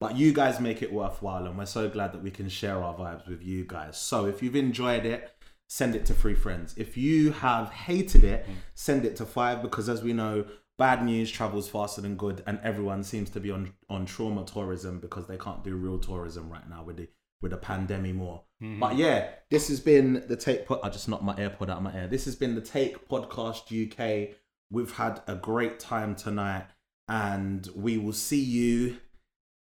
But 0.00 0.16
you 0.16 0.32
guys 0.32 0.60
make 0.60 0.82
it 0.82 0.92
worthwhile, 0.92 1.46
and 1.46 1.58
we're 1.58 1.66
so 1.66 1.88
glad 1.88 2.12
that 2.14 2.22
we 2.22 2.30
can 2.30 2.48
share 2.48 2.82
our 2.82 2.96
vibes 2.96 3.28
with 3.28 3.42
you 3.42 3.64
guys. 3.66 3.98
So 3.98 4.24
if 4.24 4.42
you've 4.42 4.56
enjoyed 4.56 5.04
it, 5.04 5.30
send 5.68 5.94
it 5.94 6.06
to 6.06 6.14
three 6.14 6.34
friends. 6.34 6.74
If 6.76 6.96
you 6.96 7.32
have 7.32 7.70
hated 7.70 8.24
it, 8.24 8.46
mm. 8.46 8.54
send 8.74 9.04
it 9.04 9.14
to 9.16 9.26
five 9.26 9.62
because, 9.62 9.88
as 9.88 10.02
we 10.02 10.12
know, 10.12 10.46
bad 10.80 11.04
news 11.04 11.30
travels 11.30 11.68
faster 11.68 12.00
than 12.00 12.16
good, 12.16 12.42
and 12.46 12.58
everyone 12.64 13.04
seems 13.04 13.28
to 13.30 13.38
be 13.38 13.50
on 13.50 13.74
on 13.90 14.06
trauma 14.06 14.44
tourism 14.44 14.98
because 14.98 15.26
they 15.26 15.36
can't 15.36 15.62
do 15.62 15.76
real 15.76 15.98
tourism 15.98 16.50
right 16.50 16.68
now 16.68 16.82
with 16.82 16.96
the 16.96 17.08
with 17.42 17.52
the 17.52 17.58
pandemic 17.58 18.14
more. 18.14 18.42
Mm-hmm. 18.62 18.80
But 18.80 18.96
yeah, 18.96 19.28
this 19.50 19.68
has 19.68 19.78
been 19.78 20.24
the 20.26 20.36
take. 20.36 20.66
Pod- 20.66 20.80
I 20.82 20.88
just 20.88 21.08
knocked 21.08 21.22
my 21.22 21.34
AirPod 21.34 21.68
out 21.68 21.76
of 21.76 21.82
my 21.82 21.94
ear. 21.94 22.08
This 22.08 22.24
has 22.24 22.34
been 22.34 22.54
the 22.54 22.62
Take 22.62 23.08
Podcast 23.08 23.70
UK. 23.70 24.34
We've 24.70 24.92
had 24.92 25.20
a 25.26 25.34
great 25.34 25.78
time 25.78 26.16
tonight, 26.16 26.66
and 27.08 27.68
we 27.76 27.98
will 27.98 28.14
see 28.14 28.40
you 28.40 28.96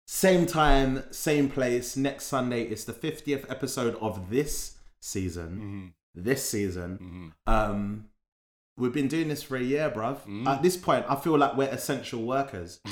same 0.08 0.46
time, 0.46 1.04
same 1.12 1.50
place 1.50 1.96
next 1.96 2.26
Sunday. 2.26 2.64
It's 2.64 2.84
the 2.84 2.94
50th 2.94 3.50
episode 3.50 3.96
of 4.02 4.30
this 4.30 4.78
season. 5.02 5.50
Mm-hmm. 5.50 5.88
This 6.24 6.50
season. 6.50 7.34
Mm-hmm. 7.48 7.72
Um, 7.72 8.10
we've 8.78 8.94
been 8.94 9.08
doing 9.08 9.28
this 9.28 9.44
for 9.44 9.58
a 9.58 9.62
year, 9.62 9.90
bruv. 9.90 10.20
Mm. 10.28 10.48
At 10.48 10.62
this 10.62 10.78
point, 10.78 11.06
I 11.10 11.16
feel 11.16 11.38
like 11.38 11.58
we're 11.58 11.70
essential 11.70 12.24
workers. 12.24 12.80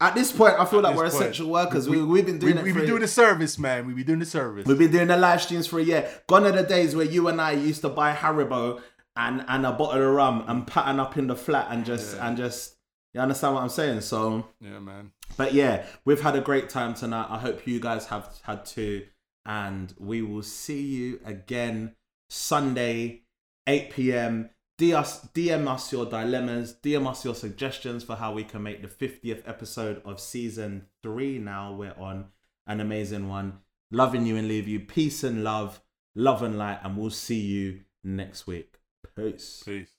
At 0.00 0.14
this 0.14 0.32
point, 0.32 0.54
I 0.58 0.64
feel 0.64 0.80
like 0.80 0.96
we're 0.96 1.08
point, 1.08 1.14
essential 1.14 1.48
workers. 1.48 1.88
We, 1.88 2.02
we, 2.02 2.18
have 2.18 2.26
been 2.26 2.34
we, 2.34 2.40
doing 2.40 2.58
it 2.58 2.64
we 2.64 2.72
for 2.72 2.80
be 2.80 2.84
a- 2.84 2.88
doing 2.88 3.02
the 3.02 3.08
service, 3.08 3.58
man. 3.58 3.86
We've 3.86 3.96
been 3.96 4.06
doing 4.06 4.18
the 4.18 4.26
service. 4.26 4.66
We've 4.66 4.78
been 4.78 4.90
doing 4.90 5.08
the 5.08 5.16
live 5.16 5.40
streams 5.40 5.66
for 5.66 5.78
a 5.78 5.84
year. 5.84 6.10
Gone 6.26 6.44
are 6.44 6.52
the 6.52 6.64
days 6.64 6.96
where 6.96 7.06
you 7.06 7.28
and 7.28 7.40
I 7.40 7.52
used 7.52 7.80
to 7.82 7.88
buy 7.88 8.12
Haribo 8.12 8.82
and, 9.16 9.44
and 9.46 9.64
a 9.64 9.72
bottle 9.72 10.02
of 10.02 10.14
rum 10.14 10.44
and 10.48 10.66
pattern 10.66 10.98
up 10.98 11.16
in 11.16 11.28
the 11.28 11.36
flat 11.36 11.68
and 11.70 11.84
just 11.84 12.16
and 12.18 12.36
just 12.36 12.74
you 13.14 13.20
understand 13.20 13.54
what 13.54 13.62
I'm 13.62 13.68
saying? 13.68 14.00
So 14.00 14.48
yeah, 14.60 14.80
man. 14.80 15.12
but 15.36 15.54
yeah, 15.54 15.86
we've 16.04 16.20
had 16.20 16.34
a 16.34 16.40
great 16.40 16.68
time 16.68 16.94
tonight. 16.94 17.28
I 17.30 17.38
hope 17.38 17.66
you 17.66 17.78
guys 17.78 18.06
have 18.06 18.28
had 18.42 18.66
too. 18.66 19.06
And 19.46 19.94
we 19.98 20.22
will 20.22 20.42
see 20.42 20.82
you 20.82 21.20
again 21.24 21.94
Sunday, 22.28 23.22
8 23.66 23.90
p.m. 23.90 24.50
DM 24.78 25.68
us, 25.68 25.92
your 25.92 26.06
dilemmas, 26.06 26.74
DM 26.82 27.06
us 27.06 27.24
your 27.24 27.34
suggestions 27.34 28.02
for 28.02 28.16
how 28.16 28.32
we 28.32 28.42
can 28.44 28.62
make 28.62 28.82
the 28.82 28.88
50th 28.88 29.42
episode 29.46 30.02
of 30.04 30.18
season 30.18 30.86
three. 31.02 31.38
Now 31.38 31.72
we're 31.72 31.94
on 31.98 32.26
an 32.66 32.80
amazing 32.80 33.28
one. 33.28 33.60
Loving 33.92 34.26
you 34.26 34.36
and 34.36 34.48
leave 34.48 34.66
you. 34.66 34.80
Peace 34.80 35.22
and 35.22 35.44
love, 35.44 35.80
love 36.16 36.42
and 36.42 36.58
light. 36.58 36.80
And 36.82 36.96
we'll 36.96 37.10
see 37.10 37.40
you 37.40 37.80
next 38.02 38.46
week. 38.46 38.78
Peace. 39.14 39.62
Peace. 39.64 39.93